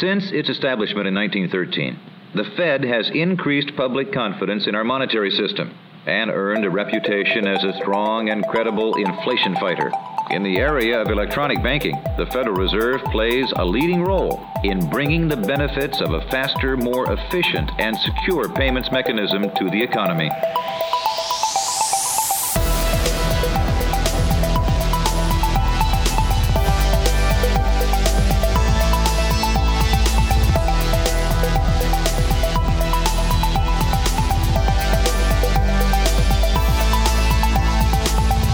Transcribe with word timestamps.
Since 0.00 0.30
its 0.30 0.48
establishment 0.48 1.08
in 1.08 1.14
1913, 1.14 1.98
the 2.34 2.44
Fed 2.56 2.84
has 2.84 3.10
increased 3.12 3.74
public 3.76 4.12
confidence 4.12 4.68
in 4.68 4.76
our 4.76 4.84
monetary 4.84 5.32
system 5.32 5.74
and 6.06 6.30
earned 6.30 6.64
a 6.64 6.70
reputation 6.70 7.48
as 7.48 7.64
a 7.64 7.76
strong 7.80 8.28
and 8.28 8.46
credible 8.46 8.94
inflation 8.94 9.56
fighter. 9.56 9.90
In 10.30 10.44
the 10.44 10.58
area 10.58 11.00
of 11.00 11.08
electronic 11.08 11.60
banking, 11.64 12.00
the 12.16 12.26
Federal 12.26 12.54
Reserve 12.54 13.02
plays 13.10 13.52
a 13.56 13.64
leading 13.64 14.04
role 14.04 14.46
in 14.62 14.88
bringing 14.88 15.26
the 15.26 15.36
benefits 15.36 16.00
of 16.00 16.12
a 16.12 16.22
faster, 16.28 16.76
more 16.76 17.10
efficient, 17.10 17.68
and 17.78 17.96
secure 17.96 18.48
payments 18.48 18.92
mechanism 18.92 19.50
to 19.56 19.68
the 19.70 19.82
economy. 19.82 20.30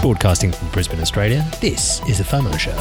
Broadcasting 0.05 0.51
from 0.51 0.67
Brisbane, 0.69 0.99
Australia, 0.99 1.43
this 1.61 1.99
is 2.07 2.19
The 2.19 2.23
FOMO 2.23 2.59
Show. 2.59 2.75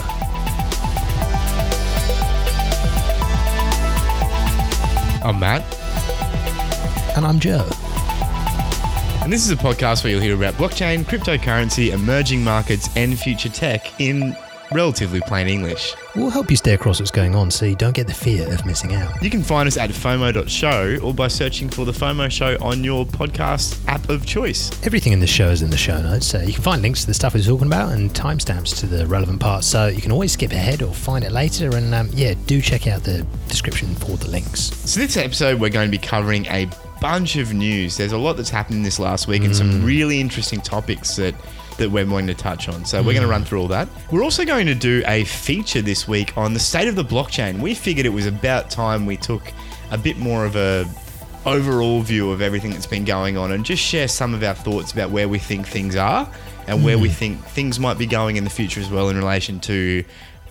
I'm 5.26 5.40
Matt, 5.40 5.62
And 7.16 7.24
I'm 7.24 7.40
Joe. 7.40 7.66
and 9.22 9.32
this 9.32 9.42
is 9.42 9.50
a 9.50 9.56
podcast 9.56 10.04
where 10.04 10.12
you'll 10.12 10.20
hear 10.20 10.34
about 10.34 10.52
blockchain, 10.54 11.02
cryptocurrency, 11.04 11.92
emerging 11.94 12.44
markets, 12.44 12.90
and 12.94 13.18
future 13.18 13.48
tech 13.48 13.98
in 13.98 14.36
relatively 14.74 15.20
plain 15.20 15.46
English. 15.46 15.94
We'll 16.16 16.30
help 16.30 16.50
you 16.50 16.56
stay 16.56 16.74
across 16.74 16.98
what's 16.98 17.12
going 17.12 17.34
on 17.34 17.50
so 17.50 17.64
you 17.64 17.76
don't 17.76 17.94
get 17.94 18.08
the 18.08 18.14
fear 18.14 18.52
of 18.52 18.66
missing 18.66 18.94
out. 18.94 19.22
You 19.22 19.30
can 19.30 19.42
find 19.42 19.66
us 19.66 19.76
at 19.76 19.90
FOMO.show 19.90 20.98
or 21.02 21.14
by 21.14 21.28
searching 21.28 21.70
for 21.70 21.84
the 21.84 21.92
FOMO 21.92 22.30
Show 22.30 22.58
on 22.60 22.82
your 22.82 23.06
podcast 23.06 23.80
app 23.86 24.08
of 24.08 24.26
choice. 24.26 24.70
Everything 24.84 25.12
in 25.12 25.20
the 25.20 25.26
show 25.26 25.48
is 25.48 25.62
in 25.62 25.70
the 25.70 25.76
show 25.76 26.02
notes, 26.02 26.26
so 26.26 26.40
you 26.40 26.52
can 26.52 26.62
find 26.62 26.82
links 26.82 27.02
to 27.02 27.06
the 27.06 27.14
stuff 27.14 27.34
we're 27.34 27.42
talking 27.42 27.68
about 27.68 27.92
and 27.92 28.10
timestamps 28.10 28.76
to 28.80 28.86
the 28.86 29.06
relevant 29.06 29.40
parts, 29.40 29.66
so 29.66 29.86
you 29.86 30.02
can 30.02 30.12
always 30.12 30.32
skip 30.32 30.50
ahead 30.50 30.82
or 30.82 30.92
find 30.92 31.24
it 31.24 31.30
later. 31.32 31.76
And 31.76 31.94
um, 31.94 32.10
yeah, 32.12 32.34
do 32.46 32.60
check 32.60 32.88
out 32.88 33.04
the 33.04 33.24
description 33.48 33.94
for 33.94 34.16
the 34.16 34.28
links. 34.28 34.60
So, 34.90 35.00
this 35.00 35.16
episode, 35.16 35.60
we're 35.60 35.70
going 35.70 35.90
to 35.90 35.96
be 35.96 36.04
covering 36.04 36.46
a 36.46 36.68
bunch 37.00 37.36
of 37.36 37.54
news. 37.54 37.96
There's 37.96 38.12
a 38.12 38.18
lot 38.18 38.36
that's 38.36 38.50
happened 38.50 38.84
this 38.84 38.98
last 38.98 39.28
week 39.28 39.44
and 39.44 39.54
some 39.54 39.84
really 39.84 40.20
interesting 40.20 40.60
topics 40.60 41.16
that. 41.16 41.34
That 41.78 41.90
we're 41.90 42.06
wanting 42.06 42.28
to 42.28 42.34
touch 42.34 42.68
on. 42.68 42.84
So, 42.84 42.98
we're 42.98 43.14
going 43.14 43.16
to 43.16 43.22
hmm. 43.24 43.30
run 43.30 43.44
through 43.44 43.60
all 43.60 43.68
that. 43.68 43.88
We're 44.10 44.22
also 44.22 44.44
going 44.44 44.66
to 44.66 44.74
do 44.74 45.02
a 45.06 45.24
feature 45.24 45.82
this 45.82 46.06
week 46.06 46.36
on 46.36 46.54
the 46.54 46.60
state 46.60 46.88
of 46.88 46.94
the 46.94 47.04
blockchain. 47.04 47.60
We 47.60 47.74
figured 47.74 48.06
it 48.06 48.10
was 48.10 48.26
about 48.26 48.70
time 48.70 49.06
we 49.06 49.16
took 49.16 49.52
a 49.90 49.98
bit 49.98 50.18
more 50.18 50.44
of 50.44 50.56
a 50.56 50.86
overall 51.46 52.00
view 52.00 52.30
of 52.30 52.40
everything 52.40 52.70
that's 52.70 52.86
been 52.86 53.04
going 53.04 53.36
on 53.36 53.52
and 53.52 53.64
just 53.64 53.82
share 53.82 54.08
some 54.08 54.34
of 54.34 54.42
our 54.42 54.54
thoughts 54.54 54.92
about 54.92 55.10
where 55.10 55.28
we 55.28 55.38
think 55.38 55.66
things 55.66 55.94
are 55.94 56.28
and 56.66 56.82
where 56.82 56.98
we 56.98 57.08
hmm. 57.08 57.14
think 57.14 57.44
things 57.46 57.78
might 57.78 57.98
be 57.98 58.06
going 58.06 58.36
in 58.36 58.44
the 58.44 58.50
future 58.50 58.80
as 58.80 58.90
well 58.90 59.08
in 59.08 59.16
relation 59.16 59.60
to 59.60 60.04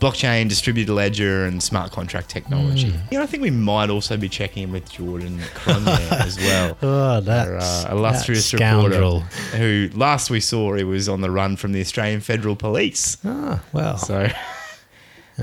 blockchain, 0.04 0.50
distributed 0.50 0.92
ledger, 0.94 1.46
and 1.46 1.62
smart 1.64 1.92
contract 1.92 2.30
technology. 2.30 2.94
You 3.12 3.18
know, 3.18 3.23
I 3.23 3.26
think 3.26 3.42
we 3.44 3.52
might 3.52 3.90
also 3.90 4.18
be 4.18 4.28
checking 4.30 4.64
in 4.64 4.72
with 4.72 4.90
Jordan 4.92 5.40
Cronje 5.56 6.12
as 6.26 6.38
well. 6.38 6.78
Oh, 6.82 7.22
Our, 7.26 7.58
uh, 7.58 7.88
illustrious 7.92 8.50
that 8.52 8.58
scoundrel. 8.58 9.22
reporter 9.22 9.58
who 9.58 9.90
last 9.94 10.30
we 10.30 10.40
saw 10.40 10.74
he 10.76 10.84
was 10.84 11.08
on 11.08 11.22
the 11.22 11.31
run 11.31 11.56
from 11.56 11.72
the 11.72 11.81
Australian 11.81 12.20
Federal 12.22 12.56
Police. 12.56 13.18
Ah, 13.24 13.64
well, 13.72 13.98
So 13.98 14.28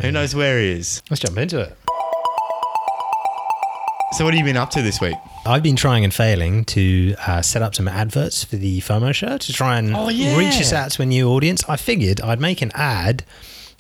who 0.01 0.13
knows 0.13 0.35
where 0.35 0.61
he 0.61 0.71
is? 0.73 1.03
let's 1.11 1.21
jump 1.21 1.39
into 1.39 1.61
it. 1.61 1.77
So 4.13 4.25
what 4.25 4.35
have 4.35 4.39
you 4.41 4.45
been 4.45 4.57
up 4.57 4.71
to 4.71 4.83
this 4.83 5.01
week? 5.01 5.15
I've 5.47 5.63
been 5.63 5.77
trying 5.77 6.03
and 6.05 6.13
failing 6.13 6.65
to 6.67 7.15
uh, 7.27 7.43
set 7.43 7.63
up 7.63 7.75
some 7.77 7.87
adverts 7.89 8.43
for 8.43 8.57
the 8.57 8.81
FOMO 8.81 9.15
show 9.15 9.39
to 9.39 9.53
try 9.53 9.79
and 9.79 9.95
Oh, 9.95 10.09
yeah. 10.09 10.37
reach 10.37 10.61
us 10.61 10.73
out 10.73 10.91
to 10.93 11.03
a 11.03 11.07
new 11.07 11.31
audience. 11.31 11.63
I 11.69 11.77
figured 11.77 12.21
I'd 12.21 12.41
make 12.41 12.61
an 12.61 12.73
ad, 12.75 13.25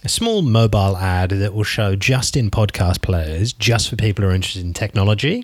a 0.04 0.08
small 0.08 0.42
mobile 0.42 0.96
ad 0.96 1.30
that 1.30 1.52
will 1.52 1.64
show 1.64 1.94
just 1.94 2.36
in 2.36 2.50
podcast 2.50 3.02
players, 3.02 3.52
just 3.52 3.88
for 3.90 3.96
people 3.96 4.24
who 4.24 4.30
are 4.30 4.34
interested 4.34 4.64
in 4.64 4.72
technology, 4.72 5.42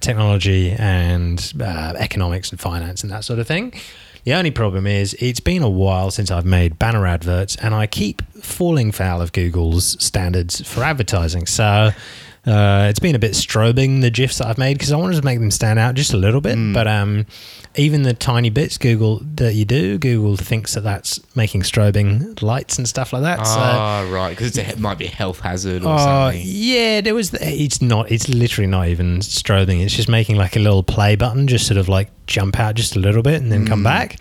technology 0.00 0.70
and 0.72 1.52
uh, 1.60 1.92
economics 1.98 2.50
and 2.50 2.58
finance 2.58 3.02
and 3.02 3.12
that 3.12 3.24
sort 3.24 3.38
of 3.38 3.46
thing. 3.46 3.72
The 4.24 4.34
only 4.34 4.50
problem 4.50 4.86
is 4.86 5.14
it's 5.20 5.40
been 5.40 5.62
a 5.62 5.70
while 5.70 6.10
since 6.10 6.30
I've 6.30 6.44
made 6.44 6.78
banner 6.78 7.06
adverts, 7.06 7.56
and 7.56 7.74
I 7.74 7.86
keep 7.86 8.20
falling 8.36 8.92
foul 8.92 9.20
of 9.22 9.32
Google's 9.32 10.02
standards 10.02 10.66
for 10.66 10.82
advertising. 10.82 11.46
So. 11.46 11.90
Uh, 12.48 12.86
it's 12.88 12.98
been 12.98 13.14
a 13.14 13.18
bit 13.18 13.32
strobing 13.32 14.00
the 14.00 14.10
gifs 14.10 14.38
that 14.38 14.46
I've 14.46 14.56
made 14.58 14.74
because 14.78 14.90
I 14.92 14.96
wanted 14.96 15.16
to 15.16 15.24
make 15.24 15.38
them 15.38 15.50
stand 15.50 15.78
out 15.78 15.94
just 15.94 16.14
a 16.14 16.16
little 16.16 16.40
bit. 16.40 16.56
But 16.72 16.88
um, 16.88 17.26
even 17.76 18.02
the 18.04 18.14
tiny 18.14 18.48
bits 18.48 18.78
Google 18.78 19.20
that 19.34 19.54
you 19.54 19.64
do, 19.66 19.98
Google 19.98 20.36
thinks 20.36 20.74
that 20.74 20.80
that's 20.82 21.20
making 21.36 21.62
strobing 21.62 22.40
lights 22.40 22.78
and 22.78 22.88
stuff 22.88 23.12
like 23.12 23.22
that. 23.22 23.46
So 23.46 23.58
Ah, 23.60 24.08
right, 24.10 24.30
because 24.30 24.56
it 24.56 24.78
might 24.78 24.96
be 24.98 25.04
a 25.06 25.10
health 25.10 25.40
hazard 25.40 25.82
or 25.84 25.92
Oh 25.94 25.98
something. 25.98 26.40
yeah, 26.44 27.00
there 27.02 27.14
was. 27.14 27.34
It's 27.34 27.82
not. 27.82 28.10
It's 28.10 28.28
literally 28.28 28.68
not 28.68 28.88
even 28.88 29.18
strobing. 29.18 29.84
It's 29.84 29.94
just 29.94 30.08
making 30.08 30.36
like 30.36 30.56
a 30.56 30.60
little 30.60 30.82
play 30.82 31.16
button, 31.16 31.48
just 31.48 31.66
sort 31.66 31.76
of 31.78 31.88
like 31.88 32.08
jump 32.26 32.58
out 32.58 32.76
just 32.76 32.96
a 32.96 32.98
little 32.98 33.22
bit 33.22 33.42
and 33.42 33.52
then 33.52 33.66
come 33.66 33.82
back. 33.82 34.16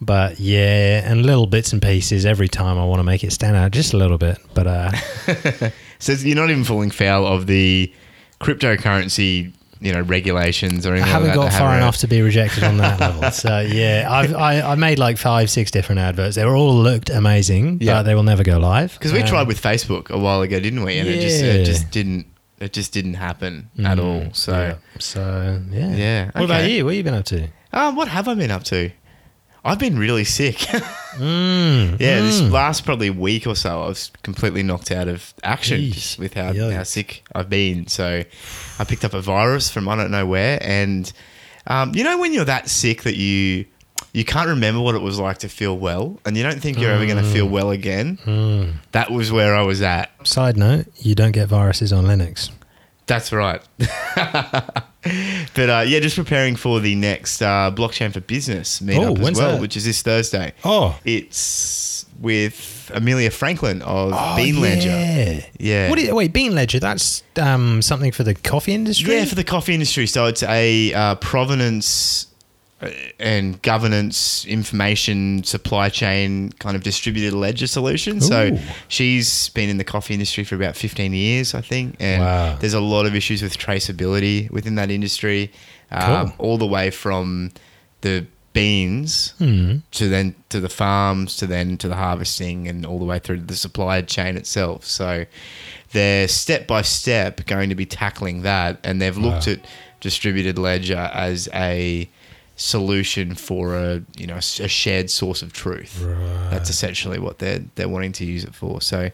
But 0.00 0.40
yeah, 0.40 1.08
and 1.10 1.24
little 1.24 1.46
bits 1.46 1.72
and 1.72 1.80
pieces 1.80 2.26
every 2.26 2.48
time 2.48 2.76
I 2.78 2.84
want 2.84 2.98
to 3.00 3.04
make 3.04 3.22
it 3.24 3.32
stand 3.32 3.56
out 3.56 3.70
just 3.70 3.92
a 3.92 3.96
little 3.96 4.18
bit. 4.18 4.36
But 4.52 4.66
uh, 4.66 4.90
So 6.02 6.12
you're 6.14 6.34
not 6.36 6.50
even 6.50 6.64
falling 6.64 6.90
foul 6.90 7.26
of 7.26 7.46
the 7.46 7.92
cryptocurrency, 8.40 9.52
you 9.80 9.92
know, 9.92 10.00
regulations 10.02 10.86
or 10.86 10.94
anything. 10.94 11.08
I 11.08 11.12
haven't 11.12 11.28
like 11.28 11.36
got 11.36 11.52
far 11.52 11.76
enough 11.76 11.98
to 11.98 12.06
be 12.08 12.20
rejected 12.22 12.64
on 12.64 12.76
that 12.78 13.00
level. 13.00 13.30
So 13.30 13.60
yeah, 13.60 14.06
I've, 14.10 14.34
I 14.34 14.60
I 14.62 14.74
made 14.74 14.98
like 14.98 15.16
five, 15.18 15.50
six 15.50 15.70
different 15.70 16.00
adverts. 16.00 16.36
They 16.36 16.44
were 16.44 16.56
all 16.56 16.74
looked 16.74 17.10
amazing, 17.10 17.78
Yeah. 17.80 17.94
but 17.94 18.02
they 18.04 18.14
will 18.14 18.22
never 18.22 18.42
go 18.42 18.58
live 18.58 18.92
Because 18.94 19.12
we 19.12 19.20
Um, 19.22 19.26
tried 19.28 19.46
with 19.48 19.60
Facebook 19.62 20.10
a 20.10 20.18
while 20.18 20.42
ago, 20.42 20.60
didn't 20.60 20.82
we? 20.82 20.98
And 20.98 21.08
it 21.08 21.20
just 21.20 21.42
Yeah. 21.42 21.52
it 21.52 21.64
just 21.64 21.90
didn't 21.90 22.26
it 22.60 22.72
just 22.72 22.92
didn't 22.92 23.14
happen 23.14 23.70
at 23.84 23.98
all. 23.98 24.26
So 24.32 24.52
yeah. 24.52 24.74
So 24.98 25.60
yeah, 25.70 25.94
Yeah, 25.96 26.30
What 26.34 26.44
about 26.44 26.68
you? 26.70 26.84
What 26.84 26.90
have 26.94 26.96
you 26.98 27.02
been 27.04 27.14
up 27.14 27.24
to? 27.26 27.48
um, 27.72 27.96
what 27.96 28.08
have 28.08 28.28
I 28.28 28.34
been 28.34 28.50
up 28.50 28.64
to? 28.64 28.90
I've 29.64 29.78
been 29.78 29.98
really 29.98 30.24
sick. 30.24 30.56
Mm, 30.56 31.92
yeah, 32.00 32.20
this 32.20 32.40
last 32.40 32.84
probably 32.84 33.10
week 33.10 33.46
or 33.46 33.54
so, 33.54 33.82
I 33.82 33.86
was 33.86 34.10
completely 34.22 34.62
knocked 34.62 34.90
out 34.90 35.08
of 35.08 35.32
action 35.44 35.80
with 36.18 36.34
how, 36.34 36.52
Yikes. 36.52 36.72
how 36.72 36.82
sick 36.82 37.22
I've 37.34 37.48
been. 37.48 37.86
So 37.86 38.24
I 38.78 38.84
picked 38.84 39.04
up 39.04 39.14
a 39.14 39.20
virus 39.20 39.70
from 39.70 39.88
I 39.88 39.96
don't 39.96 40.10
know 40.10 40.26
where, 40.26 40.58
and 40.62 41.12
um, 41.66 41.94
you 41.94 42.02
know 42.02 42.18
when 42.18 42.32
you're 42.32 42.44
that 42.46 42.68
sick 42.68 43.02
that 43.02 43.16
you 43.16 43.66
you 44.12 44.24
can't 44.24 44.48
remember 44.48 44.80
what 44.80 44.94
it 44.94 45.00
was 45.00 45.18
like 45.20 45.38
to 45.38 45.48
feel 45.48 45.78
well, 45.78 46.18
and 46.26 46.36
you 46.36 46.42
don't 46.42 46.60
think 46.60 46.78
you're 46.78 46.90
ever 46.90 47.06
going 47.06 47.22
to 47.22 47.30
feel 47.30 47.48
well 47.48 47.70
again. 47.70 48.18
That 48.92 49.10
was 49.10 49.30
where 49.30 49.54
I 49.54 49.62
was 49.62 49.80
at. 49.80 50.10
Side 50.26 50.56
note: 50.56 50.86
You 50.96 51.14
don't 51.14 51.32
get 51.32 51.48
viruses 51.48 51.92
on 51.92 52.04
Linux. 52.04 52.50
That's 53.06 53.32
right. 53.32 53.62
but 53.78 55.68
uh, 55.68 55.84
yeah, 55.86 56.00
just 56.00 56.16
preparing 56.16 56.56
for 56.56 56.80
the 56.80 56.94
next 56.94 57.42
uh, 57.42 57.72
blockchain 57.74 58.12
for 58.12 58.20
business 58.20 58.80
Oh, 58.80 58.84
meetup 58.84 59.18
as 59.28 59.38
well, 59.38 59.52
that? 59.52 59.60
which 59.60 59.76
is 59.76 59.84
this 59.84 60.02
Thursday. 60.02 60.52
Oh. 60.64 60.98
it's 61.04 62.06
with 62.20 62.90
Amelia 62.94 63.30
Franklin 63.30 63.82
of 63.82 64.12
Bean 64.36 64.60
Ledger. 64.60 64.88
Yeah. 64.88 65.44
Yeah. 65.58 65.90
What 65.90 65.98
is, 65.98 66.12
wait, 66.12 66.32
Bean 66.32 66.54
Ledger? 66.54 66.78
That's 66.78 67.22
um, 67.36 67.82
something 67.82 68.12
for 68.12 68.22
the 68.22 68.34
coffee 68.34 68.74
industry. 68.74 69.14
Yeah, 69.14 69.24
for 69.24 69.34
the 69.34 69.44
coffee 69.44 69.74
industry. 69.74 70.06
So 70.06 70.26
it's 70.26 70.44
a 70.44 70.94
uh, 70.94 71.14
provenance 71.16 72.26
and 73.20 73.60
governance 73.62 74.44
information 74.46 75.44
supply 75.44 75.88
chain 75.88 76.50
kind 76.58 76.74
of 76.76 76.82
distributed 76.82 77.32
ledger 77.32 77.66
solution. 77.66 78.20
So 78.20 78.58
she's 78.88 79.48
been 79.50 79.68
in 79.68 79.76
the 79.78 79.84
coffee 79.84 80.14
industry 80.14 80.44
for 80.44 80.54
about 80.56 80.76
15 80.76 81.12
years, 81.12 81.54
I 81.54 81.60
think. 81.60 81.96
And 82.00 82.22
Wow. 82.22 82.56
there's 82.60 82.74
a 82.74 82.80
lot 82.80 83.06
of 83.06 83.14
issues 83.14 83.42
with 83.42 83.56
traceability 83.58 84.50
within 84.50 84.74
that 84.76 84.90
industry, 84.90 85.52
um, 85.90 86.32
Cool. 86.32 86.34
all 86.38 86.58
the 86.58 86.66
way 86.66 86.90
from 86.90 87.52
the 88.00 88.26
beans 88.52 89.32
Hmm. 89.38 89.76
to 89.92 90.08
then 90.08 90.34
to 90.50 90.60
the 90.60 90.68
farms 90.68 91.36
to 91.36 91.46
then 91.46 91.78
to 91.78 91.88
the 91.88 91.94
harvesting 91.96 92.68
and 92.68 92.84
all 92.84 92.98
the 92.98 93.04
way 93.06 93.18
through 93.18 93.38
to 93.38 93.42
the 93.44 93.56
supply 93.56 94.02
chain 94.02 94.36
itself. 94.36 94.84
So 94.84 95.24
they're 95.92 96.28
step 96.28 96.66
by 96.66 96.82
step 96.82 97.46
going 97.46 97.68
to 97.70 97.74
be 97.74 97.86
tackling 97.86 98.42
that, 98.42 98.78
and 98.84 99.00
they've 99.00 99.16
looked 99.16 99.46
Wow. 99.46 99.52
at 99.54 99.60
distributed 100.00 100.58
ledger 100.58 101.10
as 101.14 101.48
a 101.54 102.08
solution 102.62 103.34
for 103.34 103.74
a 103.76 104.02
you 104.16 104.26
know 104.26 104.36
a 104.36 104.40
shared 104.42 105.10
source 105.10 105.42
of 105.42 105.52
truth. 105.52 106.00
That's 106.50 106.70
essentially 106.70 107.18
what 107.18 107.38
they're 107.38 107.64
they're 107.74 107.88
wanting 107.88 108.12
to 108.12 108.24
use 108.24 108.44
it 108.44 108.54
for. 108.54 108.80
So 108.80 109.10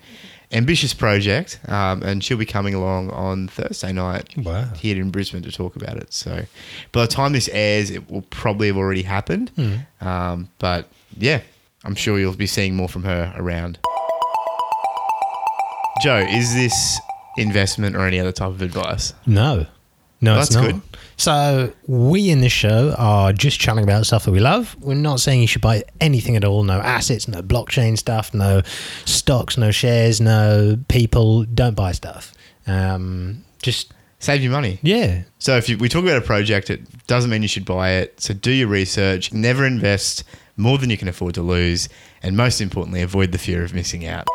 ambitious 0.53 0.95
project, 0.95 1.61
um, 1.69 2.03
and 2.03 2.23
she'll 2.25 2.39
be 2.39 2.47
coming 2.47 2.75
along 2.75 3.11
on 3.11 3.49
Thursday 3.49 3.93
night 3.93 4.35
Wow. 4.37 4.65
here 4.77 4.97
in 5.01 5.11
Brisbane 5.11 5.43
to 5.43 5.53
talk 5.53 5.77
about 5.77 5.97
it. 5.99 6.13
So 6.13 6.45
by 6.93 7.03
the 7.03 7.07
time 7.09 7.33
this 7.33 7.49
airs, 7.53 7.91
it 7.91 8.11
will 8.11 8.23
probably 8.31 8.67
have 8.69 8.77
already 8.77 9.03
happened. 9.03 9.51
Um, 10.01 10.49
but 10.59 10.89
yeah, 11.17 11.41
I'm 11.85 11.95
sure 11.95 12.19
you'll 12.19 12.35
be 12.35 12.47
seeing 12.47 12.77
more 12.77 12.89
from 12.89 13.05
her 13.05 13.33
around. 13.37 13.79
Joe, 16.03 16.19
is 16.29 16.55
this 16.55 16.99
investment 17.37 17.95
or 17.97 18.07
any 18.07 18.19
other 18.21 18.33
type 18.33 18.49
of 18.49 18.63
advice. 18.63 19.15
No. 19.27 19.67
No, 20.21 20.33
Well, 20.33 20.41
that's 20.41 20.55
not. 20.55 20.65
good. 20.73 20.81
So 21.17 21.73
we 21.87 22.31
in 22.31 22.41
this 22.41 22.53
show 22.53 22.95
are 22.99 23.33
just 23.33 23.59
chatting 23.61 23.85
about 23.85 24.07
stuff 24.07 24.25
that 24.25 24.31
we 24.33 24.41
love. 24.41 24.77
We're 24.81 24.95
not 24.95 25.21
saying 25.21 25.41
you 25.41 25.47
should 25.47 25.63
buy 25.63 25.85
anything 26.01 26.37
at 26.37 26.45
all. 26.45 26.63
No 26.65 26.81
assets, 26.81 27.29
no 27.29 27.41
blockchain 27.43 27.97
stuff, 27.99 28.33
no 28.35 28.63
stocks, 29.05 29.57
no 29.57 29.71
shares, 29.71 30.21
no 30.21 30.79
people. 30.89 31.45
Don't 31.45 31.75
buy 31.77 31.93
stuff. 31.93 32.33
Um, 32.67 33.45
just 33.63 33.93
Save 34.21 34.43
you 34.43 34.51
money. 34.51 34.81
yeah, 34.83 35.23
So 35.39 35.57
if 35.57 35.69
you, 35.69 35.79
we 35.79 35.89
talk 35.89 36.03
about 36.03 36.17
a 36.17 36.21
project, 36.27 36.71
it 36.71 36.81
doesn't 37.07 37.31
mean 37.31 37.43
you 37.43 37.49
should 37.49 37.65
buy 37.65 37.91
it. 37.93 38.21
So 38.21 38.35
do 38.35 38.51
your 38.51 38.67
research. 38.67 39.33
Never 39.33 39.65
invest 39.65 40.25
more 40.57 40.77
than 40.79 40.91
you 40.91 40.97
can 40.97 41.07
afford 41.07 41.35
to 41.35 41.43
lose, 41.43 41.89
and 42.21 42.37
most 42.37 42.61
importantly, 42.61 43.01
avoid 43.03 43.31
the 43.31 43.39
fear 43.39 43.63
of 43.63 43.73
missing 43.73 44.05
out. 44.07 44.27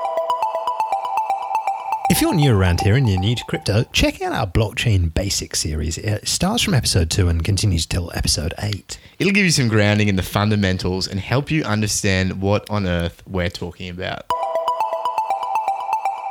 If 2.24 2.28
you're 2.28 2.36
new 2.36 2.56
around 2.58 2.80
here 2.80 2.96
and 2.96 3.10
you're 3.10 3.20
new 3.20 3.36
to 3.36 3.44
crypto, 3.44 3.84
check 3.92 4.22
out 4.22 4.32
our 4.32 4.48
blockchain 4.48 5.14
basics 5.14 5.60
series. 5.60 5.98
It 5.98 6.26
starts 6.26 6.64
from 6.64 6.74
episode 6.74 7.12
two 7.12 7.28
and 7.28 7.44
continues 7.44 7.86
till 7.86 8.14
episode 8.16 8.54
eight. 8.60 8.98
It'll 9.20 9.34
give 9.34 9.44
you 9.44 9.52
some 9.52 9.68
grounding 9.68 10.08
in 10.08 10.16
the 10.16 10.24
fundamentals 10.24 11.06
and 11.06 11.20
help 11.20 11.52
you 11.52 11.66
understand 11.66 12.42
what 12.42 12.70
on 12.70 12.88
earth 12.88 13.22
we're 13.28 13.50
talking 13.50 13.90
about. 13.90 14.24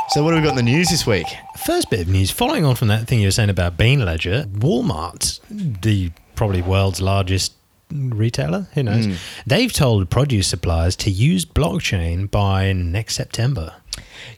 So 0.08 0.24
what 0.24 0.32
have 0.32 0.42
we 0.42 0.48
got 0.48 0.58
in 0.58 0.64
the 0.64 0.72
news 0.72 0.88
this 0.88 1.06
week? 1.06 1.26
First 1.66 1.90
bit 1.90 2.00
of 2.00 2.08
news, 2.08 2.30
following 2.30 2.64
on 2.64 2.74
from 2.74 2.88
that 2.88 3.06
thing 3.06 3.20
you 3.20 3.26
were 3.26 3.30
saying 3.30 3.50
about 3.50 3.76
Bean 3.76 4.02
Ledger, 4.02 4.44
Walmart, 4.44 5.40
the 5.50 6.10
probably 6.36 6.62
world's 6.62 7.02
largest 7.02 7.52
retailer, 7.90 8.66
who 8.72 8.82
knows, 8.82 9.04
hmm. 9.04 9.12
they've 9.46 9.70
told 9.74 10.08
produce 10.08 10.46
suppliers 10.46 10.96
to 10.96 11.10
use 11.10 11.44
blockchain 11.44 12.30
by 12.30 12.72
next 12.72 13.14
September. 13.14 13.74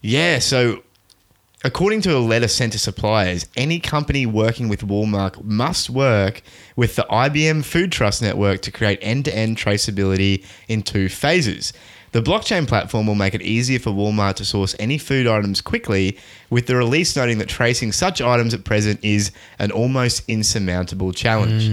Yeah, 0.03 0.41
so 0.41 0.83
according 1.65 2.03
to 2.03 2.15
a 2.17 2.21
letter 2.21 2.47
sent 2.47 2.73
to 2.75 2.79
suppliers, 2.79 3.47
any 3.57 3.81
company 3.81 4.27
working 4.27 4.69
with 4.69 4.87
Walmart 4.87 5.43
must 5.43 5.89
work 5.89 6.43
with 6.77 6.95
the 6.95 7.07
IBM 7.11 7.65
Food 7.65 7.91
Trust 7.91 8.21
Network 8.23 8.61
to 8.63 8.71
create 8.71 8.99
end 9.01 9.25
to 9.25 9.35
end 9.35 9.57
traceability 9.57 10.45
in 10.69 10.83
two 10.83 11.09
phases. 11.09 11.73
The 12.13 12.23
blockchain 12.23 12.69
platform 12.69 13.09
will 13.09 13.17
make 13.17 13.35
it 13.35 13.43
easier 13.43 13.81
for 13.81 13.91
Walmart 13.91 14.35
to 14.37 14.45
source 14.45 14.77
any 14.79 14.99
food 14.99 15.27
items 15.27 15.61
quickly, 15.61 16.17
with 16.49 16.67
the 16.67 16.77
release 16.77 17.17
noting 17.17 17.39
that 17.39 17.49
tracing 17.49 17.91
such 17.91 18.21
items 18.21 18.55
at 18.55 18.63
present 18.65 19.01
is 19.03 19.33
an 19.59 19.73
almost 19.73 20.23
insurmountable 20.29 21.13
challenge. 21.13 21.65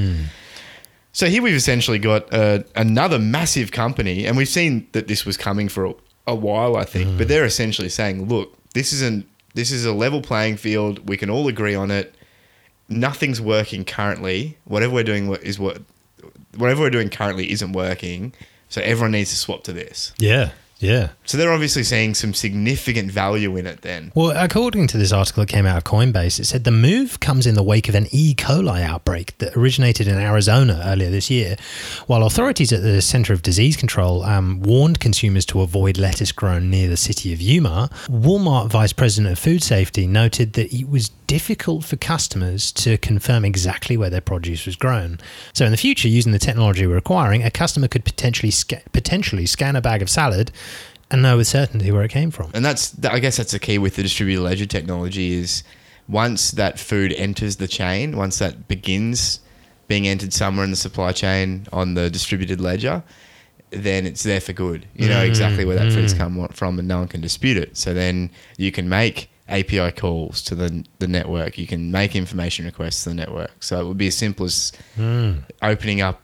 So 1.13 1.27
here 1.27 1.43
we've 1.43 1.53
essentially 1.53 1.99
got 1.99 2.33
uh, 2.33 2.63
another 2.75 3.19
massive 3.19 3.71
company, 3.71 4.25
and 4.25 4.35
we've 4.37 4.47
seen 4.47 4.87
that 4.93 5.07
this 5.07 5.25
was 5.25 5.35
coming 5.37 5.67
for 5.67 5.85
a, 5.85 5.93
a 6.27 6.35
while, 6.35 6.77
I 6.77 6.85
think. 6.85 7.17
But 7.17 7.27
they're 7.27 7.45
essentially 7.45 7.89
saying, 7.89 8.27
"Look, 8.27 8.57
this 8.73 8.93
isn't 8.93 9.27
this 9.53 9.71
is 9.71 9.85
a 9.85 9.93
level 9.93 10.21
playing 10.21 10.57
field. 10.57 11.07
We 11.07 11.17
can 11.17 11.29
all 11.29 11.47
agree 11.47 11.75
on 11.75 11.91
it. 11.91 12.15
Nothing's 12.89 13.39
working 13.39 13.85
currently. 13.85 14.57
Whatever 14.65 14.93
we're 14.93 15.03
doing 15.03 15.33
is 15.35 15.59
what 15.59 15.81
whatever 16.57 16.81
we're 16.81 16.89
doing 16.89 17.09
currently 17.09 17.51
isn't 17.51 17.73
working. 17.73 18.33
So 18.69 18.81
everyone 18.81 19.11
needs 19.11 19.31
to 19.31 19.35
swap 19.35 19.63
to 19.65 19.73
this. 19.73 20.13
Yeah, 20.17 20.51
yeah. 20.81 21.09
So 21.25 21.37
they're 21.37 21.53
obviously 21.53 21.83
seeing 21.83 22.13
some 22.15 22.33
significant 22.33 23.11
value 23.11 23.55
in 23.55 23.67
it. 23.67 23.81
Then 23.81 24.11
Well, 24.15 24.33
according 24.35 24.87
to 24.87 24.97
this 24.97 25.11
article 25.11 25.43
that 25.43 25.49
came 25.49 25.65
out 25.65 25.77
of 25.77 25.83
Coinbase, 25.83 26.39
it 26.39 26.45
said 26.45 26.63
the 26.63 26.71
move 26.71 27.19
comes 27.19 27.45
in 27.45 27.55
the 27.55 27.63
wake 27.63 27.87
of 27.87 27.95
an 27.95 28.07
E. 28.11 28.33
coli 28.33 28.81
outbreak 28.81 29.37
that 29.37 29.55
originated 29.55 30.07
in 30.07 30.17
Arizona 30.17 30.81
earlier 30.85 31.09
this 31.09 31.29
year. 31.29 31.55
While 32.07 32.23
authorities 32.23 32.73
at 32.73 32.81
the 32.81 33.01
Center 33.01 33.31
of 33.31 33.43
Disease 33.43 33.77
Control 33.77 34.23
um, 34.23 34.61
warned 34.61 34.99
consumers 34.99 35.45
to 35.47 35.61
avoid 35.61 35.97
lettuce 35.97 36.31
grown 36.31 36.69
near 36.69 36.89
the 36.89 36.97
city 36.97 37.31
of 37.31 37.39
Yuma, 37.39 37.89
Walmart 38.07 38.69
Vice 38.69 38.93
President 38.93 39.31
of 39.31 39.39
Food 39.39 39.63
Safety 39.63 40.07
noted 40.07 40.53
that 40.53 40.73
it 40.73 40.89
was 40.89 41.09
difficult 41.27 41.85
for 41.85 41.95
customers 41.95 42.73
to 42.73 42.97
confirm 42.97 43.45
exactly 43.45 43.95
where 43.95 44.09
their 44.09 44.19
produce 44.19 44.65
was 44.65 44.75
grown. 44.75 45.17
So, 45.53 45.63
in 45.63 45.71
the 45.71 45.77
future, 45.77 46.09
using 46.09 46.33
the 46.33 46.39
technology 46.39 46.85
we're 46.85 46.97
acquiring, 46.97 47.43
a 47.43 47.49
customer 47.49 47.87
could 47.87 48.03
potentially 48.03 48.51
potentially 48.91 49.45
scan 49.45 49.77
a 49.77 49.81
bag 49.81 50.01
of 50.01 50.09
salad 50.09 50.51
and 51.11 51.21
know 51.21 51.37
with 51.37 51.47
certainty 51.47 51.91
where 51.91 52.03
it 52.03 52.11
came 52.11 52.31
from. 52.31 52.49
and 52.53 52.65
that's 52.65 52.95
I 53.05 53.19
guess 53.19 53.37
that's 53.37 53.51
the 53.51 53.59
key 53.59 53.77
with 53.77 53.95
the 53.95 54.03
distributed 54.03 54.41
ledger 54.41 54.65
technology 54.65 55.33
is 55.33 55.63
once 56.07 56.51
that 56.51 56.79
food 56.79 57.13
enters 57.13 57.57
the 57.57 57.67
chain, 57.67 58.17
once 58.17 58.39
that 58.39 58.67
begins 58.67 59.39
being 59.87 60.07
entered 60.07 60.33
somewhere 60.33 60.63
in 60.63 60.71
the 60.71 60.77
supply 60.77 61.11
chain 61.11 61.67
on 61.71 61.93
the 61.93 62.09
distributed 62.09 62.59
ledger, 62.59 63.03
then 63.71 64.05
it's 64.05 64.23
there 64.23 64.41
for 64.41 64.53
good. 64.53 64.87
You 64.95 65.07
know 65.09 65.23
mm. 65.23 65.27
exactly 65.27 65.65
where 65.65 65.75
that 65.75 65.87
mm. 65.87 65.93
food's 65.93 66.13
come 66.13 66.47
from, 66.49 66.79
and 66.79 66.87
no 66.87 66.99
one 66.99 67.07
can 67.07 67.21
dispute 67.21 67.57
it. 67.57 67.77
So 67.77 67.93
then 67.93 68.31
you 68.57 68.71
can 68.71 68.89
make 68.89 69.29
API 69.47 69.91
calls 69.91 70.41
to 70.43 70.55
the 70.55 70.85
the 70.99 71.07
network. 71.07 71.57
You 71.57 71.67
can 71.67 71.91
make 71.91 72.15
information 72.15 72.65
requests 72.65 73.03
to 73.03 73.09
the 73.09 73.15
network. 73.15 73.51
So 73.63 73.79
it 73.81 73.87
would 73.87 73.97
be 73.97 74.07
as 74.07 74.17
simple 74.17 74.45
as 74.45 74.71
mm. 74.97 75.43
opening 75.61 76.01
up 76.01 76.21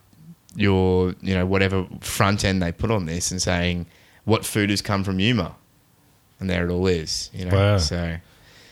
your 0.55 1.13
you 1.21 1.35
know 1.35 1.45
whatever 1.45 1.87
front 2.01 2.43
end 2.43 2.61
they 2.61 2.71
put 2.71 2.89
on 2.89 3.05
this 3.05 3.31
and 3.31 3.41
saying 3.41 3.85
what 4.27 4.45
food 4.45 4.69
has 4.69 4.81
come 4.81 5.03
from 5.05 5.19
Yuma, 5.21 5.55
and 6.39 6.49
there 6.49 6.65
it 6.67 6.71
all 6.71 6.85
is. 6.85 7.29
You 7.33 7.45
know, 7.45 7.55
Wow. 7.55 7.77
so 7.77 8.17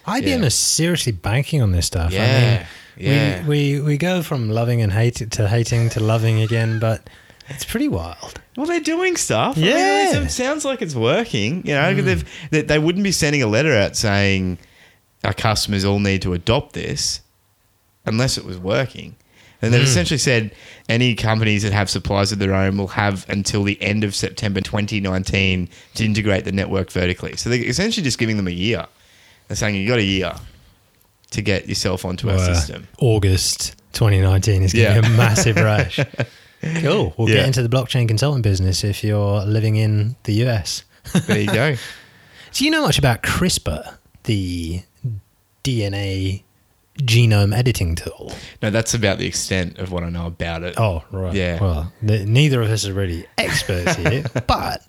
IBM 0.06 0.42
Yeah. 0.42 0.46
is 0.48 0.54
seriously 0.54 1.14
banking 1.14 1.62
on 1.62 1.72
this 1.72 1.86
stuff. 1.88 2.12
Yeah, 2.12 2.66
I 2.98 3.02
mean, 3.02 3.08
yeah. 3.08 3.48
We, 3.48 3.76
we 3.80 3.82
we 3.82 3.98
go 3.98 4.22
from 4.22 4.50
loving 4.50 4.82
and 4.82 4.92
hate 4.92 5.16
to 5.32 5.48
hating 5.48 5.90
to 5.92 6.00
loving 6.02 6.42
again, 6.42 6.80
but 6.80 7.10
it's 7.48 7.64
pretty 7.64 7.88
wild. 7.88 8.42
well, 8.58 8.66
they're 8.66 8.80
doing 8.82 9.16
stuff. 9.18 9.58
I 9.58 9.62
mean, 9.62 9.70
Yeah. 9.70 10.18
it 10.22 10.30
sounds 10.32 10.66
like 10.66 10.82
it's 10.82 10.96
working. 10.96 11.66
You 11.66 11.76
know, 11.76 11.94
hmm. 11.94 12.06
they've, 12.06 12.24
they, 12.52 12.62
they 12.62 12.80
wouldn't 12.80 13.04
be 13.04 13.12
sending 13.12 13.42
a 13.42 13.48
letter 13.48 13.74
out 13.74 13.96
saying 13.96 14.58
our 15.24 15.34
customers 15.34 15.86
all 15.86 16.00
need 16.00 16.22
to 16.24 16.34
adopt 16.34 16.74
this 16.74 17.22
unless 18.06 18.38
it 18.38 18.46
was 18.46 18.58
working. 18.60 19.16
And 19.62 19.74
they've 19.74 19.82
essentially 19.84 20.18
said 20.18 20.52
any 20.90 21.16
companies 21.16 21.64
that 21.64 21.74
have 21.74 21.90
supplies 21.90 22.32
of 22.32 22.40
their 22.40 22.54
own 22.54 22.78
will 22.78 22.88
have 22.90 23.28
until 23.30 23.64
the 23.64 23.82
end 23.82 24.04
of 24.04 24.14
September 24.14 24.62
2019 24.62 25.70
to 25.96 26.06
integrate 26.06 26.46
the 26.46 26.52
network 26.52 26.92
vertically. 26.92 27.36
So 27.38 27.50
they're 27.50 27.64
essentially 27.66 28.04
just 28.04 28.18
giving 28.20 28.38
them 28.38 28.48
a 28.48 28.52
year. 28.52 28.86
They're 29.48 29.56
saying 29.58 29.76
you've 29.76 29.88
got 29.90 30.00
a 30.00 30.04
year 30.04 30.34
to 31.32 31.42
get 31.42 31.68
yourself 31.68 32.06
onto 32.06 32.30
our 32.30 32.36
Uh, 32.38 32.54
system. 32.54 32.88
August 33.00 33.76
2019 33.94 34.64
is 34.64 34.74
going 34.74 34.86
to 34.88 34.94
Yeah. 34.96 35.02
be 35.02 35.08
a 35.08 35.10
massive 35.12 35.56
rush. 35.58 36.00
Cool. 36.82 37.14
We'll 37.16 37.30
Yeah. 37.30 37.36
get 37.36 37.46
into 37.48 37.62
the 37.62 37.70
blockchain 37.70 38.08
consulting 38.08 38.42
business 38.42 38.84
if 38.84 39.04
you're 39.04 39.46
living 39.46 39.76
in 39.76 40.16
the 40.24 40.34
US. 40.46 40.84
There 41.28 41.40
you 41.40 41.46
go. 41.54 41.76
Do 42.54 42.66
you 42.66 42.72
know 42.72 42.82
much 42.82 42.98
about 42.98 43.22
CRISPR, 43.22 43.98
the 44.24 44.82
DNA 45.64 46.44
genome 47.00 47.56
editing 47.56 47.96
tool? 47.96 48.32
No, 48.62 48.70
that's 48.70 48.94
about 48.94 49.18
the 49.18 49.28
extent 49.28 49.78
of 49.80 49.92
what 49.92 50.04
I 50.04 50.10
know 50.10 50.28
about 50.28 50.64
it. 50.64 50.76
Oh, 50.78 51.04
right. 51.12 51.34
Yeah. 51.34 51.60
Well, 51.60 51.94
th- 52.06 52.28
neither 52.28 52.62
of 52.62 52.70
us 52.70 52.88
are 52.88 52.94
really 52.94 53.26
experts 53.38 53.96
here, 53.96 54.24
but 54.48 54.84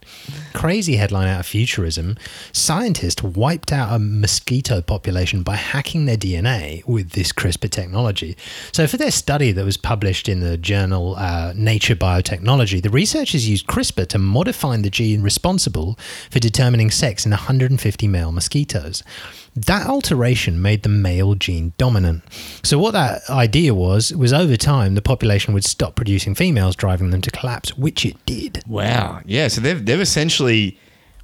crazy 0.55 0.97
headline 0.97 1.29
out 1.29 1.41
of 1.41 1.47
futurism 1.47 2.17
scientists 2.53 3.23
wiped 3.23 3.73
out 3.73 3.95
a 3.95 3.99
mosquito 3.99 4.81
population 4.81 5.43
by 5.43 5.57
hacking 5.57 6.07
their 6.07 6.17
DNA 6.17 6.87
with 6.87 7.11
this 7.11 7.33
CRISPR 7.33 7.71
technology. 7.71 8.37
So, 8.73 8.87
for 8.87 8.97
their 8.97 9.11
study 9.11 9.53
that 9.53 9.65
was 9.65 9.77
published 9.77 10.29
in 10.29 10.41
the 10.41 10.57
journal 10.57 11.17
uh, 11.17 11.53
Nature 11.57 11.97
Biotechnology, 11.97 12.83
the 12.83 12.91
researchers 12.91 13.49
used 13.49 13.67
CRISPR 13.67 14.07
to 14.09 14.19
modify 14.19 14.77
the 14.77 14.91
gene 14.91 15.23
responsible 15.23 15.99
for 16.31 16.39
determining 16.41 16.91
sex 16.91 17.25
in 17.25 17.31
150 17.31 18.09
male 18.09 18.33
mosquitoes. 18.33 19.03
That 19.57 19.87
alteration 19.87 20.61
made 20.61 20.83
the 20.83 20.89
male 20.91 21.35
gene 21.35 21.73
dominant. 21.79 22.23
So 22.63 22.79
what 22.79 22.91
that 22.93 23.23
idea 23.31 23.75
was 23.75 24.15
was 24.15 24.33
over 24.33 24.57
time 24.57 24.95
the 24.95 25.03
population 25.03 25.55
would 25.55 25.65
stop 25.65 25.97
producing 25.97 26.35
females, 26.35 26.77
driving 26.77 27.11
them 27.11 27.23
to 27.23 27.31
collapse, 27.31 27.77
which 27.77 28.05
it 28.05 28.17
did. 28.27 28.63
Wow. 28.67 29.21
Yeah. 29.25 29.49
So 29.49 29.61
they've 29.63 29.85
they've 29.85 30.01
essentially 30.01 30.79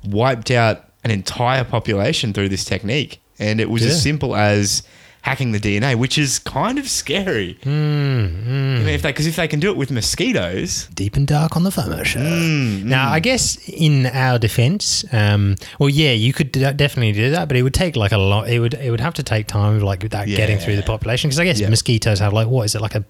wiped 0.04 0.50
out 0.50 0.84
an 1.04 1.10
entire 1.10 1.64
population 1.64 2.32
through 2.32 2.48
this 2.48 2.64
technique, 2.64 3.20
and 3.38 3.60
it 3.60 3.68
was 3.68 3.82
Yeah. 3.82 3.88
as 3.90 4.02
simple 4.02 4.34
as 4.34 4.82
hacking 5.22 5.52
the 5.52 5.60
DNA, 5.60 5.94
which 5.94 6.18
is 6.18 6.38
kind 6.40 6.78
of 6.78 6.88
scary. 6.88 7.56
Hmm, 7.62 7.70
I 7.70 8.78
mean, 8.84 8.88
if 8.88 9.02
they 9.02 9.10
because 9.10 9.26
if 9.26 9.36
they 9.36 9.48
can 9.48 9.60
do 9.60 9.70
it 9.70 9.76
with 9.76 9.90
mosquitoes, 9.90 10.88
Deep 10.94 11.16
and 11.16 11.26
dark 11.26 11.56
on 11.56 11.62
the 11.62 11.70
FOMO 11.70 12.04
show. 12.04 12.20
Now, 12.20 13.10
I 13.10 13.20
guess 13.20 13.56
in 13.68 14.06
our 14.06 14.38
defense, 14.38 15.04
um, 15.12 15.56
well, 15.78 15.88
yeah, 15.88 16.12
you 16.12 16.32
could 16.32 16.52
d- 16.52 16.60
definitely 16.72 17.12
do 17.12 17.30
that, 17.30 17.48
but 17.48 17.56
it 17.56 17.62
would 17.62 17.74
take 17.74 17.96
like 17.96 18.12
a 18.12 18.18
lot. 18.18 18.48
It 18.48 18.58
would 18.58 18.74
it 18.74 18.90
would 18.90 19.00
have 19.00 19.14
to 19.14 19.22
take 19.22 19.46
time, 19.46 19.80
like 19.80 20.08
that 20.10 20.26
getting 20.26 20.58
through 20.58 20.76
the 20.76 20.82
population, 20.82 21.28
because 21.28 21.40
I 21.40 21.44
guess 21.44 21.60
Yeah. 21.60 21.68
mosquitoes 21.70 22.18
have 22.18 22.32
like 22.32 22.48
what 22.48 22.64
is 22.64 22.74
it 22.74 22.80
like 22.82 22.94
a 22.94 23.04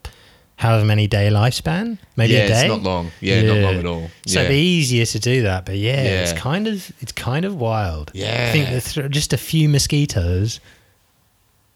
however 0.57 0.85
many 0.85 1.07
day 1.07 1.29
lifespan? 1.31 1.99
Maybe 2.17 2.35
yeah, 2.35 2.41
a 2.41 2.49
day. 2.49 2.61
it's 2.61 2.69
not 2.69 2.83
long. 2.83 3.11
Yeah, 3.21 3.43
not 3.43 3.57
long 3.59 3.75
at 3.77 3.87
all. 3.87 4.11
So 4.27 4.39
yeah. 4.39 4.45
it'd 4.45 4.51
be 4.55 4.61
easier 4.61 5.07
to 5.07 5.19
do 5.19 5.43
that, 5.43 5.65
but 5.65 5.77
yeah, 5.77 6.23
it's 6.23 6.33
kind 6.35 6.69
of 6.69 6.93
it's 7.01 7.13
kind 7.13 7.45
of 7.45 7.57
wild. 7.57 8.11
Yeah, 8.15 8.47
I 8.49 8.53
think 8.53 8.85
th- 8.85 9.11
just 9.11 9.33
a 9.33 9.39
few 9.39 9.69
mosquitoes 9.69 10.61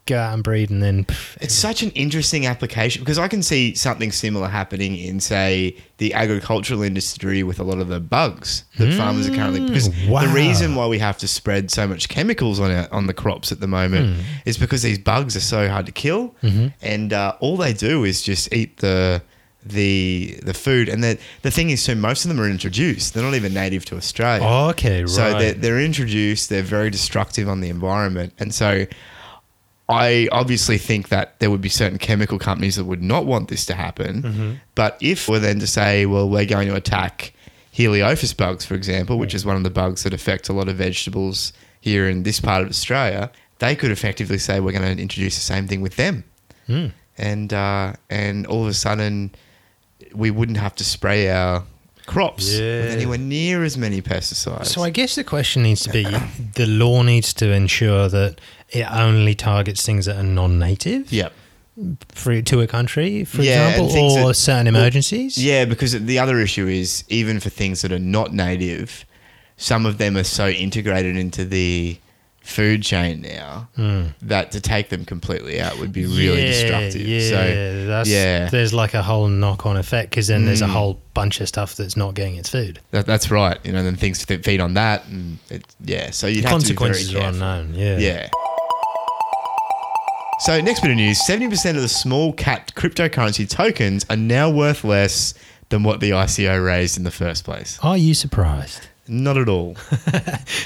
go 0.06 0.16
out 0.16 0.34
and 0.34 0.42
breed 0.42 0.70
and 0.70 0.82
then. 0.82 1.04
pff, 1.04 1.36
It's 1.40 1.54
such 1.54 1.82
an 1.82 1.90
interesting 1.90 2.46
application 2.46 3.02
because 3.02 3.18
I 3.18 3.28
can 3.28 3.42
see 3.42 3.74
something 3.74 4.12
similar 4.12 4.48
happening 4.48 4.96
in, 4.96 5.20
say, 5.20 5.76
the 5.98 6.14
agricultural 6.14 6.82
industry 6.82 7.42
with 7.42 7.58
a 7.58 7.64
lot 7.64 7.78
of 7.78 7.88
the 7.88 8.00
bugs 8.00 8.64
that 8.78 8.88
mm. 8.88 8.96
farmers 8.96 9.28
are 9.28 9.34
currently. 9.34 9.66
Because 9.66 9.90
wow. 10.08 10.22
the 10.22 10.28
reason 10.28 10.74
why 10.74 10.86
we 10.86 10.98
have 10.98 11.18
to 11.18 11.28
spread 11.28 11.70
so 11.70 11.86
much 11.86 12.08
chemicals 12.08 12.60
on 12.60 12.70
our, 12.70 12.88
on 12.92 13.06
the 13.06 13.14
crops 13.14 13.52
at 13.52 13.60
the 13.60 13.66
moment 13.66 14.16
hmm. 14.16 14.22
is 14.44 14.56
because 14.56 14.82
these 14.82 14.98
bugs 14.98 15.36
are 15.36 15.40
so 15.40 15.68
hard 15.68 15.86
to 15.86 15.92
kill, 15.92 16.34
mm-hmm. 16.42 16.68
and 16.80 17.12
uh, 17.12 17.36
all 17.40 17.56
they 17.56 17.72
do 17.72 18.04
is 18.04 18.22
just 18.22 18.52
eat 18.52 18.78
the 18.78 19.22
the 19.64 20.38
the 20.42 20.54
food. 20.54 20.88
And 20.88 21.02
the 21.02 21.18
the 21.42 21.50
thing 21.50 21.70
is, 21.70 21.84
too, 21.84 21.96
most 21.96 22.24
of 22.24 22.28
them 22.28 22.40
are 22.40 22.48
introduced. 22.48 23.14
They're 23.14 23.24
not 23.24 23.34
even 23.34 23.52
native 23.52 23.84
to 23.86 23.96
Australia. 23.96 24.46
okay, 24.70 25.00
right. 25.00 25.08
So 25.08 25.38
they're, 25.38 25.54
they're 25.54 25.80
introduced, 25.80 26.48
they're 26.48 26.62
very 26.62 26.90
destructive 26.90 27.48
on 27.48 27.60
the 27.60 27.68
environment. 27.68 28.32
And 28.38 28.54
so 28.54 28.86
I 29.88 30.28
obviously 30.32 30.78
think 30.78 31.10
that 31.10 31.38
there 31.38 31.50
would 31.50 31.60
be 31.60 31.68
certain 31.68 31.98
chemical 31.98 32.38
companies 32.38 32.76
that 32.76 32.84
would 32.84 33.02
not 33.02 33.24
want 33.24 33.48
this 33.48 33.64
to 33.66 33.74
happen. 33.74 34.22
Mm-hmm. 34.22 34.52
But 34.74 34.98
if 35.00 35.28
we're 35.28 35.38
then 35.38 35.60
to 35.60 35.66
say, 35.66 36.06
well, 36.06 36.28
we're 36.28 36.44
going 36.44 36.66
to 36.68 36.74
attack 36.74 37.32
Heliothis 37.72 38.36
bugs, 38.36 38.64
for 38.64 38.74
example, 38.74 39.18
which 39.18 39.34
is 39.34 39.46
one 39.46 39.56
of 39.56 39.62
the 39.62 39.70
bugs 39.70 40.02
that 40.02 40.12
affect 40.12 40.48
a 40.48 40.52
lot 40.52 40.68
of 40.68 40.76
vegetables 40.76 41.52
here 41.80 42.08
in 42.08 42.24
this 42.24 42.40
part 42.40 42.62
of 42.62 42.68
Australia, 42.68 43.30
they 43.58 43.76
could 43.76 43.92
effectively 43.92 44.38
say 44.38 44.58
we're 44.58 44.72
going 44.72 44.96
to 44.96 45.00
introduce 45.00 45.36
the 45.36 45.42
same 45.42 45.68
thing 45.68 45.82
with 45.82 45.94
them. 45.96 46.24
Hmm. 46.66 46.86
And, 47.16 47.52
uh, 47.52 47.92
and 48.10 48.44
all 48.46 48.62
of 48.62 48.68
a 48.68 48.74
sudden, 48.74 49.34
we 50.12 50.32
wouldn't 50.32 50.58
have 50.58 50.74
to 50.76 50.84
spray 50.84 51.30
our 51.30 51.64
crops 52.06 52.52
with 52.52 52.90
anywhere 52.92 53.18
near 53.18 53.62
as 53.62 53.76
many 53.76 54.00
pesticides. 54.00 54.66
So 54.66 54.82
I 54.82 54.90
guess 54.90 55.16
the 55.16 55.24
question 55.24 55.62
needs 55.62 55.82
to 55.82 55.90
be: 55.90 56.04
the 56.54 56.66
law 56.66 57.02
needs 57.02 57.34
to 57.34 57.52
ensure 57.52 58.08
that 58.08 58.40
it 58.70 58.86
only 58.90 59.34
targets 59.34 59.84
things 59.84 60.06
that 60.06 60.16
are 60.16 60.22
non-native 60.22 61.12
Yep. 61.12 61.32
for, 62.10 62.40
to 62.42 62.60
a 62.62 62.66
country, 62.66 63.24
for 63.24 63.42
Yeah, 63.42 63.68
example, 63.70 64.00
or 64.00 64.28
that- 64.28 64.34
certain 64.34 64.72
well, 64.72 64.82
emergencies. 64.82 65.36
Yeah, 65.38 65.64
because 65.66 65.92
the 65.92 66.18
other 66.18 66.40
issue 66.40 66.66
is 66.66 67.04
even 67.08 67.38
for 67.40 67.50
things 67.50 67.82
that 67.82 67.92
are 67.92 67.98
not 67.98 68.32
native, 68.32 69.04
some 69.56 69.86
of 69.86 69.98
them 69.98 70.16
are 70.16 70.24
so 70.24 70.48
integrated 70.48 71.16
into 71.16 71.44
the 71.44 71.98
food 72.40 72.80
chain 72.80 73.20
now 73.22 73.68
that 74.22 74.52
to 74.52 74.60
take 74.60 74.88
them 74.88 75.04
completely 75.04 75.60
out 75.60 75.76
would 75.80 75.92
be 75.92 76.06
really 76.06 76.42
Yeah, 76.42 76.46
destructive. 76.46 77.00
Yeah, 77.02 77.28
so 77.28 77.86
that's, 77.88 78.08
yeah. 78.08 78.48
there's 78.50 78.72
like 78.72 78.94
a 78.94 79.02
whole 79.02 79.26
knock-on 79.26 79.76
effect 79.76 80.10
because 80.10 80.28
then 80.28 80.44
there's 80.44 80.62
a 80.62 80.66
Mm. 80.66 80.70
whole 80.70 81.00
bunch 81.12 81.40
of 81.40 81.48
stuff 81.48 81.74
that's 81.74 81.96
not 81.96 82.14
getting 82.14 82.36
its 82.36 82.48
food. 82.48 82.78
that, 82.92 83.04
that's 83.04 83.32
right. 83.32 83.58
You 83.64 83.72
know, 83.72 83.82
then 83.82 83.96
things 83.96 84.24
that 84.24 84.44
feed 84.44 84.60
on 84.60 84.74
that, 84.74 85.04
and 85.08 85.38
it, 85.50 85.64
yeah. 85.84 86.10
So 86.12 86.28
you 86.28 86.40
The 86.42 86.48
have 86.50 86.60
to 86.62 86.68
be 86.68 86.74
very 86.74 86.92
consequences 86.92 87.14
are 87.16 87.28
unknown. 87.30 87.74
Yeah. 87.74 87.98
Yeah. 87.98 88.28
So, 90.38 90.60
next 90.60 90.80
bit 90.80 90.90
of 90.90 90.96
news 90.96 91.18
70% 91.26 91.76
of 91.76 91.82
the 91.82 91.88
small 91.88 92.32
cap 92.34 92.72
cryptocurrency 92.72 93.48
tokens 93.48 94.04
are 94.10 94.16
now 94.16 94.50
worth 94.50 94.84
less 94.84 95.32
than 95.70 95.82
what 95.82 96.00
the 96.00 96.10
ICO 96.10 96.64
raised 96.64 96.98
in 96.98 97.04
the 97.04 97.10
first 97.10 97.42
place. 97.44 97.78
Are 97.82 97.96
you 97.96 98.12
surprised? 98.12 98.86
Not 99.08 99.38
at 99.38 99.48
all. 99.48 99.76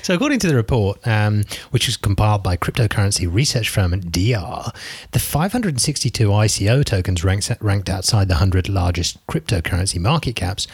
So, 0.02 0.14
according 0.14 0.40
to 0.40 0.48
the 0.48 0.56
report, 0.56 1.06
um, 1.06 1.44
which 1.70 1.86
was 1.86 1.96
compiled 1.96 2.42
by 2.42 2.56
cryptocurrency 2.56 3.32
research 3.32 3.68
firm 3.68 3.92
Diar, 3.92 4.74
the 5.12 5.18
562 5.18 6.28
ICO 6.28 6.84
tokens 6.84 7.22
ranked, 7.22 7.50
ranked 7.60 7.88
outside 7.88 8.28
the 8.28 8.34
100 8.34 8.68
largest 8.68 9.24
cryptocurrency 9.26 10.00
market 10.00 10.34
caps 10.34 10.66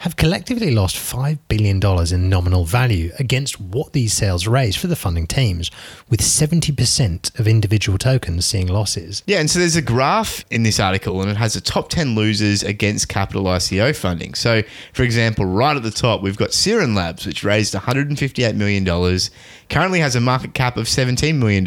have 0.00 0.16
collectively 0.16 0.70
lost 0.70 0.96
$5 0.96 1.38
billion 1.48 1.80
in 2.12 2.28
nominal 2.28 2.64
value 2.64 3.12
against 3.18 3.60
what 3.60 3.92
these 3.92 4.12
sales 4.12 4.46
raised 4.46 4.78
for 4.78 4.86
the 4.86 4.96
funding 4.96 5.26
teams, 5.26 5.70
with 6.08 6.20
70% 6.20 7.38
of 7.38 7.46
individual 7.46 7.98
tokens 7.98 8.46
seeing 8.46 8.66
losses. 8.66 9.22
Yeah, 9.26 9.40
and 9.40 9.50
so 9.50 9.58
there's 9.58 9.76
a 9.76 9.82
graph 9.82 10.44
in 10.50 10.62
this 10.62 10.80
article, 10.80 11.20
and 11.20 11.30
it 11.30 11.36
has 11.36 11.52
the 11.54 11.60
top 11.60 11.90
10 11.90 12.14
losers 12.14 12.62
against 12.62 13.08
capital 13.08 13.44
ICO 13.44 13.94
funding. 13.94 14.34
So, 14.34 14.62
for 14.94 15.02
example, 15.02 15.44
right 15.44 15.76
at 15.76 15.82
the 15.82 15.90
top, 15.90 16.22
we've 16.22 16.36
got 16.36 16.50
Sirin 16.50 16.96
Labs, 16.96 17.26
which 17.26 17.44
raised 17.44 17.74
$158 17.74 18.54
million, 18.56 18.84
currently 19.68 20.00
has 20.00 20.16
a 20.16 20.20
market 20.20 20.54
cap 20.54 20.76
of 20.76 20.86
$17 20.86 21.36
million, 21.36 21.64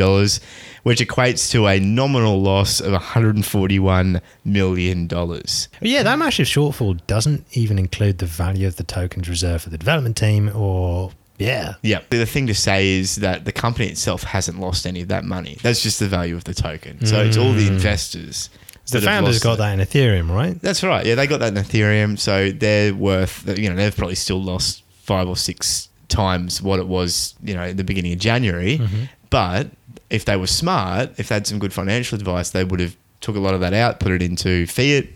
which 0.83 0.99
equates 0.99 1.49
to 1.51 1.65
a 1.67 1.79
nominal 1.79 2.41
loss 2.41 2.79
of 2.79 2.93
$141 2.93 4.21
million. 4.45 5.07
But 5.07 5.67
yeah, 5.81 6.03
that 6.03 6.19
massive 6.19 6.45
shortfall 6.45 6.99
doesn't 7.07 7.45
even 7.53 7.79
include 7.79 8.19
the 8.19 8.25
value 8.25 8.67
of 8.67 8.75
the 8.75 8.83
tokens 8.83 9.27
reserved 9.27 9.63
for 9.63 9.69
the 9.69 9.77
development 9.77 10.17
team 10.17 10.51
or, 10.55 11.11
yeah. 11.37 11.75
Yeah, 11.81 12.01
the 12.09 12.25
thing 12.25 12.47
to 12.47 12.55
say 12.55 12.99
is 12.99 13.17
that 13.17 13.45
the 13.45 13.51
company 13.51 13.87
itself 13.87 14.23
hasn't 14.23 14.59
lost 14.59 14.85
any 14.85 15.01
of 15.01 15.07
that 15.07 15.23
money. 15.23 15.57
That's 15.61 15.81
just 15.81 15.99
the 15.99 16.07
value 16.07 16.35
of 16.35 16.43
the 16.43 16.53
token. 16.53 17.05
So 17.05 17.23
it's 17.23 17.37
all 17.37 17.53
the 17.53 17.67
mm. 17.67 17.71
investors. 17.71 18.49
The 18.91 18.99
that 18.99 19.05
founders 19.05 19.39
got 19.39 19.53
it. 19.53 19.57
that 19.59 19.79
in 19.79 19.85
Ethereum, 19.85 20.29
right? 20.29 20.59
That's 20.61 20.83
right. 20.83 21.05
Yeah, 21.05 21.15
they 21.15 21.25
got 21.25 21.39
that 21.39 21.57
in 21.57 21.63
Ethereum, 21.63 22.19
so 22.19 22.51
they're 22.51 22.93
worth. 22.93 23.47
You 23.57 23.69
know, 23.69 23.75
they've 23.77 23.95
probably 23.95 24.15
still 24.15 24.41
lost 24.41 24.83
five 25.03 25.27
or 25.27 25.37
six 25.37 25.87
times 26.09 26.61
what 26.61 26.79
it 26.79 26.87
was. 26.87 27.33
You 27.41 27.55
know, 27.55 27.61
at 27.61 27.77
the 27.77 27.85
beginning 27.85 28.11
of 28.11 28.19
January. 28.19 28.79
Mm-hmm. 28.79 29.03
But 29.29 29.71
if 30.13 30.25
they 30.25 30.37
were 30.37 30.47
smart, 30.47 31.09
if 31.17 31.29
they 31.29 31.35
had 31.35 31.47
some 31.47 31.57
good 31.57 31.73
financial 31.73 32.15
advice, 32.15 32.51
they 32.51 32.63
would 32.63 32.79
have 32.79 32.95
took 33.19 33.35
a 33.35 33.39
lot 33.39 33.55
of 33.55 33.61
that 33.61 33.73
out, 33.73 33.99
put 33.99 34.11
it 34.11 34.21
into 34.21 34.67
fiat, 34.67 35.07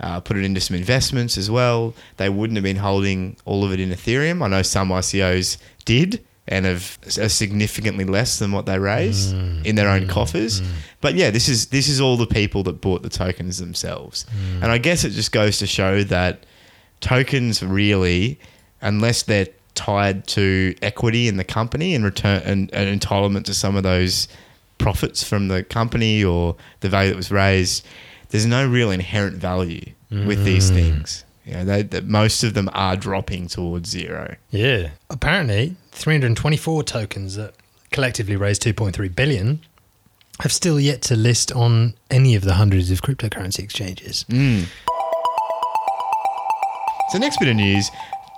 uh, 0.00 0.18
put 0.20 0.38
it 0.38 0.44
into 0.44 0.60
some 0.62 0.76
investments 0.76 1.36
as 1.36 1.50
well. 1.50 1.94
They 2.16 2.30
wouldn't 2.30 2.56
have 2.56 2.64
been 2.64 2.78
holding 2.78 3.36
all 3.44 3.64
of 3.64 3.72
it 3.72 3.80
in 3.80 3.90
Ethereum. 3.90 4.42
I 4.42 4.48
know 4.48 4.62
some 4.62 4.88
ICOs 4.88 5.58
did. 5.84 6.24
And 6.48 6.64
have 6.64 6.98
are 7.16 7.28
significantly 7.28 8.04
less 8.04 8.40
than 8.40 8.50
what 8.50 8.66
they 8.66 8.76
raised 8.76 9.32
mm. 9.32 9.64
in 9.64 9.76
their 9.76 9.88
own 9.88 10.06
mm. 10.06 10.08
coffers, 10.08 10.62
mm. 10.62 10.66
but 11.00 11.14
yeah, 11.14 11.30
this 11.30 11.48
is 11.48 11.66
this 11.66 11.86
is 11.86 12.00
all 12.00 12.16
the 12.16 12.26
people 12.26 12.64
that 12.64 12.80
bought 12.80 13.04
the 13.04 13.08
tokens 13.08 13.58
themselves, 13.58 14.26
and 14.60 14.64
I 14.64 14.78
guess 14.78 15.04
it 15.04 15.10
just 15.10 15.30
goes 15.30 15.58
to 15.58 15.68
show 15.68 16.02
that 16.04 16.46
tokens 17.00 17.62
really, 17.62 18.40
unless 18.80 19.22
they're 19.22 19.46
tied 19.80 20.26
to 20.26 20.74
equity 20.82 21.26
in 21.26 21.38
the 21.38 21.44
company 21.44 21.94
and 21.94 22.04
return 22.04 22.42
and 22.44 22.70
an 22.74 22.98
entitlement 22.98 23.44
to 23.44 23.54
some 23.54 23.76
of 23.76 23.82
those 23.82 24.28
profits 24.76 25.22
from 25.22 25.48
the 25.48 25.62
company 25.62 26.22
or 26.22 26.54
the 26.80 26.88
value 26.90 27.08
that 27.08 27.16
was 27.16 27.30
raised, 27.30 27.86
there's 28.28 28.44
no 28.44 28.68
real 28.68 28.90
inherent 28.90 29.36
value 29.36 29.92
with 30.10 30.44
these 30.44 30.70
mm. 30.70 30.74
things. 30.74 31.24
You 31.46 31.54
know, 31.54 31.82
they, 31.82 32.00
most 32.02 32.42
of 32.44 32.52
them 32.52 32.68
are 32.74 32.94
dropping 32.94 33.46
towards 33.46 33.88
zero. 33.88 34.36
Yeah. 34.50 34.90
Apparently, 35.08 35.76
324 35.92 36.82
tokens 36.82 37.36
that 37.36 37.54
collectively 37.90 38.36
raised 38.36 38.62
2.3 38.62 39.14
billion 39.16 39.60
have 40.40 40.52
still 40.52 40.78
yet 40.78 41.00
to 41.02 41.16
list 41.16 41.52
on 41.52 41.94
any 42.10 42.34
of 42.34 42.44
the 42.44 42.54
hundreds 42.54 42.90
of 42.90 43.00
cryptocurrency 43.00 43.60
exchanges. 43.60 44.26
Mm. 44.28 44.66
So, 47.10 47.18
next 47.18 47.38
bit 47.38 47.48
of 47.48 47.56
news. 47.56 47.90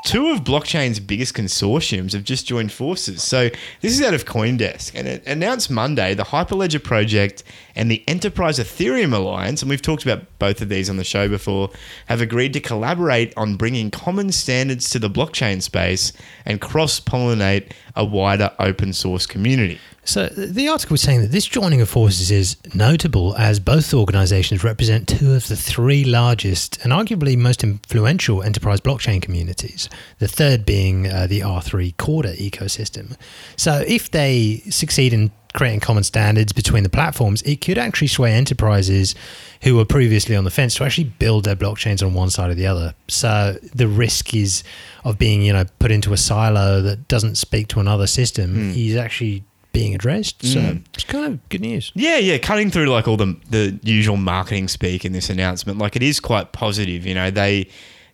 Two 0.05 0.31
of 0.31 0.43
blockchain's 0.43 0.99
biggest 0.99 1.33
consortiums 1.35 2.13
have 2.13 2.25
just 2.25 2.45
joined 2.45 2.73
forces. 2.73 3.23
So, 3.23 3.51
this 3.81 3.93
is 3.93 4.03
out 4.03 4.15
of 4.15 4.25
Coindesk, 4.25 4.97
and 4.97 5.07
it 5.07 5.25
announced 5.29 5.71
Monday 5.71 6.13
the 6.15 6.25
Hyperledger 6.25 6.83
project 6.83 7.45
and 7.77 7.89
the 7.89 8.03
Enterprise 8.09 8.59
Ethereum 8.59 9.15
Alliance, 9.15 9.63
and 9.63 9.71
we've 9.71 9.81
talked 9.81 10.03
about 10.03 10.27
both 10.41 10.61
of 10.61 10.69
these 10.69 10.91
on 10.91 10.97
the 10.97 11.05
show 11.05 11.29
before, 11.29 11.71
have 12.07 12.21
agreed 12.21 12.53
to 12.55 12.61
collaborate 12.61 13.33
on 13.37 13.55
bringing 13.55 13.93
common 13.93 14.33
standards 14.33 14.91
to 14.91 14.99
the 14.99 15.09
blockchain 15.09 15.63
space 15.63 16.13
and 16.45 16.61
cross 16.61 16.99
pollinate 16.99 17.71
a 17.95 18.05
wider 18.05 18.51
open 18.59 18.93
source 18.93 19.25
community. 19.25 19.79
So 20.05 20.27
the 20.27 20.69
article 20.69 20.95
was 20.95 21.01
saying 21.01 21.21
that 21.21 21.31
this 21.31 21.47
joining 21.47 21.81
of 21.81 21.89
forces 21.89 22.31
is 22.31 22.57
notable 22.75 23.37
as 23.37 23.61
both 23.61 23.95
organizations 23.95 24.65
represent 24.65 25.07
two 25.07 25.33
of 25.33 25.47
the 25.47 25.57
three 25.57 26.05
largest 26.05 26.83
and 26.83 26.93
arguably 26.93 27.39
most 27.39 27.63
influential 27.63 28.43
enterprise 28.43 28.81
blockchain 28.81 29.23
communities, 29.23 29.89
the 30.19 30.27
third 30.27 30.67
being 30.67 31.07
uh, 31.07 31.29
the 31.29 31.41
R3 31.41 31.97
Corda 31.99 32.35
ecosystem. 32.35 33.17
So 33.57 33.85
if 33.87 34.11
they 34.11 34.63
succeed 34.71 35.13
in 35.13 35.31
creating 35.55 35.81
common 35.81 36.03
standards 36.03 36.53
between 36.53 36.83
the 36.83 36.89
platforms, 36.89 37.43
it 37.43 37.61
could 37.61 37.79
actually 37.79 38.09
sway 38.09 38.33
enterprises 38.33 39.15
who 39.61 39.77
were 39.77 39.85
previously 39.85 40.35
on 40.35 40.45
the 40.45 40.51
fence 40.51 40.75
to 40.75 40.85
actually 40.85 41.05
build 41.05 41.45
their 41.45 41.55
blockchains 41.55 42.05
on 42.05 42.15
one 42.15 42.31
side 42.31 42.51
or 42.51 42.55
the 42.55 42.67
other. 42.67 42.95
So 43.07 43.57
the 43.75 43.87
risk 43.87 44.35
is 44.35 44.65
of 45.05 45.19
being, 45.19 45.43
you 45.43 45.53
know, 45.53 45.65
put 45.79 45.91
into 45.93 46.13
a 46.13 46.17
silo 46.17 46.81
that 46.81 47.07
doesn't 47.07 47.37
speak 47.37 47.69
to 47.69 47.81
another 47.81 48.07
system 48.07 48.73
is 48.73 48.97
actually 48.97 49.45
being 49.73 49.95
addressed. 49.95 50.43
So 50.45 50.61
mm. 50.61 50.85
it's 50.95 51.05
kind 51.05 51.25
of 51.27 51.49
good 51.49 51.63
news. 51.63 51.93
Yeah, 51.95 52.19
yeah, 52.19 52.39
cutting 52.39 52.71
through 52.71 52.87
like 52.87 53.09
all 53.09 53.17
the 53.17 53.37
the 53.51 53.79
usual 53.83 54.17
marketing 54.17 54.69
speak 54.69 55.05
in 55.05 55.13
this 55.13 55.31
announcement, 55.31 55.79
like 55.79 55.97
it 55.97 56.03
is 56.03 56.21
quite 56.21 56.53
positive. 56.53 57.07
You 57.07 57.15
know, 57.15 57.31
they 57.31 57.69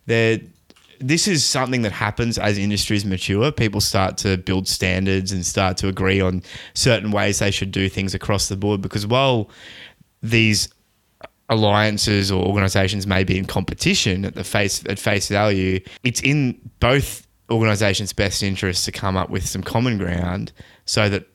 they 0.05 0.43
this 0.99 1.27
is 1.27 1.45
something 1.45 1.81
that 1.83 1.91
happens 1.91 2.37
as 2.37 2.57
industries 2.57 3.05
mature. 3.05 3.51
People 3.51 3.81
start 3.81 4.17
to 4.17 4.37
build 4.37 4.67
standards 4.67 5.31
and 5.31 5.45
start 5.45 5.77
to 5.77 5.87
agree 5.87 6.19
on 6.19 6.43
certain 6.73 7.11
ways 7.11 7.39
they 7.39 7.51
should 7.51 7.71
do 7.71 7.87
things 7.89 8.13
across 8.13 8.49
the 8.49 8.57
board. 8.57 8.81
Because 8.81 9.07
while 9.07 9.49
these 10.21 10.69
alliances 11.47 12.31
or 12.31 12.45
organizations 12.45 13.07
may 13.07 13.23
be 13.23 13.37
in 13.37 13.45
competition 13.45 14.25
at 14.25 14.35
the 14.35 14.43
face 14.43 14.83
at 14.87 14.99
face 14.99 15.29
value, 15.29 15.79
it's 16.03 16.21
in 16.21 16.59
both 16.79 17.25
organizations' 17.49 18.13
best 18.13 18.43
interest 18.43 18.85
to 18.85 18.91
come 18.91 19.17
up 19.17 19.29
with 19.29 19.47
some 19.47 19.63
common 19.63 19.97
ground 19.97 20.51
so 20.85 21.09
that 21.09 21.25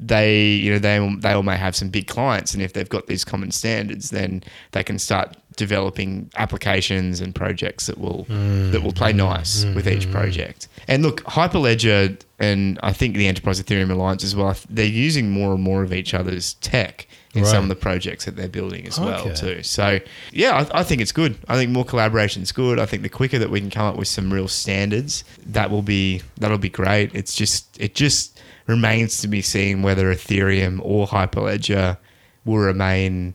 they 0.00 0.42
you 0.42 0.72
know 0.72 0.78
they 0.78 1.16
they 1.20 1.32
all 1.32 1.42
may 1.42 1.56
have 1.56 1.74
some 1.74 1.88
big 1.88 2.06
clients, 2.06 2.54
and 2.54 2.62
if 2.62 2.72
they've 2.72 2.88
got 2.88 3.06
these 3.06 3.24
common 3.24 3.50
standards, 3.50 4.10
then 4.10 4.42
they 4.72 4.84
can 4.84 4.98
start 4.98 5.36
developing 5.56 6.30
applications 6.36 7.20
and 7.20 7.34
projects 7.34 7.86
that 7.86 7.98
will 7.98 8.24
mm. 8.26 8.70
that 8.72 8.82
will 8.82 8.92
play 8.92 9.12
mm. 9.12 9.16
nice 9.16 9.64
mm. 9.64 9.74
with 9.74 9.88
each 9.88 10.10
project. 10.10 10.68
And 10.86 11.02
look, 11.02 11.22
Hyperledger 11.24 12.20
and 12.38 12.78
I 12.82 12.92
think 12.92 13.16
the 13.16 13.26
Enterprise 13.26 13.60
Ethereum 13.60 13.90
Alliance 13.90 14.22
as 14.22 14.36
well. 14.36 14.56
They're 14.70 14.86
using 14.86 15.30
more 15.30 15.52
and 15.52 15.62
more 15.62 15.82
of 15.82 15.92
each 15.92 16.14
other's 16.14 16.54
tech 16.54 17.08
in 17.34 17.44
some 17.44 17.64
of 17.64 17.68
the 17.68 17.76
projects 17.76 18.24
that 18.24 18.36
they're 18.36 18.48
building 18.48 18.86
as 18.86 18.98
well 18.98 19.32
too. 19.34 19.62
So 19.62 20.00
yeah, 20.32 20.66
I, 20.72 20.80
I 20.80 20.82
think 20.82 21.00
it's 21.00 21.12
good. 21.12 21.36
I 21.48 21.56
think 21.56 21.70
more 21.70 21.84
collaboration 21.84 22.42
is 22.42 22.52
good. 22.52 22.78
I 22.78 22.86
think 22.86 23.02
the 23.02 23.08
quicker 23.08 23.38
that 23.38 23.50
we 23.50 23.60
can 23.60 23.70
come 23.70 23.86
up 23.86 23.96
with 23.96 24.08
some 24.08 24.32
real 24.32 24.48
standards, 24.48 25.24
that 25.46 25.70
will 25.70 25.82
be 25.82 26.22
that'll 26.38 26.58
be 26.58 26.70
great. 26.70 27.14
It's 27.14 27.34
just 27.34 27.80
it 27.80 27.94
just 27.94 28.37
remains 28.68 29.20
to 29.22 29.28
be 29.28 29.42
seen 29.42 29.82
whether 29.82 30.14
Ethereum 30.14 30.78
or 30.84 31.08
Hyperledger 31.08 31.96
will 32.44 32.58
remain 32.58 33.34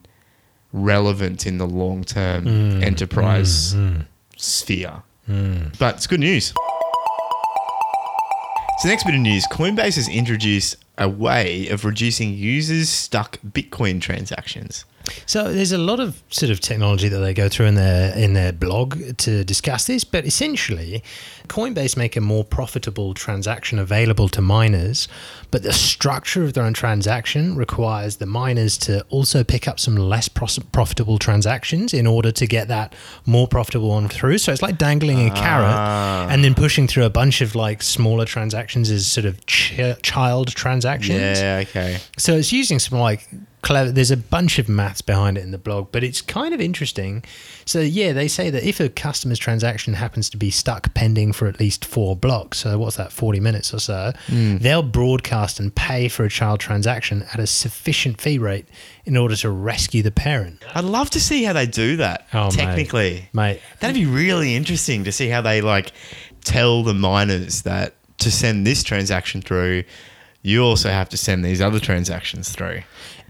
relevant 0.71 1.45
in 1.45 1.57
the 1.57 1.67
long 1.67 2.03
term 2.03 2.43
hmm. 2.43 2.83
enterprise 2.83 3.73
hmm. 3.73 3.87
Hmm. 3.89 4.01
sphere. 4.37 5.03
But 5.79 5.95
it's 5.95 6.07
good 6.07 6.21
news. 6.21 6.53
So, 8.79 8.89
next 8.89 9.03
bit 9.05 9.15
of 9.15 9.21
news 9.21 9.45
Coinbase 9.47 9.95
has 9.95 10.07
introduced 10.07 10.77
a 10.97 11.09
way 11.09 11.67
of 11.69 11.85
reducing 11.85 12.33
users' 12.33 12.89
stuck 12.89 13.39
Bitcoin 13.41 13.99
transactions. 13.99 14.85
So 15.25 15.51
there's 15.51 15.71
a 15.71 15.77
lot 15.77 15.99
of 15.99 16.21
sort 16.29 16.49
of 16.49 16.59
technology 16.59 17.09
that 17.09 17.19
they 17.19 17.33
go 17.33 17.49
through 17.49 17.65
in 17.67 17.75
their 17.75 18.15
in 18.17 18.33
their 18.33 18.53
blog 18.53 19.17
to 19.17 19.43
discuss 19.43 19.85
this, 19.85 20.03
but 20.03 20.25
essentially, 20.25 21.03
Coinbase 21.47 21.97
make 21.97 22.15
a 22.15 22.21
more 22.21 22.43
profitable 22.43 23.13
transaction 23.13 23.79
available 23.79 24.29
to 24.29 24.41
miners, 24.41 25.07
but 25.51 25.63
the 25.63 25.73
structure 25.73 26.43
of 26.43 26.53
their 26.53 26.63
own 26.63 26.73
transaction 26.73 27.55
requires 27.55 28.17
the 28.17 28.25
miners 28.25 28.77
to 28.79 29.03
also 29.09 29.43
pick 29.43 29.67
up 29.67 29.79
some 29.79 29.95
less 29.95 30.27
pros- 30.27 30.59
profitable 30.59 31.19
transactions 31.19 31.93
in 31.93 32.07
order 32.07 32.31
to 32.31 32.47
get 32.47 32.67
that 32.67 32.95
more 33.25 33.47
profitable 33.47 33.89
one 33.89 34.07
through. 34.07 34.38
So 34.38 34.51
it's 34.51 34.62
like 34.62 34.77
dangling 34.77 35.27
a 35.27 35.31
carrot 35.31 35.75
ah. 35.75 36.27
and 36.29 36.43
then 36.43 36.55
pushing 36.55 36.88
through 36.88 37.05
a 37.05 37.09
bunch 37.09 37.41
of 37.41 37.55
like 37.55 37.83
smaller 37.83 38.25
transactions 38.25 38.89
as 38.89 39.05
sort 39.05 39.25
of 39.25 39.45
ch- 39.45 39.79
child 40.01 40.47
transactions. 40.50 41.39
Yeah, 41.39 41.63
okay. 41.67 42.00
So 42.17 42.35
it's 42.35 42.51
using 42.51 42.79
some 42.79 43.00
like 43.00 43.27
clever. 43.63 43.91
There's 43.91 44.12
a 44.12 44.17
bunch 44.17 44.59
of 44.59 44.69
maths 44.69 45.01
behind 45.01 45.38
it 45.38 45.41
in 45.41 45.51
the 45.51 45.57
blog, 45.57 45.91
but 45.91 46.03
it's 46.03 46.21
kind 46.21 46.53
of 46.53 46.62
interesting. 46.62 47.23
So 47.65 47.79
yeah, 47.79 48.13
they 48.13 48.27
say 48.27 48.51
that 48.51 48.63
if 48.63 48.79
a 48.79 48.89
customer's 48.89 49.39
transaction 49.39 49.95
happens 49.95 50.29
to 50.29 50.38
be 50.38 50.51
stuck 50.51 50.93
pending 50.93 51.32
for 51.33 51.47
at 51.47 51.59
least 51.59 51.83
four 51.83 52.15
blocks, 52.15 52.59
so 52.59 52.77
what's 52.77 52.95
that, 52.97 53.11
forty 53.11 53.39
minutes 53.39 53.73
or 53.73 53.79
so, 53.79 54.13
hmm. 54.27 54.57
they'll 54.57 54.83
broadcast 54.83 55.59
and 55.59 55.73
pay 55.75 56.07
for 56.07 56.23
a 56.25 56.29
child 56.29 56.59
transaction 56.59 57.23
at 57.33 57.39
a 57.39 57.47
sufficient 57.47 58.21
fee 58.21 58.37
rate 58.37 58.67
in 59.05 59.17
order 59.17 59.35
to 59.35 59.49
rescue 59.49 60.01
the 60.01 60.11
parent. 60.11 60.63
I'd 60.73 60.83
love 60.85 61.09
to 61.11 61.19
see 61.19 61.43
how 61.43 61.53
they 61.53 61.65
do 61.65 61.97
that 61.97 62.27
Oh, 62.33 62.45
mate. 62.45 62.53
technically. 62.53 63.29
Mate, 63.33 63.61
That'd 63.79 63.95
be 63.95 64.05
really 64.05 64.55
interesting 64.55 65.03
to 65.03 65.11
see 65.11 65.27
how 65.29 65.41
they 65.41 65.61
like 65.61 65.91
tell 66.45 66.83
the 66.83 66.93
miners 66.93 67.63
that 67.63 67.95
to 68.19 68.31
send 68.31 68.65
this 68.65 68.83
transaction 68.83 69.41
through, 69.41 69.83
you 70.41 70.63
also 70.63 70.89
have 70.89 71.09
to 71.09 71.17
send 71.17 71.43
these 71.43 71.61
other 71.61 71.79
transactions 71.79 72.49
through. 72.49 72.81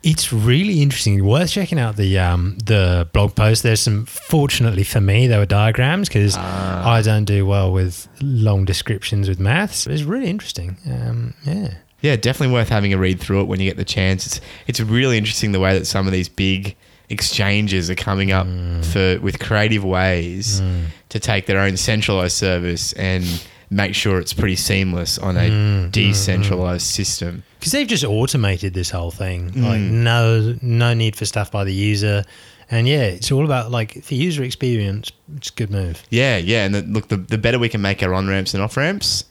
It's 0.04 0.34
really 0.34 0.82
interesting. 0.82 1.26
Worth 1.26 1.52
checking 1.52 1.80
out 1.80 1.96
the 1.96 2.20
um, 2.20 2.58
the 2.58 3.08
blog 3.14 3.36
post. 3.36 3.64
There's 3.64 3.80
some. 3.80 4.06
Fortunately 4.06 4.84
for 4.84 5.00
me, 5.00 5.28
there 5.28 5.40
were 5.40 5.46
diagrams 5.46 6.10
because 6.10 6.36
ah. 6.38 6.90
I 6.90 7.02
don't 7.02 7.26
do 7.26 7.46
well 7.46 7.72
with 7.72 8.08
long 8.22 8.66
descriptions 8.66 9.30
with 9.30 9.40
maths. 9.40 9.88
It's 9.88 10.04
really 10.04 10.30
interesting. 10.30 10.78
Um, 10.86 11.34
yeah. 11.46 11.76
Yeah, 12.02 12.18
definitely 12.18 12.54
worth 12.54 12.68
having 12.68 12.92
a 12.92 12.98
read 12.98 13.22
through 13.22 13.42
it 13.42 13.44
when 13.46 13.62
you 13.62 13.70
get 13.70 13.78
the 13.78 13.86
chance. 13.86 14.28
It's 14.28 14.42
it's 14.68 14.80
really 14.82 15.18
interesting 15.18 15.54
the 15.54 15.62
way 15.62 15.78
that 15.80 15.86
some 15.86 16.06
of 16.06 16.12
these 16.12 16.28
big 16.28 16.76
exchanges 17.10 17.90
are 17.90 17.96
coming 17.96 18.34
up 18.34 18.46
mm. 18.46 18.84
for 18.84 19.22
with 19.22 19.40
creative 19.40 19.86
ways 19.86 20.60
mm. 20.60 20.86
to 21.10 21.20
take 21.20 21.46
their 21.46 21.60
own 21.60 21.78
centralized 21.78 22.36
service 22.36 22.92
and 22.94 23.24
make 23.70 23.96
sure 23.96 24.20
it's 24.20 24.34
pretty 24.34 24.56
seamless 24.56 25.18
on 25.18 25.38
a 25.38 25.50
mm, 25.50 25.92
decentralized 25.92 26.86
system. 26.86 27.44
Because 27.64 27.72
they've 27.72 27.88
just 27.88 28.04
automated 28.04 28.74
this 28.74 28.90
whole 28.90 29.10
thing. 29.10 29.52
Mm. 29.52 29.64
Like 29.64 29.80
no 29.80 30.58
no 30.62 30.94
need 30.94 31.16
for 31.16 31.24
stuff 31.24 31.50
by 31.50 31.64
the 31.64 31.72
user. 31.74 32.26
And 32.70 32.90
yeah, 32.90 33.04
it's 33.04 33.32
all 33.32 33.46
about 33.46 33.72
like 33.72 34.06
the 34.08 34.18
user 34.18 34.44
experience. 34.44 35.14
It's 35.38 35.50
a 35.50 35.54
good 35.54 35.72
move. 35.72 36.04
Yeah, 36.10 36.36
yeah, 36.36 36.66
and 36.66 36.76
the, 36.76 36.82
look, 36.82 37.08
the, 37.08 37.16
the 37.16 37.38
better 37.38 37.58
we 37.60 37.70
can 37.70 37.82
make 37.82 38.04
our 38.04 38.14
on 38.14 38.28
ramps 38.28 38.54
and 38.54 38.62
off 38.62 38.76
ramps, 38.76 39.24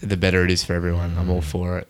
the 0.00 0.16
better 0.16 0.44
it 0.44 0.52
is 0.52 0.62
for 0.62 0.74
everyone. 0.74 1.16
I'm 1.18 1.28
all 1.30 1.40
for 1.40 1.78
it. 1.78 1.88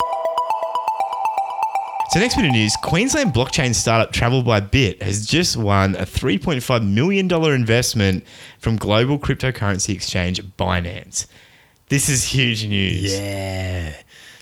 So 2.13 2.21
next 2.21 2.37
bit 2.37 2.47
of 2.47 2.53
news: 2.53 2.75
Queensland 2.83 3.35
blockchain 3.35 3.75
startup 3.75 4.11
Travel 4.11 4.43
by 4.43 4.61
Bit 4.61 5.03
has 5.03 5.27
just 5.27 5.59
won 5.59 5.97
a 5.97 6.07
3.5 6.07 6.91
million 6.91 7.29
dollar 7.29 7.55
investment 7.55 8.25
from 8.59 8.77
global 8.77 9.19
cryptocurrency 9.19 9.95
exchange 9.95 10.43
Binance. 10.57 11.27
This 11.91 12.09
is 12.09 12.25
huge 12.25 12.67
news. 12.67 13.13
Yeah. 13.13 13.93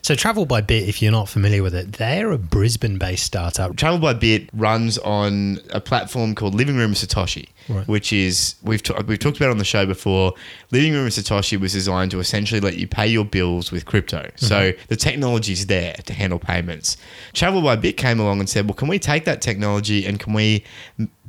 So 0.07 0.15
Travel 0.15 0.47
by 0.47 0.61
Bit, 0.61 0.89
if 0.89 1.03
you're 1.03 1.11
not 1.11 1.29
familiar 1.29 1.65
with 1.65 1.75
it, 1.75 1.95
they're 1.95 2.31
a 2.31 2.39
Brisbane-based 2.39 3.25
startup. 3.25 3.75
Travel 3.75 3.99
by 3.99 4.15
Bit 4.15 4.49
runs 4.53 4.99
on 4.99 5.59
a 5.71 5.81
platform 5.81 6.37
called 6.37 6.55
Living 6.55 6.77
Room 6.77 6.93
Satoshi, 6.93 7.49
Right. 7.69 7.89
which 7.89 8.13
is 8.13 8.55
we've 8.63 8.85
ta- 8.85 9.03
we've 9.05 9.19
talked 9.19 9.39
about 9.39 9.51
on 9.51 9.59
the 9.59 9.65
show 9.65 9.85
before. 9.85 10.35
Living 10.71 10.93
Room 10.93 11.09
Satoshi 11.09 11.59
was 11.59 11.73
designed 11.73 12.13
to 12.13 12.21
essentially 12.21 12.61
let 12.61 12.77
you 12.77 12.87
pay 12.87 13.09
your 13.09 13.25
bills 13.25 13.73
with 13.73 13.85
crypto. 13.85 14.31
So 14.37 14.71
mm-hmm. 14.71 14.81
the 14.87 14.95
technology's 14.95 15.67
there 15.67 15.95
to 16.05 16.15
handle 16.15 16.39
payments. 16.39 16.97
Travel 17.33 17.61
by 17.61 17.75
Bit 17.75 17.97
came 17.97 18.21
along 18.21 18.39
and 18.39 18.49
said, 18.49 18.69
"Well, 18.69 18.75
can 18.75 18.87
we 18.87 19.01
take 19.01 19.25
that 19.25 19.43
technology 19.43 20.07
and 20.07 20.21
can 20.21 20.35
we 20.35 20.63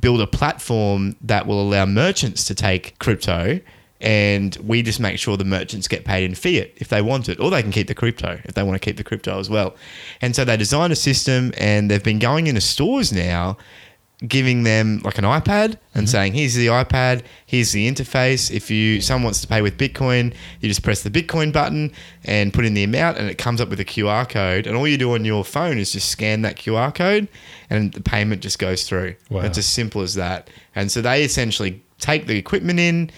build 0.00 0.20
a 0.20 0.26
platform 0.28 1.16
that 1.22 1.48
will 1.48 1.60
allow 1.60 1.84
merchants 1.84 2.44
to 2.44 2.54
take 2.54 2.96
crypto?" 3.00 3.58
And 4.00 4.56
we 4.56 4.82
just 4.82 5.00
make 5.00 5.18
sure 5.18 5.36
the 5.36 5.44
merchants 5.44 5.88
get 5.88 6.04
paid 6.04 6.24
in 6.24 6.34
fiat 6.34 6.72
if 6.76 6.88
they 6.88 7.02
want 7.02 7.28
it, 7.28 7.40
or 7.40 7.50
they 7.50 7.62
can 7.62 7.72
keep 7.72 7.88
the 7.88 7.94
crypto 7.94 8.40
if 8.44 8.54
they 8.54 8.62
want 8.62 8.80
to 8.80 8.84
keep 8.84 8.96
the 8.96 9.04
crypto 9.04 9.38
as 9.40 9.50
well. 9.50 9.74
And 10.20 10.36
so 10.36 10.44
they 10.44 10.56
designed 10.56 10.92
a 10.92 10.96
system, 10.96 11.52
and 11.58 11.90
they've 11.90 12.02
been 12.02 12.20
going 12.20 12.46
into 12.46 12.60
stores 12.60 13.12
now, 13.12 13.56
giving 14.26 14.64
them 14.64 15.00
like 15.04 15.16
an 15.18 15.24
iPad 15.24 15.76
and 15.94 16.04
mm-hmm. 16.04 16.06
saying, 16.06 16.32
"Here's 16.34 16.54
the 16.54 16.68
iPad, 16.68 17.22
here's 17.46 17.72
the 17.72 17.90
interface. 17.90 18.50
If 18.52 18.70
you 18.70 19.00
someone 19.00 19.24
wants 19.24 19.40
to 19.40 19.48
pay 19.48 19.62
with 19.62 19.76
Bitcoin, 19.76 20.34
you 20.60 20.68
just 20.68 20.82
press 20.82 21.02
the 21.02 21.10
Bitcoin 21.10 21.52
button 21.52 21.92
and 22.24 22.52
put 22.52 22.64
in 22.64 22.74
the 22.74 22.84
amount, 22.84 23.18
and 23.18 23.28
it 23.28 23.38
comes 23.38 23.60
up 23.60 23.68
with 23.68 23.80
a 23.80 23.84
QR 23.84 24.28
code. 24.28 24.68
And 24.68 24.76
all 24.76 24.86
you 24.86 24.98
do 24.98 25.12
on 25.14 25.24
your 25.24 25.44
phone 25.44 25.78
is 25.78 25.92
just 25.92 26.08
scan 26.08 26.42
that 26.42 26.56
QR 26.56 26.94
code, 26.94 27.26
and 27.68 27.92
the 27.92 28.00
payment 28.00 28.42
just 28.42 28.60
goes 28.60 28.88
through. 28.88 29.16
Wow. 29.28 29.40
It's 29.40 29.58
as 29.58 29.66
simple 29.66 30.02
as 30.02 30.14
that. 30.14 30.50
And 30.74 30.90
so 30.90 31.00
they 31.00 31.24
essentially 31.24 31.82
take 31.98 32.28
the 32.28 32.38
equipment 32.38 32.78
in." 32.78 33.10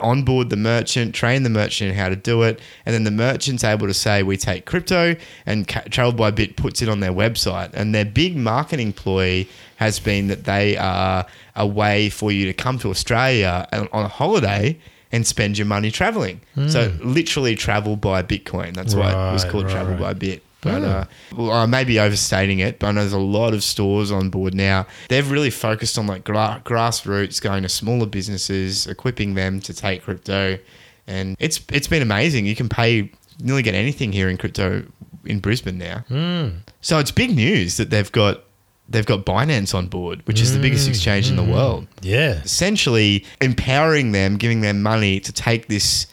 Onboard 0.00 0.50
the 0.50 0.56
merchant, 0.56 1.14
train 1.14 1.42
the 1.42 1.50
merchant 1.50 1.94
how 1.94 2.08
to 2.08 2.16
do 2.16 2.42
it, 2.42 2.60
and 2.84 2.94
then 2.94 3.04
the 3.04 3.10
merchant's 3.10 3.64
able 3.64 3.86
to 3.86 3.94
say, 3.94 4.22
"We 4.22 4.36
take 4.36 4.66
crypto," 4.66 5.16
and 5.46 5.66
Ca- 5.66 5.84
Travel 5.90 6.12
by 6.12 6.30
Bit 6.30 6.56
puts 6.56 6.82
it 6.82 6.88
on 6.88 7.00
their 7.00 7.12
website. 7.12 7.70
And 7.74 7.94
their 7.94 8.04
big 8.04 8.36
marketing 8.36 8.92
ploy 8.92 9.46
has 9.76 10.00
been 10.00 10.28
that 10.28 10.44
they 10.44 10.76
are 10.76 11.26
a 11.56 11.66
way 11.66 12.10
for 12.10 12.32
you 12.32 12.46
to 12.46 12.52
come 12.52 12.78
to 12.80 12.90
Australia 12.90 13.66
on 13.72 13.88
on 13.92 14.04
a 14.04 14.08
holiday 14.08 14.76
and 15.12 15.26
spend 15.26 15.58
your 15.58 15.66
money 15.66 15.90
traveling. 15.90 16.40
So 16.68 16.90
hmm. 16.90 17.12
literally 17.12 17.56
travel 17.56 17.96
by 17.96 18.22
Bitcoin. 18.22 18.74
That's 18.74 18.94
why 18.94 19.10
it 19.10 19.32
was 19.32 19.44
called 19.44 19.64
right, 19.64 19.72
Travel 19.72 19.94
right. 19.94 20.00
by 20.00 20.12
Bit. 20.14 20.42
But 20.60 20.82
ah. 20.82 20.86
uh, 20.86 21.04
well, 21.36 21.52
I 21.52 21.66
may 21.66 21.84
be 21.84 21.98
overstating 21.98 22.58
it, 22.58 22.78
but 22.78 22.88
I 22.88 22.92
know 22.92 23.00
there's 23.00 23.12
a 23.12 23.18
lot 23.18 23.54
of 23.54 23.62
stores 23.62 24.10
on 24.10 24.30
board 24.30 24.54
now. 24.54 24.86
They've 25.08 25.30
really 25.30 25.50
focused 25.50 25.98
on 25.98 26.06
like 26.06 26.24
gra- 26.24 26.62
grassroots, 26.64 27.40
going 27.40 27.62
to 27.62 27.68
smaller 27.68 28.06
businesses, 28.06 28.86
equipping 28.86 29.34
them 29.34 29.60
to 29.60 29.74
take 29.74 30.02
crypto, 30.02 30.58
and 31.06 31.36
it's 31.38 31.60
it's 31.70 31.88
been 31.88 32.02
amazing. 32.02 32.46
You 32.46 32.56
can 32.56 32.68
pay 32.68 33.10
nearly 33.40 33.62
get 33.62 33.74
anything 33.74 34.12
here 34.12 34.28
in 34.28 34.36
crypto 34.36 34.84
in 35.24 35.40
Brisbane 35.40 35.78
now. 35.78 36.04
Hmm. 36.08 36.48
So 36.80 36.98
it's 36.98 37.10
big 37.10 37.34
news 37.34 37.76
that 37.76 37.90
they've 37.90 38.10
got 38.12 38.44
they've 38.88 39.06
got 39.06 39.24
Binance 39.24 39.74
on 39.74 39.86
board, 39.86 40.26
which 40.26 40.40
is 40.40 40.52
the 40.52 40.60
biggest 40.60 40.86
hmm. 40.86 40.90
exchange 40.90 41.30
in 41.30 41.36
the 41.36 41.44
world 41.44 41.86
Yeah. 42.02 42.40
essentially 42.42 43.24
empowering 43.40 44.12
them, 44.12 44.36
giving 44.36 44.60
them 44.62 44.82
money 44.82 45.20
to 45.20 45.32
take 45.32 45.68
this 45.68 46.06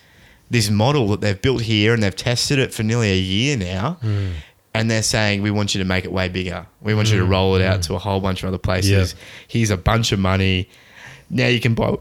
this 0.49 0.69
model 0.69 1.07
that 1.09 1.21
they've 1.21 1.41
built 1.41 1.61
here 1.61 1.93
and 1.93 2.01
they've 2.01 2.15
tested 2.15 2.59
it 2.59 2.73
for 2.73 2.83
nearly 2.83 3.11
a 3.11 3.17
year 3.17 3.57
now. 3.57 3.97
Hmm. 4.01 4.29
And 4.73 4.91
they're 4.91 5.03
saying, 5.03 5.41
we 5.41 5.49
want 5.49 5.73
you 5.73 5.79
to 5.79 5.85
make 5.85 6.05
it 6.05 6.11
way 6.11 6.29
bigger. 6.29 6.67
We 6.81 6.93
want 6.93 7.09
you 7.09 7.17
to 7.17 7.25
hmm. 7.25 7.31
roll 7.31 7.55
it 7.55 7.63
out 7.63 7.77
hmm. 7.77 7.81
to 7.81 7.95
a 7.95 7.99
whole 7.99 8.19
bunch 8.19 8.43
of 8.43 8.47
other 8.47 8.57
places. 8.57 9.15
Here's 9.47 9.71
a 9.71 9.77
bunch 9.77 10.11
of 10.11 10.19
money. 10.19 10.69
Now 11.29 11.47
you 11.47 11.59
can 11.59 11.73
buy 11.73 11.97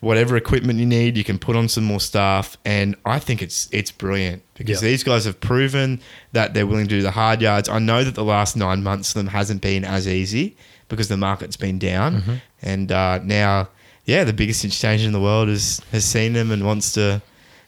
whatever 0.00 0.36
equipment 0.36 0.78
you 0.78 0.86
need. 0.86 1.16
You 1.16 1.24
can 1.24 1.38
put 1.38 1.56
on 1.56 1.68
some 1.68 1.84
more 1.84 2.00
staff, 2.00 2.56
and 2.64 2.94
I 3.04 3.18
think 3.18 3.42
it's 3.42 3.68
it's 3.72 3.90
brilliant 3.90 4.42
because 4.54 4.82
Yeah. 4.82 4.90
these 4.90 5.02
guys 5.02 5.24
have 5.24 5.40
proven 5.40 6.00
that 6.32 6.54
they're 6.54 6.66
willing 6.66 6.86
to 6.88 6.96
do 6.96 7.02
the 7.02 7.12
hard 7.12 7.40
yards. 7.42 7.68
I 7.68 7.78
know 7.78 8.04
that 8.04 8.14
the 8.14 8.24
last 8.24 8.56
nine 8.56 8.82
months 8.82 9.12
for 9.12 9.18
them 9.18 9.28
hasn't 9.28 9.60
been 9.60 9.84
as 9.84 10.06
easy 10.06 10.56
because 10.88 11.08
the 11.08 11.16
market's 11.16 11.56
been 11.56 11.78
down, 11.78 12.22
mm-hmm. 12.22 12.34
and 12.62 12.92
uh, 12.92 13.20
now, 13.22 13.68
yeah, 14.04 14.24
the 14.24 14.32
biggest 14.32 14.64
exchange 14.64 15.04
in 15.04 15.12
the 15.12 15.20
world 15.20 15.48
has 15.48 15.80
has 15.92 16.04
seen 16.04 16.32
them 16.32 16.50
and 16.50 16.64
wants 16.64 16.92
to 16.92 17.22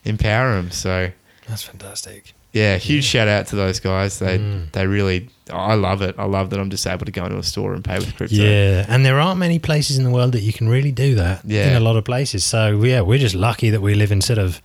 empower 0.04 0.54
them. 0.56 0.70
So 0.70 1.10
That's 1.48 1.62
fantastic. 1.62 2.32
Yeah, 2.52 2.78
huge 2.78 3.04
shout 3.04 3.28
out 3.28 3.46
to 3.48 3.56
those 3.56 3.78
guys. 3.78 4.18
They 4.18 4.38
Mm. 4.38 4.72
they 4.72 4.86
really 4.86 5.28
I 5.52 5.74
love 5.74 6.02
it. 6.02 6.14
I 6.18 6.24
love 6.24 6.50
that 6.50 6.58
I'm 6.60 6.70
just 6.70 6.86
able 6.86 7.06
to 7.06 7.12
go 7.12 7.24
into 7.24 7.38
a 7.38 7.42
store 7.44 7.74
and 7.74 7.84
pay 7.84 7.98
with 7.98 8.14
crypto. 8.16 8.36
Yeah, 8.36 8.86
and 8.88 9.04
there 9.06 9.20
aren't 9.20 9.38
many 9.38 9.58
places 9.58 9.98
in 9.98 10.04
the 10.04 10.10
world 10.10 10.32
that 10.32 10.40
you 10.42 10.52
can 10.52 10.68
really 10.68 10.92
do 10.92 11.14
that. 11.16 11.42
Yeah. 11.44 11.68
in 11.70 11.76
a 11.76 11.80
lot 11.80 11.96
of 11.96 12.04
places. 12.04 12.44
So 12.44 12.82
yeah, 12.82 13.00
we're 13.02 13.18
just 13.18 13.34
lucky 13.36 13.70
that 13.70 13.80
we 13.82 13.94
live 13.94 14.10
in 14.12 14.20
sort 14.20 14.38
of 14.38 14.60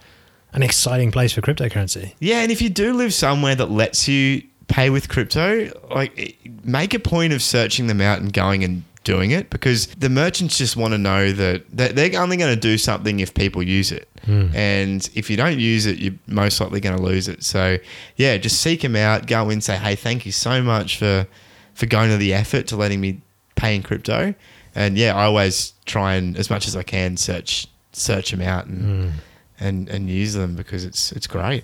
an 0.53 0.63
exciting 0.63 1.11
place 1.11 1.33
for 1.33 1.41
cryptocurrency. 1.41 2.13
Yeah, 2.19 2.41
and 2.41 2.51
if 2.51 2.61
you 2.61 2.69
do 2.69 2.93
live 2.93 3.13
somewhere 3.13 3.55
that 3.55 3.69
lets 3.71 4.07
you 4.07 4.41
pay 4.67 4.89
with 4.89 5.09
crypto, 5.09 5.69
like 5.93 6.37
make 6.63 6.93
a 6.95 6.99
point 6.99 7.33
of 7.33 7.41
searching 7.43 7.85
them 7.87 8.01
out 8.01 8.19
and 8.19 8.31
going 8.33 8.63
and 8.63 8.83
doing 9.05 9.31
it 9.31 9.49
because 9.49 9.87
the 9.87 10.09
merchants 10.09 10.57
just 10.57 10.75
want 10.75 10.93
to 10.93 10.97
know 10.97 11.31
that 11.31 11.63
they're 11.71 12.19
only 12.19 12.35
going 12.35 12.53
to 12.53 12.59
do 12.59 12.77
something 12.77 13.21
if 13.21 13.33
people 13.33 13.63
use 13.63 13.93
it. 13.93 14.09
Hmm. 14.25 14.47
And 14.53 15.09
if 15.15 15.29
you 15.29 15.37
don't 15.37 15.59
use 15.59 15.85
it, 15.85 15.99
you're 15.99 16.15
most 16.27 16.59
likely 16.59 16.81
going 16.81 16.97
to 16.97 17.01
lose 17.01 17.29
it. 17.29 17.43
So, 17.43 17.77
yeah, 18.17 18.35
just 18.37 18.59
seek 18.59 18.81
them 18.81 18.95
out, 18.97 19.27
go 19.27 19.49
in, 19.49 19.61
say, 19.61 19.77
"Hey, 19.77 19.95
thank 19.95 20.25
you 20.25 20.33
so 20.33 20.61
much 20.61 20.97
for 20.97 21.27
for 21.73 21.85
going 21.85 22.09
to 22.09 22.17
the 22.17 22.33
effort 22.33 22.67
to 22.67 22.75
letting 22.75 22.99
me 22.99 23.21
pay 23.55 23.75
in 23.75 23.83
crypto." 23.83 24.33
And 24.73 24.97
yeah, 24.97 25.15
I 25.15 25.25
always 25.25 25.73
try 25.85 26.15
and 26.15 26.35
as 26.35 26.49
much 26.49 26.67
as 26.67 26.75
I 26.75 26.83
can 26.83 27.15
search 27.15 27.67
search 27.93 28.31
them 28.31 28.41
out 28.41 28.65
and 28.65 29.11
hmm. 29.11 29.17
and 29.59 29.87
and 29.87 30.09
use 30.09 30.33
them 30.33 30.55
because 30.55 30.83
it's 30.83 31.11
it's 31.13 31.27
great. 31.27 31.63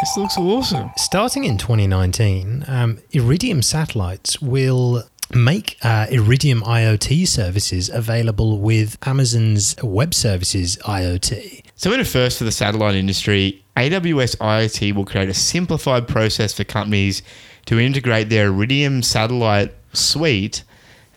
This 0.00 0.16
looks 0.16 0.38
awesome. 0.38 0.90
Starting 0.96 1.42
in 1.42 1.58
2019, 1.58 2.64
um, 2.68 2.98
Iridium 3.10 3.62
satellites 3.62 4.40
will 4.40 5.02
make 5.34 5.76
uh, 5.82 6.06
Iridium 6.08 6.62
IoT 6.62 7.26
services 7.26 7.88
available 7.88 8.60
with 8.60 8.96
Amazon's 9.06 9.74
Web 9.82 10.14
Services 10.14 10.76
IoT. 10.84 11.64
So, 11.74 11.92
in 11.92 11.98
a 11.98 12.04
first 12.04 12.38
for 12.38 12.44
the 12.44 12.52
satellite 12.52 12.94
industry, 12.94 13.64
AWS 13.76 14.36
IoT 14.36 14.94
will 14.94 15.04
create 15.04 15.28
a 15.28 15.34
simplified 15.34 16.06
process 16.06 16.54
for 16.54 16.62
companies 16.62 17.22
to 17.66 17.80
integrate 17.80 18.28
their 18.28 18.46
Iridium 18.46 19.02
satellite 19.02 19.74
suite 19.92 20.62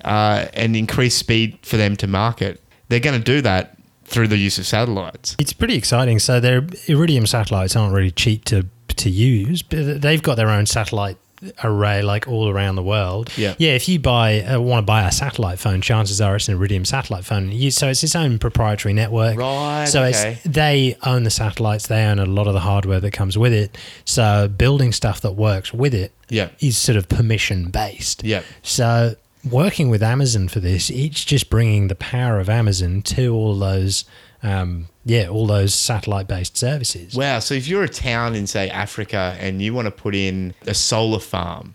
uh, 0.03 0.47
and 0.55 0.75
increase 0.75 1.15
speed 1.15 1.59
for 1.61 1.77
them 1.77 1.95
to 1.97 2.07
market. 2.07 2.59
They're 2.89 2.99
going 2.99 3.17
to 3.17 3.23
do 3.23 3.41
that 3.41 3.77
through 4.11 4.27
the 4.27 4.37
use 4.37 4.57
of 4.59 4.65
satellites. 4.65 5.35
It's 5.39 5.53
pretty 5.53 5.75
exciting. 5.75 6.19
So 6.19 6.39
their 6.39 6.67
Iridium 6.87 7.25
satellites 7.25 7.75
aren't 7.75 7.93
really 7.93 8.11
cheap 8.11 8.45
to 8.45 8.65
to 8.97 9.09
use, 9.09 9.61
but 9.61 10.01
they've 10.01 10.21
got 10.21 10.35
their 10.35 10.49
own 10.49 10.65
satellite 10.65 11.17
array 11.63 12.03
like 12.03 12.27
all 12.27 12.49
around 12.49 12.75
the 12.75 12.83
world. 12.83 13.31
Yeah. 13.35 13.55
Yeah. 13.57 13.71
If 13.71 13.89
you 13.89 13.97
buy 13.99 14.41
uh, 14.41 14.59
want 14.59 14.83
to 14.83 14.85
buy 14.85 15.07
a 15.07 15.11
satellite 15.11 15.57
phone, 15.59 15.81
chances 15.81 16.21
are 16.21 16.35
it's 16.35 16.47
an 16.49 16.55
Iridium 16.55 16.85
satellite 16.85 17.25
phone. 17.25 17.51
You, 17.51 17.71
so 17.71 17.87
it's 17.87 18.03
its 18.03 18.15
own 18.15 18.37
proprietary 18.37 18.93
network. 18.93 19.37
Right, 19.37 19.85
So 19.85 20.03
okay. 20.03 20.33
it's 20.33 20.43
they 20.43 20.95
own 21.03 21.23
the 21.23 21.31
satellites. 21.31 21.87
They 21.87 22.03
own 22.05 22.19
a 22.19 22.25
lot 22.27 22.45
of 22.47 22.53
the 22.53 22.59
hardware 22.59 22.99
that 22.99 23.11
comes 23.11 23.37
with 23.39 23.53
it. 23.53 23.75
So 24.05 24.49
building 24.49 24.91
stuff 24.91 25.21
that 25.21 25.31
works 25.31 25.73
with 25.73 25.95
it 25.95 26.11
is 26.29 26.37
Yeah. 26.59 26.71
sort 26.71 26.97
of 26.97 27.09
permission 27.09 27.71
based. 27.71 28.23
Yeah. 28.23 28.43
So 28.61 29.15
working 29.49 29.89
with 29.89 30.03
Amazon 30.03 30.47
for 30.47 30.59
this, 30.59 30.89
it's 30.89 31.23
just 31.25 31.49
bringing 31.49 31.87
the 31.87 31.95
power 31.95 32.39
of 32.39 32.49
Amazon 32.49 33.01
to 33.03 33.33
all 33.33 33.57
those, 33.57 34.05
um, 34.43 34.87
yeah, 35.03 35.27
all 35.27 35.47
those 35.47 35.73
satellite-based 35.73 36.55
services. 36.57 37.15
Wow. 37.15 37.39
So, 37.39 37.55
if 37.55 37.67
you're 37.67 37.83
a 37.83 37.89
town 37.89 38.35
in, 38.35 38.45
say, 38.45 38.69
Africa 38.69 39.35
and 39.39 39.61
you 39.61 39.73
want 39.73 39.85
to 39.87 39.91
put 39.91 40.13
in 40.15 40.53
a 40.67 40.73
solar 40.75 41.19
farm 41.19 41.73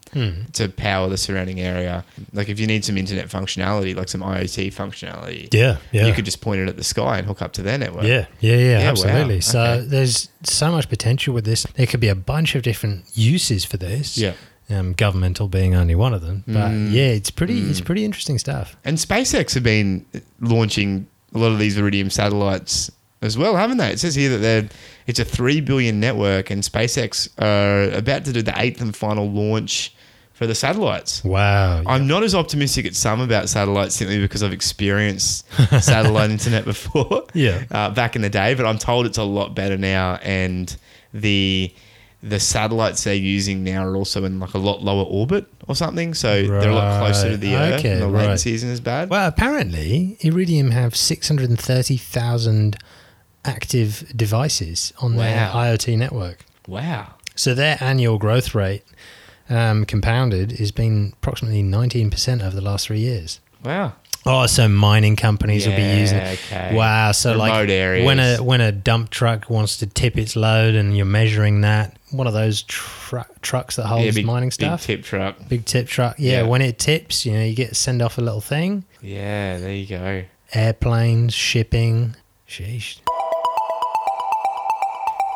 to 0.52 0.68
power 0.68 1.08
the 1.08 1.16
surrounding 1.16 1.60
area, 1.60 2.04
like 2.32 2.48
if 2.48 2.60
you 2.60 2.66
need 2.68 2.84
some 2.84 2.96
internet 2.96 3.26
functionality, 3.28 3.96
like 3.96 4.08
some 4.08 4.20
IoT 4.22 4.72
functionality, 4.72 5.52
Yeah, 5.52 5.78
yeah. 5.92 6.06
you 6.06 6.12
could 6.12 6.24
just 6.24 6.40
point 6.40 6.60
it 6.60 6.68
at 6.68 6.76
the 6.76 6.84
sky 6.84 7.18
and 7.18 7.26
hook 7.26 7.42
up 7.42 7.52
to 7.54 7.62
their 7.62 7.78
network. 7.78 8.04
yeah, 8.04 8.26
yeah, 8.40 8.54
yeah, 8.56 8.58
Yeah, 8.58 8.78
wow. 8.84 8.90
absolutely. 8.90 9.40
So 9.40 9.60
Okay. 9.60 9.86
there's 9.88 10.28
so 10.44 10.70
much 10.70 10.88
potential 10.88 11.34
with 11.34 11.44
this. 11.44 11.64
There 11.74 11.86
could 11.86 12.00
be 12.00 12.08
a 12.08 12.14
bunch 12.14 12.54
of 12.54 12.62
different 12.62 13.04
uses 13.14 13.64
for 13.64 13.76
this. 13.76 14.16
Yeah. 14.16 14.34
Um, 14.68 14.94
governmental 14.94 15.46
being 15.46 15.76
only 15.76 15.94
one 15.94 16.12
of 16.12 16.22
them, 16.22 16.42
but 16.46 16.70
Mm. 16.72 16.90
yeah, 16.90 17.02
it's 17.04 17.30
pretty, 17.30 17.60
it's 17.70 17.80
pretty 17.80 18.04
interesting 18.04 18.36
stuff. 18.36 18.76
And 18.84 18.98
SpaceX 18.98 19.54
have 19.54 19.62
been 19.62 20.04
launching 20.40 21.06
a 21.32 21.38
lot 21.38 21.52
of 21.52 21.60
these 21.60 21.76
Iridium 21.78 22.10
satellites 22.10 22.90
as 23.22 23.38
well, 23.38 23.54
haven't 23.54 23.76
they? 23.76 23.90
It 23.92 24.00
says 24.00 24.16
here 24.16 24.28
that 24.30 24.38
they're 24.38 24.68
it's 25.06 25.20
a 25.20 25.24
three 25.24 25.60
billion 25.60 26.00
network, 26.00 26.50
and 26.50 26.64
SpaceX 26.64 27.28
are 27.40 27.96
about 27.96 28.24
to 28.24 28.32
do 28.32 28.42
the 28.42 28.54
eighth 28.60 28.80
and 28.80 28.94
final 28.96 29.30
launch 29.30 29.94
for 30.32 30.48
the 30.48 30.54
satellites. 30.54 31.22
Wow. 31.22 31.84
I'm 31.86 32.08
not 32.08 32.24
as 32.24 32.34
optimistic 32.34 32.86
as 32.86 32.98
some 32.98 33.20
about 33.20 33.48
satellites 33.48 33.94
simply 33.94 34.18
because 34.20 34.42
I've 34.42 34.52
experienced 34.52 35.46
satellite 35.80 36.30
internet 36.30 36.64
before. 36.64 37.24
Yeah. 37.34 37.62
Uh, 37.70 37.90
back 37.90 38.16
in 38.16 38.22
the 38.22 38.28
day, 38.30 38.54
but 38.54 38.66
I'm 38.66 38.78
told 38.78 39.06
it's 39.06 39.16
a 39.18 39.22
lot 39.22 39.54
better 39.54 39.78
now, 39.78 40.16
and 40.16 40.76
the 41.14 41.72
the 42.22 42.40
satellites 42.40 43.04
they're 43.04 43.14
using 43.14 43.62
now 43.62 43.84
are 43.86 43.94
also 43.94 44.24
in 44.24 44.40
like 44.40 44.54
a 44.54 44.58
lot 44.58 44.82
lower 44.82 45.04
orbit 45.04 45.46
or 45.68 45.74
something, 45.76 46.14
so 46.14 46.42
they're 46.46 46.70
a 46.70 46.74
lot 46.74 46.98
closer 47.00 47.30
to 47.30 47.36
the 47.36 47.54
Right. 47.54 47.72
Earth, 47.72 47.80
Okay, 47.80 47.92
and 47.92 48.02
the 48.02 48.08
right. 48.08 48.22
latency 48.22 48.54
isn't 48.54 48.70
as 48.70 48.80
bad. 48.80 49.10
Well, 49.10 49.28
apparently, 49.28 50.16
Iridium 50.20 50.70
have 50.70 50.96
630,000 50.96 52.76
active 53.44 54.10
devices 54.16 54.92
on 54.98 55.16
their 55.16 55.48
IoT 55.50 55.96
network. 55.96 56.44
Wow. 56.66 57.14
So 57.34 57.54
their 57.54 57.76
annual 57.80 58.18
growth 58.18 58.54
rate, 58.54 58.82
um, 59.48 59.84
compounded, 59.84 60.52
has 60.52 60.72
been 60.72 61.12
approximately 61.18 61.62
19% 61.62 62.42
over 62.42 62.56
the 62.56 62.62
last 62.62 62.86
three 62.86 63.00
years. 63.00 63.40
Wow. 63.62 63.94
Oh, 64.28 64.46
so 64.46 64.66
mining 64.68 65.14
companies 65.16 65.66
will 65.68 65.76
be 65.76 65.82
using. 66.00 66.18
okay. 66.20 66.74
Wow, 66.74 67.12
so 67.12 67.30
Remote 67.32 67.42
like 67.48 67.68
areas. 67.68 68.04
when 68.04 68.18
a 68.18 68.36
when 68.38 68.60
a 68.60 68.72
dump 68.72 69.10
truck 69.10 69.48
wants 69.48 69.76
to 69.78 69.86
tip 69.86 70.18
its 70.18 70.34
load 70.34 70.74
and 70.74 70.96
you're 70.96 71.06
measuring 71.06 71.60
that, 71.60 71.96
one 72.10 72.26
of 72.26 72.32
those 72.32 72.62
tru- 72.62 73.22
trucks 73.40 73.76
that 73.76 73.86
holds 73.86 74.04
yeah, 74.06 74.10
big, 74.10 74.26
mining 74.26 74.50
stuff, 74.50 74.86
big 74.86 74.96
tip 74.98 75.04
truck. 75.04 75.36
big 75.48 75.64
tip 75.64 75.86
truck. 75.86 76.16
Yeah, 76.18 76.40
Yeah. 76.40 76.42
when 76.48 76.60
it 76.60 76.78
tips, 76.78 77.24
you 77.24 77.32
know, 77.34 77.44
you 77.44 77.54
get 77.54 77.76
send 77.76 78.02
off 78.02 78.18
a 78.18 78.20
little 78.20 78.40
thing. 78.40 78.84
Yeah, 79.00 79.58
there 79.58 79.72
you 79.72 79.86
go. 79.86 80.24
airplanes, 80.52 81.32
shipping. 81.34 82.16
Sheesh. 82.48 82.98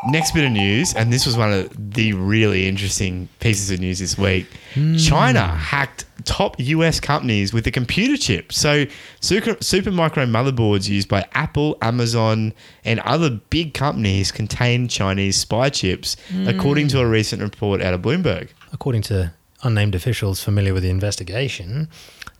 Next 0.08 0.32
bit 0.32 0.44
of 0.44 0.52
news, 0.52 0.94
and 0.94 1.12
this 1.12 1.26
was 1.26 1.36
one 1.36 1.52
of 1.52 1.92
the 1.92 2.14
really 2.14 2.66
interesting 2.66 3.28
pieces 3.38 3.70
of 3.70 3.80
news 3.80 3.98
this 3.98 4.16
week. 4.16 4.46
Hmm. 4.72 4.96
China 4.96 5.46
hacked 5.46 6.06
top 6.24 6.58
US 6.58 7.00
companies 7.00 7.52
with 7.52 7.66
a 7.66 7.70
computer 7.70 8.16
chip. 8.16 8.52
So, 8.52 8.86
super, 9.20 9.54
Supermicro 9.54 10.28
motherboards 10.28 10.88
used 10.88 11.08
by 11.08 11.26
Apple, 11.32 11.76
Amazon, 11.82 12.52
and 12.84 13.00
other 13.00 13.30
big 13.30 13.74
companies 13.74 14.32
contain 14.32 14.88
Chinese 14.88 15.36
spy 15.36 15.70
chips, 15.70 16.16
hmm. 16.28 16.48
according 16.48 16.88
to 16.88 17.00
a 17.00 17.06
recent 17.06 17.42
report 17.42 17.82
out 17.82 17.94
of 17.94 18.02
Bloomberg. 18.02 18.48
According 18.72 19.02
to 19.02 19.32
unnamed 19.62 19.94
officials 19.94 20.42
familiar 20.42 20.72
with 20.72 20.82
the 20.82 20.90
investigation, 20.90 21.88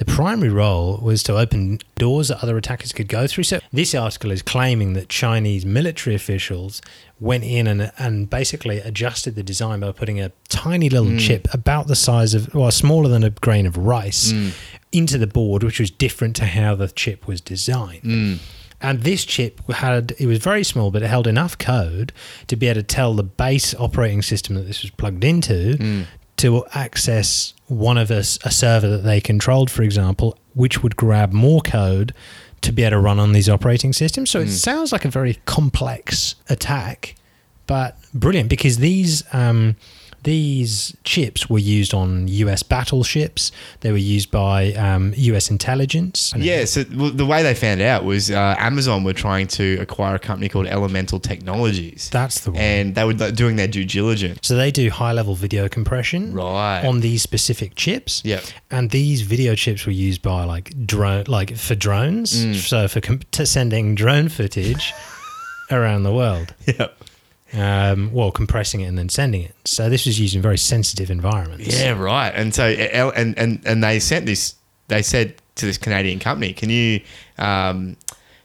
the 0.00 0.06
primary 0.06 0.48
role 0.48 0.96
was 1.02 1.22
to 1.22 1.36
open 1.36 1.78
doors 1.96 2.28
that 2.28 2.42
other 2.42 2.56
attackers 2.56 2.90
could 2.90 3.06
go 3.06 3.26
through. 3.26 3.44
So 3.44 3.60
this 3.70 3.94
article 3.94 4.30
is 4.30 4.40
claiming 4.40 4.94
that 4.94 5.10
Chinese 5.10 5.66
military 5.66 6.16
officials 6.16 6.80
went 7.20 7.44
in 7.44 7.66
and, 7.66 7.92
and 7.98 8.30
basically 8.30 8.78
adjusted 8.78 9.34
the 9.34 9.42
design 9.42 9.80
by 9.80 9.92
putting 9.92 10.18
a 10.18 10.32
tiny 10.48 10.88
little 10.88 11.08
mm. 11.08 11.20
chip 11.20 11.46
about 11.52 11.86
the 11.86 11.94
size 11.94 12.32
of, 12.32 12.54
well, 12.54 12.70
smaller 12.70 13.10
than 13.10 13.22
a 13.22 13.28
grain 13.28 13.66
of 13.66 13.76
rice 13.76 14.32
mm. 14.32 14.54
into 14.90 15.18
the 15.18 15.26
board, 15.26 15.62
which 15.62 15.78
was 15.78 15.90
different 15.90 16.34
to 16.36 16.46
how 16.46 16.74
the 16.74 16.88
chip 16.88 17.26
was 17.26 17.42
designed. 17.42 18.02
Mm. 18.02 18.38
And 18.80 19.02
this 19.02 19.26
chip 19.26 19.60
had, 19.70 20.14
it 20.18 20.24
was 20.24 20.38
very 20.38 20.64
small, 20.64 20.90
but 20.90 21.02
it 21.02 21.08
held 21.08 21.26
enough 21.26 21.58
code 21.58 22.14
to 22.46 22.56
be 22.56 22.68
able 22.68 22.80
to 22.80 22.86
tell 22.86 23.12
the 23.12 23.22
base 23.22 23.74
operating 23.74 24.22
system 24.22 24.54
that 24.54 24.62
this 24.62 24.80
was 24.80 24.92
plugged 24.92 25.24
into 25.24 26.06
to 26.38 26.64
access 26.72 27.52
one 27.70 27.98
of 27.98 28.10
us, 28.10 28.38
a 28.44 28.50
server 28.50 28.88
that 28.88 29.04
they 29.04 29.20
controlled, 29.20 29.70
for 29.70 29.82
example, 29.82 30.36
which 30.54 30.82
would 30.82 30.96
grab 30.96 31.32
more 31.32 31.60
code 31.60 32.12
to 32.62 32.72
be 32.72 32.82
able 32.82 32.90
to 32.90 32.98
run 32.98 33.18
on 33.18 33.32
these 33.32 33.48
operating 33.48 33.92
systems. 33.92 34.30
So 34.30 34.40
it 34.40 34.50
sounds 34.50 34.92
like 34.92 35.04
a 35.04 35.08
very 35.08 35.34
complex 35.46 36.34
attack, 36.48 37.14
but 37.66 37.96
brilliant 38.12 38.50
because 38.50 38.78
these 38.78 39.22
um, 39.32 39.76
these 40.24 40.96
chips 41.04 41.48
were 41.48 41.58
used 41.58 41.94
on 41.94 42.28
U.S. 42.28 42.62
battleships. 42.62 43.52
They 43.80 43.90
were 43.92 43.96
used 43.98 44.30
by 44.30 44.72
um, 44.74 45.12
U.S. 45.16 45.50
intelligence. 45.50 46.32
Yeah, 46.36 46.64
so 46.64 46.84
well, 46.94 47.10
the 47.10 47.26
way 47.26 47.42
they 47.42 47.54
found 47.54 47.80
out 47.80 48.04
was 48.04 48.30
uh, 48.30 48.54
Amazon 48.58 49.04
were 49.04 49.12
trying 49.12 49.46
to 49.48 49.78
acquire 49.80 50.14
a 50.14 50.18
company 50.18 50.48
called 50.48 50.66
Elemental 50.66 51.20
Technologies. 51.20 52.10
That's 52.10 52.40
the 52.40 52.50
one. 52.52 52.60
And 52.60 52.94
they 52.94 53.04
were 53.04 53.14
like, 53.14 53.34
doing 53.34 53.56
their 53.56 53.68
due 53.68 53.84
diligence. 53.84 54.40
So 54.42 54.56
they 54.56 54.70
do 54.70 54.90
high 54.90 55.12
level 55.12 55.34
video 55.34 55.68
compression 55.68 56.32
Right. 56.34 56.84
on 56.84 57.00
these 57.00 57.22
specific 57.22 57.74
chips. 57.74 58.22
Yep. 58.24 58.44
And 58.70 58.90
these 58.90 59.22
video 59.22 59.54
chips 59.54 59.86
were 59.86 59.92
used 59.92 60.22
by 60.22 60.44
like 60.44 60.86
drone, 60.86 61.24
like 61.28 61.56
for 61.56 61.74
drones. 61.74 62.44
Mm. 62.44 62.54
So 62.56 62.88
for 62.88 63.00
com- 63.00 63.20
to 63.32 63.46
sending 63.46 63.94
drone 63.94 64.28
footage 64.28 64.92
around 65.70 66.02
the 66.02 66.12
world. 66.12 66.54
Yep. 66.66 66.96
Um, 67.52 68.12
well, 68.12 68.30
compressing 68.30 68.80
it 68.80 68.84
and 68.84 68.96
then 68.96 69.08
sending 69.08 69.42
it. 69.42 69.54
So 69.64 69.88
this 69.88 70.06
was 70.06 70.20
used 70.20 70.36
in 70.36 70.42
very 70.42 70.58
sensitive 70.58 71.10
environments. 71.10 71.80
Yeah, 71.80 71.98
right. 71.98 72.30
And 72.30 72.54
so, 72.54 72.64
and 72.64 73.36
and 73.36 73.60
and 73.64 73.82
they 73.82 73.98
sent 73.98 74.26
this. 74.26 74.54
They 74.86 75.02
said 75.02 75.34
to 75.56 75.66
this 75.66 75.78
Canadian 75.78 76.20
company, 76.20 76.52
"Can 76.52 76.70
you 76.70 77.00
um, 77.38 77.96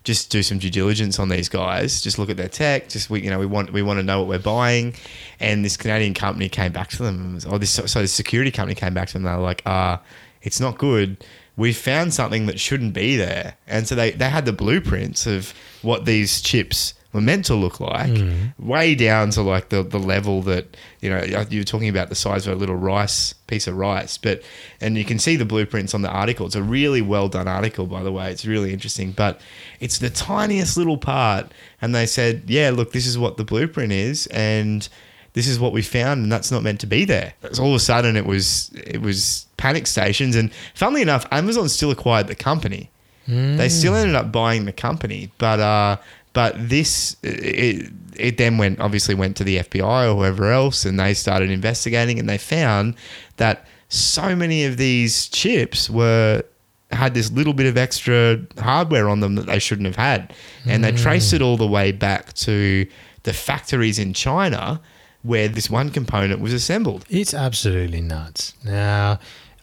just 0.05 0.29
do 0.29 0.43
some 0.43 0.59
due 0.59 0.69
diligence 0.69 1.19
on 1.19 1.29
these 1.29 1.49
guys. 1.49 1.99
Just 1.99 2.17
look 2.17 2.29
at 2.29 2.37
their 2.37 2.47
tech. 2.47 2.87
Just 2.87 3.09
we, 3.09 3.21
you 3.21 3.29
know, 3.29 3.39
we 3.39 3.47
want 3.47 3.73
we 3.73 3.81
want 3.81 3.99
to 3.99 4.03
know 4.03 4.19
what 4.19 4.29
we're 4.29 4.39
buying. 4.39 4.93
And 5.39 5.65
this 5.65 5.75
Canadian 5.75 6.13
company 6.13 6.47
came 6.47 6.71
back 6.71 6.89
to 6.91 7.03
them. 7.03 7.39
Oh, 7.47 7.57
this 7.57 7.71
so 7.71 8.01
the 8.01 8.07
security 8.07 8.51
company 8.51 8.75
came 8.75 8.93
back 8.93 9.07
to 9.09 9.13
them. 9.13 9.23
They 9.23 9.31
were 9.31 9.37
like, 9.37 9.63
ah, 9.65 10.01
it's 10.43 10.59
not 10.59 10.77
good. 10.77 11.25
We 11.57 11.73
found 11.73 12.13
something 12.13 12.45
that 12.45 12.59
shouldn't 12.59 12.93
be 12.93 13.17
there. 13.17 13.55
And 13.67 13.87
so 13.87 13.95
they 13.95 14.11
they 14.11 14.29
had 14.29 14.45
the 14.45 14.53
blueprints 14.53 15.25
of 15.25 15.53
what 15.81 16.05
these 16.05 16.39
chips 16.39 16.93
were 17.15 17.21
meant 17.21 17.45
to 17.45 17.55
look 17.55 17.79
like, 17.79 18.11
way 18.59 18.93
down 18.93 19.31
to 19.31 19.41
like 19.41 19.69
the, 19.69 19.81
the 19.81 19.97
level 19.97 20.41
that 20.43 20.77
you 21.01 21.09
know 21.09 21.23
you 21.49 21.59
were 21.61 21.63
talking 21.65 21.89
about 21.89 22.09
the 22.09 22.15
size 22.15 22.45
of 22.45 22.53
a 22.53 22.59
little 22.59 22.75
rice 22.75 23.33
piece 23.47 23.65
of 23.67 23.75
rice, 23.75 24.17
but 24.17 24.41
and 24.81 24.97
you 24.97 25.05
can 25.05 25.17
see 25.17 25.35
the 25.35 25.45
blueprints 25.45 25.93
on 25.93 26.01
the 26.01 26.09
article. 26.09 26.45
It's 26.45 26.55
a 26.55 26.61
really 26.63 27.01
well 27.01 27.27
done 27.29 27.47
article, 27.47 27.87
by 27.87 28.03
the 28.03 28.11
way. 28.11 28.29
It's 28.31 28.45
really 28.45 28.71
interesting, 28.73 29.11
but 29.11 29.39
it's 29.79 29.97
the 29.97 30.09
tiniest 30.09 30.77
little 30.77 30.97
part, 30.97 31.51
and 31.81 31.95
they 31.95 32.05
said, 32.05 32.43
yeah, 32.47 32.69
look, 32.71 32.91
this 32.91 33.07
is 33.07 33.17
what 33.17 33.37
the 33.37 33.43
blueprint 33.43 33.91
is, 33.93 34.27
and 34.27 34.87
this 35.33 35.47
is 35.47 35.59
what 35.59 35.73
we 35.73 35.81
found, 35.81 36.23
and 36.23 36.31
that's 36.31 36.51
not 36.51 36.63
meant 36.63 36.79
to 36.81 36.87
be 36.87 37.05
there. 37.05 37.33
So 37.53 37.63
all 37.63 37.69
of 37.69 37.75
a 37.75 37.79
sudden, 37.79 38.15
it 38.17 38.25
was 38.25 38.71
it 38.75 39.01
was 39.01 39.45
panic 39.57 39.87
stations, 39.87 40.35
and 40.35 40.51
funnily 40.73 41.01
enough, 41.01 41.25
Amazon 41.31 41.69
still 41.69 41.91
acquired 41.91 42.27
the 42.27 42.35
company. 42.35 42.89
They 43.27 43.69
still 43.69 43.95
ended 43.95 44.15
up 44.15 44.31
buying 44.31 44.65
the 44.65 44.71
company, 44.71 45.31
but 45.39 45.59
uh, 45.59 45.97
but 46.35 46.53
this 46.57 47.15
it, 47.23 47.91
it 48.15 48.37
then 48.37 48.59
went 48.59 48.79
obviously 48.79 49.15
went 49.15 49.35
to 49.37 49.43
the 49.43 49.57
FBI 49.59 50.11
or 50.11 50.17
whoever 50.17 50.51
else, 50.51 50.85
and 50.85 50.99
they 50.99 51.15
started 51.15 51.49
investigating, 51.49 52.19
and 52.19 52.29
they 52.29 52.37
found 52.37 52.93
that 53.37 53.65
so 53.89 54.35
many 54.35 54.65
of 54.65 54.77
these 54.77 55.27
chips 55.29 55.89
were 55.89 56.43
had 56.91 57.13
this 57.13 57.31
little 57.31 57.53
bit 57.53 57.65
of 57.65 57.77
extra 57.77 58.39
hardware 58.59 59.09
on 59.09 59.21
them 59.21 59.35
that 59.35 59.47
they 59.47 59.59
shouldn't 59.59 59.87
have 59.87 59.95
had, 59.95 60.33
and 60.67 60.83
they 60.83 60.91
traced 60.91 61.33
it 61.33 61.41
all 61.41 61.57
the 61.57 61.65
way 61.65 61.91
back 61.91 62.33
to 62.33 62.85
the 63.23 63.33
factories 63.33 63.97
in 63.97 64.13
China 64.13 64.79
where 65.23 65.47
this 65.47 65.69
one 65.71 65.89
component 65.89 66.39
was 66.39 66.53
assembled. 66.53 67.03
It's 67.09 67.33
absolutely 67.33 68.01
nuts. 68.01 68.53
Now, 68.63 69.19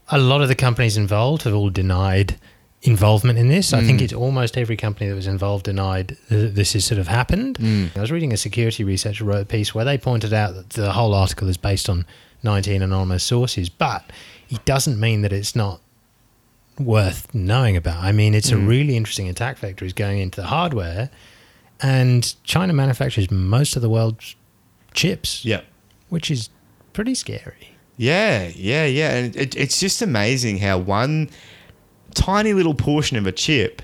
a 0.08 0.18
lot 0.18 0.42
of 0.42 0.48
the 0.48 0.56
companies 0.56 0.96
involved 0.96 1.42
have 1.42 1.54
all 1.54 1.70
denied 1.70 2.36
involvement 2.82 3.38
in 3.38 3.48
this. 3.48 3.72
I 3.72 3.82
think 3.82 4.00
Mm. 4.00 4.02
it's 4.04 4.12
almost 4.12 4.58
every 4.58 4.76
company 4.76 5.08
that 5.08 5.14
was 5.14 5.26
involved 5.28 5.64
denied 5.66 6.16
that 6.28 6.54
this 6.56 6.72
has 6.72 6.84
sort 6.84 6.98
of 6.98 7.06
happened. 7.08 7.58
Mm. 7.58 7.96
I 7.96 8.00
was 8.00 8.10
reading 8.10 8.32
a 8.32 8.36
security 8.36 8.82
researcher 8.82 9.24
wrote 9.24 9.42
a 9.42 9.44
piece 9.46 9.72
where 9.74 9.84
they 9.84 9.96
pointed 9.98 10.32
out 10.32 10.54
that 10.54 10.70
the 10.70 10.92
whole 10.92 11.14
article 11.14 11.48
is 11.48 11.56
based 11.56 11.88
on 11.88 12.04
19 12.42 12.82
anonymous 12.82 13.22
sources, 13.22 13.68
but 13.68 14.04
it 14.50 14.64
doesn't 14.64 14.98
mean 14.98 15.22
that 15.22 15.32
it's 15.32 15.54
not 15.54 15.80
worth 16.78 17.32
knowing 17.34 17.76
about. 17.76 18.02
I 18.02 18.10
mean, 18.12 18.34
it's 18.34 18.50
a 18.50 18.56
Mm. 18.56 18.66
really 18.66 18.96
interesting 18.96 19.28
attack 19.28 19.58
vector 19.58 19.84
is 19.84 19.92
going 19.92 20.18
into 20.18 20.40
the 20.40 20.48
hardware, 20.48 21.10
and 21.80 22.34
China 22.44 22.72
manufactures 22.72 23.30
most 23.30 23.76
of 23.76 23.82
the 23.82 23.88
world's 23.88 24.34
chips, 24.94 25.44
Yeah. 25.44 25.60
which 26.08 26.30
is 26.30 26.48
pretty 26.92 27.14
scary. 27.14 27.76
Yeah, 27.96 28.48
yeah, 28.56 28.86
yeah. 28.86 29.10
And 29.14 29.36
it, 29.36 29.54
it's 29.54 29.78
just 29.78 30.02
amazing 30.02 30.58
how 30.58 30.78
one 30.78 31.30
tiny 32.14 32.52
little 32.52 32.74
portion 32.74 33.16
of 33.16 33.26
a 33.26 33.32
chip 33.32 33.82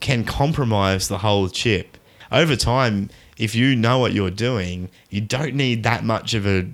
can 0.00 0.24
compromise 0.24 1.08
the 1.08 1.18
whole 1.18 1.48
chip. 1.48 1.96
Over 2.32 2.56
time, 2.56 3.10
if 3.38 3.54
you 3.54 3.74
know 3.76 3.98
what 3.98 4.12
you're 4.12 4.30
doing, 4.30 4.88
you 5.10 5.20
don't 5.20 5.54
need 5.54 5.82
that 5.84 6.04
much 6.04 6.34
of 6.34 6.46
a 6.46 6.66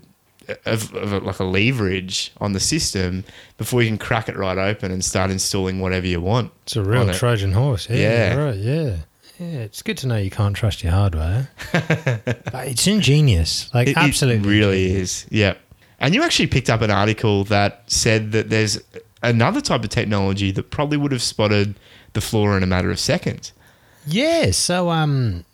of, 0.66 0.92
of 0.96 1.12
a, 1.12 1.18
like 1.20 1.38
a 1.38 1.44
leverage 1.44 2.32
on 2.40 2.54
the 2.54 2.60
system 2.60 3.22
before 3.56 3.82
you 3.82 3.88
can 3.88 3.98
crack 3.98 4.28
it 4.28 4.36
right 4.36 4.58
open 4.58 4.90
and 4.90 5.04
start 5.04 5.30
installing 5.30 5.78
whatever 5.78 6.08
you 6.08 6.20
want. 6.20 6.50
It's 6.64 6.74
a 6.74 6.82
real 6.82 7.08
it. 7.08 7.14
Trojan 7.14 7.52
horse. 7.52 7.88
Yeah, 7.88 7.96
Yeah. 7.98 8.34
right. 8.34 8.56
Yeah, 8.56 8.96
yeah. 9.38 9.46
It's 9.60 9.80
good 9.82 9.96
to 9.98 10.08
know 10.08 10.16
you 10.16 10.30
can't 10.30 10.56
trust 10.56 10.82
your 10.82 10.90
hardware. 10.92 11.50
but 11.72 12.66
it's 12.66 12.86
ingenious, 12.88 13.72
like 13.72 13.88
It- 13.88 13.90
it 13.92 13.96
absolutely, 13.98 14.48
really 14.48 14.82
ingenious. 14.86 15.22
is. 15.24 15.26
Yeah. 15.30 15.54
And 16.00 16.14
you 16.14 16.22
actually 16.24 16.48
picked 16.48 16.68
up 16.70 16.80
an 16.80 16.90
article 16.90 17.44
that 17.44 17.84
said 17.86 18.32
that 18.32 18.50
there's 18.50 18.80
another 19.22 19.60
type 19.60 19.84
of 19.84 19.90
technology 19.90 20.50
that 20.52 20.70
probably 20.70 20.96
would 20.96 21.12
have 21.12 21.22
spotted 21.22 21.74
the 22.12 22.20
flaw 22.20 22.56
in 22.56 22.62
a 22.62 22.66
matter 22.66 22.90
of 22.90 22.98
seconds. 22.98 23.52
Yeah. 24.06 24.50
So, 24.52 24.90
um, 24.90 25.44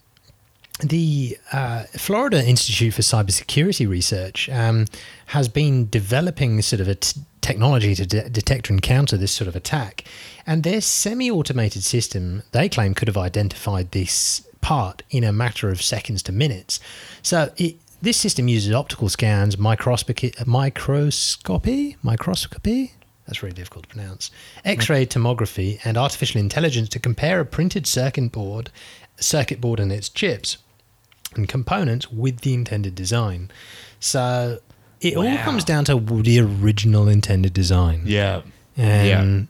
the 0.81 1.39
uh, 1.53 1.85
Florida 1.97 2.45
Institute 2.45 2.95
for 2.95 3.03
Cybersecurity 3.03 3.89
Research 3.89 4.49
um, 4.51 4.87
has 5.27 5.49
been 5.49 5.89
developing 5.89 6.61
sort 6.61 6.81
of 6.81 6.89
a 6.89 6.97
t- 6.97 7.21
technology 7.41 7.95
to 7.95 8.05
de- 8.05 8.29
detect 8.29 8.69
and 8.69 8.83
counter 8.83 9.17
this 9.17 9.33
sort 9.33 9.49
of 9.49 9.57
attack, 9.57 10.05
and 10.47 10.63
their 10.63 10.81
semi-automated 10.81 11.83
system 11.83 12.43
they 12.53 12.69
claim 12.69 12.93
could 12.93 13.09
have 13.09 13.17
identified 13.17 13.93
this 13.93 14.47
part 14.61 15.03
in 15.11 15.25
a 15.25 15.33
matter 15.33 15.71
of 15.71 15.81
seconds 15.81 16.23
to 16.25 16.33
minutes. 16.33 16.81
So 17.23 17.53
it. 17.57 17.77
This 18.03 18.19
system 18.19 18.47
uses 18.47 18.75
optical 18.75 19.09
scans, 19.09 19.57
microscopy, 19.57 20.35
microscopy, 20.45 21.97
microscopy. 22.03 22.93
That's 23.27 23.43
really 23.43 23.55
difficult 23.55 23.89
to 23.89 23.95
pronounce. 23.95 24.31
X-ray 24.65 25.07
tomography 25.07 25.81
and 25.85 25.97
artificial 25.97 26.41
intelligence 26.41 26.89
to 26.91 26.99
compare 26.99 27.41
a 27.41 27.45
printed 27.45 27.87
circuit 27.87 28.31
board, 28.33 28.71
circuit 29.19 29.61
board 29.61 29.81
and 29.81 29.91
its 29.91 30.09
chips 30.09 30.59
and 31.35 31.49
components 31.49 32.11
with 32.11 32.41
the 32.41 32.55
intended 32.55 32.95
design. 32.95 33.51
So 33.99 34.61
it 35.01 35.17
all 35.17 35.37
comes 35.39 35.65
down 35.65 35.85
to 35.87 35.99
the 35.99 36.41
original 36.41 37.09
intended 37.09 37.53
design. 37.53 38.03
Yeah. 38.05 38.43
And 38.77 39.49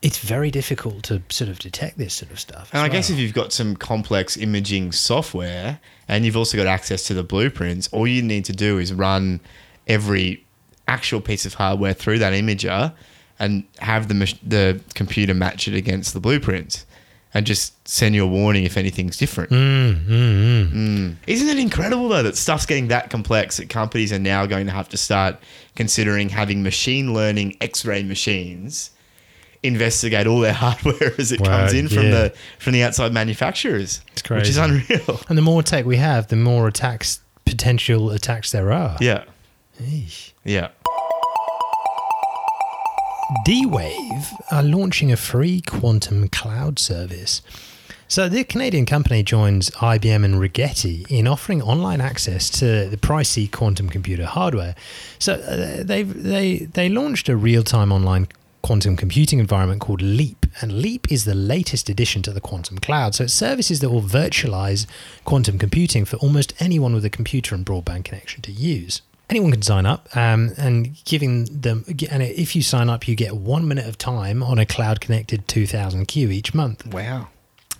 it's 0.00 0.18
very 0.18 0.50
difficult 0.50 1.02
to 1.04 1.22
sort 1.28 1.50
of 1.50 1.58
detect 1.58 1.98
this 1.98 2.14
sort 2.14 2.30
of 2.30 2.40
stuff. 2.40 2.70
And 2.72 2.80
I 2.82 2.88
guess 2.88 3.10
if 3.10 3.18
you've 3.18 3.34
got 3.34 3.52
some 3.52 3.76
complex 3.76 4.36
imaging 4.36 4.92
software 4.92 5.80
and 6.06 6.24
you've 6.24 6.36
also 6.36 6.56
got 6.56 6.66
access 6.66 7.02
to 7.08 7.14
the 7.14 7.22
blueprints, 7.24 7.88
all 7.88 8.06
you 8.06 8.22
need 8.22 8.44
to 8.46 8.52
do 8.52 8.78
is 8.78 8.94
run 8.94 9.40
every 9.86 10.44
actual 10.88 11.20
piece 11.20 11.46
of 11.46 11.54
hardware 11.54 11.92
through 11.94 12.18
that 12.18 12.32
imager 12.32 12.92
and 13.38 13.64
have 13.78 14.08
the 14.08 14.14
mach- 14.14 14.40
the 14.42 14.80
computer 14.94 15.34
match 15.34 15.68
it 15.68 15.74
against 15.74 16.12
the 16.14 16.20
blueprints 16.20 16.84
and 17.34 17.44
just 17.46 17.86
send 17.86 18.14
you 18.14 18.24
a 18.24 18.26
warning 18.26 18.64
if 18.64 18.76
anything's 18.78 19.16
different. 19.18 19.50
Mm, 19.50 20.04
mm, 20.06 20.08
mm. 20.08 20.72
Mm. 20.72 21.16
Isn't 21.26 21.48
it 21.48 21.58
incredible 21.58 22.08
though 22.08 22.22
that 22.22 22.36
stuff's 22.36 22.66
getting 22.66 22.88
that 22.88 23.10
complex 23.10 23.58
that 23.58 23.68
companies 23.68 24.12
are 24.12 24.18
now 24.18 24.46
going 24.46 24.66
to 24.66 24.72
have 24.72 24.88
to 24.88 24.96
start 24.96 25.36
considering 25.76 26.30
having 26.30 26.62
machine 26.62 27.12
learning 27.14 27.56
X-ray 27.60 28.02
machines 28.02 28.90
investigate 29.62 30.26
all 30.26 30.40
their 30.40 30.52
hardware 30.64 31.12
as 31.18 31.30
it 31.32 31.40
Wow, 31.40 31.46
comes 31.58 31.74
in 31.74 31.88
from 31.88 32.04
yeah. 32.04 32.10
the 32.10 32.34
from 32.58 32.72
the 32.72 32.82
outside 32.82 33.12
manufacturers. 33.12 34.00
It's 34.12 34.22
crazy, 34.22 34.40
Which 34.40 34.48
is 34.50 34.56
unreal. 34.56 35.20
And 35.28 35.36
the 35.36 35.42
more 35.42 35.62
tech 35.62 35.84
we 35.84 35.96
have, 35.96 36.28
the 36.28 36.36
more 36.36 36.66
attacks, 36.68 37.20
potential 37.44 38.10
attacks 38.10 38.52
there 38.52 38.72
are. 38.72 38.96
Yeah. 39.00 39.24
Eesh. 39.82 40.32
Yeah. 40.48 40.68
D-Wave 43.44 44.32
are 44.50 44.62
launching 44.62 45.12
a 45.12 45.16
free 45.16 45.60
quantum 45.60 46.28
cloud 46.28 46.78
service. 46.78 47.42
So 48.08 48.30
the 48.30 48.44
Canadian 48.44 48.86
company 48.86 49.22
joins 49.22 49.68
IBM 49.72 50.24
and 50.24 50.36
Rigetti 50.36 51.06
in 51.10 51.28
offering 51.28 51.60
online 51.60 52.00
access 52.00 52.48
to 52.60 52.88
the 52.88 52.96
pricey 52.96 53.52
quantum 53.52 53.90
computer 53.90 54.24
hardware. 54.24 54.74
So 55.18 55.34
uh, 55.34 55.82
they 55.82 56.04
they 56.04 56.60
they 56.60 56.88
launched 56.88 57.28
a 57.28 57.36
real-time 57.36 57.92
online 57.92 58.28
quantum 58.62 58.96
computing 58.96 59.40
environment 59.40 59.82
called 59.82 60.00
Leap, 60.00 60.46
and 60.62 60.80
Leap 60.80 61.12
is 61.12 61.26
the 61.26 61.34
latest 61.34 61.90
addition 61.90 62.22
to 62.22 62.32
the 62.32 62.40
quantum 62.40 62.78
cloud. 62.78 63.14
So 63.14 63.24
it's 63.24 63.34
services 63.34 63.80
that 63.80 63.90
will 63.90 64.02
virtualize 64.02 64.86
quantum 65.26 65.58
computing 65.58 66.06
for 66.06 66.16
almost 66.16 66.54
anyone 66.58 66.94
with 66.94 67.04
a 67.04 67.10
computer 67.10 67.54
and 67.54 67.66
broadband 67.66 68.06
connection 68.06 68.40
to 68.42 68.52
use 68.52 69.02
anyone 69.30 69.52
can 69.52 69.62
sign 69.62 69.86
up 69.86 70.08
um, 70.16 70.52
and 70.56 70.96
giving 71.04 71.44
them 71.46 71.84
and 72.10 72.22
if 72.22 72.56
you 72.56 72.62
sign 72.62 72.88
up 72.88 73.06
you 73.06 73.14
get 73.14 73.36
one 73.36 73.66
minute 73.68 73.86
of 73.86 73.98
time 73.98 74.42
on 74.42 74.58
a 74.58 74.66
cloud 74.66 75.00
connected 75.00 75.46
2000q 75.48 76.16
each 76.32 76.54
month. 76.54 76.86
Wow. 76.86 77.28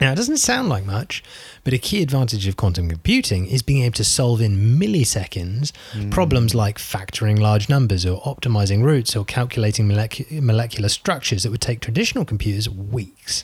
now 0.01 0.13
it 0.13 0.17
doesn't 0.17 0.37
sound 0.39 0.69
like 0.69 0.85
much 0.85 1.23
but 1.65 1.73
a 1.73 1.79
key 1.79 2.03
advantage 2.03 2.47
of 2.47 2.57
quantum 2.57 2.89
computing 2.89 3.47
is 3.47 3.63
being 3.63 3.83
able 3.83 3.95
to 3.95 4.05
solve 4.05 4.41
in 4.41 4.79
milliseconds 4.79 5.73
problems 6.11 6.55
like 6.55 6.79
factoring 6.79 7.39
large 7.41 7.69
numbers 7.69 8.05
or 8.07 8.21
optimizing 8.23 8.83
routes 8.83 9.17
or 9.17 9.25
calculating 9.25 9.89
molecu- 9.89 10.41
molecular 10.43 10.89
structures 10.89 11.43
that 11.43 11.51
would 11.51 11.61
take 11.61 11.81
traditional 11.81 12.25
computers 12.25 12.69
weeks 12.69 13.43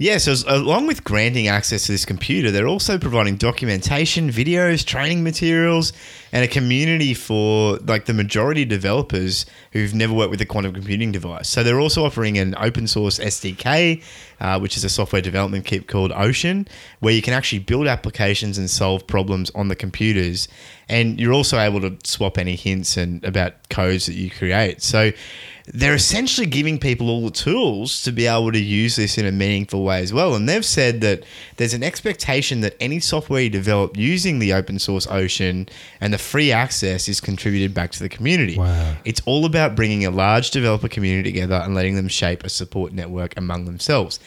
Yeah, 0.00 0.16
so 0.16 0.32
along 0.48 0.86
with 0.86 1.04
granting 1.04 1.48
access 1.48 1.84
to 1.84 1.92
this 1.92 2.06
computer, 2.06 2.50
they're 2.50 2.66
also 2.66 2.96
providing 2.96 3.36
documentation, 3.36 4.30
videos, 4.30 4.82
training 4.82 5.22
materials, 5.22 5.92
and 6.32 6.42
a 6.42 6.48
community 6.48 7.12
for 7.12 7.76
like 7.84 8.06
the 8.06 8.14
majority 8.14 8.62
of 8.62 8.70
developers 8.70 9.44
who've 9.72 9.92
never 9.92 10.14
worked 10.14 10.30
with 10.30 10.40
a 10.40 10.46
quantum 10.46 10.72
computing 10.72 11.12
device. 11.12 11.50
So 11.50 11.62
they're 11.62 11.78
also 11.78 12.06
offering 12.06 12.38
an 12.38 12.54
open 12.56 12.86
source 12.86 13.18
SDK 13.18 14.02
uh, 14.40 14.58
which 14.58 14.76
is 14.76 14.84
a 14.84 14.88
software 14.88 15.22
development 15.22 15.64
kit 15.64 15.86
called 15.86 16.12
Ocean, 16.12 16.66
where 17.00 17.12
you 17.12 17.22
can 17.22 17.34
actually 17.34 17.58
build 17.58 17.86
applications 17.86 18.58
and 18.58 18.70
solve 18.70 19.06
problems 19.06 19.50
on 19.54 19.68
the 19.68 19.76
computers. 19.76 20.48
And 20.88 21.20
you're 21.20 21.32
also 21.32 21.58
able 21.58 21.80
to 21.82 21.96
swap 22.04 22.38
any 22.38 22.56
hints 22.56 22.96
and 22.96 23.22
about 23.24 23.68
codes 23.68 24.06
that 24.06 24.14
you 24.14 24.30
create. 24.30 24.82
So 24.82 25.12
they're 25.72 25.94
essentially 25.94 26.46
giving 26.46 26.78
people 26.78 27.08
all 27.08 27.26
the 27.26 27.30
tools 27.30 28.02
to 28.02 28.10
be 28.10 28.26
able 28.26 28.50
to 28.50 28.58
use 28.58 28.96
this 28.96 29.16
in 29.16 29.24
a 29.24 29.30
meaningful 29.30 29.84
way 29.84 30.02
as 30.02 30.12
well. 30.12 30.34
And 30.34 30.48
they've 30.48 30.64
said 30.64 31.00
that 31.02 31.22
there's 31.56 31.74
an 31.74 31.84
expectation 31.84 32.60
that 32.62 32.74
any 32.80 32.98
software 32.98 33.42
you 33.42 33.50
develop 33.50 33.96
using 33.96 34.40
the 34.40 34.52
open 34.52 34.78
source 34.78 35.06
Ocean 35.06 35.68
and 36.00 36.12
the 36.12 36.18
free 36.18 36.50
access 36.50 37.08
is 37.08 37.20
contributed 37.20 37.72
back 37.72 37.92
to 37.92 38.00
the 38.00 38.08
community. 38.08 38.58
Wow. 38.58 38.96
It's 39.04 39.20
all 39.26 39.44
about 39.44 39.76
bringing 39.76 40.04
a 40.04 40.10
large 40.10 40.50
developer 40.50 40.88
community 40.88 41.30
together 41.30 41.56
and 41.56 41.74
letting 41.74 41.94
them 41.94 42.08
shape 42.08 42.42
a 42.42 42.48
support 42.48 42.92
network 42.92 43.36
among 43.36 43.66
themselves. 43.66 44.18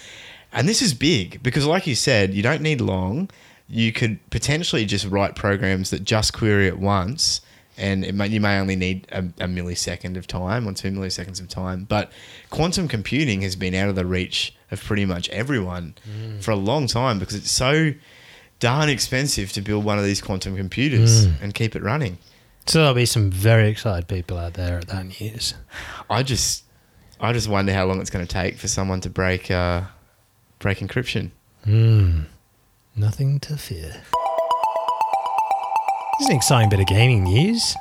And 0.53 0.69
this 0.69 0.81
is 0.81 0.93
big 0.93 1.43
because, 1.43 1.65
like 1.65 1.87
you 1.87 1.95
said, 1.95 2.33
you 2.33 2.43
don't 2.43 2.61
need 2.61 2.79
long. 2.79 3.29
You 3.67 3.91
could 3.91 4.19
potentially 4.29 4.85
just 4.85 5.07
write 5.07 5.35
programs 5.35 5.89
that 5.89 6.03
just 6.05 6.31
query 6.31 6.67
it 6.67 6.79
once 6.79 7.41
and 7.77 8.13
may, 8.13 8.27
you 8.27 8.39
may 8.39 8.59
only 8.59 8.75
need 8.75 9.07
a, 9.11 9.19
a, 9.19 9.47
millisecond 9.47 10.17
of 10.17 10.27
time 10.27 10.67
or 10.67 10.73
two 10.73 10.91
milliseconds 10.91 11.41
of 11.41 11.49
time. 11.49 11.85
But 11.85 12.11
quantum 12.49 12.87
computing 12.87 13.41
has 13.41 13.55
been 13.55 13.73
out 13.73 13.89
of 13.89 13.95
the 13.95 14.05
reach 14.05 14.55
of 14.71 14.83
pretty 14.83 15.05
much 15.05 15.29
everyone 15.29 15.95
mm. 16.07 16.43
for 16.43 16.51
a 16.51 16.55
long 16.55 16.87
time 16.87 17.19
because 17.19 17.35
it's 17.35 17.51
so 17.51 17.93
darn 18.59 18.89
expensive 18.89 19.51
to 19.53 19.61
build 19.61 19.83
one 19.83 19.97
of 19.97 20.05
these 20.05 20.21
quantum 20.21 20.55
computers 20.55 21.27
mm. 21.27 21.41
and 21.41 21.53
keep 21.53 21.75
it 21.75 21.81
running. 21.81 22.17
So 22.65 22.79
there'll 22.79 22.93
be 22.93 23.05
some 23.05 23.29
very 23.29 23.69
excited 23.69 24.07
people 24.07 24.37
out 24.37 24.53
there 24.53 24.77
at 24.79 24.87
that 24.87 25.19
news. 25.19 25.55
I 26.09 26.23
just, 26.23 26.63
I 27.19 27.33
just 27.33 27.47
wonder 27.47 27.73
how 27.73 27.85
long 27.85 27.99
it's 27.99 28.09
going 28.09 28.25
to 28.25 28.31
take 28.31 28.57
for 28.57 28.67
someone 28.67 29.01
to 29.01 29.09
break, 29.09 29.51
uh, 29.51 29.81
break 30.59 30.77
encryption. 30.77 31.31
Mm. 31.65 32.25
Nothing 32.95 33.39
to 33.41 33.57
fear. 33.57 34.03
This 36.19 36.27
is 36.27 36.29
an 36.29 36.35
exciting 36.35 36.69
bit 36.69 36.79
of 36.79 36.85
gaming 36.85 37.23
news. 37.23 37.75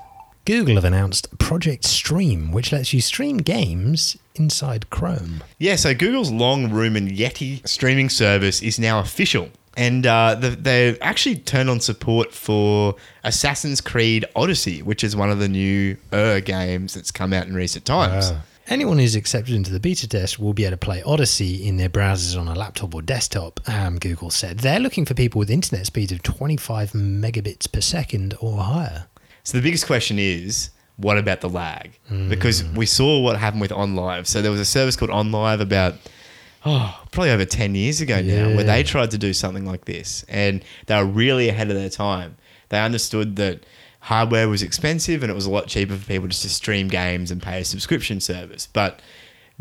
Google 0.47 0.77
have 0.77 0.85
announced 0.85 1.38
Project 1.38 1.85
Stream, 1.85 2.51
which 2.51 2.73
lets 2.73 2.92
you 2.92 3.01
stream 3.01 3.37
games 3.37 4.16
inside 4.35 4.88
Chrome. 4.90 5.45
Yeah, 5.59 5.77
so 5.77 5.95
Google's 5.95 6.33
long 6.33 6.71
rumored 6.71 7.05
Yeti 7.05 7.66
streaming 7.68 8.09
service 8.09 8.62
is 8.62 8.79
now 8.79 9.01
official. 9.01 9.51
And 9.77 10.07
uh, 10.07 10.37
they've 10.38 10.99
actually 11.01 11.37
turned 11.37 11.71
on 11.71 11.81
support 11.81 12.33
for 12.33 12.97
Assassin's 13.23 13.81
Creed 13.81 14.25
Odyssey, 14.35 14.83
which 14.83 15.05
is 15.05 15.14
one 15.14 15.31
of 15.31 15.38
the 15.38 15.49
new 15.49 15.97
uh, 16.11 16.40
games 16.40 16.95
that's 16.95 17.11
come 17.11 17.33
out 17.33 17.47
in 17.47 17.55
recent 17.55 17.85
times. 17.85 18.33
Wow. 18.33 18.38
Anyone 18.72 18.98
who's 18.98 19.16
accepted 19.16 19.54
into 19.54 19.70
the 19.70 19.78
beta 19.78 20.08
test 20.08 20.38
will 20.38 20.54
be 20.54 20.64
able 20.64 20.70
to 20.70 20.76
play 20.78 21.02
Odyssey 21.02 21.68
in 21.68 21.76
their 21.76 21.90
browsers 21.90 22.40
on 22.40 22.48
a 22.48 22.54
laptop 22.54 22.94
or 22.94 23.02
desktop, 23.02 23.61
um, 23.68 23.98
Google 23.98 24.30
said. 24.30 24.61
They're 24.61 24.80
looking 24.80 25.04
for 25.04 25.12
people 25.12 25.38
with 25.40 25.50
internet 25.50 25.85
speeds 25.85 26.11
of 26.11 26.22
25 26.22 26.92
megabits 26.92 27.70
per 27.70 27.82
second 27.82 28.35
or 28.40 28.62
higher. 28.62 29.08
So 29.44 29.58
the 29.58 29.62
biggest 29.62 29.87
question 29.87 30.18
is 30.18 30.70
what 30.96 31.18
about 31.18 31.42
the 31.42 31.50
lag? 31.50 31.98
Mm. 32.11 32.30
Because 32.30 32.64
we 32.64 32.87
saw 32.87 33.20
what 33.20 33.37
happened 33.37 33.61
with 33.61 33.72
OnLive. 33.72 34.26
So 34.26 34.40
there 34.40 34.50
was 34.50 34.61
a 34.61 34.64
service 34.64 34.96
called 34.96 35.11
OnLive 35.11 35.61
about 35.61 35.96
oh, 36.64 36.98
probably 37.11 37.30
over 37.30 37.44
10 37.44 37.74
years 37.74 38.00
ago 38.00 38.22
now, 38.22 38.56
where 38.56 38.64
they 38.64 38.82
tried 38.82 39.11
to 39.11 39.18
do 39.18 39.35
something 39.35 39.66
like 39.66 39.85
this. 39.85 40.24
And 40.30 40.64
they 40.87 40.96
were 40.96 41.04
really 41.04 41.50
ahead 41.50 41.68
of 41.68 41.76
their 41.76 41.90
time. 41.90 42.38
They 42.70 42.80
understood 42.80 43.37
that 43.37 43.66
hardware 44.02 44.48
was 44.48 44.62
expensive 44.62 45.22
and 45.22 45.30
it 45.30 45.34
was 45.34 45.46
a 45.46 45.50
lot 45.50 45.68
cheaper 45.68 45.96
for 45.96 46.04
people 46.06 46.26
just 46.26 46.42
to 46.42 46.48
stream 46.48 46.88
games 46.88 47.30
and 47.30 47.40
pay 47.40 47.60
a 47.60 47.64
subscription 47.64 48.20
service. 48.20 48.68
But 48.72 49.00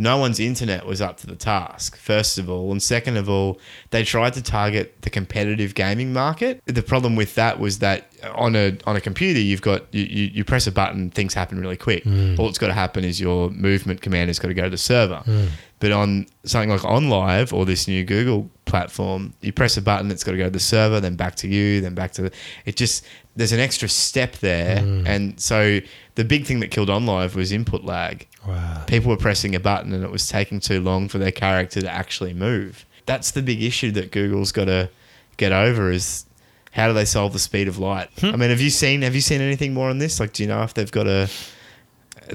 no 0.02 0.18
one's 0.18 0.40
internet 0.40 0.88
was 0.88 1.00
up 1.00 1.18
to 1.18 1.28
the 1.28 1.36
task, 1.36 1.96
first 1.96 2.40
of 2.40 2.50
all. 2.50 2.72
And 2.72 2.82
second 2.82 3.18
of 3.18 3.30
all, 3.30 3.60
they 3.92 4.04
tried 4.04 4.34
to 4.34 4.42
target 4.42 5.00
the 5.04 5.12
competitive 5.12 5.76
gaming 5.76 6.12
market. 6.12 6.60
The 6.66 6.82
problem 6.82 7.16
with 7.16 7.36
that 7.36 7.60
was 7.60 7.80
that 7.80 8.12
on 8.34 8.56
a 8.56 8.76
on 8.86 8.96
a 8.96 9.02
computer, 9.02 9.40
you've 9.40 9.62
got 9.62 9.94
you, 9.94 10.02
you, 10.04 10.44
press 10.44 10.66
a 10.66 10.72
button, 10.72 11.12
things 11.12 11.36
happen 11.36 11.60
really 11.60 11.78
quick. 11.78 12.04
Mm. 12.04 12.40
All 12.40 12.48
that's 12.48 12.58
got 12.58 12.68
to 12.68 12.74
happen 12.74 13.04
is 13.04 13.22
your 13.22 13.52
movement 13.52 14.02
command 14.02 14.30
has 14.30 14.40
got 14.40 14.48
to 14.48 14.56
go 14.56 14.64
to 14.64 14.72
the 14.72 14.78
server. 14.78 15.22
Mm. 15.28 15.50
But 15.80 15.92
on 15.92 16.26
something 16.46 16.70
like 16.72 16.82
OnLive 16.82 17.54
or 17.54 17.66
this 17.66 17.88
new 17.88 18.04
Google 18.04 18.50
platform, 18.66 19.34
you 19.42 19.54
press 19.54 19.78
a 19.78 19.82
button, 19.84 20.10
it's 20.10 20.24
got 20.24 20.32
to 20.32 20.38
go 20.38 20.46
to 20.46 20.50
the 20.50 20.60
server, 20.60 21.00
then 21.00 21.16
back 21.16 21.36
to 21.38 21.48
you, 21.48 21.80
then 21.80 21.94
back 21.94 22.12
to 22.14 22.24
the, 22.24 22.32
it. 22.66 22.76
Just 22.76 23.06
there's 23.36 23.52
an 23.52 23.60
extra 23.60 23.88
step 23.88 24.34
there, 24.38 24.78
mm. 24.78 25.08
and 25.08 25.40
so 25.40 25.80
the 26.16 26.24
big 26.24 26.46
thing 26.46 26.60
that 26.60 26.72
killed 26.72 26.90
OnLive 26.90 27.36
was 27.36 27.52
input 27.52 27.84
lag. 27.84 28.28
Wow. 28.48 28.84
People 28.88 29.12
were 29.12 29.18
pressing 29.18 29.56
a 29.56 29.60
button 29.60 29.94
and 29.94 30.04
it 30.04 30.12
was 30.12 30.28
taking 30.28 30.60
too 30.60 30.82
long 30.82 31.08
for 31.08 31.18
their 31.18 31.32
character 31.32 31.82
to 31.82 31.90
actually 31.90 32.34
move. 32.34 32.86
That's 33.06 33.32
the 33.32 33.42
big 33.42 33.62
issue 33.62 33.92
that 33.92 34.12
Google's 34.12 34.52
got 34.52 34.66
to 34.66 34.90
get 35.38 35.52
over 35.52 35.92
is 35.92 36.26
how 36.72 36.88
do 36.88 36.94
they 36.94 37.06
solve 37.06 37.34
the 37.34 37.40
speed 37.40 37.68
of 37.68 37.78
light? 37.78 38.10
Hmm. 38.20 38.28
I 38.28 38.36
mean, 38.36 38.50
have 38.50 38.62
you 38.62 38.70
seen 38.70 39.02
have 39.02 39.16
you 39.16 39.22
seen 39.22 39.42
anything 39.42 39.74
more 39.74 39.90
on 39.90 39.98
this? 39.98 40.20
Like, 40.20 40.34
do 40.34 40.44
you 40.44 40.50
know 40.50 40.64
if 40.64 40.74
they've 40.74 40.92
got 40.92 41.08
a 41.08 41.30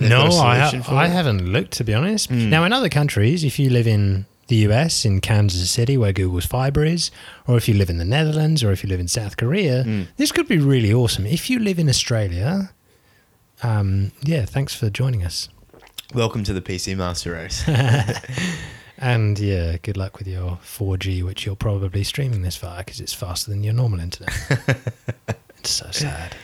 no, 0.00 0.26
I, 0.26 0.58
ha- 0.58 0.82
I 0.88 1.06
haven't 1.06 1.46
looked 1.46 1.72
to 1.72 1.84
be 1.84 1.94
honest. 1.94 2.30
Mm. 2.30 2.48
Now, 2.48 2.64
in 2.64 2.72
other 2.72 2.88
countries, 2.88 3.44
if 3.44 3.58
you 3.58 3.70
live 3.70 3.86
in 3.86 4.26
the 4.48 4.56
US, 4.68 5.04
in 5.04 5.20
Kansas 5.20 5.70
City, 5.70 5.96
where 5.96 6.12
Google's 6.12 6.46
fiber 6.46 6.84
is, 6.84 7.10
or 7.46 7.56
if 7.56 7.68
you 7.68 7.74
live 7.74 7.90
in 7.90 7.98
the 7.98 8.04
Netherlands, 8.04 8.62
or 8.62 8.72
if 8.72 8.82
you 8.82 8.88
live 8.88 9.00
in 9.00 9.08
South 9.08 9.36
Korea, 9.36 9.84
mm. 9.84 10.06
this 10.16 10.32
could 10.32 10.48
be 10.48 10.58
really 10.58 10.92
awesome. 10.92 11.26
If 11.26 11.50
you 11.50 11.58
live 11.58 11.78
in 11.78 11.88
Australia, 11.88 12.70
um, 13.62 14.12
yeah, 14.22 14.44
thanks 14.44 14.74
for 14.74 14.90
joining 14.90 15.24
us. 15.24 15.48
Welcome 16.14 16.44
to 16.44 16.52
the 16.52 16.60
PC 16.60 16.96
Master 16.96 17.32
Race. 17.32 17.64
and 18.98 19.38
yeah, 19.38 19.76
good 19.78 19.96
luck 19.96 20.18
with 20.18 20.28
your 20.28 20.58
4G, 20.62 21.24
which 21.24 21.44
you're 21.44 21.56
probably 21.56 22.04
streaming 22.04 22.42
this 22.42 22.56
via 22.56 22.78
because 22.78 23.00
it's 23.00 23.12
faster 23.12 23.50
than 23.50 23.64
your 23.64 23.74
normal 23.74 24.00
internet. 24.00 24.32
it's 25.58 25.70
so 25.70 25.90
sad. 25.90 26.36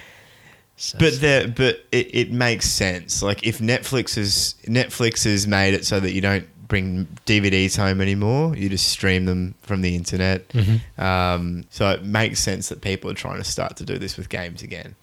So 0.77 0.98
but 0.98 1.20
there, 1.20 1.46
but 1.46 1.85
it, 1.92 2.12
it 2.12 2.33
makes 2.33 2.68
sense. 2.68 3.22
Like 3.22 3.46
if 3.46 3.59
Netflix 3.59 4.18
is 4.18 4.57
Netflix 4.64 5.25
has 5.25 5.46
made 5.46 5.75
it 5.75 5.87
so 5.87 6.01
that 6.01 6.12
you 6.12 6.20
don't 6.20 6.46
bring 6.66 7.07
DVDs 7.27 7.77
home 7.77 8.01
anymore, 8.01 8.57
you 8.57 8.68
just 8.68 8.88
stream 8.88 9.27
them 9.27 9.55
from 9.61 9.83
the 9.83 9.94
internet. 9.94 10.48
Mm-hmm. 10.48 11.01
Um, 11.01 11.64
so 11.70 11.90
it 11.90 12.03
makes 12.03 12.40
sense 12.40 12.68
that 12.70 12.81
people 12.81 13.11
are 13.11 13.14
trying 13.14 13.37
to 13.37 13.44
start 13.44 13.77
to 13.77 13.85
do 13.85 13.98
this 13.98 14.16
with 14.16 14.29
games 14.29 14.62
again. 14.62 14.96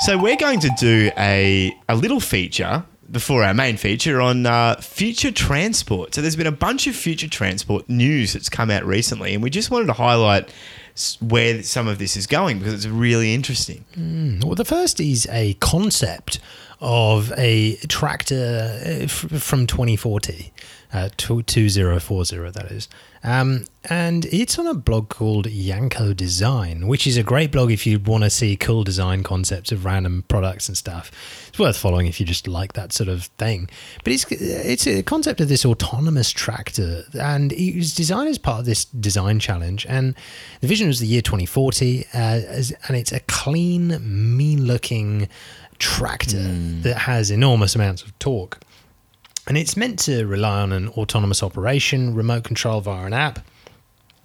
So 0.00 0.18
we're 0.18 0.36
going 0.36 0.60
to 0.60 0.70
do 0.78 1.10
a 1.16 1.76
a 1.88 1.96
little 1.96 2.20
feature 2.20 2.84
before 3.10 3.42
our 3.44 3.54
main 3.54 3.76
feature 3.76 4.20
on 4.20 4.44
uh, 4.44 4.76
future 4.76 5.30
transport. 5.30 6.14
So 6.14 6.20
there's 6.20 6.36
been 6.36 6.46
a 6.46 6.52
bunch 6.52 6.86
of 6.86 6.94
future 6.94 7.28
transport 7.28 7.88
news 7.88 8.34
that's 8.34 8.48
come 8.48 8.70
out 8.70 8.84
recently, 8.84 9.32
and 9.32 9.42
we 9.42 9.48
just 9.48 9.70
wanted 9.70 9.86
to 9.86 9.94
highlight 9.94 10.52
where 11.20 11.62
some 11.62 11.88
of 11.88 11.98
this 11.98 12.16
is 12.16 12.26
going 12.26 12.58
because 12.58 12.74
it's 12.74 12.86
really 12.86 13.34
interesting. 13.34 13.84
Mm. 13.96 14.44
Well, 14.44 14.54
the 14.54 14.64
first 14.64 15.00
is 15.00 15.26
a 15.30 15.54
concept 15.54 16.40
of 16.80 17.32
a 17.36 17.76
tractor 17.88 19.02
uh, 19.04 19.06
from 19.06 19.66
2040, 19.66 20.52
uh, 20.92 21.08
2040, 21.16 22.50
that 22.50 22.70
is. 22.70 22.88
Um, 23.26 23.64
and 23.90 24.24
it's 24.26 24.56
on 24.56 24.68
a 24.68 24.74
blog 24.74 25.08
called 25.08 25.48
Yanko 25.48 26.12
Design, 26.12 26.86
which 26.86 27.08
is 27.08 27.16
a 27.16 27.24
great 27.24 27.50
blog 27.50 27.72
if 27.72 27.84
you 27.84 27.98
want 27.98 28.22
to 28.22 28.30
see 28.30 28.56
cool 28.56 28.84
design 28.84 29.24
concepts 29.24 29.72
of 29.72 29.84
random 29.84 30.24
products 30.28 30.68
and 30.68 30.76
stuff. 30.76 31.10
It's 31.48 31.58
worth 31.58 31.76
following 31.76 32.06
if 32.06 32.20
you 32.20 32.26
just 32.26 32.46
like 32.46 32.74
that 32.74 32.92
sort 32.92 33.08
of 33.08 33.24
thing. 33.38 33.68
But 34.04 34.12
it's 34.12 34.26
it's 34.30 34.86
a 34.86 35.02
concept 35.02 35.40
of 35.40 35.48
this 35.48 35.64
autonomous 35.64 36.30
tractor, 36.30 37.04
and 37.20 37.52
it 37.52 37.76
was 37.76 37.94
designed 37.94 38.28
as 38.28 38.38
part 38.38 38.60
of 38.60 38.66
this 38.66 38.84
design 38.84 39.40
challenge. 39.40 39.86
And 39.88 40.14
the 40.60 40.68
vision 40.68 40.86
was 40.86 41.00
the 41.00 41.06
year 41.06 41.22
2040, 41.22 42.06
uh, 42.14 42.18
and 42.18 42.96
it's 42.96 43.12
a 43.12 43.20
clean, 43.20 43.98
mean-looking 44.36 45.28
tractor 45.78 46.36
mm. 46.36 46.82
that 46.82 46.98
has 46.98 47.30
enormous 47.30 47.74
amounts 47.74 48.02
of 48.02 48.16
torque. 48.20 48.60
And 49.46 49.56
it's 49.56 49.76
meant 49.76 49.98
to 50.00 50.26
rely 50.26 50.60
on 50.60 50.72
an 50.72 50.88
autonomous 50.90 51.42
operation, 51.42 52.14
remote 52.14 52.44
control 52.44 52.80
via 52.80 53.04
an 53.06 53.12
app, 53.12 53.40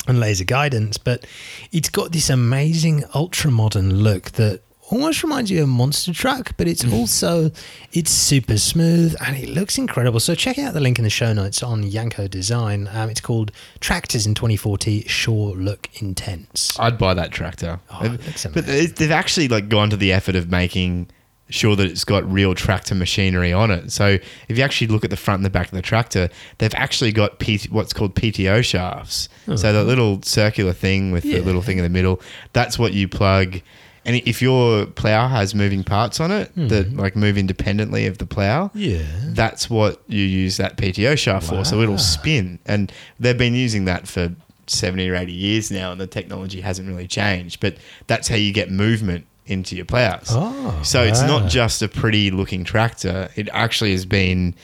and 0.07 0.19
laser 0.19 0.43
guidance, 0.43 0.97
but 0.97 1.25
it's 1.71 1.89
got 1.89 2.11
this 2.11 2.29
amazing 2.29 3.03
ultra 3.13 3.51
modern 3.51 4.03
look 4.03 4.31
that 4.31 4.61
almost 4.91 5.23
reminds 5.23 5.49
you 5.49 5.59
of 5.59 5.63
a 5.63 5.67
monster 5.67 6.13
truck, 6.13 6.51
but 6.57 6.67
it's 6.67 6.83
mm. 6.83 6.93
also 6.93 7.51
it's 7.93 8.11
super 8.11 8.57
smooth 8.57 9.15
and 9.25 9.37
it 9.37 9.49
looks 9.49 9.77
incredible. 9.77 10.19
So 10.19 10.35
check 10.35 10.59
out 10.59 10.73
the 10.73 10.79
link 10.79 10.99
in 10.99 11.03
the 11.03 11.09
show 11.09 11.33
notes 11.33 11.63
on 11.63 11.83
Yanko 11.83 12.27
Design. 12.27 12.89
Um, 12.91 13.09
it's 13.09 13.21
called 13.21 13.51
Tractors 13.79 14.27
in 14.27 14.35
2040 14.35 15.07
Sure 15.07 15.55
Look 15.55 15.89
Intense. 16.01 16.77
I'd 16.79 16.97
buy 16.97 17.13
that 17.13 17.31
tractor. 17.31 17.79
Oh, 17.91 18.17
but 18.53 18.65
they've 18.65 19.11
actually 19.11 19.47
like 19.47 19.69
gone 19.69 19.89
to 19.89 19.97
the 19.97 20.11
effort 20.11 20.35
of 20.35 20.51
making 20.51 21.09
sure 21.53 21.75
that 21.75 21.85
it's 21.87 22.03
got 22.03 22.29
real 22.31 22.55
tractor 22.55 22.95
machinery 22.95 23.51
on 23.53 23.71
it. 23.71 23.91
So 23.91 24.17
if 24.47 24.57
you 24.57 24.63
actually 24.63 24.87
look 24.87 25.03
at 25.03 25.09
the 25.09 25.17
front 25.17 25.39
and 25.39 25.45
the 25.45 25.49
back 25.49 25.67
of 25.67 25.73
the 25.73 25.81
tractor, 25.81 26.29
they've 26.57 26.73
actually 26.75 27.11
got 27.11 27.39
P- 27.39 27.67
what's 27.69 27.93
called 27.93 28.15
PTO 28.15 28.63
shafts. 28.63 29.29
Oh. 29.47 29.55
So 29.55 29.71
the 29.73 29.83
little 29.83 30.21
circular 30.23 30.73
thing 30.73 31.11
with 31.11 31.25
yeah. 31.25 31.39
the 31.39 31.45
little 31.45 31.61
thing 31.61 31.77
in 31.77 31.83
the 31.83 31.89
middle, 31.89 32.21
that's 32.53 32.77
what 32.79 32.93
you 32.93 33.07
plug 33.07 33.61
And 34.03 34.15
if 34.25 34.41
your 34.41 34.87
plow 34.87 35.27
has 35.27 35.53
moving 35.53 35.83
parts 35.83 36.19
on 36.19 36.31
it 36.31 36.49
Hmm. 36.55 36.69
that 36.69 36.95
like 36.97 37.15
move 37.15 37.37
independently 37.37 38.07
of 38.07 38.17
the 38.17 38.25
plow, 38.25 38.71
Yeah. 38.73 39.03
that's 39.27 39.69
what 39.69 40.01
you 40.07 40.23
use 40.23 40.57
that 40.57 40.75
PTO 40.75 41.15
shaft 41.15 41.47
for. 41.49 41.63
So 41.63 41.81
it'll 41.81 41.99
spin. 41.99 42.57
And 42.65 42.91
they've 43.19 43.37
been 43.37 43.53
using 43.53 43.85
that 43.85 44.07
for 44.07 44.31
70 44.65 45.07
or 45.07 45.15
80 45.15 45.31
years 45.33 45.69
now, 45.69 45.91
and 45.91 46.01
the 46.01 46.07
technology 46.07 46.61
hasn't 46.61 46.87
really 46.87 47.05
changed. 47.07 47.59
But 47.59 47.75
that's 48.07 48.27
how 48.27 48.37
you 48.37 48.51
get 48.51 48.71
movement 48.71 49.25
into 49.51 49.75
your 49.75 49.85
plows. 49.85 50.27
Oh, 50.29 50.79
so 50.83 51.03
it's 51.03 51.21
wow. 51.21 51.39
not 51.39 51.49
just 51.49 51.81
a 51.81 51.87
pretty 51.89 52.31
looking 52.31 52.63
tractor, 52.63 53.29
it 53.35 53.49
actually 53.51 53.91
has 53.91 54.05
been 54.05 54.55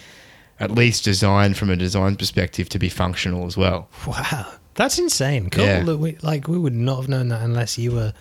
at 0.59 0.71
least 0.71 1.03
designed 1.03 1.57
from 1.57 1.69
a 1.69 1.75
design 1.75 2.15
perspective 2.15 2.69
to 2.69 2.79
be 2.79 2.89
functional 2.89 3.45
as 3.45 3.57
well. 3.57 3.89
Wow, 4.07 4.51
that's 4.75 4.97
insane. 4.97 5.49
Cool. 5.49 5.65
Yeah. 5.65 5.83
That 5.83 5.97
we, 5.97 6.17
like 6.21 6.47
we 6.47 6.57
would 6.57 6.73
not 6.73 6.97
have 6.97 7.09
known 7.09 7.29
that 7.29 7.41
unless 7.41 7.77
you 7.77 7.91
were 7.91 8.13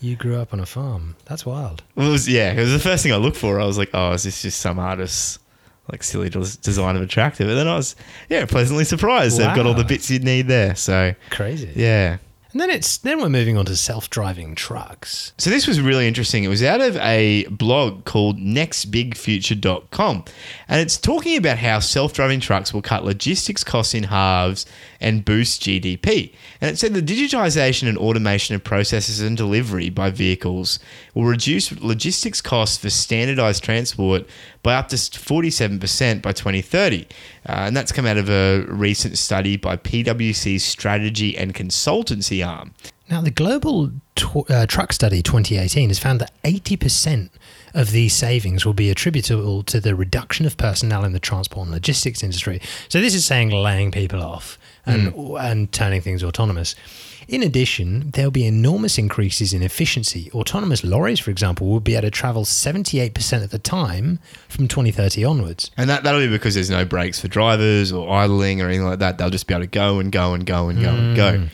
you 0.00 0.16
grew 0.16 0.36
up 0.36 0.52
on 0.52 0.60
a 0.60 0.66
farm. 0.66 1.16
That's 1.24 1.46
wild. 1.46 1.82
Well, 1.94 2.08
it 2.08 2.12
was 2.12 2.28
yeah, 2.28 2.52
it 2.52 2.60
was 2.60 2.72
the 2.72 2.78
first 2.78 3.02
thing 3.02 3.12
I 3.12 3.16
looked 3.16 3.36
for. 3.36 3.60
I 3.60 3.64
was 3.64 3.78
like, 3.78 3.90
oh, 3.94 4.12
is 4.12 4.22
this 4.22 4.42
just 4.42 4.60
some 4.60 4.78
artist's 4.78 5.38
like 5.90 6.02
silly 6.02 6.30
design 6.30 6.96
of 6.96 7.02
a 7.02 7.06
tractor? 7.06 7.44
But 7.44 7.54
then 7.54 7.68
I 7.68 7.76
was 7.76 7.96
yeah, 8.28 8.44
pleasantly 8.46 8.84
surprised. 8.84 9.38
They've 9.38 9.54
got 9.54 9.66
all 9.66 9.74
the 9.74 9.84
bits 9.84 10.10
you'd 10.10 10.24
need 10.24 10.46
there. 10.48 10.74
So 10.74 11.14
Crazy. 11.30 11.72
yeah. 11.74 12.18
And 12.54 12.60
then 12.60 12.70
it's 12.70 12.98
then 12.98 13.20
we're 13.20 13.28
moving 13.28 13.56
on 13.56 13.64
to 13.64 13.74
self-driving 13.74 14.54
trucks. 14.54 15.32
So 15.38 15.50
this 15.50 15.66
was 15.66 15.80
really 15.80 16.06
interesting. 16.06 16.44
It 16.44 16.48
was 16.48 16.62
out 16.62 16.80
of 16.80 16.96
a 16.98 17.46
blog 17.48 18.04
called 18.04 18.38
nextbigfuture.com 18.38 20.24
and 20.68 20.80
it's 20.80 20.96
talking 20.96 21.36
about 21.36 21.58
how 21.58 21.80
self-driving 21.80 22.38
trucks 22.38 22.72
will 22.72 22.80
cut 22.80 23.04
logistics 23.04 23.64
costs 23.64 23.92
in 23.92 24.04
halves 24.04 24.66
and 25.00 25.24
boost 25.24 25.62
GDP. 25.62 26.32
And 26.60 26.70
it 26.70 26.78
said 26.78 26.94
the 26.94 27.02
digitization 27.02 27.88
and 27.88 27.98
automation 27.98 28.54
of 28.54 28.62
processes 28.62 29.20
and 29.20 29.36
delivery 29.36 29.90
by 29.90 30.10
vehicles 30.10 30.78
will 31.12 31.24
reduce 31.24 31.72
logistics 31.80 32.40
costs 32.40 32.78
for 32.78 32.88
standardized 32.88 33.64
transport 33.64 34.28
by 34.64 34.74
up 34.74 34.88
to 34.88 34.96
47% 34.96 36.22
by 36.22 36.32
2030. 36.32 37.02
Uh, 37.02 37.06
and 37.52 37.76
that's 37.76 37.92
come 37.92 38.06
out 38.06 38.16
of 38.16 38.28
a 38.28 38.64
recent 38.66 39.16
study 39.16 39.56
by 39.56 39.76
PwC's 39.76 40.64
strategy 40.64 41.36
and 41.36 41.54
consultancy 41.54 42.44
arm. 42.44 42.74
Now, 43.10 43.20
the 43.20 43.30
Global 43.30 43.92
tw- 44.16 44.50
uh, 44.50 44.66
Truck 44.66 44.92
Study 44.92 45.22
2018 45.22 45.90
has 45.90 45.98
found 45.98 46.20
that 46.20 46.32
80% 46.42 47.28
of 47.74 47.90
these 47.90 48.14
savings 48.14 48.64
will 48.64 48.72
be 48.72 48.88
attributable 48.88 49.62
to 49.64 49.78
the 49.78 49.94
reduction 49.94 50.46
of 50.46 50.56
personnel 50.56 51.04
in 51.04 51.12
the 51.12 51.20
transport 51.20 51.66
and 51.66 51.74
logistics 51.74 52.22
industry. 52.22 52.62
So, 52.88 53.02
this 53.02 53.14
is 53.14 53.26
saying 53.26 53.50
laying 53.50 53.90
people 53.90 54.22
off 54.22 54.58
and, 54.86 55.12
and 55.14 55.70
turning 55.70 56.00
things 56.00 56.24
autonomous. 56.24 56.74
In 57.28 57.42
addition, 57.42 58.10
there'll 58.10 58.30
be 58.30 58.46
enormous 58.46 58.98
increases 58.98 59.52
in 59.52 59.62
efficiency. 59.62 60.30
Autonomous 60.32 60.84
lorries, 60.84 61.20
for 61.20 61.30
example, 61.30 61.66
will 61.68 61.80
be 61.80 61.94
able 61.94 62.02
to 62.02 62.10
travel 62.10 62.44
78% 62.44 63.42
of 63.42 63.50
the 63.50 63.58
time 63.58 64.18
from 64.48 64.68
2030 64.68 65.24
onwards. 65.24 65.70
And 65.76 65.88
that, 65.90 66.04
that'll 66.04 66.20
be 66.20 66.28
because 66.28 66.54
there's 66.54 66.70
no 66.70 66.84
breaks 66.84 67.20
for 67.20 67.28
drivers 67.28 67.92
or 67.92 68.10
idling 68.10 68.60
or 68.60 68.66
anything 68.66 68.86
like 68.86 68.98
that. 68.98 69.18
They'll 69.18 69.30
just 69.30 69.46
be 69.46 69.54
able 69.54 69.64
to 69.64 69.70
go 69.70 69.98
and 69.98 70.12
go 70.12 70.34
and 70.34 70.44
go 70.44 70.68
and 70.68 70.80
go 70.80 70.90
and 70.90 71.16
go, 71.16 71.38
mm. 71.38 71.48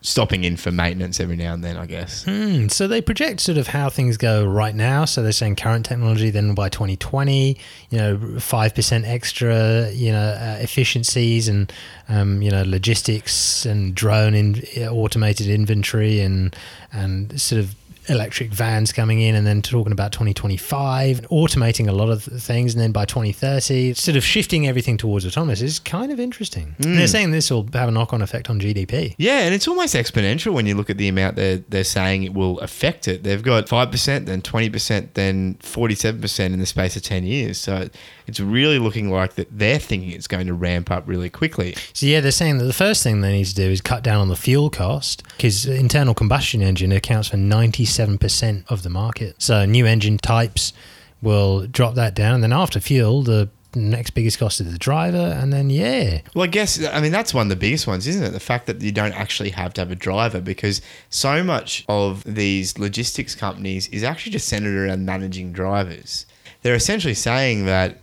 Stopping 0.00 0.44
in 0.44 0.56
for 0.56 0.70
maintenance 0.70 1.20
every 1.20 1.36
now 1.36 1.54
and 1.54 1.62
then, 1.62 1.76
I 1.76 1.86
guess. 1.86 2.24
Hmm, 2.24 2.68
so 2.68 2.86
they 2.86 3.00
project 3.00 3.40
sort 3.40 3.58
of 3.58 3.68
how 3.68 3.90
things 3.90 4.16
go 4.16 4.44
right 4.44 4.74
now. 4.74 5.04
So 5.04 5.22
they're 5.22 5.32
saying 5.32 5.56
current 5.56 5.86
technology, 5.86 6.30
then 6.30 6.54
by 6.54 6.68
2020, 6.68 7.56
you 7.90 7.98
know, 7.98 8.38
five 8.38 8.74
percent 8.74 9.04
extra, 9.04 9.90
you 9.90 10.12
know, 10.12 10.28
uh, 10.28 10.58
efficiencies 10.60 11.48
and 11.48 11.72
um, 12.08 12.42
you 12.42 12.50
know 12.50 12.62
logistics 12.62 13.64
and 13.64 13.94
drone 13.94 14.34
in 14.34 14.62
automated 14.88 15.48
inventory 15.48 16.20
and 16.20 16.54
and 16.92 17.40
sort 17.40 17.60
of 17.60 17.74
electric 18.08 18.50
vans 18.50 18.92
coming 18.92 19.20
in 19.20 19.34
and 19.34 19.46
then 19.46 19.62
talking 19.62 19.92
about 19.92 20.12
2025 20.12 21.20
automating 21.30 21.88
a 21.88 21.92
lot 21.92 22.08
of 22.08 22.24
th- 22.24 22.40
things 22.40 22.74
and 22.74 22.82
then 22.82 22.92
by 22.92 23.04
2030 23.04 23.94
sort 23.94 24.16
of 24.16 24.24
shifting 24.24 24.66
everything 24.66 24.96
towards 24.96 25.24
autonomous 25.24 25.60
is 25.60 25.78
kind 25.78 26.10
of 26.10 26.18
interesting 26.18 26.74
And 26.78 26.96
they're 26.96 27.06
mm. 27.06 27.10
saying 27.12 27.30
this 27.30 27.50
will 27.50 27.68
have 27.72 27.88
a 27.88 27.92
knock-on 27.92 28.22
effect 28.22 28.50
on 28.50 28.60
gdp 28.60 29.14
Yeah, 29.18 29.40
and 29.40 29.54
it's 29.54 29.68
almost 29.68 29.94
exponential 29.94 30.52
when 30.52 30.66
you 30.66 30.74
look 30.74 30.90
at 30.90 30.98
the 30.98 31.08
amount 31.08 31.36
they're, 31.36 31.58
they're 31.68 31.84
saying 31.84 32.22
it 32.24 32.34
will 32.34 32.58
affect 32.60 33.08
it. 33.08 33.22
They've 33.22 33.42
got 33.42 33.66
5%, 33.66 34.26
then 34.26 34.42
20%, 34.42 35.08
then 35.14 35.54
47% 35.56 36.40
in 36.46 36.58
the 36.58 36.66
space 36.66 36.96
of 36.96 37.02
10 37.02 37.24
years. 37.24 37.58
So 37.58 37.88
it's 38.26 38.40
really 38.40 38.78
looking 38.78 39.10
like 39.10 39.34
that 39.34 39.48
they're 39.50 39.78
thinking 39.78 40.10
it's 40.10 40.26
going 40.26 40.46
to 40.46 40.54
ramp 40.54 40.90
up 40.90 41.04
really 41.06 41.30
quickly. 41.30 41.74
So 41.92 42.06
yeah, 42.06 42.20
they're 42.20 42.30
saying 42.30 42.58
that 42.58 42.64
the 42.64 42.72
first 42.72 43.02
thing 43.02 43.20
they 43.20 43.32
need 43.32 43.46
to 43.46 43.54
do 43.54 43.70
is 43.70 43.80
cut 43.80 44.02
down 44.02 44.20
on 44.20 44.28
the 44.28 44.36
fuel 44.36 44.70
cost 44.70 45.22
because 45.36 45.66
internal 45.66 46.14
combustion 46.14 46.62
engine 46.62 46.92
accounts 46.92 47.28
for 47.28 47.36
ninety-seven 47.36 48.18
percent 48.18 48.64
of 48.68 48.82
the 48.82 48.90
market. 48.90 49.40
So 49.40 49.64
new 49.64 49.86
engine 49.86 50.18
types 50.18 50.72
will 51.20 51.66
drop 51.66 51.94
that 51.94 52.14
down, 52.14 52.34
and 52.34 52.42
then 52.42 52.52
after 52.52 52.80
fuel, 52.80 53.22
the 53.22 53.48
next 53.74 54.10
biggest 54.10 54.38
cost 54.38 54.60
is 54.60 54.70
the 54.70 54.78
driver, 54.78 55.16
and 55.40 55.50
then 55.50 55.70
yeah, 55.70 56.20
Well, 56.34 56.44
I 56.44 56.48
guess, 56.48 56.84
I 56.84 57.00
mean, 57.00 57.10
that's 57.10 57.32
one 57.32 57.46
of 57.46 57.48
the 57.48 57.56
biggest 57.56 57.86
ones, 57.86 58.06
isn't 58.06 58.22
it? 58.22 58.30
The 58.30 58.40
fact 58.40 58.66
that 58.66 58.82
you 58.82 58.92
don't 58.92 59.14
actually 59.14 59.48
have 59.50 59.72
to 59.74 59.80
have 59.80 59.90
a 59.90 59.94
driver 59.94 60.42
because 60.42 60.82
so 61.08 61.42
much 61.42 61.84
of 61.88 62.22
these 62.24 62.78
logistics 62.78 63.34
companies 63.34 63.88
is 63.88 64.02
actually 64.02 64.32
just 64.32 64.46
centered 64.46 64.76
around 64.76 65.06
managing 65.06 65.52
drivers. 65.52 66.26
They're 66.60 66.74
essentially 66.74 67.14
saying 67.14 67.64
that 67.64 68.01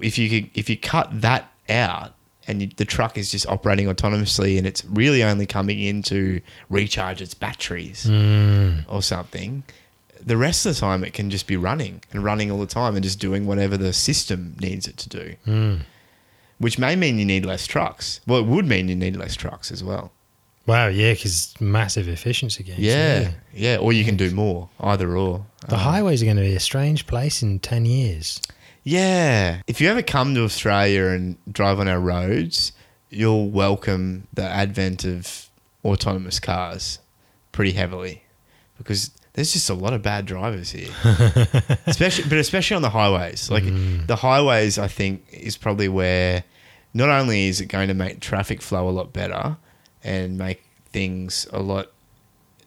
if 0.00 0.18
you 0.18 0.28
could, 0.28 0.50
if 0.54 0.68
you 0.70 0.76
cut 0.76 1.08
that 1.20 1.50
out 1.68 2.14
and 2.46 2.62
you, 2.62 2.68
the 2.76 2.84
truck 2.84 3.16
is 3.16 3.30
just 3.30 3.46
operating 3.46 3.86
autonomously 3.86 4.58
and 4.58 4.66
it's 4.66 4.84
really 4.84 5.22
only 5.22 5.46
coming 5.46 5.80
in 5.80 6.02
to 6.02 6.40
recharge 6.68 7.22
its 7.22 7.34
batteries 7.34 8.06
mm. 8.06 8.84
or 8.88 9.02
something, 9.02 9.62
the 10.24 10.36
rest 10.36 10.66
of 10.66 10.74
the 10.74 10.80
time 10.80 11.04
it 11.04 11.12
can 11.12 11.30
just 11.30 11.46
be 11.46 11.56
running 11.56 12.02
and 12.12 12.24
running 12.24 12.50
all 12.50 12.58
the 12.58 12.66
time 12.66 12.94
and 12.94 13.02
just 13.02 13.18
doing 13.18 13.46
whatever 13.46 13.76
the 13.76 13.92
system 13.92 14.56
needs 14.60 14.86
it 14.86 14.96
to 14.98 15.08
do 15.08 15.34
mm. 15.46 15.80
which 16.58 16.78
may 16.78 16.96
mean 16.96 17.18
you 17.18 17.24
need 17.24 17.46
less 17.46 17.66
trucks. 17.66 18.20
Well, 18.26 18.40
it 18.40 18.46
would 18.46 18.66
mean 18.66 18.88
you 18.88 18.96
need 18.96 19.16
less 19.16 19.34
trucks 19.34 19.70
as 19.72 19.82
well. 19.82 20.12
wow, 20.66 20.88
yeah, 20.88 21.12
because 21.14 21.54
massive 21.60 22.08
efficiency 22.08 22.62
gains. 22.64 22.78
Yeah, 22.78 23.30
yeah, 23.54 23.76
or 23.78 23.92
you 23.92 24.04
can 24.04 24.16
do 24.16 24.30
more, 24.30 24.68
either 24.80 25.16
or. 25.16 25.46
the 25.68 25.74
um, 25.74 25.80
highways 25.80 26.22
are 26.22 26.26
going 26.26 26.36
to 26.36 26.42
be 26.42 26.54
a 26.54 26.60
strange 26.60 27.06
place 27.06 27.42
in 27.42 27.60
ten 27.60 27.86
years. 27.86 28.40
Yeah, 28.82 29.60
if 29.66 29.80
you 29.80 29.88
ever 29.88 30.02
come 30.02 30.34
to 30.34 30.44
Australia 30.44 31.06
and 31.06 31.36
drive 31.50 31.80
on 31.80 31.88
our 31.88 32.00
roads, 32.00 32.72
you'll 33.10 33.50
welcome 33.50 34.26
the 34.32 34.44
advent 34.44 35.04
of 35.04 35.48
autonomous 35.84 36.40
cars 36.40 36.98
pretty 37.52 37.72
heavily 37.72 38.22
because 38.78 39.10
there's 39.34 39.52
just 39.52 39.70
a 39.70 39.74
lot 39.74 39.92
of 39.92 40.02
bad 40.02 40.26
drivers 40.26 40.70
here, 40.70 40.90
especially 41.86 42.24
but 42.28 42.38
especially 42.38 42.76
on 42.76 42.82
the 42.82 42.90
highways. 42.90 43.50
Like 43.50 43.64
mm. 43.64 44.06
the 44.06 44.16
highways, 44.16 44.78
I 44.78 44.88
think 44.88 45.24
is 45.30 45.56
probably 45.56 45.88
where 45.88 46.44
not 46.94 47.08
only 47.08 47.48
is 47.48 47.60
it 47.60 47.66
going 47.66 47.88
to 47.88 47.94
make 47.94 48.20
traffic 48.20 48.60
flow 48.60 48.88
a 48.88 48.90
lot 48.90 49.12
better 49.12 49.56
and 50.02 50.38
make 50.38 50.64
things 50.92 51.46
a 51.52 51.60
lot 51.60 51.88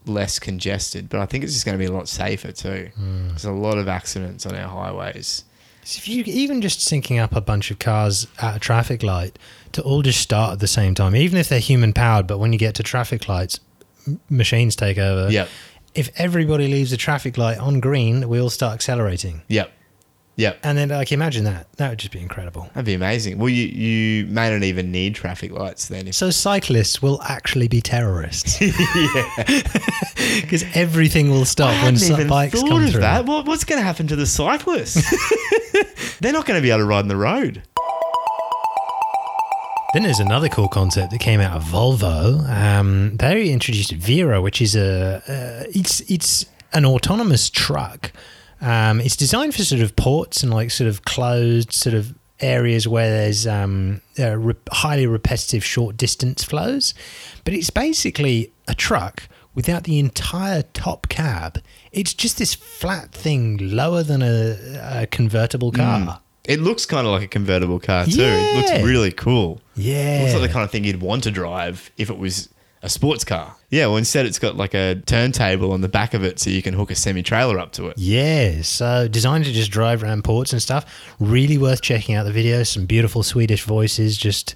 less 0.06 0.40
congested, 0.40 1.10
but 1.10 1.20
I 1.20 1.26
think 1.26 1.44
it's 1.44 1.54
just 1.54 1.66
going 1.66 1.78
to 1.78 1.80
be 1.80 1.92
a 1.92 1.92
lot 1.92 2.08
safer 2.08 2.52
too. 2.52 2.92
Mm. 3.00 3.30
There's 3.30 3.46
a 3.46 3.52
lot 3.52 3.78
of 3.78 3.88
accidents 3.88 4.46
on 4.46 4.56
our 4.56 4.68
highways. 4.68 5.44
If 5.84 6.08
you 6.08 6.24
even 6.26 6.62
just 6.62 6.80
syncing 6.80 7.22
up 7.22 7.36
a 7.36 7.42
bunch 7.42 7.70
of 7.72 7.80
cars 7.80 8.28
at 8.42 8.56
a 8.56 8.60
traffic 8.60 9.04
light 9.04 9.38
to 9.74 9.82
all 9.82 10.02
just 10.02 10.20
start 10.22 10.54
at 10.54 10.60
the 10.60 10.68
same 10.68 10.96
time, 10.96 11.16
even 11.16 11.38
if 11.38 11.50
they're 11.50 11.60
human 11.60 11.94
powered, 11.94 12.26
but 12.28 12.38
when 12.38 12.54
you 12.54 12.60
get 12.60 12.76
to 12.76 12.84
traffic 12.84 13.28
lights, 13.28 13.60
m- 14.08 14.20
machines 14.30 14.76
take 14.76 14.98
over. 14.98 15.30
Yep. 15.32 15.50
If 15.94 16.10
everybody 16.16 16.68
leaves 16.68 16.92
the 16.92 16.98
traffic 16.98 17.38
light 17.38 17.58
on 17.60 17.80
green, 17.80 18.28
we 18.30 18.40
all 18.40 18.50
start 18.50 18.74
accelerating. 18.74 19.42
Yep. 19.50 19.72
Yep. 20.36 20.62
And 20.64 20.76
then, 20.76 20.90
like, 20.90 21.12
imagine 21.12 21.44
that. 21.44 21.72
That 21.74 21.92
would 21.92 22.00
just 22.00 22.12
be 22.12 22.20
incredible. 22.20 22.64
That'd 22.74 22.86
be 22.86 22.96
amazing. 22.96 23.38
Well, 23.38 23.50
you, 23.50 23.66
you 23.68 24.26
may 24.26 24.50
not 24.50 24.64
even 24.64 24.92
need 24.92 25.14
traffic 25.14 25.52
lights 25.52 25.90
then. 25.90 26.08
If, 26.08 26.16
So 26.16 26.32
cyclists 26.32 27.04
will 27.04 27.22
actually 27.22 27.68
be 27.68 27.82
terrorists. 27.82 28.60
yeah. 28.62 29.62
Because 30.42 30.64
everything 30.74 31.30
will 31.30 31.46
stop 31.46 31.70
I 31.76 31.86
when 31.86 31.96
even 32.02 32.28
bikes 32.28 32.60
thought 32.60 32.70
come 32.70 32.84
of 32.84 32.90
through. 32.92 33.02
that. 33.02 33.26
What, 33.26 33.46
what's 33.46 33.64
going 33.66 33.80
to 33.80 33.84
happen 33.86 34.08
to 34.08 34.16
the 34.16 34.26
cyclists? 34.26 34.96
They're 36.24 36.32
not 36.32 36.46
going 36.46 36.58
to 36.58 36.62
be 36.62 36.70
able 36.70 36.80
to 36.80 36.86
ride 36.86 37.00
on 37.00 37.10
the 37.10 37.18
road. 37.18 37.64
Then 39.94 40.04
there's 40.04 40.22
another 40.22 40.48
cool 40.48 40.70
concept 40.70 41.12
that 41.12 41.20
came 41.20 41.42
out 41.42 41.58
of 41.58 41.66
Volvo. 41.66 42.50
Um, 42.50 43.18
they 43.18 43.50
introduced 43.50 43.92
Vera, 43.92 44.42
which 44.42 44.62
is 44.62 44.74
a 44.74 45.18
uh, 45.18 45.70
it's 45.76 46.00
it's 46.10 46.46
an 46.72 46.86
autonomous 46.86 47.50
truck. 47.50 48.14
Um, 48.62 49.02
it's 49.02 49.18
designed 49.18 49.54
for 49.54 49.64
sort 49.66 49.82
of 49.82 49.98
ports 49.98 50.44
and 50.44 50.54
like 50.54 50.72
sort 50.72 50.88
of 50.88 51.04
closed 51.04 51.74
sort 51.74 51.94
of 51.94 52.16
areas 52.40 52.88
where 52.88 53.10
there's 53.10 53.46
um, 53.46 54.00
uh, 54.18 54.38
re- 54.38 54.56
highly 54.72 55.06
repetitive 55.06 55.66
short 55.66 55.98
distance 55.98 56.42
flows. 56.42 56.94
But 57.44 57.54
it's 57.54 57.70
basically 57.70 58.54
a 58.70 58.74
truck 58.74 59.28
without 59.56 59.84
the 59.84 60.00
entire 60.00 60.64
top 60.74 61.10
cab. 61.10 61.62
It's 61.92 62.14
just 62.14 62.38
this 62.38 62.54
flat 62.54 63.12
thing 63.12 63.58
lower 63.62 64.04
than 64.04 64.22
a, 64.22 65.02
a 65.02 65.08
convertible 65.08 65.72
mm. 65.72 65.78
car. 65.78 66.22
It 66.46 66.60
looks 66.60 66.86
kind 66.86 67.08
of 67.08 67.14
like 67.14 67.24
a 67.24 67.28
convertible 67.28 67.80
car 67.80 68.06
too. 68.06 68.12
It 68.20 68.58
looks 68.58 68.84
really 68.84 69.12
cool. 69.12 69.62
Yeah. 69.76 70.20
Looks 70.22 70.34
like 70.34 70.42
the 70.42 70.54
kind 70.54 70.66
of 70.66 70.72
thing 70.72 70.84
you'd 70.84 71.02
want 71.02 71.24
to 71.24 71.32
drive 71.32 71.90
if 71.98 72.10
it 72.10 72.18
was 72.18 72.50
a 72.82 72.90
sports 72.90 73.24
car. 73.24 73.56
Yeah, 73.70 73.88
well, 73.88 73.96
instead 73.96 74.26
it's 74.26 74.40
got 74.40 74.58
like 74.58 74.74
a 74.74 74.96
turntable 75.06 75.72
on 75.72 75.80
the 75.80 75.88
back 75.88 76.14
of 76.14 76.24
it 76.24 76.38
so 76.40 76.50
you 76.50 76.62
can 76.62 76.74
hook 76.74 76.92
a 76.92 76.96
semi 76.96 77.24
trailer 77.24 77.58
up 77.58 77.72
to 77.74 77.88
it. 77.88 77.98
Yeah, 77.98 78.62
so 78.62 79.08
designed 79.08 79.46
to 79.46 79.54
just 79.54 79.72
drive 79.72 80.04
around 80.04 80.26
ports 80.26 80.52
and 80.52 80.62
stuff. 80.62 80.86
Really 81.18 81.58
worth 81.58 81.82
checking 81.82 82.14
out 82.16 82.26
the 82.26 82.34
video. 82.34 82.62
Some 82.64 82.86
beautiful 82.86 83.24
Swedish 83.24 83.64
voices 83.64 84.18
just 84.18 84.56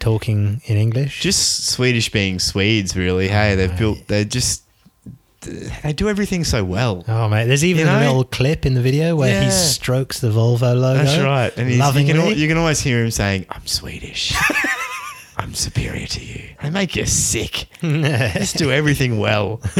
talking 0.00 0.60
in 0.64 0.76
English. 0.76 1.20
Just 1.20 1.66
Swedish 1.66 2.10
being 2.10 2.38
Swedes, 2.38 2.96
really. 2.96 3.28
Hey, 3.28 3.54
they've 3.54 3.76
built, 3.76 4.06
they're 4.08 4.24
just, 4.24 4.64
they 5.40 5.92
do 5.92 6.08
everything 6.08 6.44
so 6.44 6.64
well. 6.64 7.04
Oh 7.08 7.28
mate, 7.28 7.46
there's 7.46 7.64
even 7.64 7.86
You 7.86 7.92
a 7.92 7.98
little 8.00 8.24
clip 8.24 8.66
in 8.66 8.74
the 8.74 8.82
video 8.82 9.16
where 9.16 9.42
he 9.42 9.50
strokes 9.50 10.20
the 10.20 10.28
Volvo 10.28 10.74
logo. 10.78 11.04
That's 11.04 11.22
right. 11.22 11.56
And 11.56 11.68
he's, 11.68 11.78
you, 11.78 12.12
can, 12.12 12.38
you 12.38 12.48
can 12.48 12.56
always 12.58 12.80
hear 12.80 13.04
him 13.04 13.10
saying, 13.10 13.46
I'm 13.48 13.66
Swedish. 13.66 14.34
I'm 15.38 15.54
superior 15.54 16.06
to 16.06 16.22
you. 16.22 16.50
They 16.62 16.68
make 16.68 16.94
you 16.96 17.06
sick. 17.06 17.66
Just 17.80 18.58
do 18.58 18.70
everything 18.70 19.18
well. 19.18 19.60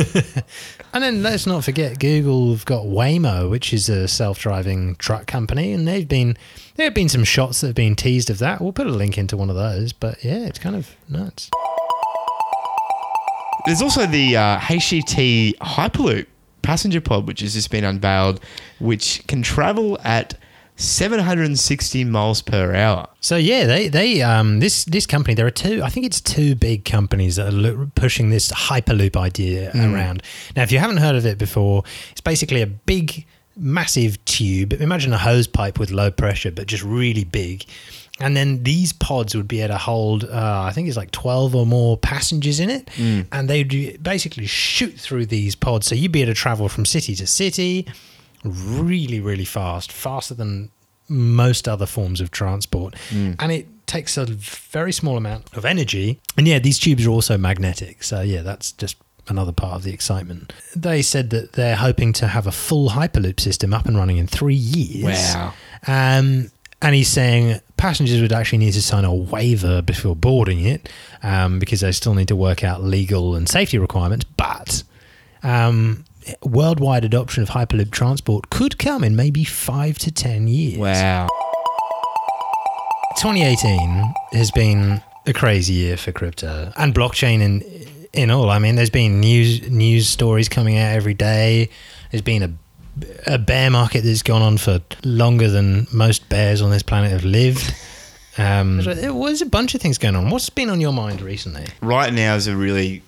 And 0.93 1.05
then 1.05 1.23
let's 1.23 1.47
not 1.47 1.64
forget 1.64 2.01
Google 2.01 2.51
have 2.51 2.64
got 2.64 2.85
Waymo, 2.85 3.49
which 3.49 3.73
is 3.73 3.89
a 3.89 4.09
self-driving 4.09 4.97
truck 4.97 5.27
company, 5.27 5.73
and 5.73 5.87
they've 5.87 6.09
been 6.09 6.37
there 6.81 6.87
have 6.87 6.95
been 6.95 7.11
some 7.11 7.24
shots 7.24 7.61
that 7.61 7.68
have 7.68 7.76
been 7.76 7.95
teased 7.95 8.31
of 8.31 8.39
that. 8.39 8.59
We'll 8.59 8.72
put 8.72 8.87
a 8.87 8.91
link 8.91 9.18
into 9.18 9.37
one 9.37 9.51
of 9.51 9.57
those, 9.57 9.93
but 9.93 10.24
yeah, 10.24 10.47
it's 10.47 10.59
kind 10.59 10.74
of 10.74 10.97
nuts. 11.11 11.51
There's 13.66 13.83
also 13.83 14.07
the 14.07 14.35
uh, 14.35 14.59
HCT 14.59 15.59
Hyperloop 15.59 16.24
passenger 16.62 17.03
pod, 17.03 17.26
which 17.26 17.41
has 17.41 17.53
just 17.53 17.70
been 17.70 17.85
unveiled, 17.85 18.41
which 18.78 19.22
can 19.26 19.43
travel 19.43 19.99
at 20.03 20.39
760 20.76 22.05
miles 22.05 22.41
per 22.41 22.74
hour. 22.74 23.09
So 23.20 23.37
yeah, 23.37 23.66
they 23.66 23.89
they 23.89 24.22
um 24.22 24.61
this 24.61 24.87
this 24.87 25.05
company 25.05 25.35
there 25.35 25.47
are 25.47 25.51
two 25.51 25.83
I 25.83 25.91
think 25.91 26.07
it's 26.07 26.22
two 26.22 26.55
big 26.55 26.87
companies 26.87 27.37
that 27.37 27.49
are 27.49 27.53
lo- 27.53 27.91
pushing 27.95 28.31
this 28.31 28.51
hyperloop 28.51 29.16
idea 29.18 29.70
around. 29.74 30.22
Now, 30.57 30.62
if 30.62 30.72
you 30.72 30.78
haven't 30.78 30.97
heard 30.97 31.16
of 31.16 31.26
it 31.26 31.37
before, 31.37 31.83
it's 32.12 32.22
basically 32.22 32.62
a 32.62 32.66
big 32.66 33.26
massive 33.61 34.25
tube. 34.25 34.73
Imagine 34.73 35.13
a 35.13 35.19
hose 35.19 35.47
pipe 35.47 35.79
with 35.79 35.91
low 35.91 36.11
pressure, 36.11 36.51
but 36.51 36.67
just 36.67 36.83
really 36.83 37.25
big. 37.25 37.65
And 38.19 38.37
then 38.37 38.63
these 38.65 38.93
pods 38.93 39.35
would 39.35 39.49
be 39.49 39.61
able 39.61 39.75
to 39.75 39.79
hold, 39.79 40.25
uh, 40.25 40.65
I 40.67 40.73
think 40.73 40.89
it's 40.89 40.97
like 40.97 41.11
12 41.11 41.55
or 41.55 41.65
more 41.65 41.97
passengers 41.97 42.61
in 42.61 42.69
it. 42.69 42.91
And 43.33 43.49
they'd 43.49 44.03
basically 44.03 44.47
shoot 44.47 44.99
through 44.99 45.27
these 45.27 45.55
pods. 45.55 45.87
So 45.87 45.95
you'd 45.95 46.13
be 46.13 46.21
able 46.23 46.33
to 46.33 46.39
travel 46.39 46.69
from 46.69 46.85
city 46.85 47.15
to 47.15 47.27
city 47.27 47.87
really, 48.45 49.21
really 49.21 49.45
fast, 49.47 49.91
faster 49.93 50.35
than 50.35 50.71
most 51.09 51.67
other 51.67 51.87
forms 51.87 52.21
of 52.21 52.31
transport. 52.31 52.95
And 53.39 53.53
it 53.53 53.67
takes 53.87 54.17
a 54.17 54.27
very 54.27 54.93
small 54.93 55.17
amount 55.17 55.57
of 55.57 55.65
energy. 55.65 56.21
And 56.37 56.47
yeah, 56.47 56.59
these 56.59 56.79
tubes 56.79 57.07
are 57.07 57.11
also 57.11 57.37
magnetic. 57.39 58.03
So 58.03 58.21
yeah, 58.21 58.43
that's 58.43 58.73
just 58.73 58.97
another 59.31 59.53
part 59.53 59.74
of 59.74 59.83
the 59.83 59.93
excitement. 59.93 60.53
They 60.74 61.03
said 61.03 61.31
that 61.31 61.53
they're 61.53 61.76
hoping 61.76 62.12
to 62.14 62.28
have 62.28 62.47
a 62.47 62.53
full 62.53 62.91
Hyperloop 62.91 63.41
system 63.41 63.72
up 63.72 63.87
and 63.87 63.97
running 63.97 64.18
in 64.18 64.26
three 64.26 64.55
years. 64.55 65.35
Wow. 65.35 65.55
Um, 65.87 66.51
and 66.83 66.95
he's 66.95 67.09
saying 67.09 67.61
passengers 67.76 68.20
would 68.20 68.33
actually 68.33 68.59
need 68.59 68.72
to 68.72 68.83
sign 68.83 69.05
a 69.05 69.14
waiver 69.14 69.83
before 69.83 70.16
boarding 70.16 70.61
it 70.61 70.89
um, 71.22 71.59
because 71.59 71.81
they 71.81 71.93
still 71.93 72.14
need 72.14 72.28
to 72.28 72.37
work 72.37 72.64
out 72.64 72.83
legal 72.83 73.35
and 73.35 73.49
safety 73.49 73.78
requirements. 73.78 74.24
But 74.24 74.83
um, 75.43 76.05
worldwide 76.43 77.05
adoption 77.05 77.43
of 77.43 77.51
Hyperloop 77.51 77.91
transport 77.91 78.51
could 78.51 78.78
come 78.78 79.05
in 79.05 79.16
maybe 79.16 79.45
five 79.45 79.99
to 79.99 80.11
10 80.11 80.49
years. 80.49 80.78
Wow. 80.78 81.28
2018 83.18 84.14
has 84.33 84.51
been 84.51 85.03
a 85.26 85.33
crazy 85.33 85.74
year 85.74 85.97
for 85.97 86.12
crypto 86.12 86.72
and 86.76 86.95
blockchain 86.95 87.41
in 87.41 88.00
in 88.13 88.31
all. 88.31 88.51
I 88.51 88.59
mean, 88.59 88.77
there's 88.77 88.91
been 88.91 89.21
news 89.21 89.69
news 89.71 90.09
stories 90.09 90.49
coming 90.49 90.77
out 90.77 90.93
every 90.95 91.15
day. 91.15 91.71
There's 92.11 92.23
been 92.23 92.43
a 92.43 92.53
a 93.27 93.39
bear 93.39 93.71
market 93.71 94.03
that's 94.03 94.23
gone 94.23 94.43
on 94.43 94.59
for 94.59 94.81
longer 95.05 95.49
than 95.49 95.87
most 95.93 96.29
bears 96.29 96.61
on 96.61 96.71
this 96.71 96.83
planet 96.83 97.11
have 97.13 97.25
lived. 97.25 97.75
Um, 98.37 98.79
there 98.85 99.15
was 99.15 99.41
a 99.41 99.47
bunch 99.47 99.75
of 99.75 99.81
things 99.81 99.99
going 99.99 100.17
on. 100.17 100.31
What's 100.31 100.51
been 100.51 100.71
on 100.71 100.81
your 100.81 100.93
mind 100.93 101.21
recently? 101.21 101.67
Right 101.81 102.13
now 102.13 102.35
is 102.35 102.47
a 102.47 102.57
really 102.57 103.03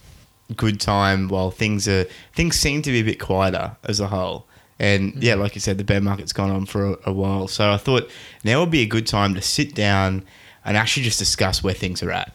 good 0.56 0.80
time 0.80 1.28
while 1.28 1.50
things 1.50 1.88
are 1.88 2.04
things 2.34 2.58
seem 2.58 2.82
to 2.82 2.90
be 2.90 3.00
a 3.00 3.04
bit 3.04 3.20
quieter 3.20 3.76
as 3.84 4.00
a 4.00 4.08
whole. 4.08 4.46
And 4.78 5.22
yeah, 5.22 5.34
like 5.34 5.54
you 5.54 5.60
said, 5.60 5.78
the 5.78 5.84
bear 5.84 6.00
market's 6.00 6.32
gone 6.32 6.50
on 6.50 6.66
for 6.66 6.94
a, 6.94 6.96
a 7.06 7.12
while. 7.12 7.46
So 7.48 7.70
I 7.70 7.76
thought 7.76 8.10
now 8.44 8.60
would 8.60 8.70
be 8.70 8.80
a 8.80 8.86
good 8.86 9.06
time 9.06 9.34
to 9.34 9.42
sit 9.42 9.74
down 9.74 10.24
and 10.64 10.76
actually 10.76 11.04
just 11.04 11.18
discuss 11.18 11.62
where 11.62 11.74
things 11.74 12.02
are 12.02 12.10
at. 12.10 12.32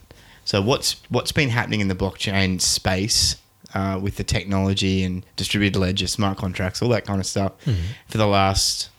So 0.48 0.62
what's 0.62 0.96
what's 1.10 1.34
been 1.34 1.50
happening 1.50 1.82
in 1.82 1.90
the 1.90 1.94
blockchain 1.94 2.62
space 2.62 3.36
uh, 3.74 4.00
with 4.02 4.16
the 4.16 4.24
technology 4.24 5.04
and 5.04 5.26
distributed 5.36 5.78
ledger, 5.78 6.08
smart 6.08 6.38
contracts, 6.38 6.82
all 6.82 6.88
that 6.88 7.06
kind 7.06 7.20
of 7.20 7.26
stuff 7.26 7.52
for 8.08 8.18
the 8.18 8.26
last 8.26 8.90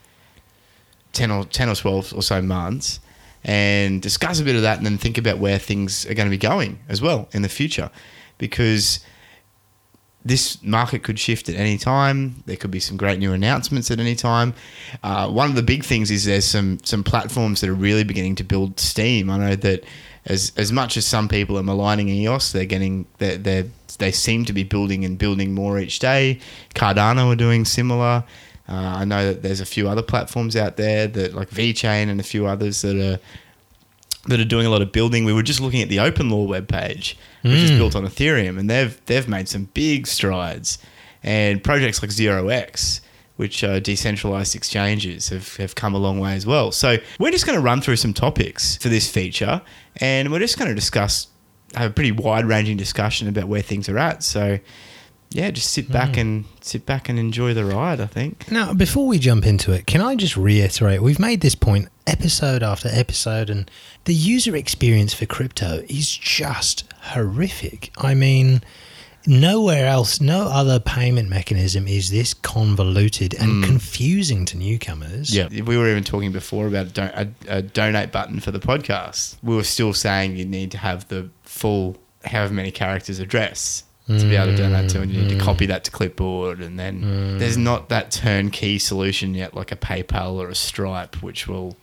10 1.15 1.31
or 1.31 1.47
10 1.47 1.71
or 1.71 1.75
12 1.75 2.13
or 2.15 2.23
so 2.23 2.43
months 2.43 3.01
and 3.45 4.03
discuss 4.03 4.41
a 4.41 4.45
bit 4.45 4.57
of 4.57 4.63
that 4.63 4.77
and 4.77 4.85
then 4.85 4.99
think 4.99 5.17
about 5.17 5.39
where 5.39 5.59
things 5.59 6.05
are 6.05 6.13
going 6.13 6.27
to 6.27 6.31
be 6.31 6.37
going 6.37 6.81
as 6.87 7.01
well 7.01 7.31
in 7.33 7.41
the 7.41 7.49
future 7.49 7.91
because 8.37 9.01
this 10.23 10.63
market 10.63 11.03
could 11.03 11.19
shift 11.19 11.49
at 11.49 11.55
any 11.55 11.79
time. 11.79 12.43
There 12.45 12.57
could 12.57 12.71
be 12.71 12.81
some 12.81 12.99
great 12.99 13.19
new 13.19 13.33
announcements 13.33 13.91
at 13.91 13.99
any 14.01 14.17
time. 14.17 14.53
Uh, 15.03 15.31
one 15.31 15.49
of 15.49 15.57
the 15.57 15.63
big 15.63 15.83
things 15.83 16.11
is 16.11 16.27
there's 16.27 16.45
some 16.45 16.79
some 16.85 17.03
platforms 17.03 17.63
that 17.63 17.71
are 17.71 17.75
really 17.75 18.05
beginning 18.05 18.35
to 18.35 18.45
build 18.45 18.79
steam. 18.79 19.31
I 19.31 19.39
know 19.39 19.57
that 19.57 19.85
as 20.29 20.53
as 20.57 20.73
much 20.73 20.97
as 20.97 21.07
some 21.07 21.29
people 21.29 21.59
are 21.59 21.63
maligning 21.63 22.09
EOS, 22.09 22.53
they're 22.53 22.65
getting 22.65 23.07
they 23.19 23.37
they 23.37 23.71
they 23.99 24.13
seem 24.13 24.45
to 24.45 24.53
be 24.53 24.63
building 24.63 25.05
and 25.05 25.19
building 25.19 25.55
more 25.55 25.79
each 25.79 25.99
day. 25.99 26.39
Cardano 26.75 27.33
are 27.33 27.37
doing 27.37 27.65
similar. 27.65 28.25
Uh, 28.69 28.97
I 28.99 29.05
know 29.05 29.27
that 29.27 29.43
there's 29.43 29.61
a 29.61 29.67
few 29.67 29.89
other 29.89 30.03
platforms 30.03 30.55
out 30.55 30.77
there 30.77 31.07
that 31.07 31.35
like 31.35 31.49
VeChain 31.51 32.09
and 32.09 32.21
a 32.21 32.25
few 32.25 32.47
others 32.47 32.83
that 32.83 32.97
are 32.97 33.19
that 34.27 34.39
are 34.39 34.45
doing 34.45 34.67
a 34.67 34.71
lot 34.71 34.83
of 34.83 34.93
building. 34.93 35.25
We 35.25 35.33
were 35.33 35.43
just 35.43 35.61
looking 35.61 35.81
at 35.81 35.89
the 35.89 35.97
OpenLaw 35.97 36.47
webpage, 36.47 37.15
which 37.43 37.55
is 37.55 37.71
built 37.71 37.97
on 37.97 38.05
Ethereum, 38.05 38.59
and 38.59 38.69
they've 38.69 39.01
they've 39.07 39.29
made 39.29 39.49
some 39.49 39.65
big 39.75 40.07
strides. 40.07 40.79
And 41.23 41.65
projects 41.65 42.01
like 42.01 42.13
Zero 42.13 42.49
X, 42.49 43.01
which 43.39 43.63
are 43.63 43.79
decentralized 43.79 44.57
exchanges, 44.57 45.29
have, 45.29 45.57
have 45.59 45.77
come 45.77 45.95
a 45.95 45.99
long 45.99 46.19
way 46.19 46.35
as 46.35 46.45
well. 46.45 46.73
So 46.73 46.97
we're 47.21 47.31
just 47.31 47.47
going 47.47 47.57
to 47.57 47.63
run 47.63 47.81
through 47.81 47.95
some 47.95 48.13
topics 48.13 48.77
for 48.77 48.89
this 48.89 49.09
feature, 49.09 49.63
and 49.97 50.33
we're 50.33 50.41
just 50.41 50.59
going 50.59 50.69
to 50.69 50.75
discuss 50.75 51.29
have 51.75 51.93
a 51.93 51.95
pretty 51.95 52.11
wide 52.11 52.47
ranging 52.47 52.77
discussion 52.77 53.29
about 53.29 53.47
where 53.47 53.63
things 53.63 53.89
are 53.89 53.97
at. 53.99 54.25
So 54.25 54.59
yeah, 55.31 55.51
just 55.53 55.71
sit 55.71 55.93
back 55.93 56.15
hmm. 56.15 56.21
and 56.21 56.45
sit 56.63 56.85
back 56.85 57.09
and 57.09 57.17
enjoy 57.17 57.55
the 57.55 57.65
ride. 57.65 58.01
I 58.01 58.07
think. 58.07 58.51
Now, 58.51 58.75
before 58.75 59.07
we 59.07 59.21
jump 59.21 59.47
into 59.47 59.71
it, 59.71 59.87
can 59.87 60.01
I 60.01 60.17
just 60.17 60.37
reiterate 60.37 61.01
we've 61.01 61.21
made 61.21 61.41
this 61.41 61.55
point 61.55 61.89
episode 62.09 62.65
after 62.65 62.89
episode, 62.91 63.51
and 63.51 63.71
the 64.05 64.15
user 64.15 64.57
experience 64.57 65.15
for 65.15 65.27
crypto 65.27 65.85
is 65.89 66.11
just 66.11 66.85
horrific. 67.03 67.93
I 67.99 68.15
mean, 68.15 68.63
nowhere 69.29 69.87
else, 69.87 70.21
no 70.21 70.49
other 70.49 70.81
payment 70.81 71.29
mechanism 71.29 71.87
is 71.87 72.11
this 72.11 72.35
convoluted 72.35 73.35
and 73.35 73.51
hmm. 73.51 73.63
confusing 73.63 74.45
to 74.47 74.57
newcomers. 74.57 75.35
Yeah, 75.35 75.49
we 75.49 75.77
were 75.77 75.89
even 75.89 76.05
talking 76.05 76.33
before 76.33 76.67
about 76.67 76.87
a, 76.87 76.91
don- 76.91 77.11
a, 77.15 77.59
a 77.59 77.63
donate 77.63 78.11
button 78.11 78.41
for 78.41 78.51
the 78.51 78.59
podcast. 78.59 79.37
We 79.43 79.55
were 79.55 79.65
still 79.65 79.93
saying 79.93 80.37
you 80.37 80.45
need 80.45 80.71
to 80.73 80.79
have 80.79 81.07
the 81.09 81.29
full 81.43 81.99
however 82.25 82.55
many 82.55 82.71
characters 82.71 83.21
address 83.21 83.85
to 84.07 84.27
be 84.27 84.37
able 84.37 84.47
to 84.47 84.57
donate 84.57 84.89
to, 84.89 85.03
and 85.03 85.13
you 85.13 85.21
need 85.21 85.29
to 85.29 85.35
hmm. 85.35 85.43
copy 85.43 85.67
that 85.67 85.85
to 85.85 85.91
clipboard. 85.91 86.61
And 86.61 86.79
then 86.79 87.37
there's 87.39 87.57
hmm. 87.57 87.65
not 87.65 87.91
that 87.91 88.11
turnkey 88.11 88.79
solution 88.79 89.35
yet, 89.35 89.55
like 89.55 89.71
a 89.71 89.77
PayPal 89.77 90.33
or 90.35 90.49
a 90.49 90.55
Stripe, 90.55 91.23
which 91.23 91.47
will 91.47 91.77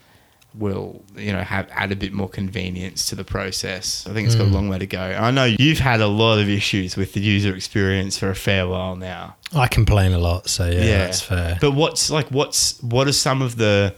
will 0.57 1.03
you 1.15 1.31
know 1.31 1.41
have 1.41 1.67
add 1.71 1.91
a 1.91 1.95
bit 1.95 2.13
more 2.13 2.29
convenience 2.29 3.07
to 3.07 3.15
the 3.15 3.23
process. 3.23 4.05
I 4.07 4.13
think 4.13 4.27
it's 4.27 4.35
got 4.35 4.43
a 4.43 4.47
hmm. 4.47 4.53
long 4.53 4.69
way 4.69 4.79
to 4.79 4.87
go. 4.87 4.99
I 4.99 5.31
know 5.31 5.45
you've 5.45 5.79
had 5.79 6.01
a 6.01 6.07
lot 6.07 6.39
of 6.39 6.49
issues 6.49 6.95
with 6.95 7.13
the 7.13 7.19
user 7.19 7.55
experience 7.55 8.17
for 8.17 8.29
a 8.29 8.35
fair 8.35 8.67
while 8.67 8.95
now. 8.95 9.35
I 9.53 9.67
complain 9.67 10.13
a 10.13 10.19
lot, 10.19 10.49
so 10.49 10.65
yeah, 10.69 11.05
that's 11.05 11.21
fair. 11.21 11.57
But 11.61 11.71
what's 11.71 12.09
like 12.09 12.29
what's 12.29 12.81
what 12.81 13.07
are 13.07 13.13
some 13.13 13.41
of 13.41 13.57
the 13.57 13.95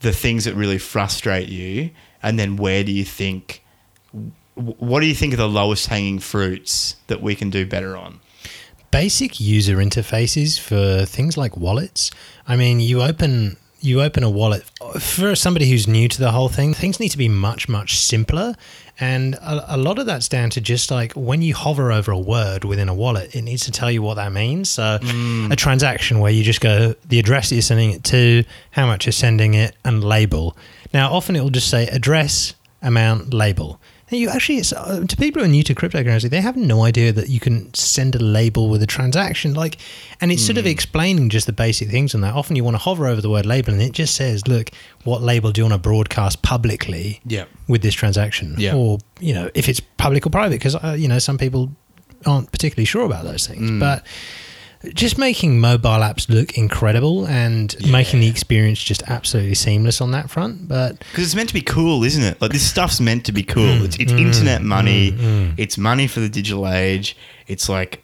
the 0.00 0.12
things 0.12 0.44
that 0.44 0.54
really 0.54 0.78
frustrate 0.78 1.48
you, 1.48 1.90
and 2.22 2.38
then 2.38 2.56
where 2.56 2.84
do 2.84 2.92
you 2.92 3.04
think 3.04 3.64
what 4.54 5.00
do 5.00 5.06
you 5.06 5.14
think 5.14 5.32
are 5.32 5.38
the 5.38 5.48
lowest 5.48 5.86
hanging 5.86 6.18
fruits 6.18 6.96
that 7.06 7.22
we 7.22 7.34
can 7.34 7.50
do 7.50 7.66
better 7.66 7.96
on? 7.96 8.20
basic 8.90 9.38
user 9.40 9.76
interfaces 9.76 10.58
for 10.58 11.04
things 11.06 11.36
like 11.36 11.56
wallets. 11.56 12.10
I 12.46 12.56
mean, 12.56 12.80
you 12.80 13.02
open 13.02 13.56
you 13.80 14.02
open 14.02 14.22
a 14.22 14.30
wallet 14.30 14.62
for 14.98 15.34
somebody 15.34 15.68
who's 15.68 15.88
new 15.88 16.08
to 16.08 16.18
the 16.18 16.32
whole 16.32 16.48
thing. 16.48 16.74
Things 16.74 17.00
need 17.00 17.10
to 17.10 17.18
be 17.18 17.28
much 17.28 17.68
much 17.68 17.98
simpler, 17.98 18.54
and 18.98 19.34
a, 19.36 19.76
a 19.76 19.78
lot 19.78 19.98
of 19.98 20.06
that's 20.06 20.28
down 20.28 20.50
to 20.50 20.60
just 20.60 20.90
like 20.90 21.12
when 21.12 21.42
you 21.42 21.54
hover 21.54 21.90
over 21.90 22.12
a 22.12 22.18
word 22.18 22.64
within 22.64 22.88
a 22.88 22.94
wallet, 22.94 23.34
it 23.34 23.42
needs 23.42 23.64
to 23.64 23.70
tell 23.70 23.90
you 23.90 24.02
what 24.02 24.14
that 24.14 24.32
means. 24.32 24.68
So, 24.68 24.98
mm. 25.00 25.52
a 25.52 25.56
transaction 25.56 26.20
where 26.20 26.30
you 26.32 26.42
just 26.42 26.60
go 26.60 26.94
the 27.08 27.18
address 27.18 27.48
that 27.48 27.54
you're 27.54 27.62
sending 27.62 27.92
it 27.92 28.04
to, 28.04 28.44
how 28.72 28.86
much 28.86 29.06
you're 29.06 29.12
sending 29.12 29.54
it, 29.54 29.74
and 29.84 30.04
label. 30.04 30.56
Now, 30.92 31.12
often 31.12 31.36
it 31.36 31.40
will 31.40 31.50
just 31.50 31.70
say 31.70 31.86
address, 31.86 32.54
amount, 32.82 33.32
label. 33.32 33.80
You 34.10 34.28
actually, 34.28 34.58
it's, 34.58 34.72
uh, 34.72 35.04
to 35.06 35.16
people 35.16 35.40
who 35.40 35.46
are 35.46 35.50
new 35.50 35.62
to 35.62 35.74
cryptocurrency, 35.74 36.28
they 36.28 36.40
have 36.40 36.56
no 36.56 36.82
idea 36.84 37.12
that 37.12 37.28
you 37.28 37.38
can 37.38 37.72
send 37.74 38.14
a 38.14 38.18
label 38.18 38.68
with 38.68 38.82
a 38.82 38.86
transaction. 38.86 39.54
Like, 39.54 39.78
and 40.20 40.32
it's 40.32 40.44
sort 40.44 40.58
of 40.58 40.66
explaining 40.66 41.28
just 41.28 41.46
the 41.46 41.52
basic 41.52 41.88
things 41.90 42.14
on 42.14 42.20
that. 42.22 42.34
Often 42.34 42.56
you 42.56 42.64
want 42.64 42.74
to 42.74 42.78
hover 42.82 43.06
over 43.06 43.20
the 43.20 43.30
word 43.30 43.46
label, 43.46 43.72
and 43.72 43.80
it 43.80 43.92
just 43.92 44.14
says, 44.16 44.46
"Look, 44.48 44.70
what 45.04 45.22
label 45.22 45.52
do 45.52 45.60
you 45.60 45.64
want 45.64 45.74
to 45.74 45.88
broadcast 45.88 46.42
publicly 46.42 47.20
Yeah. 47.26 47.44
with 47.68 47.82
this 47.82 47.94
transaction?" 47.94 48.56
Yeah. 48.58 48.74
Or 48.74 48.98
you 49.20 49.32
know, 49.32 49.50
if 49.54 49.68
it's 49.68 49.80
public 49.80 50.26
or 50.26 50.30
private, 50.30 50.56
because 50.56 50.74
uh, 50.74 50.96
you 50.98 51.06
know 51.08 51.18
some 51.20 51.38
people 51.38 51.70
aren't 52.26 52.50
particularly 52.52 52.86
sure 52.86 53.04
about 53.04 53.24
those 53.24 53.46
things, 53.46 53.70
but. 53.80 54.04
Just 54.94 55.18
making 55.18 55.60
mobile 55.60 56.00
apps 56.00 56.28
look 56.30 56.56
incredible 56.56 57.26
and 57.26 57.74
making 57.90 58.20
the 58.20 58.28
experience 58.28 58.82
just 58.82 59.02
absolutely 59.08 59.54
seamless 59.54 60.00
on 60.00 60.12
that 60.12 60.30
front. 60.30 60.68
But 60.68 60.98
Because 60.98 61.24
it's 61.24 61.34
meant 61.34 61.48
to 61.50 61.54
be 61.54 61.60
cool, 61.60 62.02
isn't 62.02 62.22
it? 62.22 62.40
Like 62.40 62.52
this 62.52 62.66
stuff's 62.68 62.98
meant 62.98 63.26
to 63.26 63.32
be 63.32 63.42
cool. 63.42 63.64
Mm, 63.64 63.84
it's 63.84 63.96
it's 63.98 64.12
internet 64.12 64.62
money. 64.62 65.14
It's 65.58 65.76
money 65.76 66.06
for 66.06 66.20
the 66.20 66.30
digital 66.30 66.66
age. 66.66 67.14
It's 67.46 67.68
like 67.68 68.02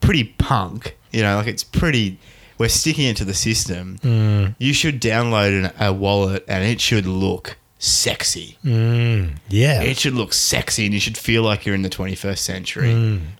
pretty 0.00 0.24
punk. 0.24 0.96
You 1.12 1.22
know, 1.22 1.36
like 1.36 1.46
it's 1.46 1.62
pretty. 1.64 2.18
We're 2.58 2.68
sticking 2.70 3.04
it 3.06 3.16
to 3.18 3.24
the 3.24 3.34
system. 3.34 3.98
Mm. 4.02 4.54
You 4.58 4.72
should 4.72 5.00
download 5.00 5.66
an, 5.66 5.72
a 5.78 5.92
wallet, 5.92 6.44
and 6.48 6.64
it 6.64 6.80
should 6.80 7.06
look 7.06 7.56
sexy. 7.78 8.56
mm, 8.64 9.36
yeah, 9.48 9.82
It 9.82 9.98
should 9.98 10.14
look 10.14 10.32
sexy, 10.32 10.84
and 10.86 10.94
you 10.94 11.00
should 11.00 11.16
feel 11.18 11.42
like 11.42 11.66
you're 11.66 11.74
in 11.74 11.82
the 11.82 11.90
21st 11.90 12.38
century, 12.38 12.94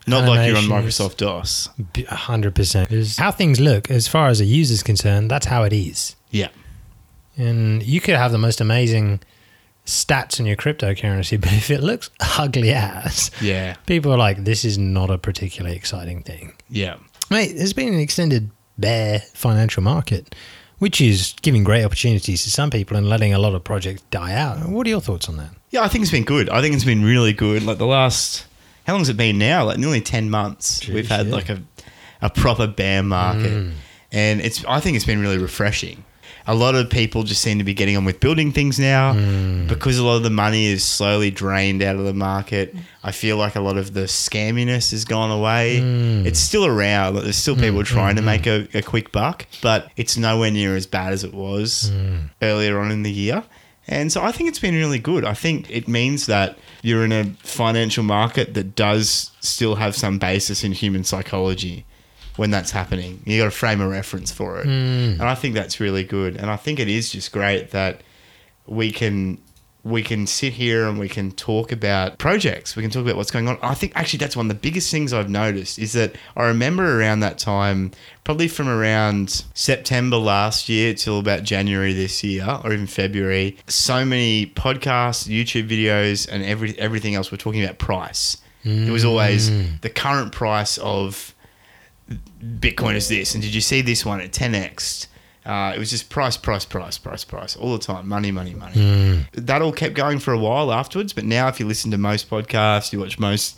not 0.05 0.27
like 0.27 0.47
you're 0.47 0.57
on 0.57 0.63
Mm. 0.65 0.83
Microsoft 0.83 1.17
DOS. 1.17 1.69
Hundred 2.07 2.53
percent. 2.55 2.91
Is 2.91 3.17
How 3.17 3.31
things 3.31 3.59
look, 3.59 3.89
as 3.89 4.07
far 4.07 4.27
as 4.27 4.39
a 4.39 4.45
user's 4.45 4.83
concerned, 4.83 5.31
that's 5.31 5.47
how 5.47 5.63
it 5.63 5.73
is. 5.73 6.15
Yeah, 6.31 6.49
And 7.37 7.81
you 7.83 7.99
could 8.01 8.15
have 8.15 8.31
the 8.31 8.37
most 8.37 8.61
amazing 8.61 9.21
stats 9.85 10.39
in 10.39 10.45
your 10.45 10.55
cryptocurrency, 10.57 11.39
but 11.41 11.53
if 11.53 11.69
it 11.71 11.81
looks 11.81 12.09
ugly 12.37 12.73
ass, 12.73 13.31
yeah, 13.41 13.75
people 13.85 14.11
are 14.13 14.17
like, 14.17 14.43
"This 14.43 14.63
is 14.65 14.77
not 14.77 15.09
a 15.09 15.17
particularly 15.17 15.75
exciting 15.75 16.21
thing." 16.23 16.53
yeah. 16.69 16.97
Mate, 17.29 17.53
there's 17.57 17.73
been 17.73 17.93
an 17.93 17.99
extended 17.99 18.51
bear 18.77 19.19
financial 19.33 19.83
market, 19.83 20.33
which 20.79 21.01
is 21.01 21.33
giving 21.41 21.63
great 21.63 21.83
opportunities 21.83 22.43
to 22.43 22.51
some 22.51 22.69
people 22.69 22.95
and 22.97 23.07
letting 23.09 23.33
a 23.33 23.39
lot 23.39 23.55
of 23.55 23.63
projects 23.63 24.01
die 24.11 24.33
out. 24.33 24.67
What 24.69 24.85
are 24.85 24.89
your 24.89 25.01
thoughts 25.01 25.27
on 25.29 25.37
that? 25.37 25.49
Yeah, 25.71 25.81
I 25.83 25.87
think 25.87 26.03
it's 26.03 26.11
been 26.11 26.23
good. 26.23 26.49
I 26.49 26.61
think 26.61 26.75
it's 26.75 26.83
been 26.85 27.03
really 27.03 27.33
good. 27.33 27.63
Like 27.63 27.77
the 27.77 27.85
last, 27.87 28.45
how 28.85 28.93
long's 28.93 29.09
it 29.09 29.17
been 29.17 29.37
now? 29.37 29.65
Like 29.65 29.77
nearly 29.79 30.01
ten 30.01 30.29
months. 30.29 30.79
Jeez, 30.81 30.93
We've 30.93 31.07
had 31.09 31.27
yeah. 31.27 31.33
like 31.35 31.49
a, 31.49 31.61
a 32.21 32.29
proper 32.29 32.67
bear 32.67 33.03
market, 33.03 33.51
Mm. 33.51 33.73
and 34.11 34.41
it's. 34.41 34.63
I 34.65 34.79
think 34.79 34.95
it's 34.95 35.05
been 35.05 35.19
really 35.21 35.37
refreshing. 35.37 36.03
A 36.49 36.55
lot 36.55 36.75
of 36.75 36.89
people 36.89 37.23
just 37.23 37.41
seem 37.41 37.57
to 37.57 37.63
be 37.65 37.73
getting 37.73 37.97
on 37.97 38.05
with 38.05 38.19
building 38.21 38.51
things 38.53 38.79
now 38.79 39.13
Mm. 39.13 39.67
because 39.67 39.97
a 39.97 40.03
lot 40.05 40.15
of 40.15 40.23
the 40.23 40.29
money 40.29 40.65
is 40.67 40.83
slowly 40.83 41.29
drained 41.29 41.83
out 41.83 41.97
of 41.97 42.05
the 42.05 42.13
market. 42.13 42.73
I 43.03 43.11
feel 43.11 43.35
like 43.37 43.55
a 43.55 43.59
lot 43.59 43.77
of 43.77 43.93
the 43.93 44.07
scamminess 44.07 44.91
has 44.91 45.03
gone 45.05 45.29
away. 45.31 45.79
Mm. 45.81 46.25
It's 46.25 46.39
still 46.39 46.65
around. 46.65 47.15
Like, 47.15 47.23
there's 47.25 47.35
still 47.35 47.55
people 47.57 47.83
trying 47.83 48.15
to 48.15 48.21
make 48.21 48.47
a, 48.47 48.67
a 48.73 48.81
quick 48.81 49.11
buck, 49.11 49.45
but 49.61 49.91
it's 49.97 50.15
nowhere 50.17 50.49
near 50.51 50.75
as 50.75 50.85
bad 50.87 51.11
as 51.13 51.23
it 51.23 51.33
was 51.33 51.91
Mm. 51.93 52.29
earlier 52.41 52.79
on 52.79 52.91
in 52.91 53.03
the 53.03 53.11
year. 53.11 53.43
And 53.89 54.11
so 54.11 54.21
I 54.21 54.31
think 54.33 54.49
it's 54.49 54.59
been 54.59 54.75
really 54.75 54.99
good. 54.99 55.23
I 55.23 55.33
think 55.33 55.69
it 55.69 55.87
means 55.87 56.25
that 56.25 56.57
you're 56.81 57.05
in 57.05 57.11
a 57.13 57.23
financial 57.43 58.03
market 58.03 58.53
that 58.53 58.75
does 58.75 59.31
still 59.39 59.75
have 59.75 59.95
some 59.95 60.17
basis 60.17 60.63
in 60.63 60.73
human 60.73 61.03
psychology 61.05 61.85
when 62.37 62.51
that's 62.51 62.71
happening. 62.71 63.21
You 63.25 63.39
got 63.39 63.45
to 63.45 63.51
frame 63.51 63.81
a 63.81 63.87
reference 63.87 64.31
for 64.31 64.59
it. 64.59 64.65
Hmm. 64.65 65.19
And 65.19 65.23
I 65.23 65.35
think 65.35 65.55
that's 65.55 65.79
really 65.79 66.03
good. 66.03 66.37
And 66.37 66.49
I 66.49 66.55
think 66.55 66.79
it 66.79 66.87
is 66.87 67.11
just 67.11 67.31
great 67.31 67.71
that 67.71 68.01
we 68.65 68.91
can 68.91 69.39
we 69.83 70.03
can 70.03 70.27
sit 70.27 70.51
here 70.51 70.85
and 70.87 70.99
we 70.99 71.07
can 71.07 71.31
talk 71.31 71.71
about 71.71 72.17
projects. 72.17 72.75
We 72.75 72.81
can 72.81 72.91
talk 72.91 73.03
about 73.03 73.15
what's 73.15 73.31
going 73.31 73.47
on. 73.47 73.57
I 73.61 73.73
think 73.73 73.93
actually 73.95 74.17
that's 74.17 74.35
one 74.35 74.47
of 74.47 74.49
the 74.49 74.59
biggest 74.59 74.91
things 74.91 75.13
I've 75.13 75.29
noticed 75.29 75.79
is 75.79 75.93
that 75.93 76.15
I 76.35 76.43
remember 76.45 76.99
around 76.99 77.21
that 77.21 77.37
time, 77.37 77.91
probably 78.25 78.49
from 78.49 78.67
around 78.67 79.45
September 79.53 80.17
last 80.17 80.67
year 80.67 80.93
till 80.93 81.19
about 81.19 81.43
January 81.43 81.93
this 81.93 82.23
year, 82.23 82.59
or 82.63 82.73
even 82.73 82.87
February, 82.87 83.57
so 83.67 84.03
many 84.03 84.47
podcasts, 84.47 85.27
YouTube 85.27 85.69
videos, 85.69 86.27
and 86.29 86.43
every 86.43 86.77
everything 86.77 87.15
else 87.15 87.31
were 87.31 87.37
talking 87.37 87.63
about 87.63 87.77
price. 87.77 88.37
It 88.63 88.91
was 88.91 89.05
always 89.05 89.47
hmm. 89.47 89.75
the 89.79 89.89
current 89.89 90.33
price 90.33 90.77
of 90.79 91.33
Bitcoin 92.09 92.95
is 92.95 93.09
this, 93.09 93.33
and 93.33 93.43
did 93.43 93.53
you 93.53 93.61
see 93.61 93.81
this 93.81 94.05
one 94.05 94.21
at 94.21 94.31
10x? 94.31 95.07
Uh, 95.45 95.71
it 95.73 95.79
was 95.79 95.89
just 95.89 96.09
price, 96.09 96.35
price, 96.35 96.65
price, 96.65 96.97
price, 96.97 97.23
price 97.23 97.55
all 97.55 97.71
the 97.77 97.83
time. 97.83 98.07
Money, 98.07 98.31
money, 98.31 98.53
money. 98.53 98.73
That 99.33 99.61
all 99.61 99.71
kept 99.71 99.93
going 99.93 100.19
for 100.19 100.33
a 100.33 100.37
while 100.37 100.73
afterwards. 100.73 101.13
But 101.13 101.23
now, 101.23 101.47
if 101.47 101.59
you 101.59 101.65
listen 101.65 101.89
to 101.91 101.97
most 101.97 102.29
podcasts, 102.29 102.91
you 102.91 102.99
watch 102.99 103.17
most 103.17 103.57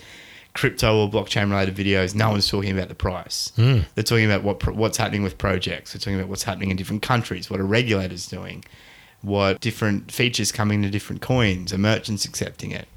crypto 0.53 0.97
or 0.99 1.09
blockchain 1.09 1.49
related 1.49 1.75
videos, 1.75 2.13
no 2.13 2.29
one's 2.31 2.47
talking 2.47 2.71
about 2.71 2.89
the 2.89 2.95
price. 2.95 3.51
They're 3.95 4.03
talking 4.03 4.25
about 4.25 4.43
what 4.43 4.75
what's 4.75 4.97
happening 4.97 5.23
with 5.23 5.37
projects. 5.39 5.93
They're 5.93 5.99
talking 5.99 6.15
about 6.19 6.29
what's 6.29 6.43
happening 6.43 6.69
in 6.69 6.77
different 6.77 7.01
countries. 7.01 7.49
What 7.49 7.59
are 7.59 7.65
regulators 7.65 8.27
doing? 8.27 8.63
What 9.21 9.59
different 9.59 10.11
features 10.11 10.51
coming 10.51 10.81
to 10.83 10.89
different 10.89 11.21
coins? 11.21 11.73
Are 11.73 11.77
merchants 11.77 12.23
accepting 12.25 12.71
it? 12.71 12.87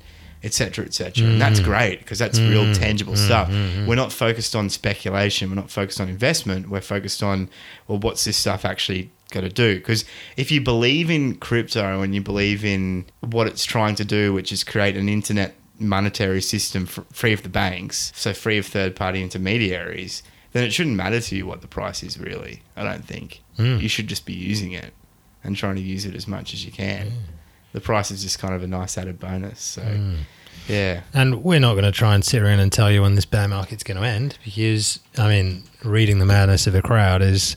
Etc 0.44 0.84
etc 0.84 1.26
and 1.26 1.40
that's 1.40 1.60
mm. 1.60 1.64
great 1.64 2.00
because 2.00 2.18
that's 2.18 2.38
real 2.40 2.64
mm. 2.64 2.78
tangible 2.78 3.14
mm, 3.14 3.16
stuff. 3.16 3.48
we're 3.86 3.94
not 3.94 4.12
focused 4.12 4.56
on 4.56 4.68
speculation 4.68 5.48
we're 5.48 5.56
not 5.56 5.70
focused 5.70 6.00
on 6.00 6.08
investment 6.08 6.68
we're 6.68 6.80
focused 6.80 7.22
on 7.22 7.48
well 7.86 7.98
what's 7.98 8.24
this 8.24 8.36
stuff 8.36 8.64
actually 8.64 9.10
got 9.32 9.40
to 9.40 9.48
do? 9.48 9.76
Because 9.76 10.04
if 10.36 10.52
you 10.52 10.60
believe 10.60 11.10
in 11.10 11.34
crypto 11.36 12.02
and 12.02 12.14
you 12.14 12.20
believe 12.20 12.64
in 12.64 13.06
what 13.20 13.48
it's 13.48 13.64
trying 13.64 13.96
to 13.96 14.04
do 14.04 14.32
which 14.32 14.52
is 14.52 14.62
create 14.62 14.96
an 14.96 15.08
internet 15.08 15.54
monetary 15.78 16.40
system 16.40 16.86
free 16.86 17.32
of 17.32 17.42
the 17.42 17.48
banks 17.48 18.12
so 18.14 18.32
free 18.32 18.56
of 18.56 18.66
third 18.66 18.94
party 18.94 19.20
intermediaries 19.20 20.22
then 20.52 20.62
it 20.62 20.72
shouldn't 20.72 20.94
matter 20.94 21.18
to 21.18 21.34
you 21.34 21.44
what 21.44 21.60
the 21.60 21.66
price 21.66 22.04
is 22.04 22.20
really 22.20 22.62
i 22.76 22.84
don't 22.84 23.04
think. 23.04 23.42
You 23.80 23.88
should 23.88 24.06
just 24.06 24.24
be 24.24 24.32
using 24.32 24.72
it 24.72 24.92
and 25.42 25.56
trying 25.56 25.74
to 25.74 25.80
use 25.80 26.04
it 26.06 26.14
as 26.14 26.28
much 26.28 26.54
as 26.54 26.64
you 26.64 26.70
can 26.70 27.10
the 27.72 27.80
price 27.80 28.10
is 28.10 28.22
just 28.22 28.38
kind 28.38 28.54
of 28.54 28.62
a 28.62 28.66
nice 28.66 28.96
added 28.98 29.18
bonus. 29.18 29.60
So, 29.60 29.82
hmm. 29.82 30.16
yeah, 30.68 31.02
And 31.12 31.42
we're 31.42 31.60
not 31.60 31.72
going 31.72 31.84
to 31.84 31.92
try 31.92 32.14
and 32.14 32.24
sit 32.24 32.42
around 32.42 32.60
and 32.60 32.72
tell 32.72 32.90
you 32.90 33.02
when 33.02 33.14
this 33.14 33.24
bear 33.24 33.48
market's 33.48 33.82
going 33.82 33.98
to 33.98 34.06
end 34.06 34.38
because, 34.44 35.00
I 35.18 35.28
mean, 35.28 35.64
reading 35.84 36.18
the 36.18 36.26
madness 36.26 36.66
of 36.66 36.74
a 36.74 36.82
crowd 36.82 37.22
is 37.22 37.56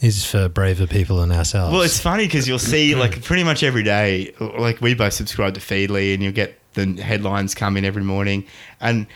is 0.00 0.26
for 0.26 0.48
braver 0.48 0.86
people 0.86 1.18
than 1.18 1.32
ourselves. 1.32 1.72
Well, 1.72 1.80
it's 1.80 1.98
funny 1.98 2.26
because 2.26 2.46
you'll 2.46 2.58
see 2.58 2.94
like 2.94 3.22
pretty 3.24 3.44
much 3.44 3.62
every 3.62 3.82
day, 3.82 4.34
like 4.40 4.80
we 4.80 4.94
both 4.94 5.14
subscribe 5.14 5.54
to 5.54 5.60
Feedly, 5.60 6.12
and 6.12 6.22
you'll 6.22 6.32
get 6.32 6.58
the 6.74 7.00
headlines 7.00 7.54
come 7.54 7.76
in 7.76 7.84
every 7.84 8.04
morning, 8.04 8.44
and 8.80 9.06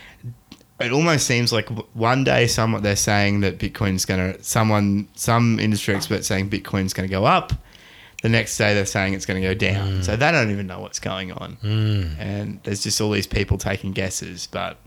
it 0.79 0.91
almost 0.91 1.27
seems 1.27 1.53
like 1.53 1.69
one 1.93 2.23
day 2.23 2.47
someone 2.47 2.81
they're 2.81 2.95
saying 2.95 3.41
that 3.41 3.59
Bitcoin's 3.59 4.05
going 4.05 4.33
to 4.33 4.43
someone 4.43 5.07
some 5.15 5.59
industry 5.59 5.93
expert 5.93 6.25
saying 6.25 6.49
Bitcoin's 6.49 6.93
going 6.93 7.07
to 7.07 7.11
go 7.11 7.25
up. 7.25 7.53
The 8.21 8.29
next 8.29 8.57
day 8.57 8.73
they're 8.73 8.85
saying 8.85 9.13
it's 9.13 9.25
going 9.25 9.41
to 9.41 9.47
go 9.47 9.53
down. 9.53 10.03
So 10.03 10.15
they 10.15 10.31
don't 10.31 10.51
even 10.51 10.67
know 10.67 10.79
what's 10.79 10.99
going 10.99 11.31
on, 11.31 11.57
and 12.19 12.59
there's 12.63 12.83
just 12.83 13.01
all 13.01 13.11
these 13.11 13.27
people 13.27 13.57
taking 13.57 13.93
guesses. 13.93 14.47
But 14.47 14.77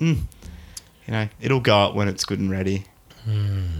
mm, 0.00 0.18
you 1.06 1.12
know, 1.12 1.28
it'll 1.40 1.60
go 1.60 1.76
up 1.76 1.94
when 1.94 2.08
it's 2.08 2.24
good 2.24 2.40
and 2.40 2.50
ready. 2.50 2.84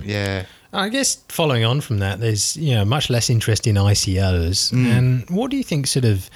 Yeah. 0.05 0.45
I 0.73 0.91
guess 0.91 1.17
following 1.29 1.65
on 1.65 1.81
from 1.81 1.99
that, 1.99 2.21
there's 2.21 2.57
you 2.57 2.75
know 2.75 2.85
much 2.85 3.11
less 3.11 3.31
interest 3.31 3.67
in 3.67 3.77
ICOs. 3.77 4.73
Mm. 4.73 4.87
And 4.87 5.31
what 5.31 5.51
do 5.51 5.57
you 5.57 5.65
think 5.65 5.87
sort 5.87 6.05
of 6.05 6.29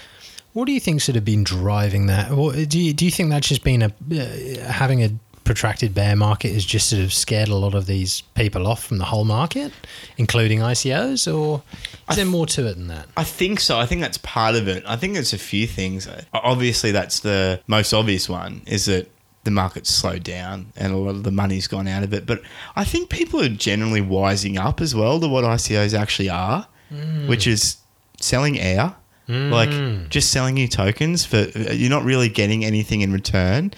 what 0.52 0.66
do 0.66 0.72
you 0.72 0.80
think 0.80 1.00
sort 1.00 1.16
of 1.16 1.24
been 1.24 1.44
driving 1.44 2.06
that? 2.06 2.30
What, 2.30 2.68
do 2.68 2.78
you 2.78 2.92
do 2.92 3.04
you 3.04 3.10
think 3.10 3.30
that's 3.30 3.48
just 3.48 3.64
been 3.64 3.82
a 3.82 3.86
uh, 3.86 4.70
having 4.70 5.02
a 5.02 5.10
protracted 5.44 5.94
bear 5.94 6.16
market 6.16 6.52
has 6.52 6.64
just 6.64 6.88
sort 6.88 7.02
of 7.02 7.12
scared 7.12 7.48
a 7.48 7.56
lot 7.56 7.74
of 7.74 7.86
these 7.86 8.20
people 8.34 8.66
off 8.66 8.84
from 8.84 8.98
the 8.98 9.04
whole 9.04 9.24
market, 9.24 9.72
including 10.16 10.60
ICOs, 10.60 11.32
or 11.32 11.62
is 12.10 12.16
there 12.16 12.26
more 12.26 12.46
to 12.46 12.66
it 12.66 12.74
than 12.74 12.88
that? 12.88 13.06
I 13.16 13.24
think 13.24 13.60
so. 13.60 13.78
I 13.78 13.86
think 13.86 14.00
that's 14.00 14.18
part 14.18 14.54
of 14.54 14.68
it. 14.68 14.84
I 14.86 14.96
think 14.96 15.16
it's 15.16 15.32
a 15.32 15.38
few 15.38 15.66
things. 15.66 16.08
Obviously, 16.32 16.92
that's 16.92 17.20
the 17.20 17.60
most 17.66 17.92
obvious 17.92 18.28
one 18.28 18.62
is 18.66 18.86
that 18.86 19.10
the 19.44 19.50
market's 19.50 19.90
slowed 19.90 20.22
down 20.22 20.72
and 20.76 20.92
a 20.92 20.96
lot 20.96 21.10
of 21.10 21.24
the 21.24 21.32
money's 21.32 21.66
gone 21.66 21.88
out 21.88 22.02
of 22.02 22.14
it. 22.14 22.26
But 22.26 22.42
I 22.76 22.84
think 22.84 23.10
people 23.10 23.40
are 23.40 23.48
generally 23.48 24.00
wising 24.00 24.58
up 24.58 24.80
as 24.80 24.94
well 24.94 25.18
to 25.20 25.28
what 25.28 25.44
ICOs 25.44 25.98
actually 25.98 26.30
are, 26.30 26.66
mm. 26.92 27.26
which 27.26 27.46
is 27.46 27.78
selling 28.20 28.58
air. 28.58 28.94
Like 29.28 29.70
mm. 29.70 30.08
just 30.10 30.30
selling 30.30 30.58
you 30.58 30.68
tokens 30.68 31.24
for 31.24 31.38
you're 31.56 31.88
not 31.88 32.04
really 32.04 32.28
getting 32.28 32.66
anything 32.66 33.00
in 33.00 33.12
return, 33.14 33.72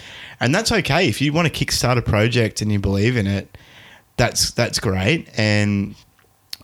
and 0.44 0.54
that's 0.54 0.70
okay 0.70 1.08
if 1.08 1.22
you 1.22 1.32
want 1.32 1.52
to 1.52 1.64
kickstart 1.64 1.96
a 1.96 2.02
project 2.02 2.60
and 2.60 2.70
you 2.70 2.78
believe 2.78 3.16
in 3.16 3.26
it. 3.26 3.56
That's 4.18 4.50
that's 4.50 4.78
great, 4.78 5.28
and 5.38 5.94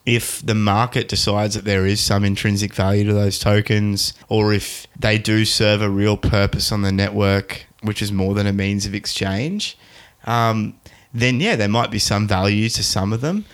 if 0.04 0.44
the 0.44 0.54
market 0.54 1.08
decides 1.08 1.54
that 1.54 1.64
there 1.64 1.86
is 1.86 2.00
some 2.00 2.22
intrinsic 2.24 2.74
value 2.74 3.04
to 3.04 3.12
those 3.14 3.38
tokens, 3.38 4.12
or 4.28 4.52
if 4.52 4.86
they 4.98 5.16
do 5.18 5.44
serve 5.44 5.80
a 5.80 5.88
real 5.88 6.16
purpose 6.16 6.70
on 6.70 6.82
the 6.82 6.92
network, 6.92 7.66
which 7.82 8.02
is 8.02 8.12
more 8.12 8.34
than 8.34 8.46
a 8.46 8.52
means 8.52 8.84
of 8.84 8.94
exchange, 8.94 9.78
um, 10.26 10.78
then 11.14 11.40
yeah, 11.40 11.56
there 11.56 11.68
might 11.68 11.90
be 11.90 11.98
some 11.98 12.28
value 12.28 12.68
to 12.68 12.84
some 12.84 13.14
of 13.14 13.22
them. 13.22 13.46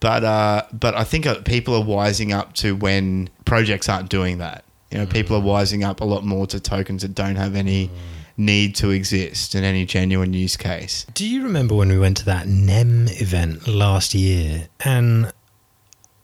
But 0.00 0.22
uh, 0.22 0.62
but 0.72 0.94
I 0.94 1.04
think 1.04 1.24
uh, 1.24 1.40
people 1.40 1.74
are 1.74 1.84
wising 1.84 2.32
up 2.32 2.52
to 2.54 2.76
when 2.76 3.30
projects 3.46 3.88
aren't 3.88 4.10
doing 4.10 4.36
that. 4.38 4.64
You 4.90 4.98
know, 4.98 5.06
people 5.06 5.36
are 5.36 5.42
wising 5.42 5.82
up 5.82 6.02
a 6.02 6.04
lot 6.04 6.24
more 6.24 6.46
to 6.48 6.60
tokens 6.60 7.00
that 7.02 7.14
don't 7.14 7.36
have 7.36 7.56
any 7.56 7.90
need 8.36 8.74
to 8.76 8.90
exist 8.90 9.54
in 9.54 9.64
any 9.64 9.84
genuine 9.84 10.32
use 10.32 10.56
case. 10.56 11.06
Do 11.14 11.26
you 11.26 11.42
remember 11.42 11.74
when 11.74 11.88
we 11.88 11.98
went 11.98 12.16
to 12.18 12.24
that 12.26 12.46
NEM 12.46 13.08
event 13.08 13.68
last 13.68 14.14
year? 14.14 14.68
And 14.80 15.32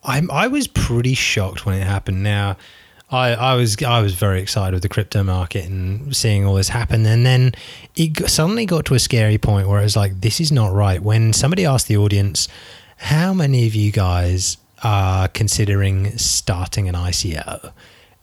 I, 0.03 0.23
I 0.31 0.47
was 0.49 0.67
pretty 0.67 1.15
shocked 1.15 1.67
when 1.67 1.81
it 1.81 1.87
happened. 1.87 2.23
Now, 2.23 2.57
I, 3.11 3.31
I 3.31 3.55
was 3.55 3.83
I 3.83 4.01
was 4.01 4.15
very 4.15 4.41
excited 4.43 4.75
with 4.75 4.83
the 4.83 4.89
crypto 4.89 5.23
market 5.23 5.65
and 5.65 6.15
seeing 6.15 6.45
all 6.45 6.55
this 6.55 6.69
happen, 6.69 7.07
and 7.07 7.25
then 7.25 7.53
it 7.97 8.29
suddenly 8.29 8.67
got 8.67 8.85
to 8.87 8.95
a 8.95 8.99
scary 8.99 9.39
point 9.39 9.67
where 9.67 9.81
it 9.81 9.85
was 9.85 9.97
like, 9.97 10.21
this 10.21 10.41
is 10.41 10.53
not 10.53 10.75
right. 10.75 11.03
When 11.03 11.33
somebody 11.33 11.65
asked 11.65 11.89
the 11.89 11.97
audience, 11.97 12.49
how 12.99 13.33
many 13.33 13.67
of 13.67 13.75
you 13.75 13.91
guys 13.91 14.59
are 14.83 15.29
considering 15.29 16.19
starting 16.19 16.89
an 16.89 16.95
ICO, 16.95 17.73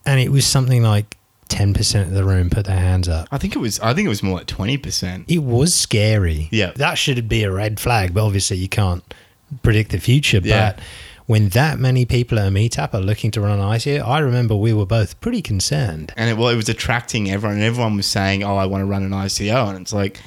and 0.06 0.20
it 0.20 0.32
was 0.32 0.46
something 0.46 0.84
like 0.84 1.18
ten 1.48 1.74
percent 1.74 2.10
of 2.10 2.14
the 2.14 2.24
room 2.24 2.50
put 2.50 2.66
their 2.66 2.80
hands 2.80 3.08
up. 3.08 3.28
I 3.32 3.38
think 3.38 3.56
it 3.56 3.60
was. 3.60 3.80
I 3.80 3.94
think 3.94 4.06
it 4.06 4.10
was 4.10 4.24
more 4.24 4.38
like 4.38 4.48
twenty 4.48 4.78
percent. 4.78 5.26
It 5.30 5.40
was 5.40 5.74
scary. 5.74 6.48
Yeah. 6.52 6.72
That 6.76 6.96
should 6.98 7.28
be 7.30 7.44
a 7.44 7.52
red 7.52 7.80
flag, 7.80 8.14
but 8.14 8.26
obviously 8.26 8.58
you 8.58 8.70
can't 8.70 9.04
predict 9.64 9.92
the 9.92 10.00
future. 10.00 10.40
Yeah. 10.44 10.74
But 10.74 10.84
when 11.28 11.50
that 11.50 11.80
many 11.80 12.06
people 12.06 12.40
at 12.40 12.48
a 12.48 12.52
meetup 12.52 12.94
are 12.94 13.00
looking 13.00 13.32
to 13.32 13.42
run 13.42 13.60
an 13.60 13.66
ICO, 13.66 14.06
I 14.06 14.20
remember 14.20 14.56
we 14.56 14.74
were 14.74 14.86
both 14.86 15.20
pretty 15.22 15.42
concerned. 15.42 16.14
And 16.16 16.30
it, 16.30 16.38
well, 16.38 16.50
it 16.50 16.56
was 16.56 16.70
attracting 16.70 17.32
everyone, 17.32 17.58
and 17.58 17.64
everyone 17.64 17.98
was 17.98 18.06
saying, 18.06 18.44
"Oh, 18.44 18.58
I 18.58 18.66
want 18.66 18.82
to 18.82 18.86
run 18.86 19.04
an 19.04 19.12
ICO," 19.12 19.70
and 19.70 19.80
it's 19.82 19.94
like. 19.94 20.20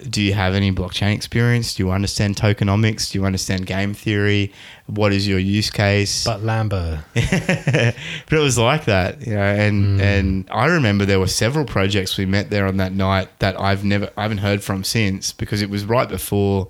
Do 0.00 0.22
you 0.22 0.32
have 0.32 0.54
any 0.54 0.70
blockchain 0.70 1.12
experience? 1.12 1.74
Do 1.74 1.82
you 1.84 1.90
understand 1.90 2.36
tokenomics? 2.36 3.10
Do 3.10 3.18
you 3.18 3.24
understand 3.24 3.66
game 3.66 3.94
theory? 3.94 4.52
What 4.86 5.12
is 5.12 5.26
your 5.26 5.40
use 5.40 5.70
case? 5.70 6.24
But 6.24 6.40
Lambo, 6.40 7.02
but 7.14 8.32
it 8.32 8.40
was 8.40 8.56
like 8.58 8.84
that, 8.84 9.26
you 9.26 9.34
know. 9.34 9.42
And 9.42 10.00
and 10.00 10.48
I 10.52 10.66
remember 10.66 11.04
there 11.04 11.18
were 11.18 11.26
several 11.26 11.64
projects 11.64 12.16
we 12.16 12.26
met 12.26 12.48
there 12.48 12.66
on 12.68 12.76
that 12.76 12.92
night 12.92 13.28
that 13.40 13.58
I've 13.60 13.84
never, 13.84 14.08
I 14.16 14.22
haven't 14.22 14.38
heard 14.38 14.62
from 14.62 14.84
since 14.84 15.32
because 15.32 15.62
it 15.62 15.70
was 15.70 15.84
right 15.84 16.08
before. 16.08 16.68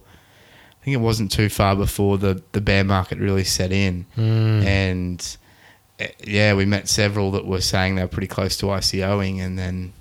I 0.81 0.85
think 0.85 0.95
it 0.95 1.01
wasn't 1.01 1.31
too 1.31 1.51
far 1.51 1.77
before 1.77 2.17
the 2.17 2.43
the 2.53 2.63
bear 2.63 2.83
market 2.83 3.19
really 3.19 3.45
set 3.45 3.73
in, 3.73 4.07
and 4.67 5.37
eh, 5.99 6.09
yeah, 6.25 6.55
we 6.55 6.65
met 6.65 6.89
several 6.89 7.31
that 7.33 7.45
were 7.47 7.61
saying 7.61 7.97
they 7.97 8.03
were 8.03 8.09
pretty 8.09 8.29
close 8.29 8.57
to 8.59 8.67
ICOing, 8.67 9.39
and 9.41 9.59
then 9.59 9.93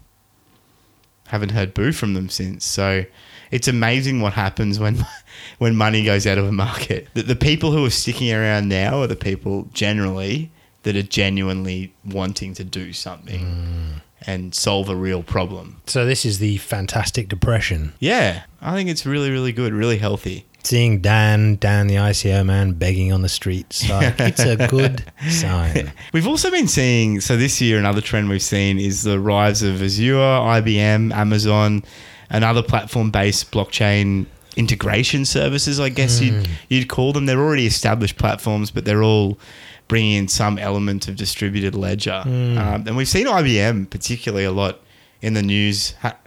haven't 1.28 1.50
heard 1.50 1.74
boo 1.74 1.92
from 1.92 2.14
them 2.14 2.30
since. 2.30 2.66
So 2.66 3.06
it's 3.52 3.68
amazing 3.68 4.22
what 4.22 4.34
happens 4.34 4.80
when 4.80 5.06
when 5.58 5.76
money 5.76 6.04
goes 6.04 6.28
out 6.28 6.38
of 6.38 6.46
a 6.46 6.52
market. 6.52 7.08
The, 7.14 7.24
the 7.24 7.36
people 7.36 7.72
who 7.72 7.86
are 7.86 7.92
sticking 7.92 8.32
around 8.32 8.70
now 8.70 9.02
are 9.02 9.08
the 9.08 9.16
people 9.16 9.68
generally 9.74 10.52
that 10.84 10.96
are 10.96 11.04
genuinely 11.04 11.94
wanting 12.06 12.54
to 12.54 12.64
do 12.64 12.94
something 12.94 13.42
mm. 13.42 14.02
and 14.26 14.56
solve 14.56 14.90
a 14.90 14.96
real 14.96 15.22
problem. 15.22 15.82
so 15.86 16.06
this 16.06 16.24
is 16.26 16.40
the 16.40 16.58
fantastic 16.58 17.28
depression. 17.28 17.94
Yeah, 18.00 18.44
I 18.62 18.74
think 18.76 18.90
it's 18.90 19.06
really 19.06 19.32
really 19.32 19.52
good, 19.52 19.74
really 19.74 19.98
healthy. 19.98 20.46
Seeing 20.68 21.00
Dan, 21.00 21.56
Dan 21.56 21.88
the 21.88 21.96
ICO 21.96 22.46
man, 22.46 22.74
begging 22.74 23.14
on 23.14 23.22
the 23.22 23.30
streets, 23.30 23.90
like, 23.90 24.16
it's 24.20 24.42
a 24.44 24.68
good 24.68 25.02
sign. 25.30 25.94
We've 26.12 26.28
also 26.28 26.52
been 26.52 26.68
seeing, 26.68 27.22
so 27.22 27.38
this 27.38 27.62
year, 27.62 27.80
another 27.80 28.02
trend 28.02 28.28
we've 28.28 28.42
seen 28.42 28.78
is 28.78 29.04
the 29.04 29.18
rise 29.18 29.64
of 29.64 29.82
Azure, 29.82 30.16
IBM, 30.16 31.14
Amazon, 31.14 31.86
and 32.30 32.44
other 32.44 32.62
platform 32.62 33.12
based 33.12 33.50
blockchain 33.50 34.26
integration 34.58 35.24
services, 35.24 35.80
I 35.80 35.88
guess 35.88 36.20
you'd, 36.20 36.50
you'd 36.68 36.90
call 36.90 37.14
them. 37.14 37.28
They're 37.28 37.40
already 37.40 37.66
established 37.66 38.18
platforms, 38.18 38.70
but 38.70 38.84
they're 38.84 39.04
all 39.04 39.40
bringing 39.88 40.16
in 40.16 40.28
some 40.28 40.58
element 40.58 41.08
of 41.08 41.16
distributed 41.16 41.76
ledger. 41.76 42.24
Um, 42.26 42.84
and 42.86 42.98
we've 42.98 43.08
seen 43.08 43.28
IBM 43.28 43.90
particularly 43.90 44.44
a 44.44 44.52
lot 44.52 44.82
in 45.22 45.34
the 45.34 45.44
news 45.44 45.92
ha- 46.02 46.18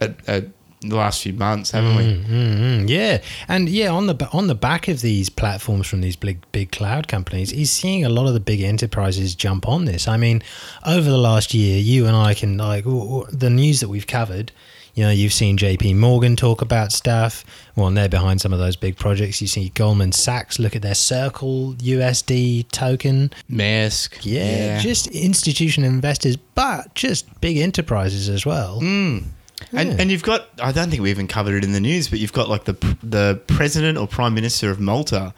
the 0.81 0.95
last 0.95 1.21
few 1.21 1.33
months, 1.33 1.71
haven't 1.71 1.95
we? 1.95 2.03
Mm, 2.03 2.25
mm, 2.25 2.59
mm 2.59 2.89
yeah, 2.89 3.21
and 3.47 3.69
yeah, 3.69 3.89
on 3.89 4.07
the 4.07 4.29
on 4.33 4.47
the 4.47 4.55
back 4.55 4.87
of 4.87 5.01
these 5.01 5.29
platforms 5.29 5.87
from 5.87 6.01
these 6.01 6.15
big 6.15 6.43
big 6.51 6.71
cloud 6.71 7.07
companies, 7.07 7.51
is 7.51 7.71
seeing 7.71 8.03
a 8.03 8.09
lot 8.09 8.27
of 8.27 8.33
the 8.33 8.39
big 8.39 8.61
enterprises 8.61 9.35
jump 9.35 9.67
on 9.67 9.85
this. 9.85 10.07
I 10.07 10.17
mean, 10.17 10.41
over 10.85 11.09
the 11.09 11.17
last 11.17 11.53
year, 11.53 11.79
you 11.79 12.07
and 12.07 12.15
I 12.15 12.33
can 12.33 12.57
like 12.57 12.83
the 12.83 13.49
news 13.51 13.79
that 13.79 13.89
we've 13.89 14.07
covered. 14.07 14.51
You 14.93 15.05
know, 15.05 15.11
you've 15.11 15.31
seen 15.31 15.55
J.P. 15.55 15.93
Morgan 15.93 16.35
talk 16.35 16.61
about 16.61 16.91
stuff. 16.91 17.45
Well, 17.77 17.87
and 17.87 17.95
they're 17.95 18.09
behind 18.09 18.41
some 18.41 18.51
of 18.51 18.59
those 18.59 18.75
big 18.75 18.97
projects. 18.97 19.41
You 19.41 19.47
see 19.47 19.69
Goldman 19.69 20.11
Sachs 20.11 20.59
look 20.59 20.75
at 20.75 20.81
their 20.81 20.95
Circle 20.95 21.75
USD 21.75 22.69
token. 22.71 23.31
Maersk. 23.49 24.19
Yeah, 24.23 24.79
just 24.79 25.07
institutional 25.07 25.89
investors, 25.89 26.35
but 26.35 26.93
just 26.93 27.39
big 27.39 27.57
enterprises 27.57 28.27
as 28.27 28.45
well. 28.45 28.81
Mm. 28.81 29.27
And, 29.71 29.89
Yeah. 29.89 29.95
and 29.99 30.11
you've 30.11 30.23
got 30.23 30.49
I 30.61 30.71
don't 30.71 30.89
think 30.89 31.01
we 31.01 31.09
even 31.09 31.27
covered 31.27 31.55
it 31.55 31.63
in 31.63 31.71
the 31.71 31.79
news, 31.79 32.07
but 32.07 32.19
you've 32.19 32.33
got 32.33 32.49
like 32.49 32.65
the 32.65 32.73
the 33.03 33.41
president 33.47 33.97
or 33.97 34.07
prime 34.07 34.33
minister 34.33 34.69
of 34.69 34.79
Malta, 34.79 35.33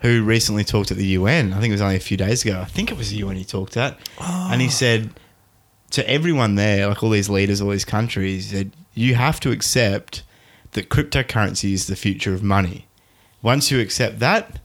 who 0.00 0.22
recently 0.22 0.64
talked 0.64 0.90
at 0.90 0.96
the 0.96 1.06
UN. 1.18 1.52
I 1.52 1.60
think 1.60 1.70
it 1.70 1.74
was 1.74 1.80
only 1.80 1.96
a 1.96 2.00
few 2.00 2.16
days 2.16 2.44
ago. 2.44 2.60
I 2.60 2.64
think 2.64 2.90
it 2.90 2.98
was 2.98 3.10
the 3.10 3.16
UN 3.16 3.36
he 3.36 3.44
talked 3.44 3.76
at, 3.76 3.98
and 4.20 4.60
he 4.60 4.68
ah. 4.68 4.70
said 4.70 5.10
to 5.90 6.08
everyone 6.08 6.56
there, 6.56 6.88
like 6.88 7.02
all 7.02 7.10
these 7.10 7.28
leaders, 7.28 7.60
all 7.60 7.70
these 7.70 7.84
countries, 7.84 8.50
he 8.50 8.56
said 8.56 8.72
you 8.94 9.14
have 9.14 9.40
to 9.40 9.50
accept 9.50 10.22
that 10.72 10.88
cryptocurrency 10.88 11.72
is 11.72 11.86
the 11.86 11.96
future 11.96 12.34
of 12.34 12.42
money. 12.42 12.86
Once 13.42 13.70
you 13.70 13.80
accept 13.80 14.18
that, 14.18 14.58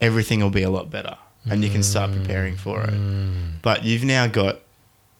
everything 0.00 0.40
will 0.40 0.50
be 0.50 0.62
a 0.62 0.70
lot 0.70 0.90
better, 0.90 1.16
and 1.48 1.62
you 1.64 1.70
can 1.70 1.82
start 1.82 2.10
preparing 2.12 2.56
for 2.56 2.82
it. 2.82 2.90
Mm. 2.90 3.60
But 3.62 3.84
you've 3.84 4.04
now 4.04 4.26
got 4.26 4.60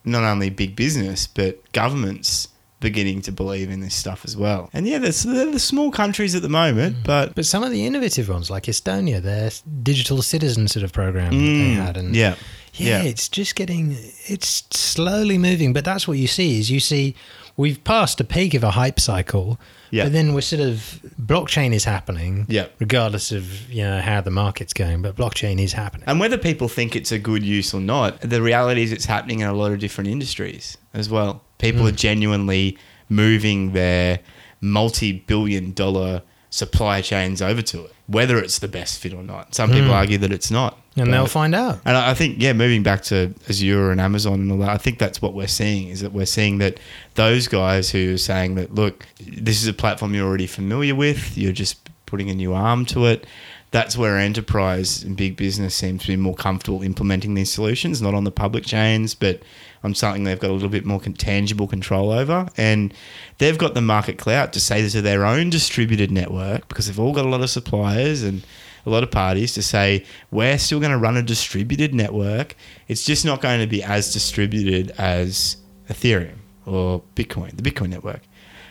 not 0.05 0.25
only 0.25 0.51
big 0.51 0.75
business 0.75 1.27
but 1.27 1.61
governments 1.73 2.49
beginning 2.83 3.23
to 3.23 3.33
believe 3.33 3.71
in 3.71 3.81
this 3.81 3.95
stuff 3.95 4.25
as 4.27 4.37
well. 4.37 4.69
And 4.75 4.87
yeah, 4.87 4.99
there's 4.99 5.23
they're 5.23 5.51
the 5.51 5.59
small 5.59 5.91
countries 5.91 6.35
at 6.35 6.43
the 6.43 6.51
moment, 6.51 6.97
but 7.05 7.35
But 7.35 7.47
some 7.47 7.63
of 7.63 7.71
the 7.71 7.87
innovative 7.87 8.29
ones, 8.29 8.51
like 8.51 8.65
Estonia, 8.65 9.23
their 9.23 9.51
digital 9.83 10.21
citizen 10.21 10.69
sort 10.69 10.83
of 10.85 10.93
program 10.93 11.31
that 11.33 11.39
they 11.39 11.71
had, 11.73 11.97
and 11.97 12.13
Mm, 12.15 12.17
yeah, 12.17 12.35
yeah, 12.75 13.03
yeah. 13.03 13.03
it's 13.11 13.29
just 13.29 13.55
getting, 13.55 13.97
it's 14.27 14.65
slowly 14.71 15.39
moving. 15.39 15.73
But 15.73 15.85
that's 15.87 16.07
what 16.07 16.19
you 16.19 16.27
see 16.27 16.59
is 16.61 16.71
you 16.71 16.81
see 16.81 17.15
we've 17.57 17.83
passed 17.85 18.21
a 18.21 18.25
peak 18.25 18.55
of 18.55 18.65
a 18.65 18.71
hype 18.73 18.99
cycle, 18.99 19.59
Yeah. 19.91 20.05
but 20.05 20.13
then 20.13 20.33
we're 20.35 20.41
sort 20.41 20.63
of 20.63 21.01
blockchain 21.21 21.73
is 21.75 21.85
happening, 21.85 22.47
Yeah. 22.49 22.67
regardless 22.79 23.31
of 23.31 23.71
you 23.71 23.83
know 23.85 24.01
how 24.01 24.21
the 24.23 24.31
market's 24.31 24.73
going, 24.73 25.03
but 25.03 25.17
blockchain 25.17 25.61
is 25.61 25.75
happening. 25.75 26.05
And 26.09 26.19
whether 26.19 26.39
people 26.39 26.69
think 26.69 26.97
it's 26.97 27.13
a 27.13 27.19
good 27.19 27.43
use 27.45 27.75
or 27.75 27.81
not, 27.81 28.21
the 28.23 28.41
reality 28.43 28.83
is 28.83 28.91
it's 28.91 29.05
happening 29.07 29.41
in 29.41 29.47
a 29.49 29.53
lot 29.55 29.71
of 29.73 29.79
different 29.79 30.09
industries 30.11 30.79
as 30.95 31.09
well. 31.11 31.43
People 31.63 31.85
mm. 31.85 31.89
are 31.89 31.97
genuinely 31.97 32.77
moving 33.09 33.73
their 33.73 34.21
multi-billion 34.61 35.73
dollar 35.73 36.23
supply 36.51 37.01
chains 37.01 37.41
over 37.41 37.63
to 37.63 37.87
it, 37.87 37.93
whether 38.07 38.39
it's 38.39 38.59
the 38.59 38.69
best 38.69 38.99
fit 39.01 39.15
or 39.15 39.23
not. 39.23 39.55
Some 39.55 39.71
people 39.71 39.89
mm. 39.89 39.95
argue 39.95 40.19
that 40.19 40.33
it's 40.33 40.51
not. 40.51 40.79
and 40.97 41.13
they'll 41.13 41.27
find 41.27 41.55
out. 41.55 41.81
And 41.87 41.97
I 41.97 42.11
I 42.11 42.15
think, 42.15 42.37
yeah, 42.39 42.53
moving 42.53 42.83
back 42.83 43.03
to 43.05 43.35
Azure 43.49 43.91
and 43.91 44.01
Amazon 44.01 44.35
and 44.35 44.53
all 44.53 44.59
that, 44.59 44.69
I 44.69 44.77
think 44.77 44.99
that's 44.99 45.23
what 45.23 45.33
we're 45.33 45.49
seeing 45.49 45.89
is 45.89 46.01
that 46.01 46.13
we're 46.13 46.27
seeing 46.27 46.59
that 46.59 46.79
those 47.15 47.49
guys 47.49 47.91
who 47.91 48.15
are 48.15 48.19
saying 48.19 48.57
that, 48.57 48.75
look, 48.75 49.07
this 49.19 49.63
is 49.63 49.67
a 49.69 49.73
platform 49.73 50.15
you're 50.15 50.29
already 50.29 50.47
familiar 50.47 50.95
with, 50.95 51.39
you're 51.39 51.53
just 51.53 51.89
putting 52.05 52.29
a 52.29 52.35
new 52.35 52.53
arm 52.53 52.85
to 52.87 53.07
it. 53.07 53.27
That's 53.71 53.97
where 53.97 54.19
enterprise 54.19 55.03
and 55.03 55.17
big 55.17 55.35
business 55.35 55.75
seems 55.75 56.03
to 56.03 56.09
be 56.09 56.17
more 56.17 56.35
comfortable 56.35 56.83
implementing 56.83 57.33
these 57.33 57.51
solutions, 57.51 58.03
not 58.03 58.13
on 58.13 58.25
the 58.25 58.31
public 58.31 58.67
chains, 58.67 59.15
but 59.15 59.41
on 59.85 59.95
something 59.95 60.25
they've 60.25 60.39
got 60.39 60.51
a 60.51 60.53
little 60.53 60.69
bit 60.69 60.85
more 60.85 61.01
tangible 61.01 61.67
control 61.67 62.11
over. 62.11 62.49
And 62.57 62.95
they've 63.39 63.59
got 63.59 63.75
the 63.75 63.81
market 63.81 64.19
clout 64.19 64.53
to 64.53 64.61
say 64.61 64.89
to 64.89 65.03
their 65.03 65.25
own 65.25 65.51
distributed 65.51 66.11
network, 66.11 66.69
because 66.69 66.87
they've 66.87 67.01
all 67.01 67.13
got 67.13 67.25
a 67.25 67.29
lot 67.29 67.41
of 67.41 67.51
suppliers 67.51 68.23
and 68.23 68.45
a 68.85 68.91
lot 68.91 69.03
of 69.03 69.11
parties 69.11 69.55
to 69.55 69.63
say 69.63 70.05
we're 70.31 70.59
still 70.59 70.81
going 70.81 70.93
to 70.93 70.99
run 70.99 71.17
a 71.17 71.23
distributed 71.23 71.95
network. 71.95 72.57
It's 72.89 73.05
just 73.05 73.25
not 73.25 73.41
going 73.41 73.61
to 73.61 73.67
be 73.67 73.83
as 73.83 74.13
distributed 74.13 74.91
as 74.99 75.57
Ethereum 75.89 76.39
or 76.67 77.03
Bitcoin, 77.15 77.57
the 77.57 77.71
Bitcoin 77.71 77.91
network, 77.91 78.23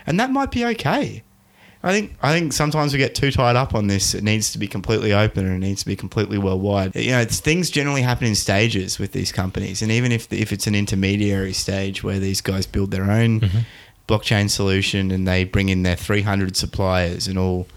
and 0.06 0.20
that 0.20 0.32
might 0.32 0.52
be 0.52 0.66
okay. 0.66 1.24
I 1.84 1.92
think 1.94 2.16
I 2.22 2.32
think 2.32 2.54
sometimes 2.54 2.94
we 2.94 3.00
get 3.00 3.16
too 3.16 3.32
tied 3.32 3.56
up 3.56 3.74
on 3.74 3.88
this. 3.88 4.14
It 4.14 4.24
needs 4.24 4.52
to 4.52 4.60
be 4.60 4.68
completely 4.68 5.14
open 5.14 5.46
and 5.46 5.64
it 5.64 5.68
needs 5.68 5.82
to 5.82 5.88
be 5.88 5.96
completely 5.96 6.38
worldwide. 6.38 6.96
You 6.96 7.12
know, 7.12 7.22
it's, 7.22 7.40
things 7.40 7.70
generally 7.70 8.04
happen 8.04 8.28
in 8.28 8.36
stages 8.36 9.00
with 9.00 9.14
these 9.14 9.32
companies, 9.32 9.82
and 9.82 9.92
even 9.92 10.12
if 10.12 10.32
if 10.32 10.52
it's 10.52 10.68
an 10.68 10.76
intermediary 10.76 11.54
stage 11.54 12.04
where 12.04 12.20
these 12.20 12.42
guys 12.42 12.68
build 12.68 12.92
their 12.92 13.10
own 13.10 13.40
mm-hmm. 13.40 13.60
blockchain 14.08 14.50
solution 14.50 15.10
and 15.10 15.28
they 15.28 15.44
bring 15.44 15.70
in 15.70 15.82
their 15.82 15.96
300 15.96 16.56
suppliers 16.56 17.28
and 17.28 17.40
all 17.40 17.68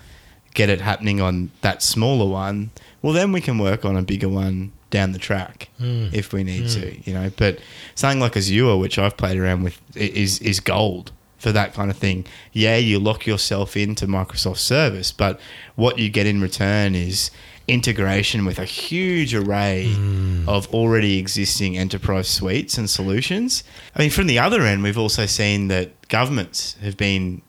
get 0.53 0.69
it 0.69 0.81
happening 0.81 1.21
on 1.21 1.51
that 1.63 1.83
smaller 1.83 2.31
one, 2.31 2.71
well, 3.03 3.13
then 3.13 3.33
we 3.33 3.41
can 3.41 3.59
work 3.59 3.85
on 3.85 3.97
a 3.97 4.03
bigger 4.03 4.29
one 4.29 4.71
down 4.91 5.13
the 5.13 5.19
track 5.19 5.69
mm. 5.81 6.13
if 6.13 6.33
we 6.33 6.45
need 6.45 6.65
mm. 6.65 6.75
to, 6.75 7.11
you 7.11 7.15
know. 7.15 7.31
But 7.37 7.59
something 7.95 8.21
like 8.21 8.37
Azure, 8.37 8.77
which 8.77 8.99
I've 8.99 9.17
played 9.17 9.39
around 9.39 9.63
with, 9.65 9.81
is 9.97 10.41
is 10.41 10.61
gold 10.61 11.11
for 11.45 11.53
that 11.53 11.75
kind 11.75 11.91
of 11.91 11.99
thing. 11.99 12.25
Yeah, 12.53 12.77
you 12.79 12.99
lock 12.99 13.27
yourself 13.27 13.77
into 13.77 14.07
Microsoft 14.07 14.57
service, 14.57 15.13
but 15.13 15.39
what 15.77 15.99
you 15.99 16.09
get 16.09 16.27
in 16.27 16.41
return 16.41 16.95
is 16.95 17.31
integration 17.69 18.47
with 18.47 18.59
a 18.59 18.65
huge 18.65 19.35
array 19.35 19.93
hmm. 19.93 20.49
of 20.49 20.73
already 20.73 21.19
existing 21.19 21.77
enterprise 21.77 22.29
suites 22.29 22.79
and 22.79 22.89
solutions. 22.89 23.63
I 23.95 24.01
mean, 24.01 24.11
from 24.11 24.27
the 24.27 24.39
other 24.39 24.63
end, 24.63 24.83
we've 24.83 24.97
also 24.97 25.27
seen 25.27 25.69
that 25.69 26.09
governments 26.09 26.79
have 26.83 26.97
been 26.97 27.43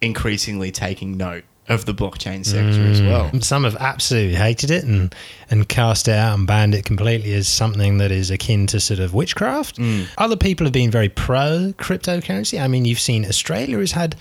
increasingly 0.00 0.72
taking 0.72 1.18
note 1.18 1.44
of 1.68 1.86
the 1.86 1.94
blockchain 1.94 2.44
sector 2.44 2.82
as 2.84 3.00
well. 3.00 3.30
Some 3.40 3.64
have 3.64 3.76
absolutely 3.76 4.34
hated 4.34 4.70
it 4.70 4.84
and, 4.84 5.14
and 5.50 5.66
cast 5.68 6.08
it 6.08 6.12
out 6.12 6.36
and 6.38 6.46
banned 6.46 6.74
it 6.74 6.84
completely 6.84 7.32
as 7.34 7.48
something 7.48 7.96
that 7.98 8.10
is 8.10 8.30
akin 8.30 8.66
to 8.68 8.80
sort 8.80 9.00
of 9.00 9.14
witchcraft. 9.14 9.78
Other 10.18 10.36
people 10.36 10.66
have 10.66 10.72
been 10.74 10.90
very 10.90 11.08
pro 11.08 11.72
cryptocurrency. 11.78 12.60
I 12.62 12.68
mean, 12.68 12.84
you've 12.84 13.00
seen 13.00 13.24
Australia 13.24 13.78
has 13.78 13.92
had 13.92 14.14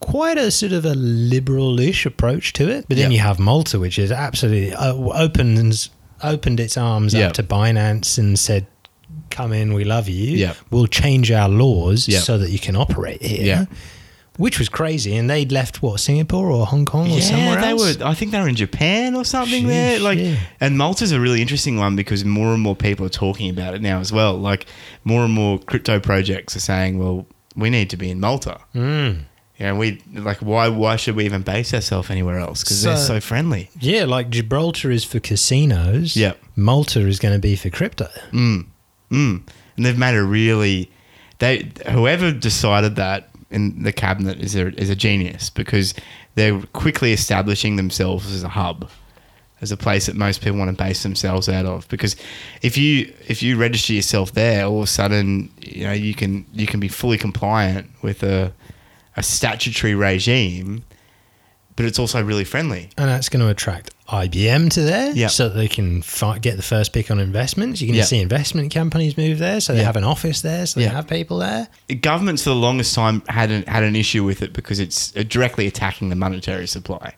quite 0.00 0.38
a 0.38 0.50
sort 0.50 0.72
of 0.72 0.84
a 0.86 0.94
liberal-ish 0.94 2.06
approach 2.06 2.52
to 2.54 2.68
it, 2.70 2.86
but 2.88 2.96
then 2.96 3.10
Yep. 3.10 3.12
you 3.12 3.18
have 3.20 3.38
Malta, 3.38 3.78
which 3.78 3.98
is 3.98 4.10
absolutely 4.12 4.72
uh, 4.74 4.94
opens 4.94 5.90
opened 6.22 6.60
its 6.60 6.78
arms 6.78 7.12
Yep. 7.12 7.28
up 7.28 7.32
to 7.34 7.42
Binance 7.42 8.16
and 8.16 8.38
said, 8.38 8.66
"Come 9.30 9.52
in, 9.52 9.74
we 9.74 9.84
love 9.84 10.08
you. 10.08 10.36
Yep. 10.36 10.56
We'll 10.70 10.86
change 10.86 11.30
our 11.30 11.48
laws 11.48 12.08
Yep. 12.08 12.22
so 12.22 12.38
that 12.38 12.50
you 12.50 12.58
can 12.58 12.74
operate 12.74 13.22
here." 13.22 13.44
Yep. 13.44 13.68
Which 14.38 14.58
was 14.58 14.68
crazy, 14.68 15.16
and 15.16 15.30
they'd 15.30 15.50
left 15.50 15.82
what 15.82 15.98
Singapore 16.00 16.50
or 16.50 16.66
Hong 16.66 16.84
Kong 16.84 17.10
or 17.10 17.20
somewhere 17.20 17.60
they 17.60 17.70
else. 17.70 17.98
were. 17.98 18.04
I 18.04 18.14
think 18.14 18.32
they 18.32 18.40
were 18.40 18.48
in 18.48 18.54
Japan 18.56 19.14
or 19.14 19.24
something 19.24 19.66
there. 19.66 19.98
Like, 19.98 20.18
yeah. 20.18 20.36
and 20.60 20.76
Malta's 20.76 21.12
a 21.12 21.20
really 21.20 21.40
interesting 21.40 21.76
one 21.78 21.96
because 21.96 22.24
more 22.24 22.52
and 22.52 22.62
more 22.62 22.76
people 22.76 23.06
are 23.06 23.10
talking 23.10 23.48
about 23.50 23.74
it 23.74 23.80
now 23.82 24.00
as 24.00 24.12
well. 24.12 24.36
Like, 24.36 24.66
more 25.04 25.24
and 25.24 25.32
more 25.32 25.58
crypto 25.58 26.00
projects 26.00 26.54
are 26.56 26.60
saying, 26.60 26.98
"Well, 26.98 27.26
we 27.56 27.70
need 27.70 27.88
to 27.90 27.96
be 27.96 28.10
in 28.10 28.20
Malta." 28.20 28.58
Mm. 28.74 29.20
Yeah, 29.58 29.72
we 29.72 30.02
like 30.12 30.38
why? 30.38 30.68
Why 30.68 30.96
should 30.96 31.16
we 31.16 31.24
even 31.24 31.40
base 31.40 31.72
ourselves 31.72 32.10
anywhere 32.10 32.38
else? 32.38 32.62
Because 32.62 32.82
they're 32.82 32.96
So- 32.98 33.14
so 33.14 33.20
friendly. 33.20 33.70
Yeah, 33.80 34.04
like 34.04 34.28
Gibraltar 34.28 34.90
is 34.90 35.02
for 35.04 35.18
casinos. 35.18 36.14
Yep. 36.14 36.38
Malta 36.56 37.00
is 37.06 37.18
going 37.18 37.32
to 37.32 37.40
be 37.40 37.56
for 37.56 37.70
crypto. 37.70 38.08
Mm. 38.32 38.66
Mm. 39.10 39.42
And 39.78 39.86
they've 39.86 39.96
made 39.98 40.14
a 40.14 40.22
really 40.22 40.90
they 41.38 41.70
whoever 41.90 42.32
decided 42.32 42.96
that 42.96 43.30
in 43.50 43.82
the 43.82 43.92
cabinet 43.92 44.40
is 44.40 44.54
a 44.54 44.68
is 44.80 44.90
a 44.90 44.96
genius 44.96 45.50
because 45.50 45.94
they're 46.34 46.60
quickly 46.72 47.12
establishing 47.12 47.76
themselves 47.76 48.32
as 48.32 48.42
a 48.42 48.48
hub. 48.48 48.90
As 49.62 49.72
a 49.72 49.76
place 49.78 50.04
that 50.04 50.14
most 50.14 50.42
people 50.42 50.58
want 50.58 50.70
to 50.70 50.84
base 50.84 51.02
themselves 51.02 51.48
out 51.48 51.64
of, 51.64 51.88
because 51.88 52.14
if 52.60 52.76
you 52.76 53.10
if 53.26 53.42
you 53.42 53.56
register 53.56 53.94
yourself 53.94 54.32
there, 54.32 54.66
all 54.66 54.78
of 54.80 54.84
a 54.84 54.86
sudden 54.86 55.50
you 55.62 55.84
know 55.84 55.92
you 55.92 56.12
can 56.12 56.44
you 56.52 56.66
can 56.66 56.78
be 56.78 56.88
fully 56.88 57.16
compliant 57.16 57.88
with 58.02 58.22
a 58.22 58.52
a 59.16 59.22
statutory 59.22 59.94
regime, 59.94 60.84
but 61.74 61.86
it's 61.86 61.98
also 61.98 62.22
really 62.22 62.44
friendly. 62.44 62.90
And 62.98 63.08
that's 63.08 63.30
going 63.30 63.40
to 63.40 63.48
attract 63.48 63.95
IBM 64.08 64.70
to 64.70 64.82
there 64.82 65.12
Yep. 65.12 65.30
so 65.30 65.48
that 65.48 65.54
they 65.56 65.68
can 65.68 66.02
fi- 66.02 66.38
get 66.38 66.56
the 66.56 66.62
first 66.62 66.92
pick 66.92 67.10
on 67.10 67.18
investments. 67.18 67.80
You're 67.80 67.86
going 67.88 67.94
to 67.94 67.98
Yep. 67.98 68.08
see 68.08 68.20
investment 68.20 68.72
companies 68.72 69.16
move 69.16 69.38
there. 69.38 69.60
So 69.60 69.72
they 69.72 69.80
Yep. 69.80 69.86
have 69.86 69.96
an 69.96 70.04
office 70.04 70.40
there. 70.42 70.66
So 70.66 70.80
they 70.80 70.86
have 70.86 71.08
people 71.08 71.38
there. 71.38 71.68
governments 72.00 72.42
for 72.44 72.50
the 72.50 72.56
longest 72.56 72.94
time 72.94 73.22
had 73.28 73.50
an, 73.50 73.64
had 73.66 73.82
an 73.82 73.96
issue 73.96 74.24
with 74.24 74.42
it 74.42 74.52
because 74.52 74.78
it's 74.78 75.12
uh, 75.16 75.22
directly 75.28 75.66
attacking 75.66 76.08
the 76.08 76.16
monetary 76.16 76.66
supply. 76.66 77.14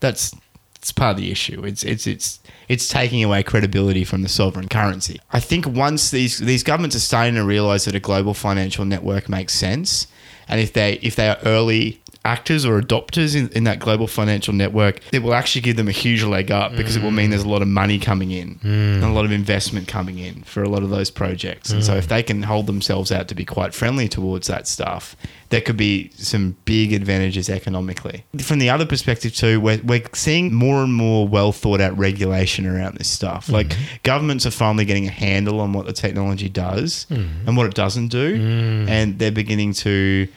That's 0.00 0.32
it's 0.80 0.92
part 0.92 1.16
of 1.16 1.16
the 1.16 1.30
issue. 1.32 1.64
It's 1.64 1.82
it's 1.82 2.06
it's 2.06 2.38
it's 2.68 2.86
taking 2.88 3.24
away 3.24 3.42
credibility 3.42 4.04
from 4.04 4.22
the 4.22 4.28
sovereign 4.28 4.68
currency. 4.68 5.18
I 5.32 5.40
think 5.40 5.66
once 5.66 6.10
these 6.10 6.38
these 6.38 6.62
governments 6.62 6.94
are 6.94 7.00
starting 7.00 7.34
to 7.34 7.42
realize 7.44 7.84
that 7.86 7.94
a 7.96 8.00
global 8.00 8.32
financial 8.32 8.84
network 8.84 9.28
makes 9.28 9.54
sense, 9.54 10.06
and 10.48 10.60
if 10.60 10.72
they 10.72 11.00
if 11.02 11.16
they 11.16 11.28
are 11.28 11.38
early 11.44 12.00
actors 12.24 12.66
or 12.66 12.80
adopters 12.80 13.34
in, 13.34 13.48
in 13.50 13.64
that 13.64 13.78
global 13.78 14.06
financial 14.06 14.52
network, 14.52 15.00
it 15.12 15.22
will 15.22 15.34
actually 15.34 15.62
give 15.62 15.76
them 15.76 15.88
a 15.88 15.92
huge 15.92 16.22
leg 16.22 16.50
up 16.50 16.76
because 16.76 16.96
it 16.96 17.02
will 17.02 17.10
mean 17.10 17.30
there's 17.30 17.44
a 17.44 17.48
lot 17.48 17.62
of 17.62 17.68
money 17.68 17.98
coming 17.98 18.30
in 18.30 18.58
and 18.62 19.04
a 19.04 19.08
lot 19.08 19.24
of 19.24 19.32
investment 19.32 19.88
coming 19.88 20.18
in 20.18 20.42
for 20.42 20.62
a 20.62 20.68
lot 20.68 20.82
of 20.82 20.90
those 20.90 21.10
projects. 21.10 21.70
And 21.70 21.84
so 21.84 21.94
if 21.94 22.08
they 22.08 22.22
can 22.22 22.42
hold 22.42 22.66
themselves 22.66 23.10
out 23.10 23.28
to 23.28 23.34
be 23.34 23.44
quite 23.44 23.72
friendly 23.72 24.08
towards 24.08 24.46
that 24.48 24.66
stuff, 24.66 25.16
there 25.50 25.60
could 25.60 25.76
be 25.76 26.10
some 26.14 26.56
big 26.64 26.92
advantages 26.92 27.48
economically. 27.48 28.24
From 28.40 28.58
the 28.58 28.68
other 28.68 28.84
perspective 28.84 29.34
too, 29.34 29.60
we're, 29.60 29.80
we're 29.82 30.02
seeing 30.12 30.52
more 30.52 30.82
and 30.82 30.92
more 30.92 31.26
well 31.26 31.52
thought 31.52 31.80
out 31.80 31.96
regulation 31.96 32.66
around 32.66 32.98
this 32.98 33.08
stuff. 33.08 33.46
Mm-hmm. 33.46 33.54
Like 33.54 33.76
governments 34.02 34.44
are 34.44 34.50
finally 34.50 34.84
getting 34.84 35.06
a 35.06 35.10
handle 35.10 35.60
on 35.60 35.72
what 35.72 35.86
the 35.86 35.92
technology 35.92 36.48
does 36.48 37.06
mm-hmm. 37.10 37.48
and 37.48 37.56
what 37.56 37.66
it 37.66 37.74
doesn't 37.74 38.08
do. 38.08 38.38
Mm. 38.38 38.88
And 38.88 39.18
they're 39.18 39.32
beginning 39.32 39.72
to 39.74 40.28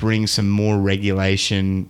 bring 0.00 0.26
some 0.26 0.48
more 0.48 0.78
regulation 0.78 1.88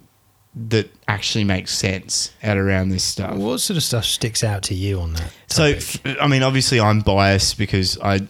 that 0.68 0.90
actually 1.06 1.44
makes 1.44 1.72
sense 1.72 2.32
out 2.42 2.58
around 2.58 2.88
this 2.88 3.04
stuff. 3.04 3.36
What 3.36 3.60
sort 3.60 3.76
of 3.76 3.84
stuff 3.84 4.04
sticks 4.04 4.42
out 4.42 4.64
to 4.64 4.74
you 4.74 5.00
on 5.00 5.14
that? 5.14 5.32
So, 5.46 5.78
I 6.20 6.26
mean, 6.26 6.42
obviously, 6.42 6.80
I'm 6.80 7.00
biased 7.00 7.56
because 7.56 7.96
I 8.02 8.26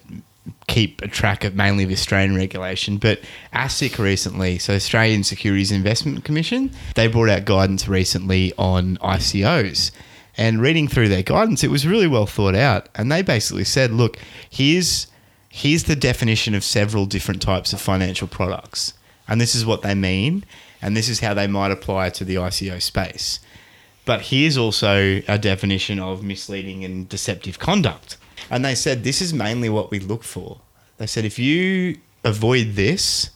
keep 0.67 1.01
a 1.01 1.09
track 1.09 1.45
of 1.45 1.57
mainly 1.57 1.85
of 1.85 1.91
Australian 1.91 2.37
regulation, 2.37 2.99
but 2.99 3.21
ASIC 3.55 3.99
recently, 3.99 4.59
so 4.59 4.75
Australian 4.75 5.25
Securities 5.25 5.73
Investment 5.73 6.23
Commission, 6.25 6.71
they 6.95 7.07
brought 7.07 7.31
out 7.31 7.47
guidance 7.47 7.89
recently 7.89 8.53
on 8.59 8.99
ICOs. 8.99 9.91
And 10.37 10.61
reading 10.63 10.89
through 10.89 11.09
their 11.09 11.23
guidance, 11.23 11.65
it 11.65 11.71
was 11.71 11.87
really 11.87 12.07
well 12.07 12.27
thought 12.27 12.55
out. 12.55 12.89
And 12.95 13.11
they 13.11 13.21
basically 13.21 13.65
said, 13.65 13.91
look, 13.91 14.17
here's 14.49 15.07
here's 15.51 15.85
the 15.85 15.97
definition 15.97 16.55
of 16.55 16.65
several 16.65 17.05
different 17.05 17.43
types 17.43 17.73
of 17.73 17.81
financial 17.81 18.29
products. 18.29 18.95
And 19.31 19.41
this 19.41 19.55
is 19.55 19.65
what 19.65 19.83
they 19.83 19.95
mean, 19.95 20.45
and 20.83 20.97
this 20.97 21.09
is 21.09 21.21
how 21.21 21.33
they 21.33 21.47
might 21.47 21.71
apply 21.71 22.11
to 22.11 22.25
the 22.25 22.35
ICO 22.35 22.83
space. 22.83 23.39
But 24.05 24.23
here's 24.23 24.59
also 24.59 25.23
a 25.29 25.39
definition 25.39 26.01
of 26.01 26.25
misleading 26.25 26.85
and 26.85 27.09
deceptive 27.09 27.61
conduct. 27.61 28.17
And 28.51 28.65
they 28.65 28.75
said 28.75 29.05
this 29.05 29.23
is 29.23 29.33
mainly 29.33 29.69
what 29.69 29.93
we 29.93 30.01
look 30.01 30.25
for. 30.25 30.61
They 30.99 31.07
said 31.07 31.25
if 31.25 31.39
you 31.39 31.99
avoid 32.25 32.75
this, 32.75 33.31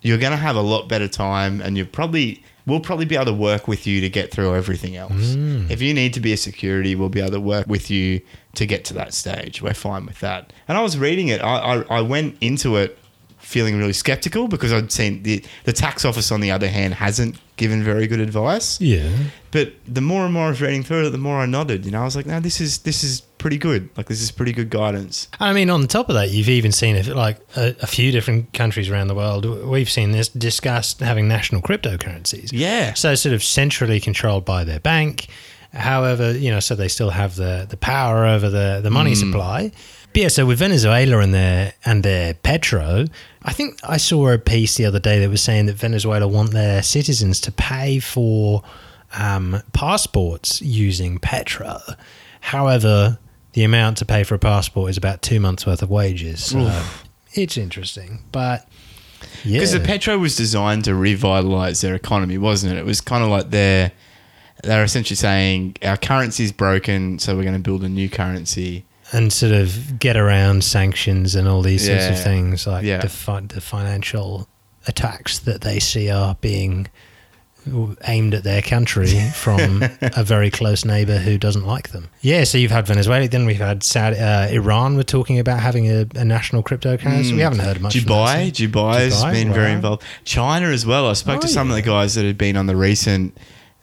you're 0.00 0.18
going 0.18 0.32
to 0.32 0.38
have 0.38 0.56
a 0.56 0.62
lot 0.62 0.88
better 0.88 1.08
time 1.08 1.60
and 1.60 1.76
you 1.76 1.84
probably 1.84 2.42
we'll 2.64 2.80
probably 2.80 3.04
be 3.04 3.14
able 3.14 3.26
to 3.26 3.32
work 3.32 3.68
with 3.68 3.86
you 3.86 4.00
to 4.00 4.08
get 4.08 4.30
through 4.30 4.54
everything 4.54 4.96
else. 4.96 5.12
Mm. 5.12 5.70
If 5.70 5.80
you 5.82 5.94
need 5.94 6.14
to 6.14 6.20
be 6.20 6.32
a 6.32 6.36
security, 6.36 6.94
we'll 6.94 7.08
be 7.08 7.20
able 7.20 7.32
to 7.32 7.40
work 7.40 7.66
with 7.66 7.90
you 7.90 8.20
to 8.54 8.66
get 8.66 8.84
to 8.86 8.94
that 8.94 9.14
stage. 9.14 9.62
We're 9.62 9.74
fine 9.74 10.06
with 10.06 10.20
that. 10.20 10.52
And 10.66 10.76
I 10.76 10.82
was 10.82 10.98
reading 10.98 11.28
it. 11.28 11.40
I, 11.42 11.74
I, 11.74 11.98
I 11.98 12.00
went 12.00 12.36
into 12.40 12.76
it 12.76 12.98
feeling 13.46 13.78
really 13.78 13.92
skeptical 13.92 14.48
because 14.48 14.72
I'd 14.72 14.90
seen 14.90 15.22
the 15.22 15.42
the 15.64 15.72
tax 15.72 16.04
office 16.04 16.32
on 16.32 16.40
the 16.40 16.50
other 16.50 16.68
hand 16.68 16.94
hasn't 16.94 17.36
given 17.56 17.82
very 17.82 18.06
good 18.06 18.20
advice. 18.20 18.80
yeah. 18.80 19.08
But 19.52 19.72
the 19.86 20.00
more 20.00 20.24
and 20.24 20.34
more 20.34 20.46
I 20.46 20.48
was 20.50 20.60
reading 20.60 20.82
through 20.82 21.06
it, 21.06 21.10
the 21.10 21.18
more 21.18 21.38
I 21.38 21.46
nodded. 21.46 21.86
You 21.86 21.92
know, 21.92 22.02
I 22.02 22.04
was 22.04 22.16
like, 22.16 22.26
no, 22.26 22.40
this 22.40 22.60
is 22.60 22.78
this 22.78 23.04
is 23.04 23.20
pretty 23.38 23.56
good. 23.56 23.88
Like 23.96 24.06
this 24.06 24.20
is 24.20 24.30
pretty 24.32 24.52
good 24.52 24.68
guidance. 24.68 25.28
I 25.38 25.52
mean, 25.52 25.70
on 25.70 25.86
top 25.86 26.08
of 26.08 26.16
that, 26.16 26.30
you've 26.30 26.48
even 26.48 26.72
seen 26.72 26.96
it 26.96 27.06
like 27.06 27.38
a, 27.56 27.74
a 27.80 27.86
few 27.86 28.10
different 28.10 28.52
countries 28.52 28.90
around 28.90 29.06
the 29.06 29.14
world. 29.14 29.46
We've 29.46 29.88
seen 29.88 30.10
this 30.10 30.28
discussed 30.28 31.00
having 31.00 31.28
national 31.28 31.62
cryptocurrencies. 31.62 32.50
Yeah. 32.52 32.94
So 32.94 33.14
sort 33.14 33.34
of 33.34 33.44
centrally 33.44 34.00
controlled 34.00 34.44
by 34.44 34.64
their 34.64 34.80
bank. 34.80 35.28
However, 35.72 36.36
you 36.36 36.50
know, 36.50 36.60
so 36.60 36.74
they 36.74 36.88
still 36.88 37.10
have 37.10 37.36
the, 37.36 37.66
the 37.68 37.76
power 37.76 38.26
over 38.26 38.50
the, 38.50 38.80
the 38.82 38.90
money 38.90 39.12
mm. 39.12 39.16
supply. 39.16 39.72
But 40.16 40.22
yeah, 40.22 40.28
so 40.28 40.46
with 40.46 40.60
Venezuela 40.60 41.18
and 41.18 41.34
their 41.34 41.74
and 41.84 42.02
their 42.02 42.32
petro, 42.32 43.04
I 43.42 43.52
think 43.52 43.78
I 43.84 43.98
saw 43.98 44.30
a 44.30 44.38
piece 44.38 44.76
the 44.76 44.86
other 44.86 44.98
day 44.98 45.18
that 45.18 45.28
was 45.28 45.42
saying 45.42 45.66
that 45.66 45.74
Venezuela 45.74 46.26
want 46.26 46.52
their 46.52 46.82
citizens 46.82 47.38
to 47.42 47.52
pay 47.52 47.98
for 47.98 48.62
um, 49.14 49.62
passports 49.74 50.62
using 50.62 51.18
petro. 51.18 51.78
However, 52.40 53.18
the 53.52 53.62
amount 53.62 53.98
to 53.98 54.06
pay 54.06 54.24
for 54.24 54.34
a 54.34 54.38
passport 54.38 54.88
is 54.88 54.96
about 54.96 55.20
two 55.20 55.38
months 55.38 55.66
worth 55.66 55.82
of 55.82 55.90
wages. 55.90 56.42
So 56.42 56.82
it's 57.34 57.58
interesting, 57.58 58.20
but 58.32 58.66
yeah, 59.44 59.58
Because 59.58 59.72
the 59.72 59.80
petro 59.80 60.16
was 60.16 60.34
designed 60.34 60.84
to 60.84 60.94
revitalize 60.94 61.82
their 61.82 61.94
economy, 61.94 62.38
wasn't 62.38 62.72
it? 62.72 62.78
It 62.78 62.86
was 62.86 63.02
kind 63.02 63.22
of 63.22 63.28
like 63.28 63.50
they're 63.50 63.92
they're 64.64 64.82
essentially 64.82 65.16
saying 65.16 65.76
our 65.82 65.98
currency 65.98 66.44
is 66.44 66.52
broken, 66.52 67.18
so 67.18 67.36
we're 67.36 67.42
going 67.42 67.52
to 67.52 67.60
build 67.60 67.84
a 67.84 67.90
new 67.90 68.08
currency. 68.08 68.86
And 69.12 69.32
sort 69.32 69.52
of 69.52 69.98
get 69.98 70.16
around 70.16 70.64
sanctions 70.64 71.34
and 71.34 71.46
all 71.48 71.62
these 71.62 71.86
sorts 71.86 72.06
of 72.06 72.20
things, 72.22 72.66
like 72.66 72.84
Yeah. 72.84 72.98
the, 72.98 73.08
fi- 73.08 73.40
the 73.40 73.60
financial 73.60 74.48
attacks 74.86 75.38
that 75.40 75.60
they 75.62 75.78
see 75.78 76.10
are 76.10 76.36
being 76.40 76.88
aimed 78.06 78.32
at 78.32 78.44
their 78.44 78.62
country 78.62 79.08
from 79.34 79.82
a 80.00 80.22
very 80.22 80.50
close 80.50 80.84
neighbor 80.84 81.18
who 81.18 81.36
doesn't 81.36 81.66
like 81.66 81.88
them. 81.90 82.08
Yeah, 82.20 82.44
so 82.44 82.58
you've 82.58 82.70
had 82.70 82.86
Venezuela, 82.86 83.26
then 83.26 83.44
we've 83.44 83.56
had 83.58 83.82
Saudi, 83.82 84.18
uh, 84.18 84.46
Iran. 84.48 84.96
We're 84.96 85.02
talking 85.02 85.38
about 85.40 85.58
having 85.60 85.90
a, 85.90 86.06
a 86.14 86.24
national 86.24 86.62
cryptocurrency. 86.62 87.32
We 87.32 87.40
haven't 87.40 87.58
heard 87.58 87.80
much. 87.80 87.94
Dubai, 87.94 88.46
that, 88.46 88.54
Dubai 88.54 88.94
has 89.00 89.14
Dubai, 89.22 89.32
been 89.32 89.52
very 89.52 89.72
involved. 89.72 90.04
China 90.24 90.68
as 90.68 90.86
well. 90.86 91.08
I 91.08 91.14
spoke 91.14 91.38
Oh, 91.38 91.40
to 91.40 91.48
some 91.48 91.68
of 91.70 91.74
the 91.76 91.82
guys 91.82 92.14
that 92.14 92.24
had 92.24 92.38
been 92.38 92.56
on 92.56 92.66
the 92.66 92.76
recent 92.76 93.36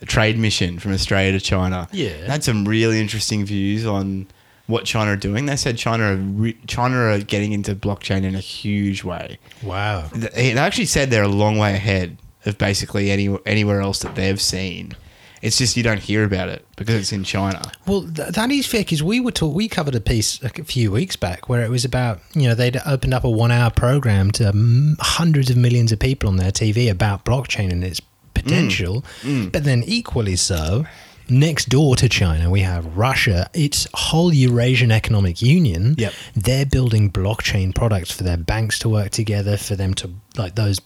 trade 0.05 0.37
mission 0.37 0.79
from 0.79 0.93
Australia 0.93 1.33
to 1.33 1.39
China. 1.41 1.89
Yeah. 1.91 2.09
They 2.21 2.27
had 2.27 2.43
some 2.43 2.65
really 2.65 3.01
interesting 3.01 3.45
views 3.45 3.85
on 3.85 4.27
what 4.67 4.85
China 4.85 5.11
are 5.11 5.17
doing. 5.17 5.45
They 5.45 5.55
said 5.55 5.77
China 5.77 6.13
are 6.13 6.15
re- 6.15 6.57
China 6.67 6.95
are 6.95 7.19
getting 7.19 7.51
into 7.51 7.75
blockchain 7.75 8.23
in 8.23 8.35
a 8.35 8.39
huge 8.39 9.03
way. 9.03 9.37
Wow. 9.61 10.09
They 10.13 10.53
actually 10.53 10.85
said 10.85 11.09
they're 11.09 11.23
a 11.23 11.27
long 11.27 11.57
way 11.57 11.73
ahead 11.73 12.17
of 12.45 12.57
basically 12.57 13.11
any 13.11 13.37
anywhere 13.45 13.81
else 13.81 13.99
that 13.99 14.15
they've 14.15 14.41
seen 14.41 14.95
It's 15.41 15.57
just 15.57 15.75
you 15.75 15.83
don't 15.83 15.99
hear 15.99 16.23
about 16.23 16.49
it 16.49 16.65
because 16.77 16.95
it's 16.95 17.11
in 17.11 17.23
China. 17.23 17.61
Well, 17.85 18.03
th- 18.03 18.29
that 18.29 18.51
is 18.51 18.65
fair 18.65 18.81
because 18.81 19.03
we 19.03 19.19
were 19.19 19.31
taught, 19.31 19.53
we 19.53 19.67
covered 19.67 19.95
a 19.95 19.99
piece 19.99 20.41
a 20.41 20.49
few 20.49 20.91
weeks 20.91 21.17
back 21.17 21.49
where 21.49 21.61
it 21.63 21.69
was 21.69 21.83
about, 21.83 22.21
you 22.33 22.47
know, 22.47 22.55
they'd 22.55 22.79
opened 22.85 23.13
up 23.13 23.25
a 23.25 23.29
one 23.29 23.51
hour 23.51 23.69
program 23.69 24.31
to 24.31 24.47
m- 24.47 24.95
hundreds 24.99 25.49
of 25.49 25.57
millions 25.57 25.91
of 25.91 25.99
people 25.99 26.29
on 26.29 26.37
their 26.37 26.51
TV 26.51 26.89
about 26.89 27.25
blockchain 27.25 27.71
and 27.71 27.83
its 27.83 27.99
mm. 27.99 28.05
potential. 28.33 29.03
Mm. 29.21 29.51
But 29.51 29.65
then, 29.65 29.83
equally 29.83 30.37
so, 30.37 30.85
next 31.33 31.69
door 31.69 31.95
to 31.97 32.07
China, 32.07 32.49
we 32.49 32.61
have 32.61 32.97
Russia, 32.97 33.49
its 33.53 33.87
whole 33.93 34.33
Eurasian 34.33 34.91
Economic 34.91 35.41
Union. 35.41 35.95
Yep. 35.97 36.13
They're 36.35 36.65
building 36.65 37.11
blockchain 37.11 37.75
products 37.75 38.11
for 38.11 38.23
their 38.23 38.37
banks 38.37 38.79
to 38.79 38.89
work 38.89 39.09
together, 39.09 39.57
for 39.57 39.75
them 39.75 39.93
to, 39.95 40.11
like, 40.37 40.55
those 40.55 40.79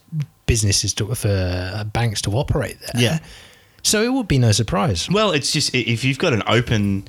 businesses 0.46 0.94
to, 0.94 1.14
for 1.14 1.28
uh, 1.28 1.84
banks 1.84 2.22
to 2.22 2.32
operate 2.32 2.78
there. 2.80 3.02
Yeah. 3.02 3.18
So 3.82 4.02
it 4.02 4.12
would 4.12 4.26
be 4.26 4.38
no 4.38 4.52
surprise. 4.52 5.08
Well, 5.08 5.30
it's 5.30 5.52
just 5.52 5.74
if 5.74 6.04
you've 6.04 6.18
got 6.18 6.32
an 6.32 6.42
open 6.46 7.06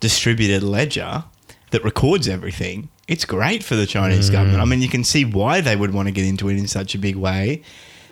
distributed 0.00 0.62
ledger 0.62 1.24
that 1.70 1.84
records 1.84 2.26
everything, 2.26 2.88
it's 3.06 3.24
great 3.24 3.62
for 3.62 3.76
the 3.76 3.86
Chinese 3.86 4.28
government. 4.30 4.60
I 4.60 4.64
mean, 4.64 4.82
you 4.82 4.88
can 4.88 5.04
see 5.04 5.24
why 5.24 5.60
they 5.60 5.76
would 5.76 5.92
want 5.92 6.08
to 6.08 6.12
get 6.12 6.24
into 6.24 6.48
it 6.48 6.56
in 6.56 6.66
such 6.66 6.94
a 6.94 6.98
big 6.98 7.16
way 7.16 7.62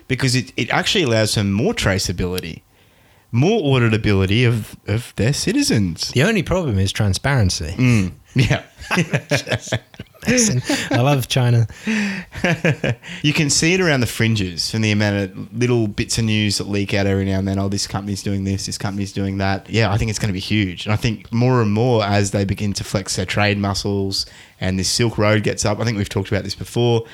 because 0.07 0.35
it, 0.35 0.53
it 0.55 0.69
actually 0.69 1.03
allows 1.03 1.33
for 1.35 1.43
more 1.43 1.73
traceability, 1.73 2.61
more 3.31 3.61
auditability 3.61 4.47
of, 4.47 4.75
of 4.87 5.13
their 5.15 5.33
citizens. 5.33 6.09
The 6.09 6.23
only 6.23 6.43
problem 6.43 6.79
is 6.79 6.91
transparency. 6.91 7.73
Mm, 7.77 8.11
yeah. 8.35 8.63
I 10.91 11.01
love 11.01 11.27
China. 11.27 11.67
you 13.21 13.33
can 13.33 13.49
see 13.49 13.73
it 13.73 13.81
around 13.81 14.01
the 14.01 14.07
fringes 14.07 14.69
from 14.71 14.81
the 14.81 14.91
amount 14.91 15.31
of 15.31 15.57
little 15.57 15.87
bits 15.87 16.17
of 16.17 16.25
news 16.25 16.57
that 16.57 16.67
leak 16.67 16.93
out 16.93 17.05
every 17.05 17.25
now 17.25 17.39
and 17.39 17.47
then. 17.47 17.59
Oh, 17.59 17.69
this 17.69 17.87
company's 17.87 18.23
doing 18.23 18.43
this, 18.43 18.65
this 18.65 18.77
company's 18.77 19.13
doing 19.13 19.37
that. 19.37 19.69
Yeah, 19.69 19.91
I 19.91 19.97
think 19.97 20.09
it's 20.09 20.19
going 20.19 20.29
to 20.29 20.33
be 20.33 20.39
huge. 20.39 20.85
And 20.85 20.93
I 20.93 20.95
think 20.95 21.31
more 21.31 21.61
and 21.61 21.71
more 21.71 22.03
as 22.03 22.31
they 22.31 22.45
begin 22.45 22.73
to 22.73 22.83
flex 22.83 23.15
their 23.15 23.25
trade 23.25 23.57
muscles 23.57 24.25
and 24.59 24.77
this 24.77 24.89
Silk 24.89 25.17
Road 25.17 25.43
gets 25.43 25.65
up, 25.65 25.79
I 25.79 25.85
think 25.85 25.97
we've 25.97 26.09
talked 26.09 26.29
about 26.29 26.43
this 26.43 26.55
before, 26.55 27.05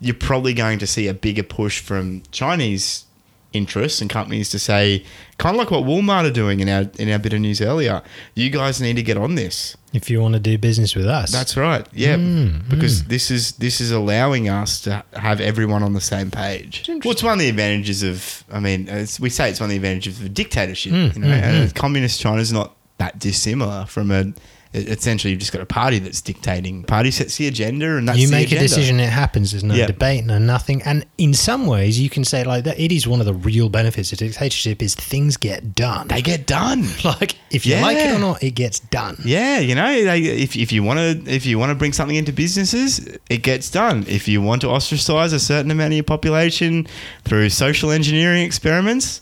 you're 0.00 0.14
probably 0.14 0.54
going 0.54 0.78
to 0.78 0.86
see 0.86 1.06
a 1.06 1.14
bigger 1.14 1.42
push 1.42 1.80
from 1.80 2.22
Chinese 2.32 3.04
interests 3.52 4.00
and 4.00 4.08
companies 4.08 4.50
to 4.50 4.58
say, 4.58 5.04
kind 5.38 5.56
of 5.56 5.58
like 5.58 5.70
what 5.70 5.84
Walmart 5.84 6.28
are 6.28 6.32
doing 6.32 6.60
in 6.60 6.68
our 6.68 6.84
in 6.98 7.10
our 7.10 7.18
bit 7.18 7.32
of 7.32 7.40
news 7.40 7.60
earlier. 7.60 8.02
You 8.34 8.50
guys 8.50 8.80
need 8.80 8.96
to 8.96 9.02
get 9.02 9.16
on 9.16 9.34
this. 9.34 9.76
If 9.92 10.08
you 10.08 10.20
want 10.20 10.34
to 10.34 10.40
do 10.40 10.56
business 10.56 10.94
with 10.94 11.06
us, 11.06 11.32
That's 11.32 11.56
right. 11.56 11.86
Yeah, 11.92 12.16
mm, 12.16 12.50
mm. 12.50 12.68
because 12.68 13.04
this 13.04 13.30
is 13.30 13.52
this 13.52 13.80
is 13.80 13.90
allowing 13.90 14.48
us 14.48 14.80
to 14.82 15.04
have 15.14 15.40
everyone 15.40 15.82
on 15.82 15.94
the 15.94 16.00
same 16.00 16.30
page. 16.30 16.88
Well, 16.88 17.12
it's 17.12 17.22
one 17.22 17.34
of 17.34 17.38
the 17.40 17.48
advantages 17.48 18.02
of. 18.02 18.44
I 18.52 18.60
mean, 18.60 18.86
we 19.20 19.30
say 19.30 19.50
it's 19.50 19.60
one 19.60 19.66
of 19.66 19.70
the 19.70 19.76
advantages 19.76 20.20
of 20.20 20.26
a 20.26 20.28
dictatorship. 20.28 20.92
Mm, 20.92 21.14
you 21.14 21.20
know, 21.22 21.28
and 21.28 21.74
communist 21.74 22.20
China's 22.20 22.52
not 22.52 22.76
that 22.98 23.18
dissimilar 23.18 23.86
from 23.86 24.10
a. 24.10 24.32
Essentially, 24.72 25.32
you've 25.32 25.40
just 25.40 25.52
got 25.52 25.60
a 25.60 25.66
party 25.66 25.98
that's 25.98 26.20
dictating. 26.20 26.84
Party 26.84 27.10
sets 27.10 27.36
the 27.36 27.48
agenda, 27.48 27.96
and 27.96 28.06
that's 28.06 28.18
you 28.18 28.28
make 28.28 28.52
a 28.52 28.58
decision, 28.58 29.00
it 29.00 29.10
happens. 29.10 29.50
There's 29.50 29.64
no 29.64 29.74
Yeah. 29.74 29.86
debate, 29.86 30.24
no 30.24 30.38
nothing. 30.38 30.80
And 30.82 31.04
in 31.18 31.34
some 31.34 31.66
ways, 31.66 31.98
you 31.98 32.08
can 32.08 32.24
say 32.24 32.44
like 32.44 32.62
that. 32.64 32.78
It 32.78 32.92
is 32.92 33.04
one 33.06 33.18
of 33.18 33.26
the 33.26 33.34
real 33.34 33.68
benefits 33.68 34.12
of 34.12 34.18
dictatorship 34.18 34.80
is 34.80 34.94
things 34.94 35.36
get 35.36 35.74
done. 35.74 36.06
They 36.06 36.22
get 36.22 36.46
done. 36.46 36.86
like 37.04 37.34
if 37.50 37.66
you 37.66 37.76
like 37.76 37.96
it 37.96 38.14
or 38.14 38.20
not, 38.20 38.44
it 38.44 38.52
gets 38.52 38.78
done. 38.78 39.16
Yeah, 39.24 39.58
you 39.58 39.74
know, 39.74 40.04
they, 40.04 40.20
if, 40.20 40.54
if 40.56 40.70
you 40.70 40.84
want 40.84 40.98
to 41.00 41.32
if 41.34 41.44
you 41.46 41.58
want 41.58 41.70
to 41.70 41.74
bring 41.74 41.92
something 41.92 42.16
into 42.16 42.32
businesses, 42.32 43.00
it 43.28 43.42
gets 43.42 43.70
done. 43.70 44.04
If 44.06 44.28
you 44.28 44.40
want 44.40 44.60
to 44.62 44.68
ostracize 44.68 45.32
a 45.32 45.40
certain 45.40 45.72
amount 45.72 45.88
of 45.88 45.96
your 45.96 46.04
population 46.04 46.86
through 47.24 47.50
social 47.50 47.90
engineering 47.90 48.44
experiments, 48.44 49.20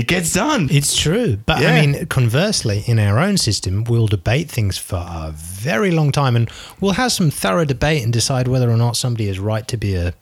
it 0.00 0.06
gets 0.06 0.32
done. 0.32 0.68
It's 0.70 0.96
true. 0.96 1.36
But 1.44 1.60
Yeah. 1.60 1.68
I 1.74 1.80
mean, 1.86 2.06
conversely, 2.06 2.82
in 2.86 2.98
our 2.98 3.18
own 3.18 3.36
system, 3.36 3.84
we'll 3.84 4.06
debate 4.06 4.48
things 4.50 4.78
for 4.78 4.96
a 4.96 5.32
very 5.34 5.90
long 5.90 6.10
time 6.12 6.34
and 6.36 6.50
we'll 6.80 6.92
have 6.92 7.12
some 7.12 7.30
thorough 7.30 7.64
debate 7.66 8.02
and 8.02 8.12
decide 8.12 8.48
whether 8.48 8.70
or 8.70 8.76
not 8.76 8.96
somebody 8.96 9.28
is 9.28 9.38
right 9.38 9.66
to 9.68 9.76
be 9.76 9.94
a, 9.94 10.14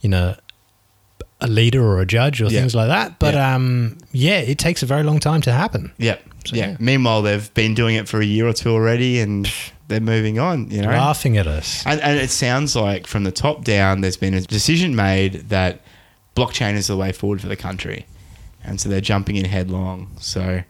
you 0.00 0.08
know, 0.08 0.34
a 1.40 1.46
leader 1.48 1.82
or 1.82 2.00
a 2.00 2.06
judge 2.06 2.40
or 2.42 2.44
Yeah. 2.48 2.60
things 2.60 2.74
like 2.74 2.88
that. 2.88 3.18
But 3.18 3.34
Yeah. 3.34 3.54
um, 3.54 3.98
yeah, 4.12 4.38
it 4.52 4.58
takes 4.58 4.82
a 4.82 4.86
very 4.86 5.02
long 5.02 5.18
time 5.18 5.40
to 5.42 5.52
happen. 5.52 5.92
yeah, 5.98 6.16
So, 6.44 6.54
yeah. 6.56 6.70
yeah. 6.70 6.76
Meanwhile, 6.78 7.22
they've 7.22 7.52
been 7.54 7.74
doing 7.74 7.96
it 7.96 8.08
for 8.08 8.20
a 8.20 8.24
year 8.24 8.46
or 8.46 8.52
two 8.52 8.70
already, 8.70 9.18
and 9.20 9.50
they're 9.88 10.00
moving 10.00 10.38
on. 10.38 10.70
You 10.70 10.82
know, 10.82 10.88
Laughing 10.90 11.36
at 11.38 11.46
us. 11.46 11.82
And, 11.86 12.00
and 12.00 12.18
it 12.20 12.30
sounds 12.30 12.76
like 12.76 13.06
from 13.06 13.24
the 13.24 13.32
top 13.32 13.64
down, 13.64 14.02
there's 14.02 14.16
been 14.16 14.34
a 14.34 14.40
decision 14.40 14.94
made 14.94 15.48
that 15.48 15.80
blockchain 16.36 16.74
is 16.74 16.86
the 16.86 16.96
way 16.96 17.12
forward 17.12 17.40
for 17.40 17.48
the 17.48 17.56
country. 17.56 18.06
And 18.64 18.80
so 18.80 18.88
they're 18.88 19.00
jumping 19.00 19.36
in 19.36 19.44
headlong. 19.44 20.10
So, 20.20 20.62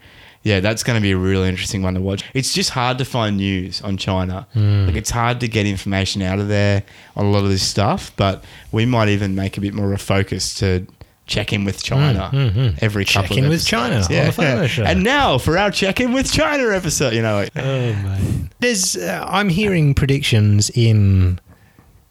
yeah, 0.43 0.61
that's 0.61 0.83
going 0.83 0.97
to 0.97 1.03
be 1.03 1.13
a 1.13 1.17
really 1.17 1.49
interesting 1.49 1.83
one 1.83 1.95
to 1.95 2.01
watch. 2.01 2.25
It's 2.35 2.53
just 2.53 2.71
hard 2.71 2.99
to 2.99 3.05
find 3.05 3.37
news 3.37 3.81
on 3.83 3.97
China. 3.97 4.47
Like, 4.55 4.97
it's 4.97 5.11
hard 5.11 5.41
to 5.41 5.49
get 5.49 5.67
information 5.67 6.23
out 6.23 6.39
of 6.39 6.49
there 6.49 6.83
on 7.17 7.27
a 7.27 7.31
lot 7.31 7.45
of 7.45 7.49
this 7.51 7.63
stuff, 7.67 8.13
but 8.17 8.43
we 8.73 8.87
might 8.87 9.09
even 9.09 9.35
make 9.35 9.57
a 9.57 9.61
bit 9.61 9.75
more 9.75 9.87
of 9.87 9.93
a 9.93 9.99
focus 10.03 10.55
to 10.55 10.87
check 11.27 11.53
in 11.53 11.65
with 11.65 11.83
China 11.83 12.75
every 12.81 13.05
couple 13.05 13.23
Mm, 13.23 13.29
Check 13.29 13.39
in 13.39 13.45
of 13.45 13.51
with 13.51 13.65
China 13.65 13.95
episodes. 13.97 14.39
on 14.39 14.45
the 14.47 14.53
FOMO 14.63 14.69
show. 14.69 14.83
And 14.85 15.05
now 15.05 15.39
for 15.39 15.57
our 15.57 15.71
check 15.71 16.01
in 16.01 16.13
with 16.13 16.31
China 16.33 16.71
episode, 16.75 17.13
you 17.15 17.23
know, 17.23 17.37
like, 17.37 17.53
Oh 17.57 17.93
man. 17.93 18.51
There's 18.59 18.97
uh, 18.97 19.25
I'm 19.29 19.49
hearing 19.49 19.95
predictions 19.95 20.69
in 20.71 21.39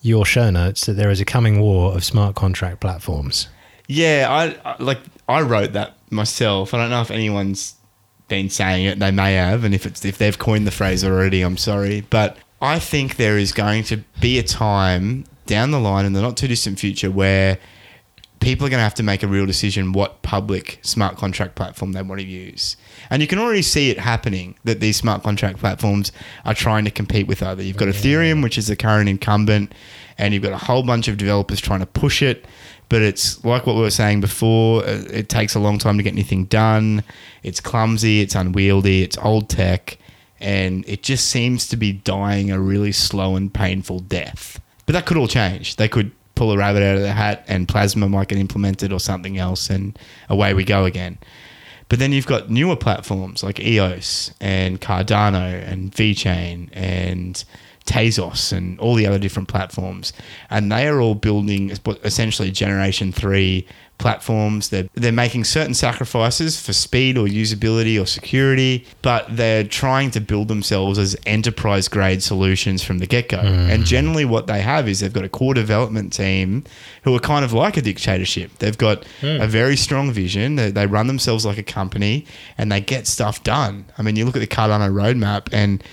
your 0.01 0.25
show 0.25 0.49
notes 0.49 0.86
that 0.86 0.93
there 0.93 1.09
is 1.11 1.19
a 1.19 1.25
coming 1.25 1.59
war 1.59 1.93
of 1.93 2.03
smart 2.05 2.36
contract 2.36 2.79
platforms. 2.79 3.47
Yeah, 3.88 4.27
I, 4.29 4.69
I 4.71 4.82
like 4.82 4.99
I 5.32 5.41
wrote 5.41 5.73
that 5.73 5.97
myself. 6.09 6.73
I 6.73 6.77
don't 6.77 6.89
know 6.89 7.01
if 7.01 7.11
anyone's 7.11 7.75
been 8.27 8.49
saying 8.49 8.86
it. 8.86 8.99
They 8.99 9.11
may 9.11 9.34
have, 9.34 9.63
and 9.63 9.73
if 9.73 9.86
it's 9.86 10.03
if 10.05 10.17
they've 10.17 10.38
coined 10.38 10.67
the 10.67 10.71
phrase 10.71 11.03
already, 11.03 11.41
I'm 11.41 11.57
sorry. 11.57 12.01
But 12.01 12.38
I 12.61 12.79
think 12.79 13.15
there 13.15 13.38
is 13.38 13.51
going 13.51 13.84
to 13.86 13.97
be 14.19 14.39
a 14.39 14.43
time 14.43 15.25
down 15.45 15.71
the 15.71 15.79
line 15.79 16.05
in 16.05 16.13
the 16.13 16.21
not 16.21 16.38
too 16.38 16.47
distant 16.47 16.79
future 16.79 17.11
where 17.11 17.57
people 18.39 18.65
are 18.65 18.69
going 18.69 18.79
to 18.79 18.84
have 18.84 18.95
to 18.95 19.03
make 19.03 19.23
a 19.23 19.27
real 19.27 19.45
decision 19.45 19.93
what 19.93 20.21
public 20.23 20.79
smart 20.82 21.15
contract 21.15 21.55
platform 21.55 21.93
they 21.93 22.01
want 22.01 22.19
to 22.19 22.27
use. 22.27 22.75
And 23.09 23.21
you 23.21 23.27
can 23.27 23.39
already 23.39 23.61
see 23.61 23.91
it 23.91 23.99
happening 23.99 24.55
that 24.63 24.79
these 24.79 24.97
smart 24.97 25.23
contract 25.23 25.59
platforms 25.59 26.11
are 26.43 26.55
trying 26.55 26.84
to 26.86 26.91
compete 26.91 27.27
with 27.27 27.43
other. 27.43 27.61
You've 27.61 27.77
got 27.77 27.88
Ethereum, 27.88 28.41
which 28.41 28.57
is 28.57 28.67
the 28.67 28.75
current 28.75 29.07
incumbent, 29.07 29.73
and 30.17 30.34
you've 30.34 30.43
got 30.43 30.53
a 30.53 30.57
whole 30.57 30.84
bunch 30.84 31.07
of 31.07 31.17
developers 31.17 31.61
trying 31.61 31.82
to 31.82 31.86
push 31.86 32.21
it. 32.21 32.45
But 32.91 33.03
it's 33.03 33.41
like 33.45 33.65
what 33.65 33.77
we 33.77 33.83
were 33.83 33.89
saying 33.89 34.19
before, 34.19 34.83
uh, 34.83 35.03
it 35.09 35.29
takes 35.29 35.55
a 35.55 35.59
long 35.61 35.77
time 35.77 35.95
to 35.95 36.03
get 36.03 36.11
anything 36.11 36.43
done. 36.43 37.05
It's 37.41 37.61
clumsy, 37.61 38.19
it's 38.19 38.35
unwieldy, 38.35 39.01
it's 39.01 39.17
old 39.19 39.47
tech, 39.47 39.97
and 40.41 40.83
it 40.89 41.01
just 41.01 41.27
seems 41.29 41.69
to 41.69 41.77
be 41.77 41.93
dying 41.93 42.51
a 42.51 42.59
really 42.59 42.91
slow 42.91 43.37
and 43.37 43.53
painful 43.53 44.01
death. 44.01 44.59
But 44.85 44.91
that 44.91 45.05
could 45.05 45.15
all 45.15 45.29
change. 45.29 45.77
They 45.77 45.87
could 45.87 46.11
pull 46.35 46.51
a 46.51 46.57
rabbit 46.57 46.83
out 46.83 46.97
of 46.97 47.01
their 47.01 47.13
hat 47.13 47.45
and 47.47 47.65
Plasma 47.65 48.09
might 48.09 48.27
get 48.27 48.37
implemented 48.37 48.91
or 48.91 48.99
something 48.99 49.37
else, 49.37 49.69
and 49.69 49.97
away 50.27 50.53
we 50.53 50.65
go 50.65 50.83
again. 50.83 51.17
But 51.87 51.99
then 51.99 52.11
you've 52.11 52.27
got 52.27 52.49
newer 52.49 52.75
platforms 52.75 53.41
like 53.41 53.61
EOS 53.61 54.33
and 54.41 54.81
Cardano 54.81 55.65
and 55.65 55.93
VeChain 55.93 56.67
and 56.73 57.41
Tezos 57.86 58.53
and 58.53 58.79
all 58.79 58.95
the 58.95 59.07
other 59.07 59.19
different 59.19 59.47
platforms. 59.47 60.13
And 60.49 60.71
they 60.71 60.88
are 60.88 61.01
all 61.01 61.15
building 61.15 61.71
essentially 62.03 62.51
generation 62.51 63.11
three 63.11 63.67
platforms. 64.01 64.69
They're, 64.69 64.89
they're 64.95 65.11
making 65.11 65.45
certain 65.45 65.73
sacrifices 65.73 66.59
for 66.59 66.73
speed 66.73 67.17
or 67.17 67.27
usability 67.27 68.01
or 68.01 68.05
security, 68.05 68.86
but 69.01 69.25
they're 69.29 69.63
trying 69.63 70.11
to 70.11 70.19
build 70.19 70.47
themselves 70.49 70.97
as 70.97 71.15
enterprise 71.25 71.88
grade 71.88 72.21
solutions 72.21 72.84
from 72.84 72.97
the 72.97 73.07
get 73.07 73.29
go. 73.29 73.38
Hmm. 73.38 73.69
And 73.69 73.86
generally, 73.86 74.25
what 74.25 74.47
they 74.47 74.61
have 74.61 74.89
is 74.89 74.99
they've 74.99 75.13
got 75.13 75.23
a 75.23 75.29
core 75.29 75.53
development 75.53 76.11
team 76.11 76.65
who 77.03 77.15
are 77.15 77.19
kind 77.19 77.45
of 77.45 77.53
like 77.53 77.77
a 77.77 77.82
dictatorship. 77.82 78.51
They've 78.59 78.77
got 78.77 79.05
hmm. 79.21 79.39
a 79.39 79.47
very 79.47 79.77
strong 79.77 80.11
vision, 80.11 80.55
they, 80.55 80.71
they 80.71 80.88
run 80.88 81.07
themselves 81.07 81.45
like 81.45 81.59
a 81.59 81.63
company, 81.63 82.25
and 82.57 82.71
they 82.71 82.82
get 82.82 83.07
stuff 83.07 83.43
done. 83.43 83.86
I 83.97 84.01
mean, 84.01 84.15
you 84.15 84.25
look 84.25 84.36
at 84.36 84.39
the 84.39 84.47
Cardano 84.47 84.91
roadmap, 84.91 85.47
and 85.53 85.84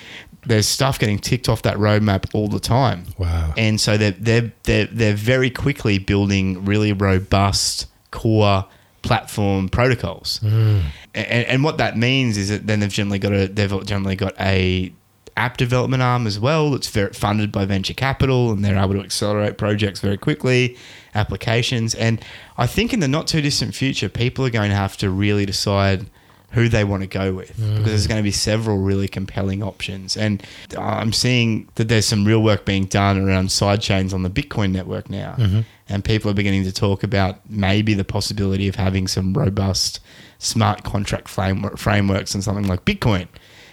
there's 0.48 0.66
stuff 0.66 0.98
getting 0.98 1.18
ticked 1.18 1.48
off 1.48 1.62
that 1.62 1.76
roadmap 1.76 2.26
all 2.34 2.48
the 2.48 2.58
time. 2.58 3.04
Wow. 3.18 3.52
And 3.56 3.80
so 3.80 3.96
they're, 3.96 4.12
they're, 4.12 4.52
they're, 4.64 4.86
they're 4.86 5.14
very 5.14 5.50
quickly 5.50 5.98
building 5.98 6.64
really 6.64 6.92
robust 6.92 7.86
core 8.10 8.66
platform 9.02 9.68
protocols. 9.68 10.38
Hmm. 10.38 10.80
And, 11.14 11.46
and 11.46 11.64
what 11.64 11.78
that 11.78 11.96
means 11.96 12.36
is 12.36 12.48
that 12.48 12.66
then 12.66 12.80
they've 12.80 12.90
generally 12.90 13.18
got 13.18 13.32
a 13.32 13.46
they've 13.46 13.86
generally 13.86 14.16
got 14.16 14.38
a 14.40 14.92
app 15.36 15.56
development 15.56 16.02
arm 16.02 16.26
as 16.26 16.40
well 16.40 16.72
that's 16.72 16.88
very 16.88 17.12
funded 17.12 17.52
by 17.52 17.64
venture 17.64 17.94
capital 17.94 18.50
and 18.50 18.64
they're 18.64 18.76
able 18.76 18.94
to 18.94 19.00
accelerate 19.00 19.56
projects 19.56 20.00
very 20.00 20.16
quickly, 20.16 20.76
applications. 21.14 21.94
And 21.94 22.20
I 22.56 22.66
think 22.66 22.92
in 22.92 23.00
the 23.00 23.06
not 23.06 23.28
too 23.28 23.40
distant 23.40 23.74
future, 23.74 24.08
people 24.08 24.44
are 24.44 24.50
going 24.50 24.70
to 24.70 24.76
have 24.76 24.96
to 24.96 25.10
really 25.10 25.46
decide 25.46 26.06
who 26.52 26.68
they 26.68 26.82
want 26.82 27.02
to 27.02 27.06
go 27.06 27.34
with 27.34 27.48
because 27.48 27.80
mm. 27.80 27.84
there's 27.84 28.06
going 28.06 28.18
to 28.18 28.22
be 28.22 28.30
several 28.30 28.78
really 28.78 29.06
compelling 29.06 29.62
options. 29.62 30.16
And 30.16 30.42
I'm 30.78 31.12
seeing 31.12 31.68
that 31.74 31.88
there's 31.88 32.06
some 32.06 32.24
real 32.24 32.42
work 32.42 32.64
being 32.64 32.86
done 32.86 33.18
around 33.18 33.52
side 33.52 33.82
chains 33.82 34.14
on 34.14 34.22
the 34.22 34.30
Bitcoin 34.30 34.72
network 34.72 35.10
now. 35.10 35.34
Mm-hmm. 35.38 35.60
And 35.90 36.04
people 36.04 36.30
are 36.30 36.34
beginning 36.34 36.64
to 36.64 36.72
talk 36.72 37.02
about 37.02 37.38
maybe 37.48 37.94
the 37.94 38.04
possibility 38.04 38.66
of 38.66 38.76
having 38.76 39.08
some 39.08 39.34
robust 39.34 40.00
smart 40.38 40.84
contract 40.84 41.28
framework, 41.28 41.76
frameworks 41.76 42.34
and 42.34 42.42
something 42.42 42.66
like 42.66 42.84
Bitcoin, 42.84 43.28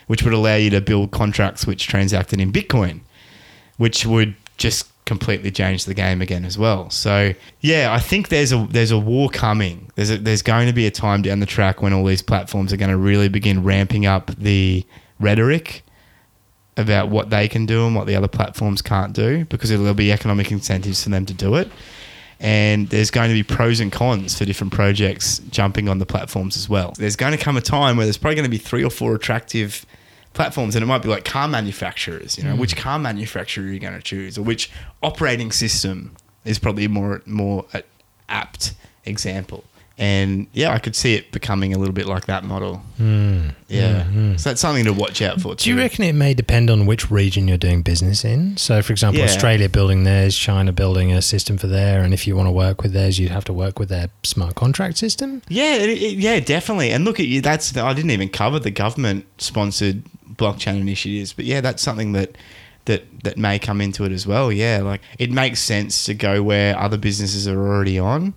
which 0.08 0.24
would 0.24 0.34
allow 0.34 0.56
you 0.56 0.70
to 0.72 0.82
build 0.82 1.12
contracts 1.12 1.66
which 1.66 1.88
transacted 1.88 2.42
in 2.42 2.52
Bitcoin, 2.52 3.02
which 3.78 4.06
would 4.06 4.36
just 4.58 4.88
completely 5.06 5.52
change 5.52 5.86
the 5.86 5.94
game 5.94 6.22
again 6.22 6.46
as 6.46 6.58
well. 6.58 6.90
So 6.90 7.34
yeah, 7.62 7.94
I 7.94 8.00
think 8.00 8.30
there's 8.30 8.52
a 8.52 8.68
there's 8.70 8.92
a 8.92 8.98
war 8.98 9.30
coming. 9.30 9.92
There's 9.96 10.10
a, 10.12 10.18
there's 10.18 10.42
going 10.42 10.68
to 10.68 10.74
be 10.74 10.88
a 10.88 10.92
time 10.92 11.22
down 11.22 11.40
the 11.40 11.46
track 11.46 11.82
when 11.82 11.94
all 11.94 12.06
these 12.06 12.22
platforms 12.22 12.74
are 12.74 12.78
going 12.78 12.92
to 12.92 12.98
really 12.98 13.30
begin 13.30 13.64
ramping 13.64 14.06
up 14.06 14.32
the 14.36 14.86
rhetoric 15.20 15.84
about 16.78 17.10
what 17.10 17.30
they 17.30 17.48
can 17.48 17.66
do 17.66 17.86
and 17.86 17.96
what 17.96 18.08
the 18.08 18.16
other 18.16 18.28
platforms 18.28 18.82
can't 18.82 19.14
do 19.14 19.46
because 19.46 19.70
there'll 19.70 19.94
be 19.94 20.12
economic 20.12 20.52
incentives 20.52 21.04
for 21.04 21.10
them 21.10 21.26
to 21.26 21.34
do 21.34 21.56
it. 21.56 21.72
And 22.40 22.90
there's 22.90 23.12
going 23.12 23.30
to 23.30 23.34
be 23.34 23.44
pros 23.44 23.80
and 23.80 23.92
cons 23.92 24.38
for 24.38 24.44
different 24.44 24.74
projects 24.74 25.40
jumping 25.52 25.88
on 25.88 26.00
the 26.00 26.06
platforms 26.06 26.58
as 26.58 26.68
well. 26.68 26.94
There's 26.98 27.16
going 27.16 27.32
to 27.32 27.42
come 27.42 27.56
a 27.56 27.62
time 27.62 27.96
where 27.96 28.06
there's 28.06 28.18
probably 28.18 28.36
going 28.36 28.46
to 28.46 28.52
be 28.52 28.58
three 28.58 28.84
or 28.84 28.90
four 28.90 29.16
attractive 29.16 29.86
platforms, 30.36 30.76
and 30.76 30.84
it 30.84 30.86
might 30.86 31.02
be 31.02 31.10
like 31.10 31.26
car 31.26 31.48
manufacturers. 31.48 32.38
You 32.38 32.44
know, 32.44 32.56
which 32.56 32.76
mm. 32.76 32.80
car 32.80 33.00
manufacturer 33.00 33.66
are 33.66 33.68
you 33.68 33.80
going 33.80 33.96
to 33.96 34.02
choose, 34.02 34.38
or 34.38 34.44
which 34.44 34.70
operating 35.02 35.52
system 35.52 36.16
is 36.44 36.60
probably 36.60 36.86
a 36.86 36.90
more 36.90 37.22
more 37.26 37.66
apt 38.30 38.74
example. 39.06 39.64
And 39.98 40.48
yeah, 40.52 40.74
I 40.74 40.80
could 40.80 40.94
see 40.94 41.16
it 41.16 41.32
becoming 41.32 41.74
a 41.74 41.78
little 41.78 41.94
bit 41.94 42.06
like 42.06 42.26
that 42.26 42.44
model. 42.44 42.78
Hmm. 42.98 43.50
Yeah, 43.70 44.04
mm-hmm. 44.04 44.36
so 44.36 44.50
that's 44.50 44.60
something 44.60 44.84
to 44.84 44.92
watch 44.92 45.22
out 45.22 45.40
for. 45.40 45.56
Do 45.56 45.70
you 45.70 45.78
reckon 45.78 46.04
it 46.04 46.14
may 46.14 46.34
depend 46.34 46.70
on 46.70 46.86
which 46.86 47.10
region 47.10 47.48
you're 47.48 47.58
doing 47.58 47.82
business 47.82 48.26
in? 48.26 48.58
So, 48.58 48.82
for 48.82 48.92
example, 48.92 49.20
Yeah. 49.20 49.26
Australia 49.26 49.70
building 49.70 50.04
theirs, 50.04 50.38
China 50.38 50.74
building 50.74 51.14
a 51.14 51.22
system 51.22 51.58
for 51.58 51.68
there, 51.68 52.04
and 52.04 52.14
if 52.14 52.28
you 52.28 52.36
want 52.36 52.48
to 52.48 52.52
work 52.52 52.84
with 52.84 52.92
theirs, 52.92 53.20
you'd 53.20 53.32
have 53.32 53.46
to 53.46 53.54
work 53.54 53.80
with 53.80 53.88
their 53.88 54.10
smart 54.24 54.56
contract 54.56 54.98
system. 54.98 55.42
Yeah, 55.48 55.76
it, 55.76 55.90
it- 55.90 56.18
yeah, 56.18 56.42
definitely. 56.42 56.92
And 56.92 57.06
look 57.06 57.22
at 57.22 57.28
you. 57.28 57.40
That's 57.40 57.76
I 57.78 57.94
didn't 57.94 58.12
even 58.12 58.28
cover 58.28 58.60
the 58.60 58.72
government 58.72 59.26
sponsored 59.38 60.04
blockchain 60.38 60.80
initiatives, 60.80 61.34
but 61.34 61.46
yeah, 61.46 61.62
that's 61.62 61.82
something 61.82 62.12
that 62.14 62.38
that 62.86 63.24
that 63.24 63.38
may 63.38 63.60
come 63.60 63.82
into 63.82 64.06
it 64.06 64.12
as 64.12 64.26
well. 64.26 64.52
Yeah, 64.52 64.82
like 64.84 65.02
it 65.20 65.32
makes 65.32 65.60
sense 65.60 66.06
to 66.06 66.14
go 66.14 66.42
where 66.42 66.78
other 66.78 66.98
businesses 66.98 67.48
are 67.48 67.58
already 67.58 68.00
on. 68.00 68.34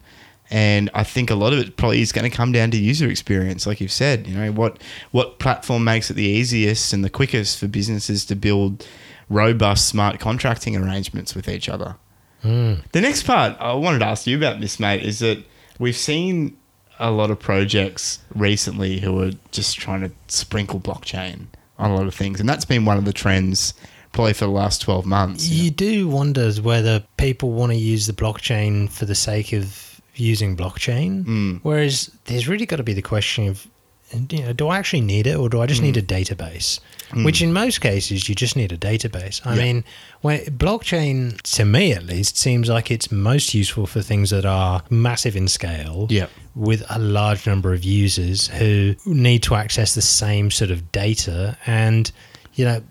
And 0.50 0.88
I 0.94 1.04
think 1.04 1.30
a 1.30 1.34
lot 1.34 1.52
of 1.52 1.58
it 1.58 1.76
probably 1.76 2.00
is 2.00 2.10
going 2.10 2.28
to 2.28 2.34
come 2.34 2.52
down 2.52 2.70
to 2.70 2.78
user 2.78 3.06
experience, 3.08 3.66
like 3.66 3.82
you've 3.82 3.92
said. 3.92 4.26
You 4.26 4.38
know 4.38 4.52
what 4.52 4.82
what 5.10 5.38
platform 5.38 5.84
makes 5.84 6.10
it 6.10 6.14
the 6.14 6.24
easiest 6.24 6.92
and 6.92 7.04
the 7.04 7.10
quickest 7.10 7.58
for 7.58 7.68
businesses 7.68 8.24
to 8.26 8.34
build 8.34 8.86
robust 9.28 9.88
smart 9.88 10.18
contracting 10.20 10.74
arrangements 10.74 11.34
with 11.34 11.48
each 11.48 11.68
other. 11.68 11.96
Hmm. 12.42 12.74
The 12.92 13.00
next 13.00 13.24
part 13.24 13.56
I 13.60 13.74
wanted 13.74 13.98
to 13.98 14.06
ask 14.06 14.26
you 14.26 14.38
about 14.38 14.60
this, 14.60 14.80
mate, 14.80 15.02
is 15.02 15.18
that 15.18 15.44
we've 15.78 15.96
seen 15.96 16.56
a 16.98 17.10
lot 17.10 17.30
of 17.30 17.38
projects 17.38 18.20
recently 18.34 19.00
who 19.00 19.20
are 19.20 19.32
just 19.50 19.78
trying 19.78 20.00
to 20.00 20.10
sprinkle 20.28 20.80
blockchain 20.80 21.46
on 21.78 21.90
a 21.90 21.94
lot 21.96 22.06
of 22.06 22.14
things, 22.14 22.40
and 22.40 22.48
that's 22.48 22.64
been 22.64 22.84
one 22.84 22.98
of 22.98 23.04
the 23.04 23.12
trends 23.12 23.74
probably 24.12 24.32
for 24.32 24.46
the 24.46 24.50
last 24.50 24.80
twelve 24.82 25.04
months. 25.06 25.48
You 25.48 25.70
do 25.70 26.08
wonder 26.08 26.50
whether 26.54 27.04
people 27.18 27.50
want 27.52 27.72
to 27.72 27.78
use 27.78 28.06
the 28.06 28.12
blockchain 28.12 28.90
for 28.90 29.04
the 29.04 29.14
sake 29.14 29.52
of 29.52 30.00
using 30.14 30.56
blockchain, 30.56 31.24
Mm. 31.24 31.60
whereas 31.62 32.10
there's 32.24 32.48
really 32.48 32.66
got 32.66 32.76
to 32.76 32.82
be 32.82 32.94
the 32.94 33.02
question 33.02 33.46
of, 33.48 33.66
you 34.30 34.40
know, 34.42 34.52
do 34.52 34.66
I 34.68 34.78
actually 34.78 35.02
need 35.02 35.26
it 35.28 35.36
or 35.36 35.48
do 35.48 35.60
I 35.60 35.66
just 35.66 35.82
need 35.82 35.96
a 35.96 36.02
database? 36.02 36.80
Which 37.14 37.40
in 37.40 37.52
most 37.52 37.80
cases 37.80 38.28
you 38.28 38.34
just 38.34 38.56
need 38.56 38.72
a 38.72 38.76
database. 38.76 39.40
I 39.46 39.52
Mm. 39.54 39.56
Yeah. 39.56 39.62
mean, 39.62 39.84
when 40.22 40.40
blockchain 40.46 41.40
to 41.54 41.64
me 41.64 41.92
at 41.92 42.04
least 42.04 42.36
seems 42.36 42.68
like 42.68 42.90
it's 42.90 43.12
most 43.12 43.54
useful 43.54 43.86
for 43.86 44.02
things 44.02 44.30
that 44.30 44.44
are 44.44 44.82
massive 44.90 45.36
in 45.36 45.46
scale. 45.48 46.06
Yep. 46.10 46.30
With 46.58 46.82
a 46.90 46.98
large 46.98 47.46
number 47.46 47.72
of 47.72 47.84
users 47.84 48.48
who 48.48 48.96
need 49.06 49.44
to 49.44 49.54
access 49.54 49.94
the 49.94 50.02
same 50.02 50.50
sort 50.50 50.72
of 50.72 50.90
data 50.90 51.56
and, 51.66 52.10
you 52.54 52.64
know, 52.64 52.82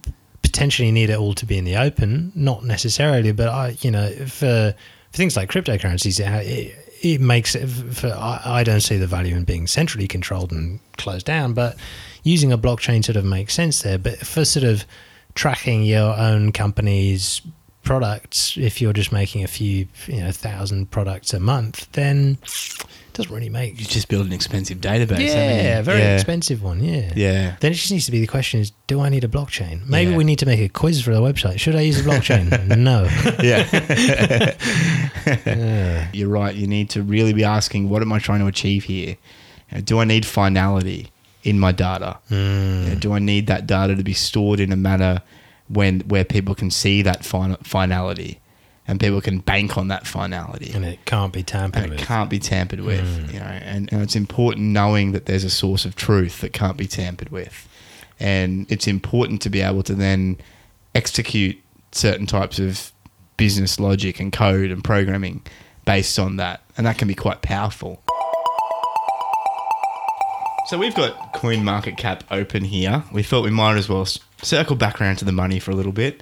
potentially 0.41 0.91
need 0.91 1.09
it 1.09 1.17
all 1.17 1.33
to 1.33 1.45
be 1.45 1.57
in 1.57 1.65
the 1.65 1.75
open, 1.75 2.31
not 2.33 2.63
necessarily, 2.63 3.33
but 3.33 3.49
I, 3.49 3.77
you 3.81 3.91
know, 3.91 4.09
for, 4.25 4.73
for 5.11 5.17
things 5.17 5.35
like 5.35 5.51
cryptocurrencies, 5.51 6.19
it, 6.19 6.75
it, 7.03 7.21
makes 7.21 7.55
it 7.55 7.67
for 7.67 8.07
I, 8.17 8.63
don't 8.63 8.79
see 8.79 8.97
the 8.97 9.05
value 9.05 9.35
in 9.35 9.43
being 9.43 9.67
centrally 9.67 10.07
controlled 10.07 10.51
and 10.51 10.79
closed 10.97 11.25
down, 11.25 11.53
but 11.53 11.75
using 12.23 12.51
a 12.51 12.57
blockchain 12.57 13.03
sort 13.03 13.17
of 13.17 13.25
makes 13.25 13.53
sense 13.53 13.81
there. 13.81 13.97
But 13.97 14.19
for 14.19 14.45
sort 14.45 14.63
of 14.63 14.85
tracking 15.35 15.83
your 15.83 16.17
own 16.17 16.53
company's 16.53 17.41
products, 17.83 18.57
if 18.57 18.81
you're 18.81 18.93
just 18.93 19.11
making 19.11 19.43
a 19.43 19.47
few, 19.47 19.87
you 20.07 20.21
know, 20.21 20.31
thousand 20.31 20.89
products 20.91 21.33
a 21.33 21.39
month, 21.39 21.91
then 21.91 22.37
doesn't 23.17 23.33
really 23.33 23.49
make 23.49 23.79
You 23.79 23.85
just 23.85 24.07
build 24.07 24.25
an 24.27 24.31
expensive 24.33 24.77
database. 24.79 25.19
yeah, 25.19 25.81
very 25.81 25.99
yeah. 25.99 26.15
expensive 26.15 26.63
one. 26.63 26.83
Yeah. 26.83 27.11
Yeah. 27.15 27.55
Then 27.59 27.71
it 27.71 27.75
just 27.75 27.91
needs 27.91 28.05
to 28.05 28.11
be 28.11 28.19
the 28.21 28.27
question 28.27 28.59
is, 28.61 28.71
do 28.87 29.01
I 29.01 29.09
need 29.09 29.23
a 29.23 29.27
blockchain? 29.27 29.85
Maybe 29.87 30.11
Yeah. 30.11 30.17
we 30.17 30.23
need 30.23 30.39
to 30.39 30.45
make 30.45 30.59
a 30.59 30.69
quiz 30.69 31.01
for 31.01 31.13
the 31.13 31.19
website. 31.21 31.59
Should 31.59 31.75
I 31.75 31.81
use 31.81 31.99
a 31.99 32.03
blockchain? 32.03 32.45
no. 32.77 33.07
Yeah. 35.47 36.07
You're 36.13 36.29
right. 36.29 36.55
You 36.55 36.67
need 36.67 36.89
to 36.91 37.03
really 37.03 37.33
be 37.33 37.43
asking, 37.43 37.89
what 37.89 38.01
am 38.01 38.13
I 38.13 38.19
trying 38.19 38.39
to 38.39 38.47
achieve 38.47 38.85
here? 38.85 39.17
Uh, 39.71 39.81
do 39.81 39.99
I 39.99 40.05
need 40.05 40.25
finality 40.25 41.11
in 41.43 41.59
my 41.59 41.71
data? 41.71 42.19
Hmm. 42.29 42.87
Know, 42.89 42.95
do 42.95 43.13
I 43.13 43.19
need 43.19 43.47
that 43.47 43.67
data 43.67 43.95
to 43.95 44.03
be 44.03 44.13
stored 44.13 44.59
in 44.59 44.71
a 44.71 44.77
manner 44.77 45.21
when 45.67 45.99
where 46.01 46.23
people 46.23 46.55
can 46.55 46.71
see 46.71 47.01
that 47.01 47.25
fin- 47.25 47.57
finality 47.63 48.39
and 48.87 48.99
people 48.99 49.19
can 49.21 49.39
bank 49.39 49.77
on 49.77 49.89
that 49.89 50.07
finality? 50.07 50.71
And 50.73 50.85
it 50.85 51.03
can't 51.05 51.33
be 51.33 51.43
tampered 51.43 51.83
and 51.83 51.93
it 51.93 51.95
with. 51.97 52.07
can't 52.07 52.29
be 52.29 52.39
tampered 52.39 52.79
with. 52.81 53.05
Hmm. 53.05 53.33
You 53.33 53.39
know, 53.39 53.45
and, 53.45 53.91
and 53.91 54.01
it's 54.01 54.15
important 54.15 54.67
knowing 54.67 55.11
that 55.11 55.25
there's 55.25 55.43
a 55.43 55.49
source 55.49 55.85
of 55.85 55.95
truth 55.95 56.41
that 56.41 56.53
can't 56.53 56.77
be 56.77 56.87
tampered 56.87 57.29
with, 57.29 57.67
and 58.19 58.69
it's 58.71 58.87
important 58.87 59.41
to 59.43 59.49
be 59.49 59.61
able 59.61 59.83
to 59.83 59.93
then 59.95 60.37
execute 60.95 61.57
certain 61.91 62.25
types 62.25 62.59
of 62.59 62.91
business 63.37 63.79
logic 63.79 64.19
and 64.19 64.33
code 64.33 64.71
and 64.71 64.83
programming 64.83 65.43
based 65.85 66.19
on 66.19 66.37
that, 66.37 66.61
and 66.77 66.85
that 66.85 66.97
can 66.97 67.07
be 67.07 67.15
quite 67.15 67.41
powerful. 67.41 68.01
So 70.67 70.77
we've 70.77 70.95
got 70.95 71.31
Coin 71.31 71.63
Market 71.63 71.95
Cap 71.95 72.25
open 72.29 72.65
here. 72.65 73.03
We 73.13 73.23
thought 73.23 73.45
we 73.45 73.51
might 73.51 73.77
as 73.77 73.87
well 73.87 74.05
circle 74.41 74.75
back 74.75 74.99
around 74.99 75.15
to 75.17 75.25
the 75.25 75.31
money 75.31 75.59
for 75.59 75.71
a 75.71 75.75
little 75.75 75.93
bit. 75.93 76.21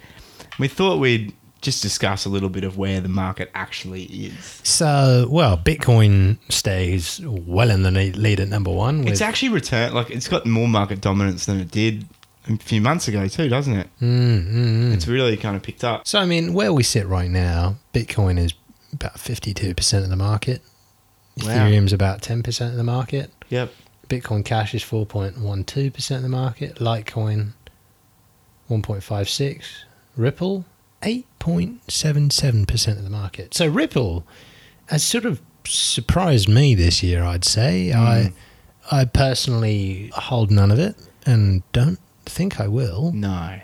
We 0.60 0.68
thought 0.68 1.00
we'd 1.00 1.34
just 1.66 1.82
discuss 1.82 2.26
a 2.26 2.30
little 2.30 2.48
bit 2.50 2.64
of 2.64 2.78
where 2.78 3.02
the 3.02 3.10
market 3.10 3.50
actually 3.56 4.04
is. 4.04 4.62
So, 4.64 5.28
well, 5.30 5.58
Bitcoin 5.58 6.38
stays 6.50 7.20
well 7.26 7.72
in 7.72 7.82
the 7.84 7.92
lead 7.92 8.40
at 8.40 8.48
number 8.48 8.72
one. 8.72 9.00
With, 9.00 9.10
It's 9.10 9.22
actually 9.22 9.50
returned, 9.50 9.94
like, 9.96 10.12
it's 10.12 10.28
got 10.28 10.46
more 10.46 10.68
market 10.68 11.02
dominance 11.02 11.48
than 11.48 11.60
it 11.60 11.72
did 11.72 12.06
a 12.48 12.56
few 12.58 12.80
months 12.80 13.08
ago, 13.08 13.28
too, 13.28 13.50
doesn't 13.50 13.74
it? 13.74 13.88
Mm, 14.00 14.46
mm, 14.46 14.54
mm. 14.54 14.94
It's 14.94 15.08
really 15.08 15.36
kind 15.36 15.56
of 15.56 15.64
picked 15.64 15.84
up. 15.84 16.08
So, 16.08 16.20
I 16.20 16.26
mean, 16.26 16.54
where 16.54 16.72
we 16.72 16.84
sit 16.84 17.08
right 17.08 17.30
now, 17.30 17.78
Bitcoin 17.94 18.38
is 18.38 18.54
about 18.94 19.16
52% 19.16 20.04
of 20.04 20.10
the 20.10 20.16
market. 20.16 20.62
Wow. 21.44 21.48
Ethereum's 21.48 21.92
about 21.92 22.22
10% 22.22 22.70
of 22.70 22.76
the 22.76 22.84
market. 22.84 23.32
Yep. 23.50 23.74
Bitcoin 24.08 24.46
Cash 24.46 24.76
is 24.76 24.84
4.12% 24.84 26.16
of 26.16 26.22
the 26.22 26.30
market. 26.30 26.76
Litecoin 26.76 27.54
1.56. 28.70 29.64
Ripple 30.16 30.64
8.77% 31.06 32.98
of 32.98 33.04
the 33.04 33.10
market. 33.10 33.54
So 33.54 33.68
Ripple 33.68 34.26
has 34.88 35.04
sort 35.04 35.26
of 35.26 35.42
surprised 35.66 36.48
me 36.50 36.76
this 36.76 37.02
year, 37.04 37.24
I'd 37.24 37.46
say. 37.46 37.94
I 37.94 38.34
I 38.92 39.06
personally 39.06 40.12
hold 40.14 40.52
none 40.52 40.72
of 40.72 40.78
it 40.80 40.96
and 41.26 41.64
don't 41.72 42.00
think 42.26 42.60
I 42.60 42.68
will. 42.68 43.12
No. 43.14 43.60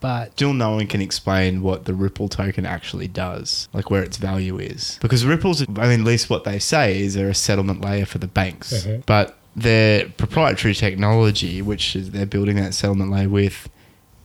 But 0.00 0.32
Still, 0.32 0.52
no 0.52 0.72
one 0.76 0.86
can 0.86 1.00
explain 1.00 1.62
what 1.62 1.84
the 1.86 1.94
Ripple 1.94 2.28
token 2.28 2.64
actually 2.64 3.08
does, 3.08 3.68
like 3.72 3.90
where 3.90 4.02
its 4.02 4.16
value 4.16 4.58
is. 4.58 4.98
Because 5.00 5.24
Ripple's, 5.24 5.62
I 5.62 5.88
mean, 5.88 6.00
at 6.00 6.06
least 6.06 6.30
what 6.30 6.44
they 6.44 6.58
say 6.60 7.00
is 7.00 7.14
they're 7.14 7.30
a 7.30 7.34
settlement 7.34 7.80
layer 7.80 8.06
for 8.06 8.18
the 8.18 8.28
banks. 8.28 8.72
Mhm. 8.72 9.04
But 9.06 9.36
their 9.56 10.06
proprietary 10.10 10.74
technology, 10.74 11.60
which 11.62 11.96
is 11.96 12.12
they're 12.12 12.26
building 12.26 12.56
that 12.56 12.74
settlement 12.74 13.10
layer 13.10 13.28
with, 13.28 13.68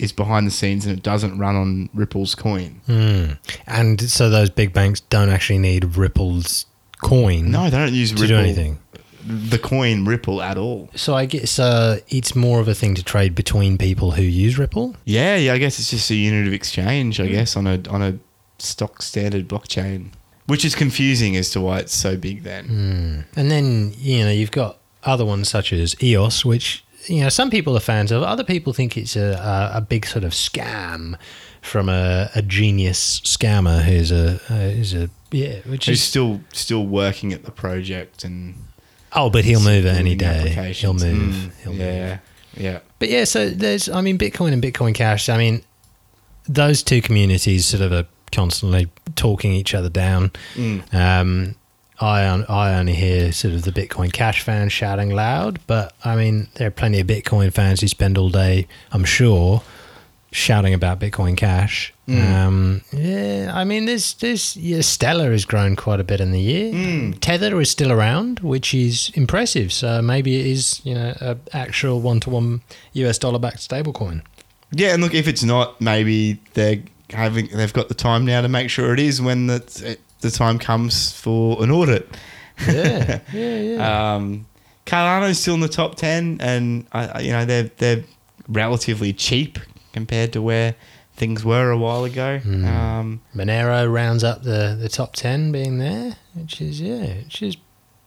is 0.03 0.11
behind 0.11 0.45
the 0.45 0.51
scenes 0.51 0.85
and 0.85 0.97
it 0.97 1.03
doesn't 1.03 1.37
run 1.39 1.55
on 1.55 1.89
Ripple's 1.93 2.35
coin. 2.35 2.81
Hmm. 2.85 3.25
and 3.65 3.99
so 4.01 4.29
those 4.29 4.49
big 4.49 4.73
banks 4.73 4.99
don't 5.01 5.29
actually 5.29 5.59
need 5.59 5.95
Ripple's 5.97 6.65
coin 7.01 7.51
No, 7.51 7.63
they 7.69 7.77
don't 7.77 7.93
use 7.93 8.11
to 8.11 8.21
Ripple, 8.21 8.27
do 8.27 8.35
anything. 8.43 8.79
the 9.25 9.57
coin 9.59 10.05
Ripple 10.05 10.41
at 10.41 10.57
all. 10.57 10.89
So 10.95 11.15
I 11.15 11.25
guess 11.25 11.57
uh, 11.59 11.99
it's 12.09 12.35
more 12.35 12.59
of 12.59 12.67
a 12.67 12.73
thing 12.75 12.93
to 12.95 13.03
trade 13.03 13.33
between 13.35 13.77
people 13.77 14.11
who 14.11 14.21
use 14.23 14.57
Ripple. 14.57 14.95
Yeah, 15.05 15.35
yeah. 15.37 15.53
I 15.53 15.57
guess 15.57 15.79
it's 15.79 15.89
just 15.91 16.09
a 16.11 16.15
unit 16.15 16.45
of 16.47 16.53
exchange. 16.53 17.19
I 17.19 17.27
guess 17.27 17.55
on 17.55 17.65
a 17.67 17.81
on 17.89 18.01
a 18.01 18.19
stock 18.59 19.01
standard 19.01 19.47
blockchain, 19.47 20.09
which 20.47 20.63
is 20.65 20.75
confusing 20.75 21.35
as 21.37 21.49
to 21.51 21.61
why 21.61 21.79
it's 21.79 21.95
so 21.95 22.15
big. 22.17 22.43
Then 22.43 22.65
Hmm. 22.67 23.39
And 23.39 23.49
then 23.51 23.93
you 23.97 24.23
know 24.25 24.31
you've 24.31 24.51
got 24.51 24.77
other 25.03 25.25
ones 25.25 25.49
such 25.49 25.71
as 25.73 25.95
EOS, 26.01 26.45
which 26.45 26.83
you 27.07 27.21
know 27.21 27.29
some 27.29 27.49
people 27.49 27.75
are 27.75 27.81
fans 27.81 28.11
of. 28.11 28.23
Other 28.23 28.43
people 28.43 28.73
think 28.73 28.97
it's 28.97 29.15
a 29.15 29.33
a, 29.73 29.77
a 29.77 29.81
big 29.81 30.05
sort 30.05 30.23
of 30.23 30.31
scam 30.31 31.17
from 31.61 31.89
a, 31.89 32.29
a 32.35 32.41
genius 32.41 33.21
scammer 33.21 33.81
who's 33.83 34.11
a 34.11 34.35
uh, 34.49 34.69
who's 34.71 34.93
a 34.93 35.09
yeah, 35.31 35.59
which 35.65 35.87
Who's 35.87 35.99
is 35.99 36.03
still 36.03 36.41
still 36.53 36.85
working 36.85 37.33
at 37.33 37.43
the 37.43 37.51
project 37.51 38.23
and 38.23 38.55
oh, 39.13 39.29
but 39.29 39.45
he'll 39.45 39.63
move 39.63 39.85
at 39.85 39.97
any 39.97 40.15
day. 40.15 40.73
He'll 40.73 40.93
move. 40.93 41.33
Mm, 41.33 41.51
He'll 41.63 41.71
move. 41.71 41.81
yeah, 41.81 42.17
yeah. 42.55 42.79
But 42.99 43.09
yeah, 43.09 43.23
so 43.23 43.49
there's, 43.49 43.89
I 43.89 44.01
mean, 44.01 44.17
Bitcoin 44.17 44.53
and 44.53 44.61
Bitcoin 44.61 44.93
Cash. 44.93 45.29
I 45.29 45.37
mean, 45.37 45.63
those 46.47 46.83
two 46.83 47.01
communities 47.01 47.65
sort 47.65 47.81
of 47.81 47.91
are 47.91 48.05
constantly 48.31 48.89
talking 49.15 49.53
each 49.53 49.73
other 49.73 49.89
down. 49.89 50.31
Mm. 50.55 50.93
Um, 50.93 51.55
I 52.03 52.27
on- 52.27 52.45
I 52.49 52.73
only 52.79 52.95
hear 52.95 53.31
sort 53.31 53.53
of 53.53 53.61
the 53.63 53.71
Bitcoin 53.71 54.11
Cash 54.11 54.41
fans 54.41 54.73
shouting 54.73 55.09
loud, 55.11 55.59
but 55.67 55.93
I 56.03 56.15
mean, 56.15 56.47
there 56.55 56.67
are 56.67 56.71
plenty 56.71 56.99
of 56.99 57.07
Bitcoin 57.07 57.51
fans 57.53 57.79
who 57.81 57.87
spend 57.87 58.17
all 58.17 58.29
day, 58.29 58.67
I'm 58.91 59.05
sure, 59.05 59.61
shouting 60.31 60.73
about 60.73 60.99
Bitcoin 60.99 61.37
Cash. 61.37 61.93
Um, 62.09 62.81
yeah, 62.91 63.51
I 63.53 63.63
mean, 63.63 63.85
this 63.85 64.13
there's 64.13 64.57
yeah, 64.57 64.81
Stellar 64.81 65.31
has 65.31 65.45
grown 65.45 65.77
quite 65.77 66.01
a 66.01 66.03
bit 66.03 66.19
in 66.19 66.31
the 66.31 66.41
year. 66.41 67.13
Tether 67.21 67.61
is 67.61 67.69
still 67.71 67.91
around, 67.93 68.39
which 68.41 68.73
is 68.73 69.09
impressive. 69.13 69.71
So 69.71 70.01
maybe 70.01 70.37
it 70.41 70.45
is 70.47 70.81
you 70.83 70.95
know 70.95 71.15
a 71.21 71.37
actual 71.53 72.01
one 72.01 72.19
to 72.21 72.29
one 72.29 72.61
US 72.93 73.17
dollar 73.17 73.39
backed 73.39 73.59
stablecoin. 73.69 74.21
Yeah, 74.71 74.93
and 74.93 75.01
look, 75.01 75.13
if 75.13 75.27
it's 75.29 75.43
not, 75.43 75.79
maybe 75.79 76.39
they're 76.55 76.81
having 77.11 77.47
they've 77.53 77.71
got 77.71 77.87
the 77.87 77.93
time 77.95 78.25
now 78.25 78.41
to 78.41 78.49
make 78.49 78.69
sure 78.69 78.91
it 78.93 78.99
is 78.99 79.21
when 79.21 79.47
the 79.47 79.97
the 80.23 80.31
time 80.31 80.57
comes 80.57 81.11
for 81.11 81.61
an 81.63 81.69
audit. 81.69 82.09
Yeah, 82.67 83.19
yeah, 83.33 83.57
yeah. 83.57 84.15
Um, 84.15 84.45
Cardano's 84.85 85.39
still 85.39 85.53
in 85.53 85.59
the 85.61 85.67
top 85.69 85.95
ten, 85.95 86.39
and 86.41 86.87
I, 86.91 87.07
I- 87.07 87.19
you 87.21 87.31
know 87.31 87.45
they're 87.45 87.69
they're 87.77 88.03
relatively 88.47 89.13
cheap 89.13 89.59
compared 89.93 90.33
to 90.33 90.41
where 90.41 90.75
things 91.15 91.45
were 91.45 91.69
a 91.69 91.77
while 91.77 92.03
ago. 92.03 92.39
Hmm. 92.39 92.65
Um, 92.65 93.21
Monero 93.35 93.91
rounds 93.91 94.23
up 94.23 94.41
the, 94.43 94.75
the 94.79 94.89
top 94.89 95.13
10 95.13 95.51
being 95.51 95.77
there, 95.77 96.15
which 96.33 96.59
is, 96.59 96.81
yeah, 96.81 97.17
which 97.17 97.43
is 97.43 97.55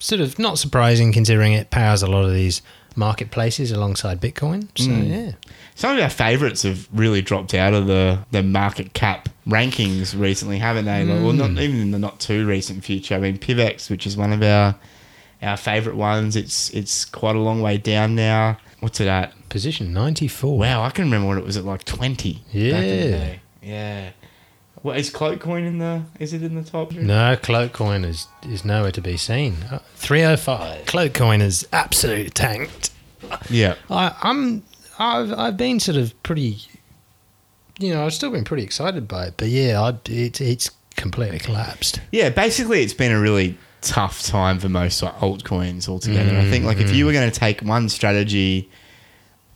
sort 0.00 0.20
of 0.20 0.38
not 0.40 0.58
surprising 0.58 1.12
considering 1.12 1.52
it 1.52 1.70
powers 1.70 2.02
a 2.02 2.08
lot 2.08 2.24
of 2.24 2.34
these 2.34 2.62
marketplaces 2.96 3.70
alongside 3.70 4.20
Bitcoin. 4.20 4.68
So, 4.76 4.90
Mm. 4.90 5.08
yeah. 5.08 5.32
Some 5.76 5.96
of 5.96 6.02
our 6.02 6.10
favourites 6.10 6.62
have 6.62 6.88
really 6.92 7.20
dropped 7.22 7.52
out 7.54 7.72
of 7.74 7.86
the, 7.86 8.18
the 8.32 8.42
market 8.42 8.94
cap 8.94 9.28
rankings 9.46 10.18
recently, 10.18 10.58
haven't 10.58 10.86
they? 10.86 11.04
Like, 11.04 11.22
Well, 11.22 11.32
not 11.34 11.50
Mm. 11.50 11.60
even 11.60 11.80
in 11.80 11.90
the 11.92 11.98
not 11.98 12.18
too 12.18 12.46
recent 12.46 12.82
future. 12.82 13.14
I 13.14 13.18
mean, 13.18 13.38
PIVX, 13.38 13.88
which 13.90 14.06
is 14.06 14.16
one 14.16 14.32
of 14.32 14.42
our 14.42 14.74
our 15.42 15.56
favourite 15.58 15.96
ones, 15.98 16.34
it's 16.34 16.70
it's 16.70 17.04
quite 17.04 17.36
a 17.36 17.38
long 17.40 17.60
way 17.60 17.76
down 17.76 18.14
now. 18.14 18.56
What's 18.80 19.00
it 19.00 19.06
at? 19.06 19.32
Position 19.50 19.92
94. 19.92 20.58
Wow, 20.58 20.82
I 20.82 20.90
can 20.90 21.04
remember 21.04 21.28
when 21.28 21.38
it 21.38 21.44
was 21.44 21.56
at 21.58 21.64
like 21.64 21.84
twenty. 21.84 22.32
back 22.34 22.44
Yeah. 22.52 22.70
day. 22.80 23.40
yeah. 23.62 24.10
What 24.82 24.96
is 24.98 25.10
Cloakcoin 25.10 25.66
in 25.66 25.78
the? 25.78 26.02
Is 26.18 26.32
it 26.32 26.42
in 26.42 26.54
the 26.54 26.62
top? 26.62 26.92
No, 26.92 27.36
Cloakcoin 27.36 28.04
is, 28.06 28.28
is 28.48 28.64
nowhere 28.64 28.92
to 28.92 29.00
be 29.00 29.16
seen. 29.16 29.56
Uh, 29.70 29.80
305. 29.96 30.86
Cloakcoin 30.86 31.42
is 31.42 31.66
absolutely 31.72 32.30
tanked. 32.30 32.90
Yeah. 33.50 33.74
I, 33.90 34.14
I'm 34.22 34.62
I've 34.98 35.32
I've 35.32 35.56
been 35.56 35.80
sort 35.80 35.96
of 35.96 36.20
pretty, 36.22 36.58
you 37.78 37.92
know, 37.92 38.04
I've 38.04 38.14
still 38.14 38.30
been 38.30 38.44
pretty 38.44 38.62
excited 38.62 39.08
by 39.08 39.26
it, 39.26 39.34
but 39.36 39.48
yeah, 39.48 39.80
I, 39.80 39.90
it, 40.10 40.40
it's 40.40 40.70
completely 40.96 41.38
collapsed. 41.38 42.00
Yeah, 42.10 42.30
basically, 42.30 42.82
it's 42.82 42.94
been 42.94 43.12
a 43.12 43.20
really 43.20 43.56
tough 43.82 44.22
time 44.22 44.58
for 44.58 44.68
most 44.68 45.02
like, 45.02 45.14
altcoins 45.18 45.88
altogether. 45.88 46.36
I 46.36 46.48
think 46.50 46.64
like 46.64 46.78
if 46.78 46.94
you 46.94 47.06
were 47.06 47.12
going 47.12 47.30
to 47.30 47.38
take 47.38 47.60
one 47.60 47.88
strategy 47.88 48.70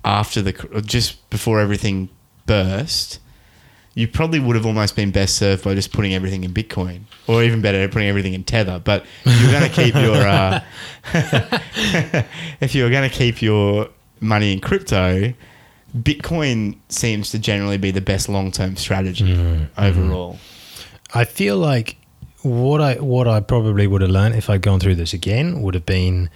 after 0.05 0.43
the 0.43 0.83
just 0.85 1.29
before 1.31 1.61
everything 1.61 2.09
burst, 2.47 3.19
you 3.95 4.07
probably 4.07 4.39
would 4.39 4.57
have 4.57 4.67
almost 4.67 4.95
been 4.95 5.11
best 5.11 5.37
served 5.37 5.65
by 5.65 5.75
just 5.75 5.93
putting 5.93 6.15
everything 6.15 6.45
in 6.45 6.53
Bitcoin, 6.53 7.03
or 7.27 7.43
even 7.43 7.61
better, 7.61 7.87
putting 7.89 8.09
everything 8.09 8.35
in 8.35 8.45
Tether. 8.45 8.79
But 8.79 9.05
you're 9.25 9.51
going 9.51 9.69
to 9.69 9.75
keep 9.75 9.95
your 9.95 10.17
uh, 10.17 10.63
if 12.61 12.75
you're 12.75 12.91
going 12.91 13.09
to 13.09 13.15
keep 13.15 13.43
your 13.43 13.89
money 14.21 14.53
in 14.53 14.61
crypto. 14.61 15.33
Bitcoin 15.97 16.79
seems 16.89 17.31
to 17.31 17.39
generally 17.39 17.79
be 17.79 17.91
the 17.91 18.01
best 18.01 18.29
long-term 18.29 18.77
strategy 18.77 19.37
mm. 19.37 19.69
overall. 19.77 20.39
I 21.13 21.25
feel 21.25 21.57
like 21.57 21.97
what 22.43 22.81
I 22.81 22.95
what 22.95 23.27
I 23.29 23.41
probably 23.41 23.87
would 23.87 24.01
have 24.01 24.11
learned 24.11 24.35
if 24.35 24.49
I'd 24.49 24.63
gone 24.63 24.81
through 24.81 24.95
this 24.95 25.13
again 25.13 25.63
would 25.63 25.75
have 25.75 25.87
been 25.87 26.31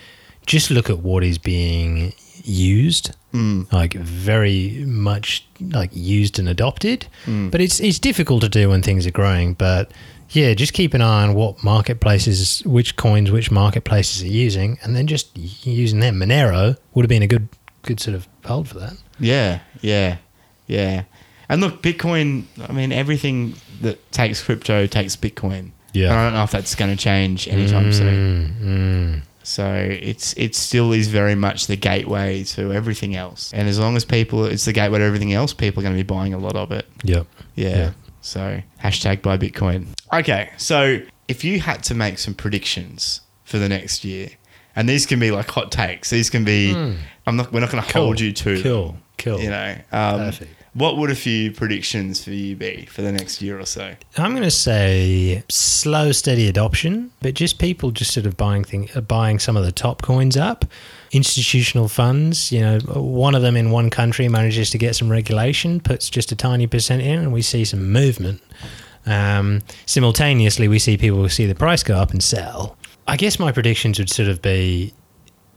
just 0.47 0.71
look 0.71 0.91
at 0.91 0.99
what 0.99 1.25
is 1.25 1.39
being 1.39 2.13
used, 2.43 3.15
mm. 3.33 3.71
like 3.73 3.95
very 3.95 4.85
much 4.87 5.47
like 5.61 5.91
used 5.93 6.39
and 6.39 6.49
adopted. 6.49 7.07
Mm. 7.25 7.51
But 7.51 7.61
it's 7.61 7.81
it's 7.81 7.99
difficult 7.99 8.43
to 8.43 8.49
do 8.49 8.71
when 8.71 8.83
things 8.83 9.07
are 9.07 9.11
growing. 9.11 9.55
But 9.55 9.91
yeah, 10.31 10.55
just 10.55 10.73
keep 10.73 10.95
an 10.95 11.01
eye 11.01 11.23
on 11.23 11.35
what 11.35 11.63
marketplaces, 11.63 12.63
which 12.67 12.97
coins, 12.97 13.31
which 13.31 13.51
marketplaces 13.51 14.23
are 14.23 14.33
using, 14.33 14.79
and 14.83 14.97
then 14.97 15.07
just 15.07 15.31
using 15.37 16.01
them. 16.01 16.17
Monero 16.17 16.77
would 16.93 17.05
have 17.05 17.09
been 17.09 17.23
a 17.23 17.27
good 17.27 17.49
good 17.85 18.01
sort 18.01 18.17
of 18.17 18.29
hold 18.45 18.69
for 18.69 18.79
that. 18.81 18.97
Yeah, 19.19 19.61
yeah, 19.81 20.19
yeah. 20.67 21.05
And 21.49 21.61
look, 21.61 21.83
Bitcoin. 21.83 22.45
I 22.69 22.73
mean, 22.73 22.93
everything 22.93 23.55
that 23.83 24.11
takes 24.13 24.43
crypto 24.43 24.87
takes 24.87 25.17
Bitcoin. 25.17 25.71
Yeah. 25.93 26.11
And 26.11 26.15
I 26.15 26.25
don't 26.25 26.35
know 26.35 26.43
if 26.43 26.51
that's 26.51 26.75
going 26.75 26.91
to 26.91 26.97
change 26.97 27.47
anytime 27.47 27.93
soon. 27.93 28.57
Mm, 28.61 28.65
mm. 28.65 29.23
So 29.45 29.73
it's 29.73 30.33
it 30.35 30.55
still 30.55 30.93
is 30.93 31.09
very 31.09 31.35
much 31.35 31.67
the 31.67 31.77
gateway 31.77 32.45
to 32.45 32.73
everything 32.73 33.15
else. 33.15 33.53
And 33.53 33.69
as 33.69 33.79
long 33.79 33.95
as 33.95 34.05
people, 34.05 34.47
it's 34.47 34.65
the 34.65 34.73
gateway 34.73 34.99
to 34.99 35.05
everything 35.05 35.33
else. 35.33 35.53
People 35.53 35.81
are 35.81 35.85
going 35.85 35.95
to 35.95 36.03
be 36.03 36.07
buying 36.07 36.35
a 36.35 36.39
lot 36.39 36.57
of 36.57 36.73
it. 36.73 36.87
Yep. 37.05 37.27
Yeah. 37.55 37.69
Yeah. 37.69 37.91
So 38.23 38.63
hashtag 38.83 39.21
buy 39.21 39.37
Bitcoin. 39.37 39.89
Okay, 40.13 40.51
so 40.57 41.01
if 41.29 41.45
you 41.45 41.61
had 41.61 41.83
to 41.85 41.95
make 41.95 42.19
some 42.19 42.33
predictions 42.33 43.21
for 43.45 43.59
the 43.59 43.69
next 43.69 44.03
year, 44.03 44.31
and 44.77 44.89
these 44.89 45.07
can 45.07 45.21
be 45.21 45.31
like 45.31 45.51
hot 45.51 45.71
takes. 45.73 46.11
These 46.11 46.31
can 46.31 46.45
be. 46.45 46.73
I'm 47.27 47.37
not. 47.37 47.53
We're 47.53 47.61
not 47.61 47.71
going 47.71 47.83
to 47.83 47.93
hold 47.93 48.21
you 48.21 48.33
to. 48.33 48.55
them. 48.55 48.63
Cool. 48.63 48.97
Cool. 49.17 49.41
You 49.41 49.51
know, 49.51 49.77
um, 49.93 50.19
Perfect. 50.19 50.51
what 50.75 50.97
would 50.99 51.09
a 51.09 51.15
few 51.15 51.53
predictions 51.53 52.23
for 52.25 52.33
you 52.33 52.57
be 52.57 52.85
for 52.87 53.01
the 53.01 53.13
next 53.13 53.41
year 53.41 53.59
or 53.59 53.65
so? 53.65 53.95
I'm 54.19 54.33
going 54.33 54.43
to 54.43 54.51
say 54.51 55.43
slow, 55.49 56.11
steady 56.13 56.49
adoption, 56.49 57.13
but 57.23 57.35
just 57.35 57.59
people 57.59 57.93
just 57.93 58.13
sort 58.13 58.27
of 58.27 58.37
buying 58.37 58.65
thing, 58.65 58.91
uh, 58.95 59.01
buying 59.01 59.39
some 59.39 59.57
of 59.57 59.65
the 59.65 59.73
top 59.73 60.03
coins 60.03 60.37
up. 60.37 60.65
Institutional 61.13 61.87
funds, 61.87 62.51
you 62.51 62.61
know, 62.61 62.81
one 62.81 63.37
of 63.37 63.43
them 63.43 63.57
in 63.57 63.71
one 63.71 63.89
country 63.89 64.29
manages 64.29 64.69
to 64.71 64.79
get 64.79 64.97
some 64.97 65.09
regulation, 65.09 65.79
puts 65.79 66.11
just 66.11 66.33
a 66.33 66.37
tiny 66.37 66.67
percent 66.67 67.01
in, 67.03 67.21
and 67.21 67.33
we 67.33 67.41
see 67.41 67.65
some 67.65 67.93
movement. 67.93 68.43
Um, 69.07 69.63
simultaneously, 69.87 70.67
we 70.67 70.81
see 70.81 70.97
people 70.97 71.29
see 71.29 71.47
the 71.47 71.55
price 71.55 71.85
go 71.85 71.95
up 71.97 72.11
and 72.11 72.21
sell. 72.23 72.77
I 73.07 73.17
guess 73.17 73.39
my 73.39 73.53
predictions 73.53 73.99
would 73.99 74.11
sort 74.11 74.29
of 74.29 74.41
be 74.43 74.93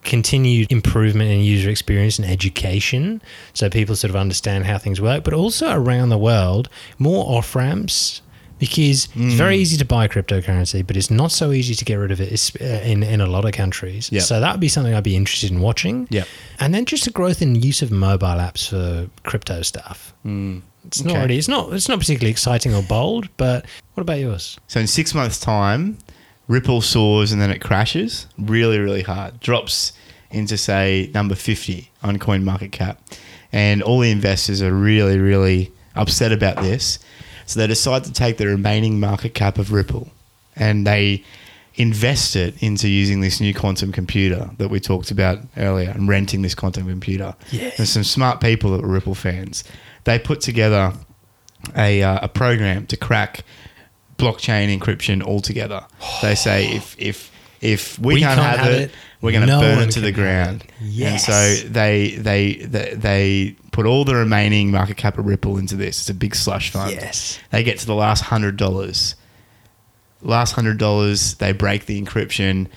continued 0.04 0.72
improvement 0.72 1.30
in 1.32 1.42
user 1.42 1.70
experience 1.70 2.18
and 2.18 2.26
education 2.30 3.22
so 3.54 3.70
people 3.70 3.94
sort 3.96 4.10
of 4.10 4.16
understand 4.16 4.66
how 4.66 4.78
things 4.78 5.02
work 5.02 5.24
but 5.24 5.34
also 5.34 5.70
around 5.74 6.08
the 6.10 6.18
world 6.18 6.70
more 6.98 7.26
off 7.38 7.54
ramps 7.56 8.22
because 8.58 9.10
it's 9.16 9.34
very 9.36 9.58
easy 9.58 9.76
to 9.76 9.84
buy 9.84 10.08
cryptocurrency 10.08 10.86
but 10.86 10.96
it's 10.96 11.12
not 11.12 11.30
so 11.32 11.52
easy 11.52 11.76
to 11.76 11.84
get 11.84 11.96
rid 11.96 12.12
of 12.12 12.22
it 12.22 12.52
uh, 12.62 12.64
in, 12.90 13.04
in 13.04 13.20
a 13.20 13.28
lot 13.28 13.44
of 13.44 13.52
countries 13.52 14.10
Yep. 14.12 14.24
so 14.24 14.40
that 14.40 14.52
would 14.54 14.62
be 14.62 14.70
something 14.70 14.94
i'd 14.94 15.04
be 15.04 15.16
interested 15.16 15.52
in 15.52 15.60
watching 15.60 16.08
Yep. 16.10 16.28
and 16.62 16.74
then 16.74 16.86
just 16.86 17.06
a 17.08 17.12
growth 17.12 17.42
in 17.42 17.56
use 17.56 17.82
of 17.82 17.92
mobile 17.92 18.28
apps 18.28 18.70
for 18.70 19.10
crypto 19.24 19.62
stuff 19.62 20.14
it's 20.24 21.04
not 21.04 21.12
Okay. 21.16 21.22
really 21.22 21.38
it's 21.38 21.50
not 21.50 21.74
it's 21.74 21.90
not 21.90 22.00
particularly 22.00 22.32
exciting 22.32 22.74
or 22.74 22.82
bold 22.84 23.28
but 23.36 23.66
what 23.96 24.02
about 24.04 24.20
yours 24.20 24.58
So 24.68 24.80
in 24.80 24.88
six 24.88 25.14
months' 25.14 25.40
time, 25.40 25.98
Ripple 26.48 26.82
soars 26.82 27.32
and 27.32 27.42
then 27.42 27.52
it 27.52 27.60
crashes 27.60 28.28
really, 28.38 28.80
really 28.80 29.04
hard. 29.04 29.40
Drops 29.40 29.94
into 30.32 30.58
say 30.58 31.12
number 31.14 31.36
fifty 31.36 31.92
on 32.04 32.20
Coin 32.20 32.44
Market 32.44 32.72
Cap, 32.72 33.02
and 33.52 33.84
all 33.84 34.00
the 34.00 34.12
investors 34.12 34.62
are 34.62 34.74
really, 34.74 35.20
really 35.20 35.72
upset 35.96 36.32
about 36.32 36.58
this. 36.58 37.00
So 37.46 37.60
they 37.60 37.68
decide 37.68 38.04
to 38.04 38.12
take 38.12 38.38
the 38.38 38.48
remaining 38.48 39.00
market 39.00 39.34
cap 39.34 39.58
of 39.58 39.72
Ripple, 39.72 40.10
and 40.56 40.86
they 40.86 41.24
invest 41.76 42.36
it 42.36 42.62
into 42.62 42.90
using 42.90 43.22
this 43.22 43.40
new 43.40 43.54
quantum 43.54 43.92
computer 43.92 44.50
that 44.58 44.70
we 44.70 44.80
talked 44.80 45.12
about 45.12 45.40
earlier 45.58 45.92
and 45.92 46.10
renting 46.10 46.42
this 46.42 46.56
quantum 46.56 46.88
computer. 46.88 47.36
Yeah. 47.52 47.72
There's 47.78 47.92
some 47.92 48.04
smart 48.04 48.42
people 48.42 48.72
that 48.72 48.82
were 48.82 48.88
Ripple 48.88 49.16
fans. 49.16 49.64
They 50.04 50.18
put 50.18 50.42
together 50.42 50.94
a, 51.76 52.02
uh, 52.02 52.20
a 52.24 52.28
program 52.28 52.88
to 52.88 52.98
crack 52.98 53.44
blockchain 54.18 54.78
encryption 54.78 55.22
altogether. 55.24 55.86
They 56.22 56.36
say 56.36 56.76
if 56.76 56.96
if 57.00 57.32
if 57.60 57.98
we, 57.98 58.20
can't, 58.20 58.40
have, 58.40 58.72
it, 58.72 58.92
we're 59.20 59.32
going 59.32 59.42
to 59.42 59.48
no 59.48 59.60
burn 59.60 59.88
it 59.88 59.92
to 59.94 60.00
the 60.00 60.12
ground. 60.12 60.64
Yes. 60.80 61.28
And 61.28 61.62
so 61.64 61.70
they, 61.70 62.12
they 62.12 62.54
they 62.54 62.94
they 62.94 63.56
put 63.72 63.88
all 63.88 64.06
the 64.06 64.16
remaining 64.16 64.70
market 64.70 64.98
cap 64.98 65.18
of 65.18 65.26
Ripple 65.26 65.58
into 65.58 65.76
this. 65.76 66.00
It's 66.02 66.10
a 66.10 66.14
big 66.14 66.36
slush 66.36 66.70
fund. 66.72 66.92
Yes. 66.92 67.40
They 67.52 67.64
get 67.64 67.80
to 67.80 67.88
the 67.88 67.96
last 67.96 68.22
hundred 68.22 68.58
dollars. 68.58 69.16
Last 70.22 70.54
hundred 70.54 70.78
dollars, 70.78 71.36
they 71.36 71.52
break 71.52 71.86
the 71.86 72.02
encryption, 72.02 72.68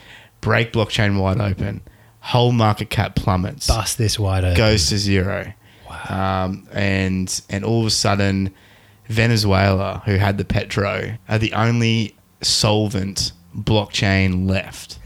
break 0.41 0.73
blockchain 0.73 1.19
wide 1.19 1.41
open. 1.41 1.81
whole 2.21 2.53
market 2.53 2.91
cap 2.91 3.17
plummets, 3.17 3.67
Bust 3.67 3.97
this 3.99 4.19
wide 4.19 4.45
open. 4.45 4.57
goes 4.57 4.89
to 4.91 4.99
zero. 4.99 5.53
Um, 6.09 6.69
and 6.73 7.43
and 7.49 7.65
all 7.65 7.81
of 7.81 7.87
a 7.87 7.91
sudden, 7.91 8.55
Venezuela, 9.11 10.03
who 10.07 10.17
had 10.17 10.39
the 10.39 10.45
petro, 10.45 11.17
are 11.29 11.39
the 11.39 11.53
only 11.53 12.15
solvent 12.43 13.33
blockchain 13.55 14.49
left. 14.49 14.99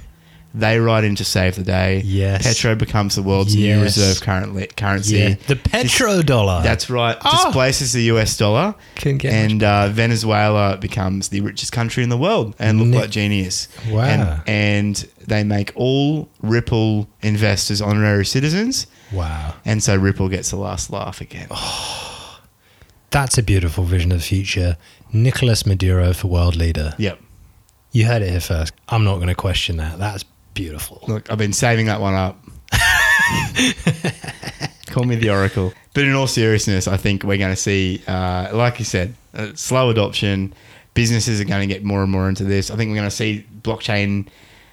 They 0.57 0.79
ride 0.79 1.03
in 1.03 1.17
to 1.17 1.25
save 1.25 1.57
the 1.57 1.65
day. 1.65 2.03
Yes. 2.05 2.45
Petro 2.45 2.77
becomes 2.77 3.17
the 3.17 3.23
world's 3.25 3.57
new 3.57 3.83
reserve 3.83 4.21
currency. 4.21 5.17
Yeah. 5.17 5.35
The 5.49 5.57
petrodollar. 5.57 6.63
That's 6.63 6.89
right. 6.89 7.17
Oh. 7.25 7.45
Displaces 7.47 7.93
the 7.93 8.03
US 8.13 8.37
dollar. 8.37 8.77
Couldn't 8.95 9.19
get 9.19 9.33
and 9.33 9.65
uh, 9.65 9.89
Venezuela 9.89 10.77
becomes 10.77 11.31
the 11.31 11.41
richest 11.41 11.73
country 11.73 12.05
in 12.05 12.09
the 12.09 12.17
world 12.17 12.55
and 12.61 12.79
look 12.79 12.87
Ne- 12.89 12.99
like 13.01 13.11
genius. 13.11 13.67
Wow. 13.91 14.05
And, 14.05 14.49
and 14.49 14.97
they 15.27 15.43
make 15.43 15.73
all 15.75 16.29
Ripple 16.41 17.09
investors 17.23 17.81
honorary 17.83 18.25
citizens. 18.27 18.87
wow. 19.13 19.55
And 19.65 19.83
so 19.83 19.97
Ripple 19.97 20.29
gets 20.29 20.51
the 20.51 20.57
last 20.57 20.89
laugh 20.91 21.21
again. 21.21 21.49
That's 23.15 23.39
a 23.39 23.45
beautiful 23.45 23.85
vision 23.85 24.11
of 24.11 24.19
the 24.19 24.25
future. 24.25 24.77
Nicolas 25.13 25.65
Maduro 25.65 26.13
for 26.15 26.27
world 26.27 26.57
leader. 26.57 26.95
Yep. 26.99 27.21
You 27.93 28.07
heard 28.07 28.23
it 28.23 28.31
here 28.31 28.41
first. 28.41 28.75
I'm 28.89 29.05
not 29.05 29.19
going 29.19 29.29
to 29.29 29.37
question 29.37 29.77
that. 29.77 30.01
That's 30.01 30.25
beautiful. 30.53 31.01
Look, 31.07 31.31
I've 31.31 31.39
been 31.39 31.53
saving 31.53 31.87
that 31.87 32.01
one 32.01 32.15
up. 32.15 32.45
Call 34.87 35.05
me 35.05 35.15
the 35.15 35.31
Oracle. 35.31 35.73
But 35.93 36.07
in 36.07 36.15
all 36.15 36.27
seriousness, 36.27 36.89
I 36.89 36.97
think 36.97 37.23
we're 37.23 37.39
going 37.39 37.55
to 37.55 37.61
see, 37.61 38.03
uh, 38.09 38.49
like 38.53 38.81
you 38.81 38.85
said, 38.85 39.15
uh, 39.33 39.53
slow 39.55 39.91
adoption. 39.91 40.53
Businesses 40.95 41.41
are 41.41 41.45
going 41.45 41.61
to 41.61 41.73
get 41.73 41.85
more 41.85 42.03
and 42.03 42.11
more 42.11 42.29
into 42.29 42.43
this. 42.43 42.69
I 42.69 42.75
think 42.75 42.89
we're 42.89 42.97
going 42.97 43.09
to 43.09 43.15
see 43.15 43.47
blockchain 43.63 44.27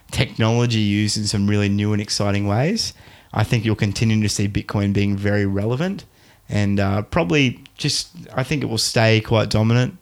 technology 0.10 0.80
used 0.80 1.16
in 1.16 1.28
some 1.28 1.48
really 1.48 1.70
new 1.70 1.94
and 1.94 2.02
exciting 2.02 2.48
ways. 2.48 2.96
I 3.34 3.44
think 3.44 3.66
you'll 3.66 3.76
continue 3.76 4.20
to 4.24 4.30
see 4.30 4.48
Bitcoin 4.48 4.94
being 4.94 5.16
very 5.16 5.46
relevant 5.46 6.06
and 6.52 6.82
uh, 6.82 7.02
probably 7.04 7.64
just, 7.76 8.10
I 8.34 8.44
think 8.44 8.62
it 8.62 8.66
will 8.66 8.78
stay 8.78 9.22
quite 9.22 9.50
dominant 9.50 9.98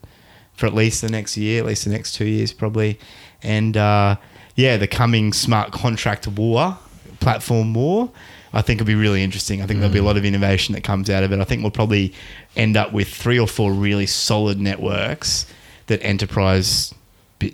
for 0.54 0.66
at 0.66 0.74
least 0.74 1.02
the 1.02 1.10
next 1.10 1.38
year, 1.38 1.62
at 1.62 1.68
least 1.68 1.86
the 1.86 1.92
next 1.92 2.16
two 2.16 2.26
years, 2.26 2.52
probably. 2.52 3.00
And 3.44 3.78
uh, 3.78 4.16
yeah, 4.56 4.76
the 4.76 4.88
coming 4.88 5.32
smart 5.32 5.72
contract 5.72 6.28
war, 6.28 6.78
platform 7.20 7.76
war, 7.76 8.12
I 8.52 8.64
think 8.64 8.80
will 8.80 8.88
be 8.88 8.96
really 8.96 9.24
interesting. 9.24 9.62
I 9.62 9.68
think 9.68 9.80
there'll 9.80 9.94
be 9.94 10.00
a 10.00 10.04
lot 10.04 10.18
of 10.18 10.26
innovation 10.26 10.74
that 10.74 10.84
comes 10.84 11.08
out 11.08 11.24
of 11.24 11.32
it. 11.32 11.40
I 11.40 11.44
think 11.44 11.62
we'll 11.62 11.72
probably 11.72 12.14
end 12.56 12.76
up 12.76 12.92
with 12.92 13.08
three 13.08 13.40
or 13.40 13.48
four 13.48 13.72
really 13.72 14.08
solid 14.08 14.60
networks 14.60 15.46
that 15.86 16.04
enterprise 16.04 16.96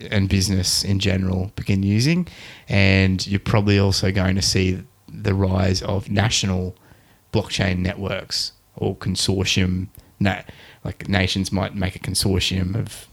and 0.10 0.30
business 0.30 0.86
in 0.86 1.00
general 1.00 1.52
begin 1.58 1.84
using. 1.84 2.30
And 2.70 3.26
you're 3.28 3.42
probably 3.42 3.78
also 3.78 4.14
going 4.14 4.36
to 4.36 4.42
see 4.42 4.82
the 5.10 5.34
rise 5.34 5.82
of 5.82 6.10
national 6.10 6.76
blockchain 7.34 7.80
networks 7.80 8.54
or 8.78 8.96
consortium. 8.96 9.88
Na- 10.20 10.44
like 10.84 11.10
nations 11.10 11.52
might 11.52 11.76
make 11.76 11.96
a 11.96 12.00
consortium 12.00 12.76
of 12.76 13.08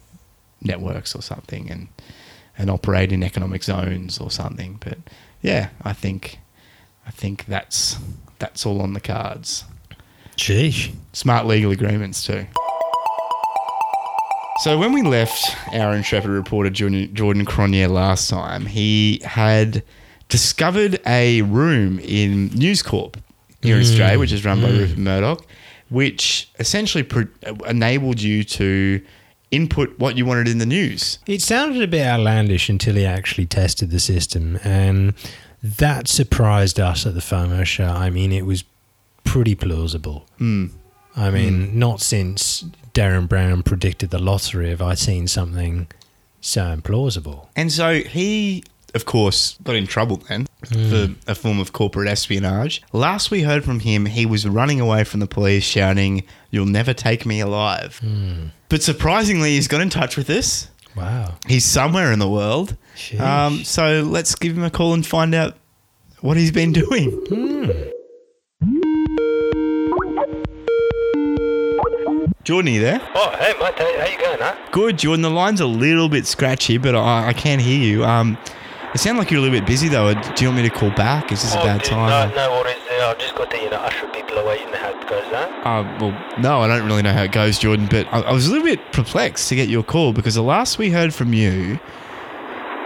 networks 0.60 1.14
or 1.16 1.22
something 1.22 1.70
and 1.70 1.88
and 2.56 2.70
operate 2.70 3.12
in 3.12 3.22
economic 3.22 3.64
zones 3.64 4.18
or 4.18 4.30
something. 4.30 4.78
But 4.80 4.98
yeah, 5.40 5.70
I 5.82 5.92
think 5.92 6.38
I 7.06 7.10
think 7.10 7.46
that's 7.46 7.98
that's 8.38 8.64
all 8.66 8.80
on 8.82 8.94
the 8.94 9.00
cards. 9.00 9.64
Sheesh. 10.36 10.94
Smart 11.12 11.46
legal 11.46 11.72
agreements 11.72 12.24
too. 12.24 12.46
So 14.60 14.78
when 14.78 14.92
we 14.92 15.02
left 15.02 15.56
our 15.74 15.94
intrepid 15.94 16.30
reporter 16.30 16.70
Jordan, 16.70 17.44
Cronje 17.44 17.88
last 17.90 18.30
time, 18.30 18.66
he 18.66 19.20
had 19.24 19.82
discovered 20.28 21.00
a 21.04 21.42
room 21.42 21.98
in 21.98 22.46
News 22.48 22.82
Corp 22.82 23.16
here 23.62 23.76
in 23.76 23.82
Australia, 23.82 24.18
which 24.18 24.30
mm. 24.30 24.34
is 24.34 24.44
run 24.44 24.60
by 24.60 24.68
mm. 24.68 24.78
Rupert 24.78 24.98
Murdoch, 24.98 25.46
which 25.88 26.50
essentially 26.58 27.06
enabled 27.66 28.20
you 28.20 28.44
to 28.44 29.02
input 29.50 29.98
what 29.98 30.16
you 30.16 30.24
wanted 30.24 30.48
in 30.48 30.58
the 30.58 30.66
news. 30.66 31.18
It 31.26 31.42
sounded 31.42 31.82
a 31.82 31.86
bit 31.86 32.06
outlandish 32.06 32.68
until 32.68 32.94
he 32.94 33.04
actually 33.04 33.46
tested 33.46 33.90
the 33.90 34.00
system, 34.00 34.58
and 34.64 35.14
that 35.62 36.08
surprised 36.08 36.80
us 36.80 37.06
at 37.06 37.14
the 37.14 37.20
FOMO 37.20 37.64
show. 37.64 37.86
I 37.86 38.10
mean, 38.10 38.32
it 38.32 38.46
was 38.46 38.64
pretty 39.24 39.54
plausible. 39.54 40.26
Hmm. 40.38 40.66
I 41.14 41.30
mean, 41.30 41.70
hmm. 41.70 41.78
not 41.78 42.00
since 42.00 42.64
Derren 42.94 43.28
Brown 43.28 43.62
predicted 43.62 44.10
the 44.10 44.18
lottery 44.18 44.70
have 44.70 44.82
I 44.82 44.94
seen 44.94 45.28
something 45.28 45.86
so 46.40 46.74
implausible. 46.76 47.48
And 47.54 47.70
so 47.70 48.00
he, 48.00 48.64
of 48.94 49.04
course, 49.04 49.56
got 49.62 49.74
in 49.76 49.86
trouble 49.86 50.16
then 50.28 50.46
for 50.64 51.08
a 51.26 51.34
form 51.34 51.58
of 51.58 51.72
corporate 51.72 52.08
espionage. 52.08 52.82
Last 52.92 53.30
we 53.30 53.42
heard 53.42 53.64
from 53.64 53.80
him, 53.80 54.06
he 54.06 54.26
was 54.26 54.46
running 54.46 54.80
away 54.80 55.04
from 55.04 55.20
the 55.20 55.26
police 55.26 55.64
shouting, 55.64 56.24
You'll 56.50 56.66
never 56.66 56.92
take 56.92 57.24
me 57.24 57.40
alive. 57.40 58.00
But 58.68 58.82
surprisingly, 58.82 59.50
he's 59.52 59.68
got 59.68 59.80
in 59.80 59.88
touch 59.90 60.16
with 60.16 60.28
us. 60.28 60.68
Wow. 60.94 61.36
He's 61.46 61.64
somewhere 61.64 62.12
in 62.12 62.18
the 62.18 62.28
world. 62.28 62.76
Um, 63.18 63.64
so 63.64 64.02
let's 64.02 64.34
give 64.34 64.56
him 64.56 64.64
a 64.64 64.70
call 64.70 64.92
and 64.92 65.06
find 65.06 65.34
out 65.34 65.56
what 66.20 66.36
he's 66.36 66.52
been 66.52 66.72
doing. 66.72 67.90
Jordan, 72.44 72.70
are 72.72 72.74
you 72.74 72.80
there? 72.80 73.00
Oh, 73.14 73.30
hey, 73.38 73.54
mate, 73.60 73.78
how, 73.78 73.98
how 74.00 74.06
you 74.06 74.18
going, 74.18 74.38
huh? 74.40 74.56
Good, 74.72 74.98
Jordan. 74.98 75.22
The 75.22 75.30
line's 75.30 75.60
a 75.60 75.66
little 75.66 76.08
bit 76.08 76.26
scratchy, 76.26 76.76
but 76.76 76.94
I, 76.96 77.28
I 77.28 77.32
can 77.32 77.60
hear 77.60 77.78
you. 77.80 78.04
Um, 78.04 78.36
it 78.94 78.98
sounds 78.98 79.18
like 79.18 79.30
you're 79.30 79.38
a 79.38 79.42
little 79.42 79.58
bit 79.58 79.66
busy 79.66 79.88
though. 79.88 80.14
Do 80.14 80.44
you 80.44 80.48
want 80.48 80.62
me 80.62 80.68
to 80.68 80.74
call 80.74 80.90
back? 80.90 81.32
Is 81.32 81.42
this 81.42 81.54
a 81.54 81.60
oh, 81.60 81.64
bad 81.64 81.82
dude, 81.82 81.90
time? 81.90 82.30
No, 82.30 82.36
no 82.36 82.50
worries. 82.60 82.76
I've 82.90 83.18
just 83.18 83.34
got 83.34 83.50
to, 83.50 83.56
you 83.56 83.70
know, 83.70 83.76
usher 83.76 84.06
people 84.08 84.38
away. 84.38 84.60
You 84.60 84.70
know 84.70 84.78
how 84.78 84.90
it 84.90 85.08
goes, 85.08 85.24
huh? 85.26 85.68
Uh, 85.68 85.98
well, 86.00 86.40
no, 86.40 86.60
I 86.60 86.68
don't 86.68 86.86
really 86.86 87.02
know 87.02 87.12
how 87.12 87.22
it 87.24 87.32
goes, 87.32 87.58
Jordan. 87.58 87.86
But 87.90 88.06
I, 88.12 88.20
I 88.20 88.32
was 88.32 88.46
a 88.46 88.50
little 88.50 88.64
bit 88.64 88.80
perplexed 88.92 89.48
to 89.48 89.56
get 89.56 89.68
your 89.68 89.82
call 89.82 90.12
because 90.12 90.34
the 90.34 90.42
last 90.42 90.78
we 90.78 90.90
heard 90.90 91.12
from 91.12 91.32
you, 91.32 91.78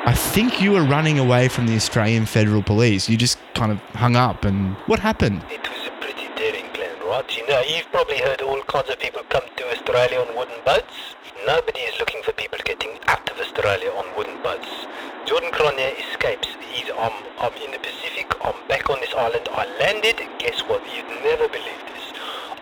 I 0.05 0.15
think 0.15 0.63
you 0.63 0.73
were 0.73 0.85
running 0.85 1.19
away 1.19 1.49
from 1.49 1.67
the 1.67 1.75
Australian 1.75 2.27
Federal 2.27 2.63
Police. 2.63 3.09
You 3.09 3.17
just 3.17 3.39
kind 3.55 3.73
of 3.73 3.79
hung 3.97 4.17
up, 4.17 4.45
and 4.45 4.75
what 4.87 5.01
happened? 5.01 5.43
It 5.51 5.69
was 5.69 5.89
a 5.89 5.91
pretty 6.01 6.29
daring 6.37 6.71
plan, 6.73 6.97
right? 7.07 7.37
You 7.37 7.47
know, 7.49 7.61
you've 7.61 7.91
probably 7.91 8.19
heard 8.19 8.41
all 8.41 8.63
kinds 8.63 8.89
of 8.89 8.99
people 8.99 9.23
come 9.29 9.43
to 9.57 9.71
Australia 9.73 10.21
on 10.21 10.37
wooden 10.37 10.59
boats. 10.65 11.15
Nobody 11.47 11.81
is 11.81 11.99
looking 11.99 12.23
for 12.23 12.33
people 12.33 12.59
getting 12.65 12.99
out 13.09 13.29
of 13.31 13.39
Australia 13.39 13.91
on 13.91 14.05
wooden 14.17 14.41
boats. 14.43 14.87
Jordan 15.27 15.51
Cronje 15.51 15.99
escapes. 15.99 16.47
He's 16.71 16.89
um, 16.91 17.11
I'm 17.41 17.53
in 17.55 17.73
the 17.73 17.79
Pacific. 17.79 18.33
I'm 18.45 18.55
back 18.69 18.89
on 18.89 19.01
this 19.01 19.13
island. 19.13 19.49
I 19.51 19.67
landed. 19.81 20.17
Guess 20.39 20.61
what? 20.69 20.81
You'd 20.95 21.05
never 21.25 21.49
believe 21.49 21.83
this. 21.93 22.13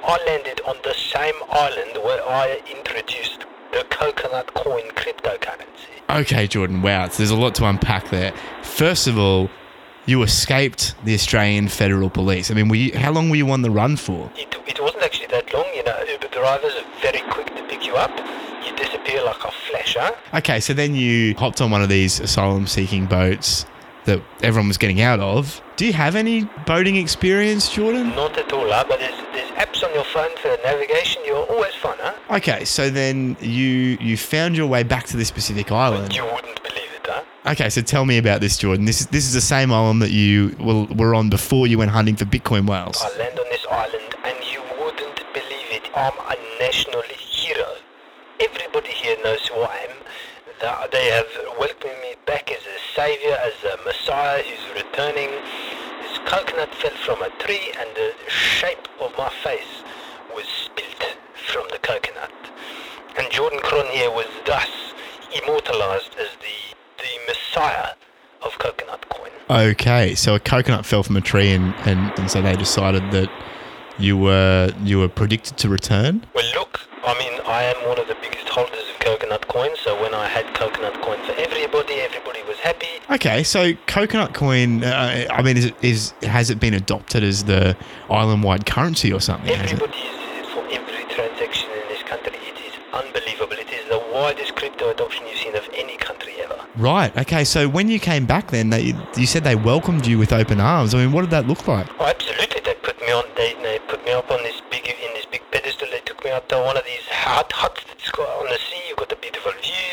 I 0.03 0.19
landed 0.27 0.62
on 0.66 0.77
the 0.82 0.95
same 0.95 1.35
island 1.53 2.03
where 2.03 2.27
I 2.27 2.62
introduced 2.74 3.45
the 3.73 3.85
coconut 3.91 4.55
coin 4.55 4.85
cryptocurrency. 4.93 5.93
Okay, 6.09 6.47
Jordan. 6.47 6.81
Wow, 6.81 7.09
so 7.09 7.19
there's 7.19 7.31
a 7.31 7.36
lot 7.36 7.55
to 7.57 7.66
unpack 7.66 8.09
there. 8.09 8.32
First 8.62 9.09
of 9.09 9.19
all, 9.19 9.51
you 10.07 10.23
escaped 10.23 10.95
the 11.05 11.12
Australian 11.15 11.69
Federal 11.69 12.09
Police. 12.09 12.51
I 12.51 12.55
mean, 12.55 12.69
were 12.69 12.77
you, 12.77 12.97
how 12.97 13.12
long 13.12 13.28
were 13.28 13.36
you 13.36 13.51
on 13.51 13.61
the 13.61 13.70
run 13.70 13.97
for? 13.97 14.31
It, 14.36 14.57
it 14.66 14.81
wasn't 14.81 15.03
actually 15.03 15.27
that 15.28 15.53
long, 15.53 15.66
you 15.74 15.85
know. 15.85 15.99
Uber 16.11 16.28
drivers 16.28 16.73
are 16.77 17.01
very 17.03 17.20
quick 17.31 17.55
to 17.57 17.62
pick 17.65 17.86
you 17.86 17.97
up. 17.97 18.11
You 18.77 18.85
disappear 18.85 19.23
like 19.25 19.45
a 19.45 19.51
flash, 19.51 19.97
huh? 19.99 20.13
Okay, 20.35 20.61
so 20.61 20.75
then 20.75 20.95
you 20.95 21.35
hopped 21.37 21.61
on 21.61 21.71
one 21.71 21.83
of 21.83 21.89
these 21.89 22.21
asylum 22.21 22.67
seeking 22.67 23.07
boats 23.07 23.67
that 24.05 24.21
everyone 24.43 24.69
was 24.69 24.79
getting 24.79 25.01
out 25.01 25.21
of. 25.21 25.63
Do 25.77 25.87
you 25.87 25.93
have 25.93 26.15
any 26.15 26.45
boating 26.67 26.97
experience, 26.97 27.73
Jordan? 27.73 28.11
Not 28.11 28.37
at 28.37 28.53
all, 28.53 28.71
huh? 28.71 28.85
But 28.89 28.99
there's, 29.01 29.17
there's 29.33 29.51
apps 29.53 29.83
on 29.87 29.95
your 29.95 30.05
phone 30.05 30.37
for 30.39 30.57
navigation. 30.65 31.23
You're 31.25 31.47
always 31.47 31.75
fun, 31.75 31.97
huh? 32.01 32.37
Okay, 32.37 32.65
so 32.65 32.91
then 32.91 33.37
you 33.41 33.97
you 34.01 34.17
found 34.17 34.57
your 34.57 34.67
way 34.67 34.83
back 34.83 35.05
to 35.07 35.17
this 35.17 35.29
specific 35.29 35.71
island. 35.73 36.15
You 36.15 36.25
wouldn't 36.25 36.63
believe 36.63 36.91
it, 36.95 37.07
huh? 37.07 37.23
Okay, 37.47 37.71
so 37.71 37.81
tell 37.81 38.05
me 38.05 38.19
about 38.19 38.41
this, 38.41 38.57
Jordan. 38.59 38.85
This 38.85 39.01
is 39.01 39.07
this 39.09 39.25
is 39.25 39.33
the 39.33 39.41
same 39.41 39.73
island 39.73 40.03
that 40.03 40.11
you 40.11 40.55
were, 40.61 40.85
were 40.95 41.15
on 41.15 41.31
before 41.31 41.67
you 41.67 41.79
went 41.79 41.91
hunting 41.91 42.17
for 42.17 42.25
Bitcoin 42.25 42.69
whales. 42.69 43.01
I 43.03 43.17
land 43.19 43.39
on 43.39 43.47
this 43.51 43.67
island 43.71 44.15
and 44.25 44.37
you 44.53 44.61
wouldn't 44.81 45.17
believe 45.33 45.71
it. 45.71 45.91
I'm 45.97 46.13
a 46.29 46.37
national. 46.59 47.03
Everybody 48.40 48.89
here 48.90 49.16
knows 49.23 49.47
who 49.48 49.61
I 49.61 49.77
am. 49.89 49.97
Th- 50.61 50.90
They 50.90 51.06
have 51.11 51.27
welcomed 51.59 51.98
me 52.02 52.15
back 52.27 52.51
as 52.51 52.62
a 52.62 52.78
savior, 52.94 53.39
as 53.43 53.55
a 53.65 53.77
messiah 53.85 54.43
who's 54.43 54.82
returning. 54.82 55.31
This 56.02 56.19
coconut 56.27 56.74
fell 56.74 56.97
from 57.05 57.23
a 57.23 57.31
tree 57.43 57.73
and 57.78 57.89
the 57.94 58.12
shape 58.28 58.89
of 59.01 59.12
my 59.16 59.31
face 59.43 59.82
was 60.35 60.47
spilt 60.47 61.16
from 61.35 61.65
the 61.70 61.78
coconut. 61.78 62.32
And 63.16 63.31
Jordan 63.31 63.61
Cronje 63.61 64.12
was 64.15 64.27
thus 64.44 64.70
immortalized 65.43 66.15
as 66.19 66.28
the, 66.40 66.77
the 66.98 67.12
messiah 67.28 67.90
of 68.43 68.59
coconut 68.59 69.09
coin. 69.09 69.31
Okay, 69.51 70.15
so 70.15 70.35
a 70.35 70.40
coconut 70.40 70.85
fell 70.85 71.02
from 71.02 71.16
a 71.16 71.20
tree, 71.20 71.52
and, 71.52 71.74
and, 71.86 72.16
and 72.19 72.31
so 72.31 72.43
they 72.43 72.56
decided 72.56 73.11
that 73.12 73.31
you 73.97 74.16
were 74.19 74.73
you 74.82 74.98
were 74.98 75.09
predicted 75.09 75.56
to 75.59 75.69
return. 75.69 76.24
Well, 76.35 76.44
look, 76.56 76.81
I 77.05 77.16
mean, 77.19 77.34
I 77.55 77.63
am 77.63 77.89
one 77.89 78.01
of 78.01 78.09
the 78.09 78.17
biggest 78.21 78.49
holders 78.49 78.83
of 78.93 78.99
coconut 78.99 79.47
coin, 79.47 79.71
so 79.77 79.95
when 80.03 80.13
I 80.13 80.27
had 80.27 80.45
coconut 80.55 81.01
coin 81.03 81.19
for 81.25 81.35
everybody, 81.39 81.95
everybody 82.01 82.43
was 82.49 82.59
happy. 82.59 82.89
Okay, 83.09 83.45
so 83.45 83.75
coconut 83.87 84.35
coin. 84.35 84.83
Uh, 84.83 85.29
I 85.31 85.41
mean, 85.41 85.57
is 85.57 85.67
it 85.67 85.77
is 85.81 86.15
has 86.23 86.51
it 86.51 86.59
been 86.59 86.75
adopted 86.75 87.23
as 87.23 87.45
the 87.45 87.77
island-wide 88.11 88.67
currency 88.67 89.13
or 89.13 89.21
something? 89.21 89.53
Everybody 89.53 89.93
it 89.93 90.47
for 90.47 90.65
every 90.79 91.05
transaction 91.15 91.71
in 91.71 91.87
this 91.89 92.03
country. 92.03 92.33
It 92.33 92.59
is 92.59 92.75
unbelievable. 92.93 93.53
It 93.53 93.71
is 93.71 93.89
the 93.89 94.03
widest 94.13 94.57
crypto 94.57 94.91
adoption 94.91 95.25
you've 95.29 95.39
seen 95.39 95.55
of 95.55 95.69
any 95.75 95.97
country 95.97 96.35
ever. 96.43 96.59
Right. 96.75 97.17
Okay. 97.17 97.45
So 97.45 97.69
when 97.69 97.89
you 97.89 98.01
came 98.01 98.27
back, 98.27 98.51
then 98.51 98.71
they 98.71 98.95
you 99.17 99.27
said 99.29 99.45
they 99.45 99.55
welcomed 99.55 100.09
you 100.09 100.19
with 100.19 100.33
open 100.33 100.59
arms. 100.59 100.93
I 100.93 100.99
mean, 100.99 101.13
what 101.13 101.21
did 101.21 101.31
that 101.31 101.47
look 101.47 101.69
like? 101.69 101.87
Oh, 102.01 102.07
absolutely. 102.07 102.63
They 102.65 102.75
put 102.83 103.01
me 103.01 103.13
on. 103.13 103.23
They, 103.37 103.55
they 103.63 103.79
put 103.87 104.05
me 104.05 104.11
up 104.11 104.29
on 104.33 104.43
this 104.43 104.61
big 104.73 104.89
in 104.89 105.11
this 105.15 105.27
big 105.27 105.43
pedestal. 105.53 105.87
They 105.93 106.01
took 106.01 106.25
me 106.25 106.33
out 106.33 106.49
to 106.49 106.59
one 106.59 106.77
of 106.77 106.85
these 106.85 107.07
hut 107.09 107.53
huts 107.53 107.85
that's 107.87 108.11
got 108.11 108.29
on 108.41 108.47
the 108.49 108.59
sea. 108.59 108.81
You've 108.89 108.99
got 108.99 109.13
a 109.13 109.17
beautiful 109.17 109.53
view. 109.53 109.87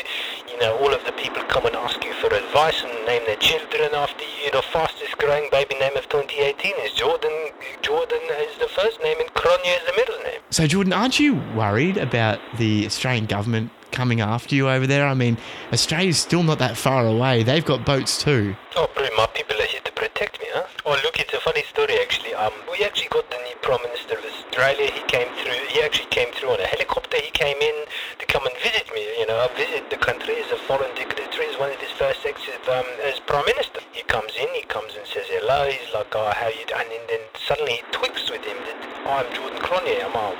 You 0.50 0.58
know, 0.60 0.76
all 0.78 0.92
of 0.92 1.04
the 1.04 1.12
people 1.12 1.42
come 1.44 1.66
and 1.66 1.76
ask 1.76 2.02
you 2.04 2.12
for 2.14 2.28
advice 2.32 2.82
and 2.82 2.92
name 3.12 3.26
their 3.26 3.36
children 3.36 3.94
after 3.94 4.24
you. 4.24 4.50
The 4.52 4.62
fastest 4.72 5.18
growing 5.18 5.50
baby 5.50 5.74
name 5.74 5.94
of 5.98 6.08
2018 6.08 6.72
is 6.80 6.92
Jordan. 6.92 7.50
Jordan 7.82 8.20
is 8.40 8.58
the 8.58 8.68
first 8.68 9.02
name 9.02 9.18
and 9.20 9.28
Cronje 9.34 9.66
is 9.66 9.84
the 9.84 9.92
middle 9.94 10.16
name. 10.24 10.40
So 10.48 10.66
Jordan, 10.66 10.94
aren't 10.94 11.20
you 11.20 11.34
worried 11.54 11.98
about 11.98 12.40
the 12.56 12.86
Australian 12.86 13.26
government 13.26 13.70
coming 13.90 14.22
after 14.22 14.54
you 14.54 14.70
over 14.70 14.86
there? 14.86 15.06
I 15.06 15.12
mean, 15.12 15.36
Australia's 15.74 16.18
still 16.18 16.42
not 16.42 16.58
that 16.60 16.78
far 16.78 17.06
away. 17.06 17.42
They've 17.42 17.64
got 17.64 17.84
boats 17.84 18.16
too. 18.16 18.56
Oh, 18.76 18.88
bro, 18.94 19.06
my 19.14 19.26
people 19.26 19.60
are 19.60 19.66
here 19.66 19.82
to 19.84 19.92
protect 19.92 20.40
me, 20.40 20.46
huh? 20.54 20.66
Oh, 20.86 20.98
look, 21.04 21.20
it's 21.20 21.34
a 21.34 21.40
funny 21.40 21.60
story 21.72 21.96
actually. 22.00 22.34
Um, 22.34 22.52
we 22.70 22.84
actually 22.84 23.08
got 23.08 23.24
the 23.30 23.40
new 23.48 23.56
Prime 23.64 23.80
Minister 23.82 24.20
of 24.20 24.24
Australia. 24.28 24.92
He 24.92 25.00
came 25.08 25.28
through. 25.40 25.56
He 25.72 25.80
actually 25.80 26.12
came 26.12 26.28
through 26.36 26.52
on 26.52 26.60
a 26.60 26.68
helicopter. 26.68 27.16
He 27.16 27.32
came 27.32 27.56
in 27.56 27.76
to 28.20 28.26
come 28.26 28.44
and 28.44 28.52
visit 28.60 28.92
me. 28.92 29.00
You 29.18 29.26
know, 29.26 29.40
I 29.40 29.48
visit 29.56 29.88
the 29.88 29.96
country 29.96 30.36
as 30.36 30.52
a 30.52 30.60
foreign 30.68 30.92
dignitary. 30.94 31.48
It's 31.48 31.58
one 31.58 31.72
of 31.72 31.80
his 31.80 31.90
first 31.96 32.20
acts 32.28 32.44
um, 32.68 32.84
as 33.08 33.20
Prime 33.24 33.48
Minister. 33.48 33.80
He 33.92 34.02
comes 34.04 34.36
in. 34.36 34.48
He 34.52 34.68
comes 34.68 34.92
and 34.92 35.06
says 35.08 35.24
hello. 35.32 35.64
He's 35.64 35.88
like, 35.96 36.12
oh, 36.12 36.28
how 36.36 36.52
you? 36.52 36.68
And 36.76 36.88
then 37.08 37.24
suddenly 37.48 37.80
he 37.80 37.84
twigs 37.90 38.28
with 38.28 38.44
him 38.44 38.60
that 38.68 38.78
I'm 39.08 39.26
Jordan 39.32 39.60
Cronje. 39.64 39.96
I'm 40.04 40.12
um, 40.12 40.36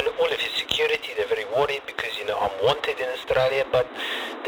and 0.00 0.08
all 0.16 0.32
of 0.32 0.40
his 0.40 0.54
security. 0.56 1.12
They're 1.12 1.28
very 1.28 1.44
worried 1.52 1.84
because 1.84 2.16
you 2.16 2.24
know 2.24 2.40
I'm 2.40 2.56
wanted 2.64 2.96
in 2.96 3.08
Australia, 3.20 3.68
but 3.70 3.84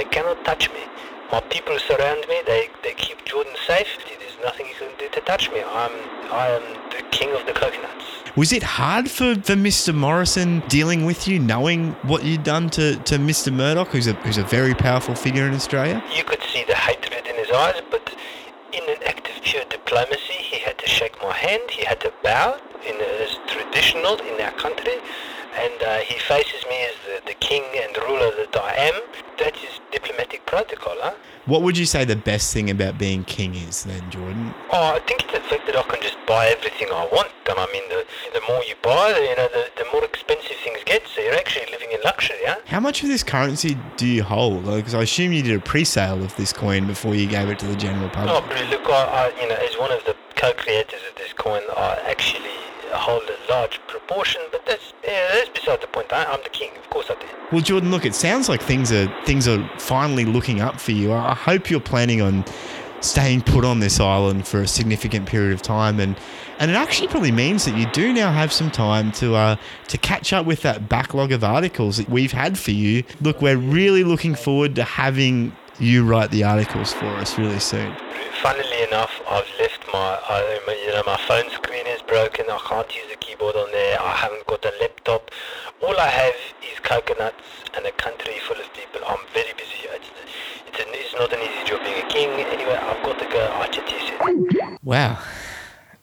they 0.00 0.08
cannot 0.08 0.40
touch 0.48 0.72
me. 0.72 0.80
My 1.28 1.40
people 1.52 1.76
surround 1.78 2.24
me. 2.24 2.40
They 2.48 2.72
they 2.82 2.94
keep 2.96 3.20
Jordan 3.28 3.52
safe. 3.68 4.00
Nothing 4.42 4.66
you 4.66 4.74
can 4.74 4.90
do 4.98 5.08
to 5.08 5.20
touch 5.20 5.50
me. 5.50 5.62
I'm 5.62 5.92
I 6.32 6.48
am 6.48 6.62
the 6.90 7.02
king 7.10 7.30
of 7.30 7.46
the 7.46 7.52
coconuts. 7.52 8.04
Was 8.34 8.52
it 8.52 8.62
hard 8.62 9.10
for, 9.10 9.34
for 9.36 9.52
Mr. 9.52 9.94
Morrison 9.94 10.62
dealing 10.68 11.04
with 11.04 11.28
you, 11.28 11.38
knowing 11.38 11.92
what 12.02 12.24
you'd 12.24 12.42
done 12.42 12.70
to, 12.70 12.96
to 12.96 13.18
Mr. 13.18 13.52
Murdoch, 13.52 13.88
who's 13.88 14.06
a 14.06 14.14
who's 14.24 14.38
a 14.38 14.44
very 14.44 14.74
powerful 14.74 15.14
figure 15.14 15.46
in 15.46 15.54
Australia? 15.54 16.02
You 16.16 16.24
could 16.24 16.42
see 16.42 16.64
the 16.64 16.74
hatred 16.74 17.26
in 17.26 17.36
his 17.36 17.50
eyes, 17.50 17.80
but 17.90 18.14
in 18.72 18.82
an 18.88 19.02
act 19.06 19.28
of 19.28 19.42
pure 19.42 19.64
diplomacy, 19.68 20.38
he 20.50 20.58
had 20.58 20.78
to 20.78 20.88
shake 20.88 21.14
my 21.22 21.32
hand. 21.34 21.70
He 21.70 21.84
had 21.84 22.00
to 22.00 22.12
bow, 22.24 22.58
in 22.84 22.96
as 23.22 23.38
traditional 23.46 24.16
in 24.20 24.40
our 24.40 24.52
country, 24.52 24.96
and 25.54 25.82
uh, 25.82 25.98
he 25.98 26.18
faces 26.18 26.64
me 26.68 26.78
as 26.86 26.96
the, 27.06 27.26
the 27.26 27.34
king 27.34 27.62
and 27.76 27.96
ruler 28.08 28.30
that 28.40 28.56
I 28.56 28.72
am. 28.88 29.02
That 29.38 29.54
is 29.56 29.80
diplomatic 29.92 30.46
protocol, 30.46 30.96
huh? 31.00 31.14
What 31.44 31.62
would 31.62 31.76
you 31.76 31.86
say 31.86 32.04
the 32.04 32.14
best 32.16 32.52
thing 32.52 32.70
about 32.70 32.98
being 32.98 33.24
king 33.24 33.54
is 33.56 33.82
then, 33.82 34.08
Jordan? 34.10 34.54
Oh, 34.72 34.94
I 34.94 35.00
think 35.00 35.22
it's 35.24 35.32
the 35.32 35.40
fact 35.40 35.66
that 35.66 35.76
I 35.76 35.82
can 35.82 36.00
just 36.00 36.16
buy 36.26 36.46
everything 36.46 36.86
I 36.92 37.04
want. 37.12 37.30
And 37.50 37.58
I 37.58 37.66
mean, 37.72 37.82
the, 37.88 38.04
the 38.32 38.40
more 38.48 38.62
you 38.62 38.74
buy, 38.80 39.08
you 39.18 39.34
know, 39.36 39.48
the, 39.48 39.66
the 39.76 39.84
more 39.92 40.04
expensive 40.04 40.56
things 40.62 40.78
get. 40.84 41.02
So 41.08 41.20
you're 41.20 41.34
actually 41.34 41.66
living 41.72 41.88
in 41.90 41.98
luxury, 42.04 42.36
huh? 42.46 42.60
How 42.66 42.78
much 42.78 43.02
of 43.02 43.08
this 43.08 43.24
currency 43.24 43.76
do 43.96 44.06
you 44.06 44.22
hold? 44.22 44.66
Because 44.66 44.94
I 44.94 45.02
assume 45.02 45.32
you 45.32 45.42
did 45.42 45.56
a 45.56 45.60
pre-sale 45.60 46.22
of 46.22 46.34
this 46.36 46.52
coin 46.52 46.86
before 46.86 47.16
you 47.16 47.26
gave 47.26 47.48
it 47.48 47.58
to 47.58 47.66
the 47.66 47.76
general 47.76 48.06
Oh, 48.06 48.40
public. 48.40 48.44
but 48.48 48.70
look, 48.70 48.86
I, 48.86 49.32
I, 49.34 49.42
you 49.42 49.48
know, 49.48 49.56
as 49.56 49.76
one 49.76 49.90
of 49.90 50.04
the 50.04 50.14
co-creators 50.36 51.00
of 51.10 51.16
this 51.16 51.32
coin, 51.32 51.62
I 51.76 51.98
actually 52.08 52.50
hold 52.96 53.22
a 53.22 53.50
large 53.50 53.80
proportion. 53.86 54.40
But 54.50 54.66
that's 54.66 54.92
yeah, 55.04 55.28
that's 55.32 55.50
beside 55.50 55.80
the 55.80 55.86
point. 55.86 56.12
I, 56.12 56.24
I'm 56.24 56.42
the 56.42 56.50
king, 56.50 56.70
of 56.76 56.88
course 56.90 57.10
I 57.10 57.14
do. 57.14 57.26
Well, 57.50 57.60
Jordan, 57.60 57.90
look, 57.90 58.06
it 58.06 58.14
sounds 58.14 58.48
like 58.48 58.62
things 58.62 58.92
are 58.92 59.06
things 59.24 59.48
are 59.48 59.68
finally 59.78 60.24
looking 60.24 60.60
up 60.60 60.80
for 60.80 60.92
you. 60.92 61.12
I 61.12 61.34
hope 61.34 61.70
you're 61.70 61.80
planning 61.80 62.22
on 62.22 62.44
staying 63.00 63.42
put 63.42 63.64
on 63.64 63.80
this 63.80 63.98
island 63.98 64.46
for 64.46 64.60
a 64.60 64.68
significant 64.68 65.26
period 65.26 65.52
of 65.52 65.62
time, 65.62 66.00
and 66.00 66.16
and 66.58 66.70
it 66.70 66.74
actually 66.74 67.08
probably 67.08 67.32
means 67.32 67.64
that 67.64 67.76
you 67.76 67.86
do 67.92 68.12
now 68.12 68.32
have 68.32 68.52
some 68.52 68.70
time 68.70 69.12
to 69.12 69.34
uh, 69.34 69.56
to 69.88 69.98
catch 69.98 70.32
up 70.32 70.46
with 70.46 70.62
that 70.62 70.88
backlog 70.88 71.32
of 71.32 71.42
articles 71.42 71.96
that 71.96 72.08
we've 72.08 72.32
had 72.32 72.58
for 72.58 72.70
you. 72.70 73.04
Look, 73.20 73.42
we're 73.42 73.56
really 73.56 74.04
looking 74.04 74.34
forward 74.34 74.76
to 74.76 74.84
having 74.84 75.54
you 75.78 76.04
write 76.04 76.30
the 76.30 76.44
articles 76.44 76.92
for 76.92 77.06
us 77.06 77.38
really 77.38 77.58
soon. 77.58 77.94
Funnily 78.40 78.82
enough, 78.84 79.10
I've 79.28 79.48
left 79.58 79.84
my, 79.92 80.18
I, 80.28 80.60
you 80.86 80.92
know, 80.92 81.02
my 81.06 81.16
phone 81.26 81.50
screen 81.50 81.86
broken. 82.12 82.44
I 82.50 82.58
can't 82.68 82.94
use 82.94 83.08
the 83.10 83.16
keyboard 83.16 83.56
on 83.56 83.72
there. 83.72 83.98
I 83.98 84.12
haven't 84.12 84.46
got 84.46 84.62
a 84.66 84.72
laptop. 84.82 85.30
All 85.82 85.98
I 85.98 86.08
have 86.08 86.34
is 86.62 86.78
coconuts 86.80 87.42
and 87.74 87.86
a 87.86 87.92
country 87.92 88.34
full 88.46 88.60
of 88.60 88.70
people. 88.74 89.00
I'm 89.08 89.24
very 89.32 89.54
busy. 89.54 89.88
It's, 89.88 90.10
it's, 90.68 90.78
an, 90.78 90.88
it's 90.90 91.14
not 91.14 91.32
an 91.32 91.40
easy 91.40 91.64
job 91.64 91.82
being 91.82 92.04
a 92.04 92.08
king. 92.08 92.28
Anyway, 92.52 92.74
I've 92.74 93.02
got 93.02 93.18
to 93.18 93.24
go. 93.24 93.40
I'll 93.54 93.70
chat 93.70 93.88
to 93.88 93.94
you. 93.96 94.78
Wow. 94.82 95.18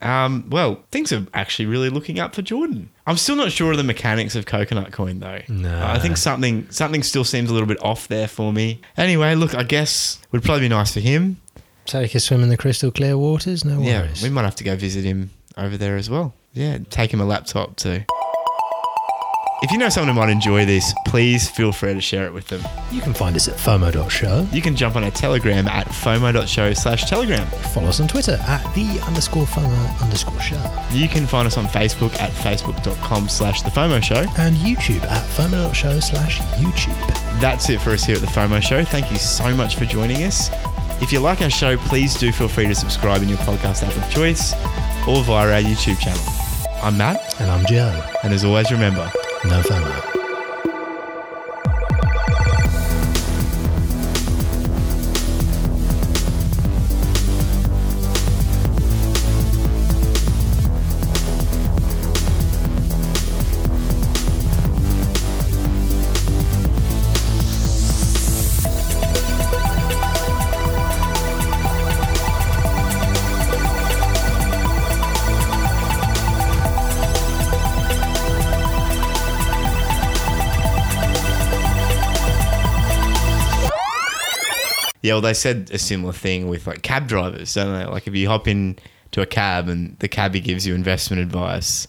Um, 0.02 0.49
well, 0.49 0.81
things 0.90 1.14
are 1.14 1.27
actually 1.36 1.68
really 1.68 1.90
looking 1.90 2.19
up 2.19 2.34
for 2.34 2.41
Jordan. 2.41 2.90
I'm 3.06 3.18
still 3.18 3.36
not 3.36 3.52
sure 3.52 3.69
of 3.72 3.77
the 3.77 3.84
mechanics 3.84 4.34
of 4.36 4.48
coconut 4.48 4.91
coin 4.91 5.19
though. 5.19 5.41
No. 5.48 5.86
I 5.86 5.99
think 5.99 6.18
something 6.18 6.72
something 6.72 7.03
still 7.03 7.26
seems 7.26 7.49
a 7.49 7.53
little 7.53 7.68
bit 7.68 7.84
off 7.84 8.07
there 8.07 8.30
for 8.30 8.53
me. 8.53 8.80
Anyway, 8.98 9.36
look, 9.36 9.53
I 9.53 9.64
guess 9.64 10.19
would 10.31 10.41
probably 10.41 10.61
be 10.61 10.69
nice 10.69 10.94
for 10.94 11.02
him. 11.02 11.38
Take 11.86 12.15
a 12.15 12.19
swim 12.19 12.41
in 12.41 12.49
the 12.49 12.56
crystal 12.56 12.91
clear 12.91 13.18
waters. 13.18 13.65
No 13.65 13.80
worries. 13.81 14.22
Yeah, 14.22 14.27
we 14.27 14.30
might 14.30 14.44
have 14.44 14.56
to 14.56 14.64
go 14.64 14.77
visit 14.77 15.03
him 15.03 15.31
over 15.60 15.77
there 15.77 15.98
as 15.98 16.10
well. 16.10 16.34
Yeah, 16.53 16.80
take 16.90 17.14
him 17.14 17.22
a 17.22 17.26
laptop 17.26 17.76
too. 17.76 18.03
If 19.61 19.72
you 19.72 19.77
know 19.77 19.90
someone 19.90 20.15
who 20.15 20.22
might 20.22 20.30
enjoy 20.31 20.65
this, 20.65 20.94
please 21.06 21.49
feel 21.49 21.73
free 21.73 21.94
to 21.94 21.99
share 21.99 22.26
it 22.26 22.34
with 22.34 22.48
them. 22.48 22.61
You 22.91 23.02
can 23.02 23.14
find 23.14 23.36
us 23.36 23.49
at 23.49 23.56
FOMO.show. 23.56 24.48
You 24.53 24.61
can 24.61 24.73
jump 24.73 24.95
on 24.95 25.03
our 25.03 25.11
Telegram 25.11 25.68
at 25.68 25.86
FOMO.show 25.88 26.73
slash 26.76 27.10
Telegram. 27.10 27.45
Follow 27.73 27.88
us 27.90 27.99
on 27.99 28.07
Twitter 28.07 28.40
at 28.48 28.64
the 28.73 29.02
underscore 29.06 29.45
FOMO 29.45 30.02
underscore 30.02 30.40
show. 30.40 30.84
You 30.91 31.10
can 31.10 31.27
find 31.27 31.45
us 31.45 31.57
on 31.57 31.65
Facebook 31.65 32.18
at 32.22 32.31
facebook.com 32.31 33.27
slash 33.27 33.61
The 33.64 33.69
FOMO 33.69 34.02
Show. 34.02 34.23
And 34.38 34.56
YouTube 34.56 35.03
at 35.03 35.26
FOMO.show 35.31 35.99
slash 35.99 36.40
YouTube. 36.53 37.41
That's 37.41 37.69
it 37.69 37.81
for 37.81 37.90
us 37.90 38.06
here 38.06 38.15
at 38.15 38.22
the 38.22 38.27
FOMO 38.27 38.61
Show. 38.61 38.86
Thank 38.86 39.11
you 39.11 39.18
so 39.18 39.53
much 39.53 39.76
for 39.76 39.84
joining 39.84 40.23
us. 40.23 40.49
If 41.02 41.11
you 41.11 41.19
like 41.19 41.41
our 41.41 41.49
show, 41.49 41.76
please 41.76 42.15
do 42.18 42.31
feel 42.31 42.48
free 42.48 42.68
to 42.68 42.76
subscribe 42.76 43.22
in 43.23 43.27
your 43.27 43.38
podcast 43.40 43.86
app 43.86 43.95
of 43.98 44.10
choice 44.10 44.53
or 45.07 45.23
via 45.23 45.53
our 45.55 45.61
YouTube 45.61 45.99
channel. 45.99 46.21
I'm 46.84 46.97
Matt, 46.97 47.39
And 47.41 47.49
I'm 47.49 47.65
Joe. 47.65 48.01
and 48.23 48.34
as 48.34 48.43
always, 48.43 48.71
remember, 48.71 49.11
No 49.45 49.61
FOMO. 49.61 50.19
Yeah, 85.10 85.15
well, 85.15 85.22
they 85.22 85.34
said 85.34 85.72
a 85.73 85.80
similar 85.80 86.14
thing 86.14 86.48
with 86.49 86.68
like 86.68 86.84
cab 86.84 87.07
drivers, 87.07 87.52
don't 87.56 87.73
they? 87.73 87.84
Like 87.84 88.06
if 88.06 88.14
you 88.14 88.27
hop 88.30 88.48
in 88.48 88.77
to 89.10 89.23
a 89.23 89.26
cab 89.26 89.68
and 89.68 89.98
the 89.98 90.07
cabbie 90.07 90.40
gives 90.40 90.68
you 90.68 90.76
investment 90.76 91.19
advice, 91.19 91.88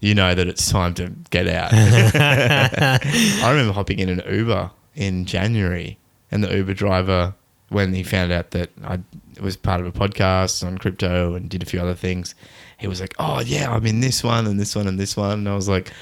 you 0.00 0.16
know 0.16 0.34
that 0.34 0.48
it's 0.48 0.68
time 0.68 0.92
to 0.94 1.12
get 1.30 1.46
out. 1.46 1.70
I 1.72 3.48
remember 3.48 3.72
hopping 3.72 4.00
in 4.00 4.08
an 4.08 4.20
Uber 4.28 4.72
in 4.96 5.26
January, 5.26 5.96
and 6.32 6.42
the 6.42 6.56
Uber 6.56 6.74
driver, 6.74 7.34
when 7.68 7.94
he 7.94 8.02
found 8.02 8.32
out 8.32 8.50
that 8.50 8.70
I 8.82 8.98
was 9.40 9.56
part 9.56 9.80
of 9.80 9.86
a 9.86 9.92
podcast 9.92 10.66
on 10.66 10.76
crypto 10.76 11.36
and 11.36 11.48
did 11.48 11.62
a 11.62 11.66
few 11.66 11.80
other 11.80 11.94
things, 11.94 12.34
he 12.78 12.88
was 12.88 13.00
like, 13.00 13.14
"Oh 13.20 13.42
yeah, 13.42 13.72
I'm 13.72 13.86
in 13.86 14.00
this 14.00 14.24
one 14.24 14.44
and 14.48 14.58
this 14.58 14.74
one 14.74 14.88
and 14.88 14.98
this 14.98 15.16
one," 15.16 15.38
and 15.38 15.48
I 15.48 15.54
was 15.54 15.68
like, 15.68 15.92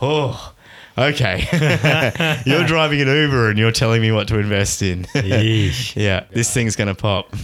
"Oh." 0.00 0.54
Okay, 0.96 2.42
you're 2.46 2.64
driving 2.66 3.00
an 3.00 3.08
Uber 3.08 3.50
and 3.50 3.58
you're 3.58 3.72
telling 3.72 4.00
me 4.00 4.12
what 4.12 4.28
to 4.28 4.38
invest 4.38 4.80
in. 4.82 5.06
Yeah, 5.14 6.24
this 6.30 6.52
thing's 6.54 6.76
gonna 6.76 6.94
pop. 6.94 7.34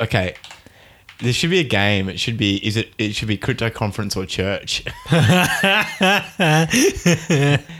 Okay, 0.00 0.34
There 1.22 1.32
should 1.32 1.50
be 1.50 1.60
a 1.60 1.64
game. 1.64 2.08
It 2.08 2.18
should 2.18 2.36
be 2.36 2.56
is 2.66 2.76
it 2.76 2.92
it 2.98 3.14
should 3.14 3.28
be 3.28 3.36
crypto 3.36 3.70
conference 3.70 4.16
or 4.16 4.26
church. 4.26 4.84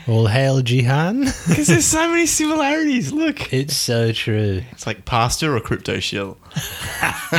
All 0.07 0.27
hail 0.27 0.61
Jihan. 0.61 1.25
Because 1.47 1.67
there's 1.67 1.85
so 1.85 2.09
many 2.09 2.25
similarities. 2.25 3.11
Look. 3.11 3.51
it's 3.53 3.75
so 3.75 4.11
true. 4.13 4.63
It's 4.71 4.87
like 4.87 5.05
pastor 5.05 5.55
or 5.55 5.59
crypto 5.59 5.99
shill. 5.99 6.37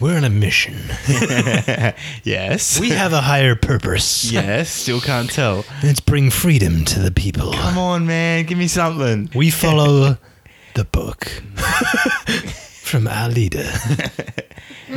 We're 0.00 0.16
on 0.16 0.24
a 0.24 0.30
mission. 0.30 0.76
Yes. 2.24 2.78
We 2.80 2.90
have 2.90 3.12
a 3.12 3.20
higher 3.20 3.54
purpose. 3.56 4.30
yes, 4.30 4.70
still 4.70 5.00
can't 5.00 5.30
tell. 5.30 5.64
Let's 5.82 6.00
bring 6.00 6.30
freedom 6.30 6.84
to 6.86 7.00
the 7.00 7.10
people. 7.10 7.52
Come 7.52 7.78
on, 7.78 8.06
man, 8.06 8.44
give 8.44 8.58
me 8.58 8.68
something. 8.68 9.30
We 9.34 9.50
follow 9.50 10.18
the 10.74 10.84
book 10.84 11.24
from 12.82 13.06
our 13.08 13.28
leader. 13.28 13.68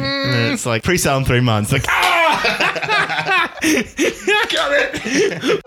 And 0.03 0.53
it's 0.53 0.65
like 0.65 0.83
pre-sale 0.83 1.17
in 1.17 1.25
three 1.25 1.39
months. 1.41 1.71
Like, 1.71 1.85
ah! 1.87 3.53
got 3.61 4.71
it. 4.73 5.61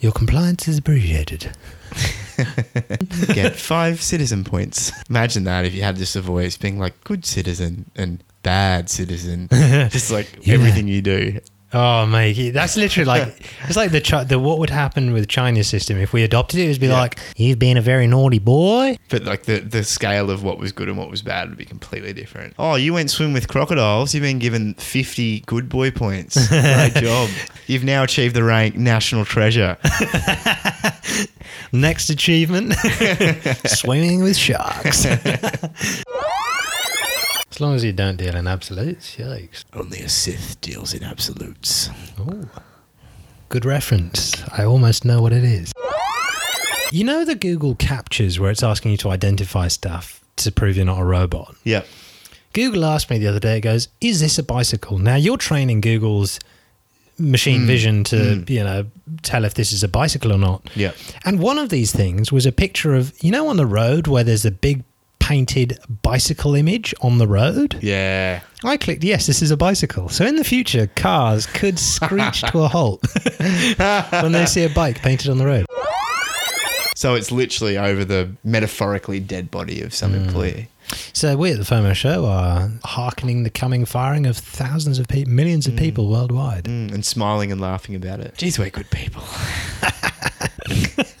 Your 0.00 0.12
compliance 0.12 0.68
is 0.68 0.78
appreciated. 0.78 1.50
Get 3.32 3.56
five 3.56 4.02
citizen 4.02 4.44
points. 4.44 4.92
Imagine 5.08 5.44
that 5.44 5.64
if 5.64 5.74
you 5.74 5.82
had 5.82 5.96
just 5.96 6.16
a 6.16 6.20
voice 6.20 6.56
being 6.56 6.78
like 6.78 7.02
good 7.04 7.24
citizen 7.24 7.90
and 7.96 8.22
bad 8.42 8.90
citizen, 8.90 9.48
just 9.52 10.10
like 10.10 10.28
Yeah. 10.42 10.54
everything 10.54 10.88
you 10.88 11.00
do. 11.00 11.38
Oh, 11.76 12.06
mate, 12.06 12.52
that's 12.52 12.76
literally 12.76 13.04
like 13.06 13.26
it's 13.64 13.76
like 13.76 13.90
the 13.90 14.00
Chi- 14.00 14.22
the 14.24 14.38
what 14.38 14.58
would 14.60 14.70
happen 14.70 15.12
with 15.12 15.26
China's 15.28 15.66
system 15.66 15.98
if 15.98 16.12
we 16.12 16.22
adopted 16.22 16.60
it. 16.60 16.66
It 16.66 16.68
would 16.68 16.80
be 16.80 16.86
Yeah. 16.86 17.00
like 17.00 17.18
you've 17.36 17.58
been 17.58 17.76
a 17.76 17.80
very 17.82 18.06
naughty 18.06 18.38
boy. 18.38 18.96
But 19.08 19.24
like 19.24 19.42
the, 19.44 19.58
the 19.58 19.82
scale 19.82 20.30
of 20.30 20.44
what 20.44 20.58
was 20.58 20.70
good 20.72 20.88
and 20.88 20.96
what 20.96 21.10
was 21.10 21.20
bad 21.22 21.48
would 21.48 21.58
be 21.58 21.64
completely 21.64 22.12
different. 22.12 22.54
Oh, 22.58 22.76
you 22.76 22.94
went 22.94 23.10
swim 23.10 23.32
with 23.32 23.48
crocodiles. 23.48 24.14
You've 24.14 24.22
been 24.22 24.38
given 24.38 24.74
50 24.74 25.40
good 25.40 25.68
boy 25.68 25.90
points. 25.90 26.48
Great 26.48 26.94
job. 26.96 27.28
You've 27.66 27.84
now 27.84 28.04
achieved 28.04 28.36
the 28.36 28.44
rank 28.44 28.76
national 28.76 29.24
treasure. 29.24 29.76
Next 31.72 32.08
achievement: 32.08 32.74
swimming 33.66 34.22
with 34.22 34.36
sharks. 34.36 35.06
As 37.54 37.60
long 37.60 37.76
as 37.76 37.84
you 37.84 37.92
don't 37.92 38.16
deal 38.16 38.34
in 38.34 38.48
absolutes, 38.48 39.14
yikes. 39.14 39.64
Only 39.72 40.00
a 40.00 40.08
Sith 40.08 40.60
deals 40.60 40.92
in 40.92 41.04
absolutes. 41.04 41.88
Ooh. 42.18 42.50
Good 43.48 43.64
reference. 43.64 44.42
I 44.58 44.64
almost 44.64 45.04
know 45.04 45.22
what 45.22 45.32
it 45.32 45.44
is. 45.44 45.72
You 46.90 47.04
know 47.04 47.24
the 47.24 47.36
Google 47.36 47.76
CAPTCHAs 47.76 48.40
where 48.40 48.50
it's 48.50 48.64
asking 48.64 48.90
you 48.90 48.96
to 48.96 49.10
identify 49.10 49.68
stuff 49.68 50.20
to 50.34 50.50
prove 50.50 50.74
you're 50.76 50.84
not 50.84 50.98
a 50.98 51.04
robot? 51.04 51.54
Yep. 51.62 51.86
Google 52.54 52.84
asked 52.84 53.08
me 53.08 53.18
the 53.18 53.28
other 53.28 53.38
day, 53.38 53.58
it 53.58 53.60
goes, 53.60 53.86
Is 54.00 54.18
this 54.18 54.36
a 54.36 54.42
bicycle? 54.42 54.98
Now 54.98 55.14
you're 55.14 55.36
training 55.36 55.80
Google's 55.80 56.40
machine 57.20 57.60
mm. 57.60 57.66
vision 57.66 58.02
to, 58.02 58.16
mm. 58.16 58.50
you 58.50 58.64
know, 58.64 58.86
tell 59.22 59.44
if 59.44 59.54
this 59.54 59.70
is 59.70 59.84
a 59.84 59.88
bicycle 59.88 60.32
or 60.32 60.38
not. 60.38 60.68
Yep. 60.74 60.96
And 61.24 61.38
one 61.38 61.58
of 61.58 61.68
these 61.68 61.92
things 61.92 62.32
was 62.32 62.46
a 62.46 62.52
picture 62.52 62.96
of, 62.96 63.12
you 63.22 63.30
know, 63.30 63.46
on 63.46 63.58
the 63.58 63.66
road 63.66 64.08
where 64.08 64.24
there's 64.24 64.44
a 64.44 64.50
big 64.50 64.82
painted 65.24 65.78
bicycle 66.02 66.54
image 66.54 66.94
on 67.00 67.16
the 67.16 67.26
road? 67.26 67.78
Yeah. 67.80 68.42
I 68.62 68.76
clicked, 68.76 69.02
yes, 69.02 69.26
this 69.26 69.40
is 69.40 69.50
a 69.50 69.56
bicycle. 69.56 70.10
So 70.10 70.26
in 70.26 70.36
the 70.36 70.44
future, 70.44 70.86
cars 70.96 71.46
could 71.46 71.78
screech 71.78 72.42
to 72.42 72.60
a 72.60 72.68
halt 72.68 73.02
when 74.20 74.32
they 74.32 74.44
see 74.44 74.64
a 74.64 74.68
bike 74.68 75.00
painted 75.00 75.30
on 75.30 75.38
the 75.38 75.46
road. 75.46 75.64
So 76.94 77.14
it's 77.14 77.32
literally 77.32 77.78
over 77.78 78.04
the 78.04 78.32
metaphorically 78.44 79.18
dead 79.18 79.50
body 79.50 79.80
of 79.80 79.94
some 79.94 80.14
employee. 80.14 80.68
So 81.14 81.38
we 81.38 81.52
at 81.52 81.56
the 81.56 81.64
FOMO 81.64 81.94
Show 81.94 82.26
are 82.26 82.70
hearkening 82.84 83.44
the 83.44 83.50
coming 83.50 83.86
firing 83.86 84.26
of 84.26 84.36
thousands 84.36 84.98
of 84.98 85.08
people, 85.08 85.32
millions 85.32 85.66
of 85.66 85.74
people 85.74 86.10
worldwide. 86.10 86.64
Mm, 86.64 86.92
and 86.92 87.04
smiling 87.04 87.50
and 87.50 87.62
laughing 87.62 87.94
about 87.94 88.20
it. 88.20 88.34
Jeez, 88.36 88.58
we're 88.58 88.68
good 88.68 88.90
people. 88.90 89.22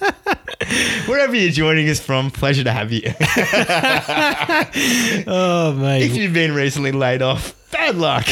Wherever 1.06 1.36
you're 1.36 1.52
joining 1.52 1.88
us 1.88 2.00
from, 2.00 2.30
pleasure 2.30 2.64
to 2.64 2.72
have 2.72 2.92
you. 2.92 3.02
Oh, 5.26 5.72
mate. 5.72 6.02
if 6.02 6.16
you've 6.16 6.32
been 6.32 6.54
recently 6.54 6.92
laid 6.92 7.22
off, 7.22 7.54
bad 7.70 7.96
luck. 7.96 8.26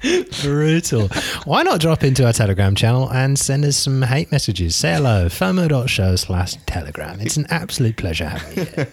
Brutal. 0.42 1.08
Why 1.44 1.62
not 1.62 1.80
drop 1.80 2.04
into 2.04 2.24
our 2.26 2.32
Telegram 2.32 2.74
channel 2.74 3.10
and 3.12 3.38
send 3.38 3.64
us 3.64 3.76
some 3.76 4.02
hate 4.02 4.30
messages? 4.32 4.76
Say 4.76 4.94
hello, 4.94 5.26
FOMO.show 5.26 6.16
slash 6.16 6.54
Telegram. 6.66 7.20
It's 7.20 7.36
an 7.36 7.46
absolute 7.50 7.96
pleasure 7.96 8.26
having 8.28 8.58
you 8.58 8.64
here. 8.64 8.88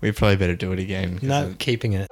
we 0.00 0.12
probably 0.12 0.36
better 0.36 0.56
do 0.56 0.72
it 0.72 0.78
again. 0.78 1.18
No, 1.22 1.54
keeping 1.58 1.94
it. 1.94 2.08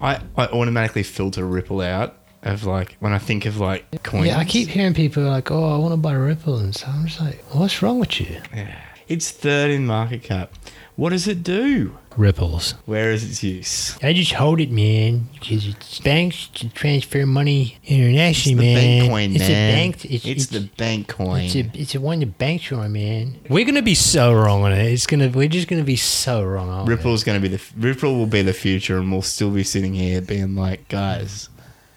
I, 0.00 0.20
I 0.36 0.46
automatically 0.46 1.02
filter 1.04 1.46
Ripple 1.46 1.80
out 1.80 2.16
of 2.42 2.64
like 2.64 2.96
when 3.00 3.12
I 3.12 3.18
think 3.18 3.46
of 3.46 3.58
like 3.58 4.02
coins. 4.02 4.26
Yeah, 4.26 4.38
I 4.38 4.44
keep 4.44 4.68
hearing 4.68 4.94
people 4.94 5.22
like, 5.24 5.50
oh, 5.50 5.74
I 5.74 5.78
want 5.78 5.92
to 5.92 5.96
buy 5.96 6.12
Ripple. 6.12 6.58
And 6.58 6.74
so 6.74 6.86
I'm 6.88 7.06
just 7.06 7.20
like, 7.20 7.42
what's 7.54 7.82
wrong 7.82 7.98
with 7.98 8.20
you? 8.20 8.40
Yeah. 8.54 8.78
It's 9.08 9.30
third 9.30 9.70
in 9.70 9.86
market 9.86 10.22
cap. 10.22 10.52
What 10.96 11.10
does 11.10 11.26
it 11.26 11.42
do? 11.42 11.96
Ripples. 12.16 12.74
Where 12.84 13.10
is 13.12 13.24
its 13.24 13.42
use? 13.42 13.96
I 14.02 14.12
just 14.12 14.32
hold 14.32 14.60
it, 14.60 14.70
man, 14.70 15.28
because 15.32 15.66
it's 15.66 15.98
banks 16.00 16.48
to 16.48 16.68
transfer 16.68 17.24
money 17.24 17.78
internationally, 17.84 18.54
the 18.54 18.74
man. 18.74 19.00
bank 19.00 19.10
coin, 19.10 19.30
it's 19.32 19.48
man. 19.48 19.50
a 19.50 19.72
bank. 19.72 20.04
It's, 20.04 20.14
It's, 20.14 20.26
it's, 20.26 20.46
the 20.48 20.68
bank 20.76 21.08
coin. 21.08 21.44
It's 21.44 21.54
a, 21.54 21.70
it's 21.74 21.94
a 21.94 22.00
one 22.00 22.20
the 22.20 22.26
banks 22.26 22.70
are 22.70 22.80
on, 22.80 22.92
man. 22.92 23.38
We're 23.48 23.64
gonna 23.64 23.80
be 23.80 23.94
so 23.94 24.34
wrong 24.34 24.62
on 24.62 24.72
it. 24.72 24.84
It's 24.84 25.06
gonna 25.06 25.30
we're 25.30 25.48
just 25.48 25.68
gonna 25.68 25.84
be 25.84 25.96
so 25.96 26.44
wrong. 26.44 26.86
Ripple's 26.86 27.24
going 27.24 27.40
to 27.40 27.48
be 27.48 27.56
the 27.56 27.62
Ripple 27.78 28.14
will 28.16 28.26
be 28.26 28.42
the 28.42 28.52
future, 28.52 28.98
and 28.98 29.10
we'll 29.10 29.22
still 29.22 29.50
be 29.50 29.64
sitting 29.64 29.94
here 29.94 30.20
being 30.20 30.54
like, 30.54 30.88
guys, 30.88 31.48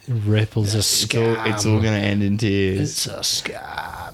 Ripple's 0.08 0.76
a 0.76 0.80
it's 0.80 1.16
all 1.16 1.46
it's 1.46 1.66
all 1.66 1.82
going 1.82 2.00
to 2.00 2.08
end 2.08 2.24
in 2.24 2.38
tears. 2.38 2.80
It's 2.80 3.08
a 3.08 3.20
scam. 3.20 4.05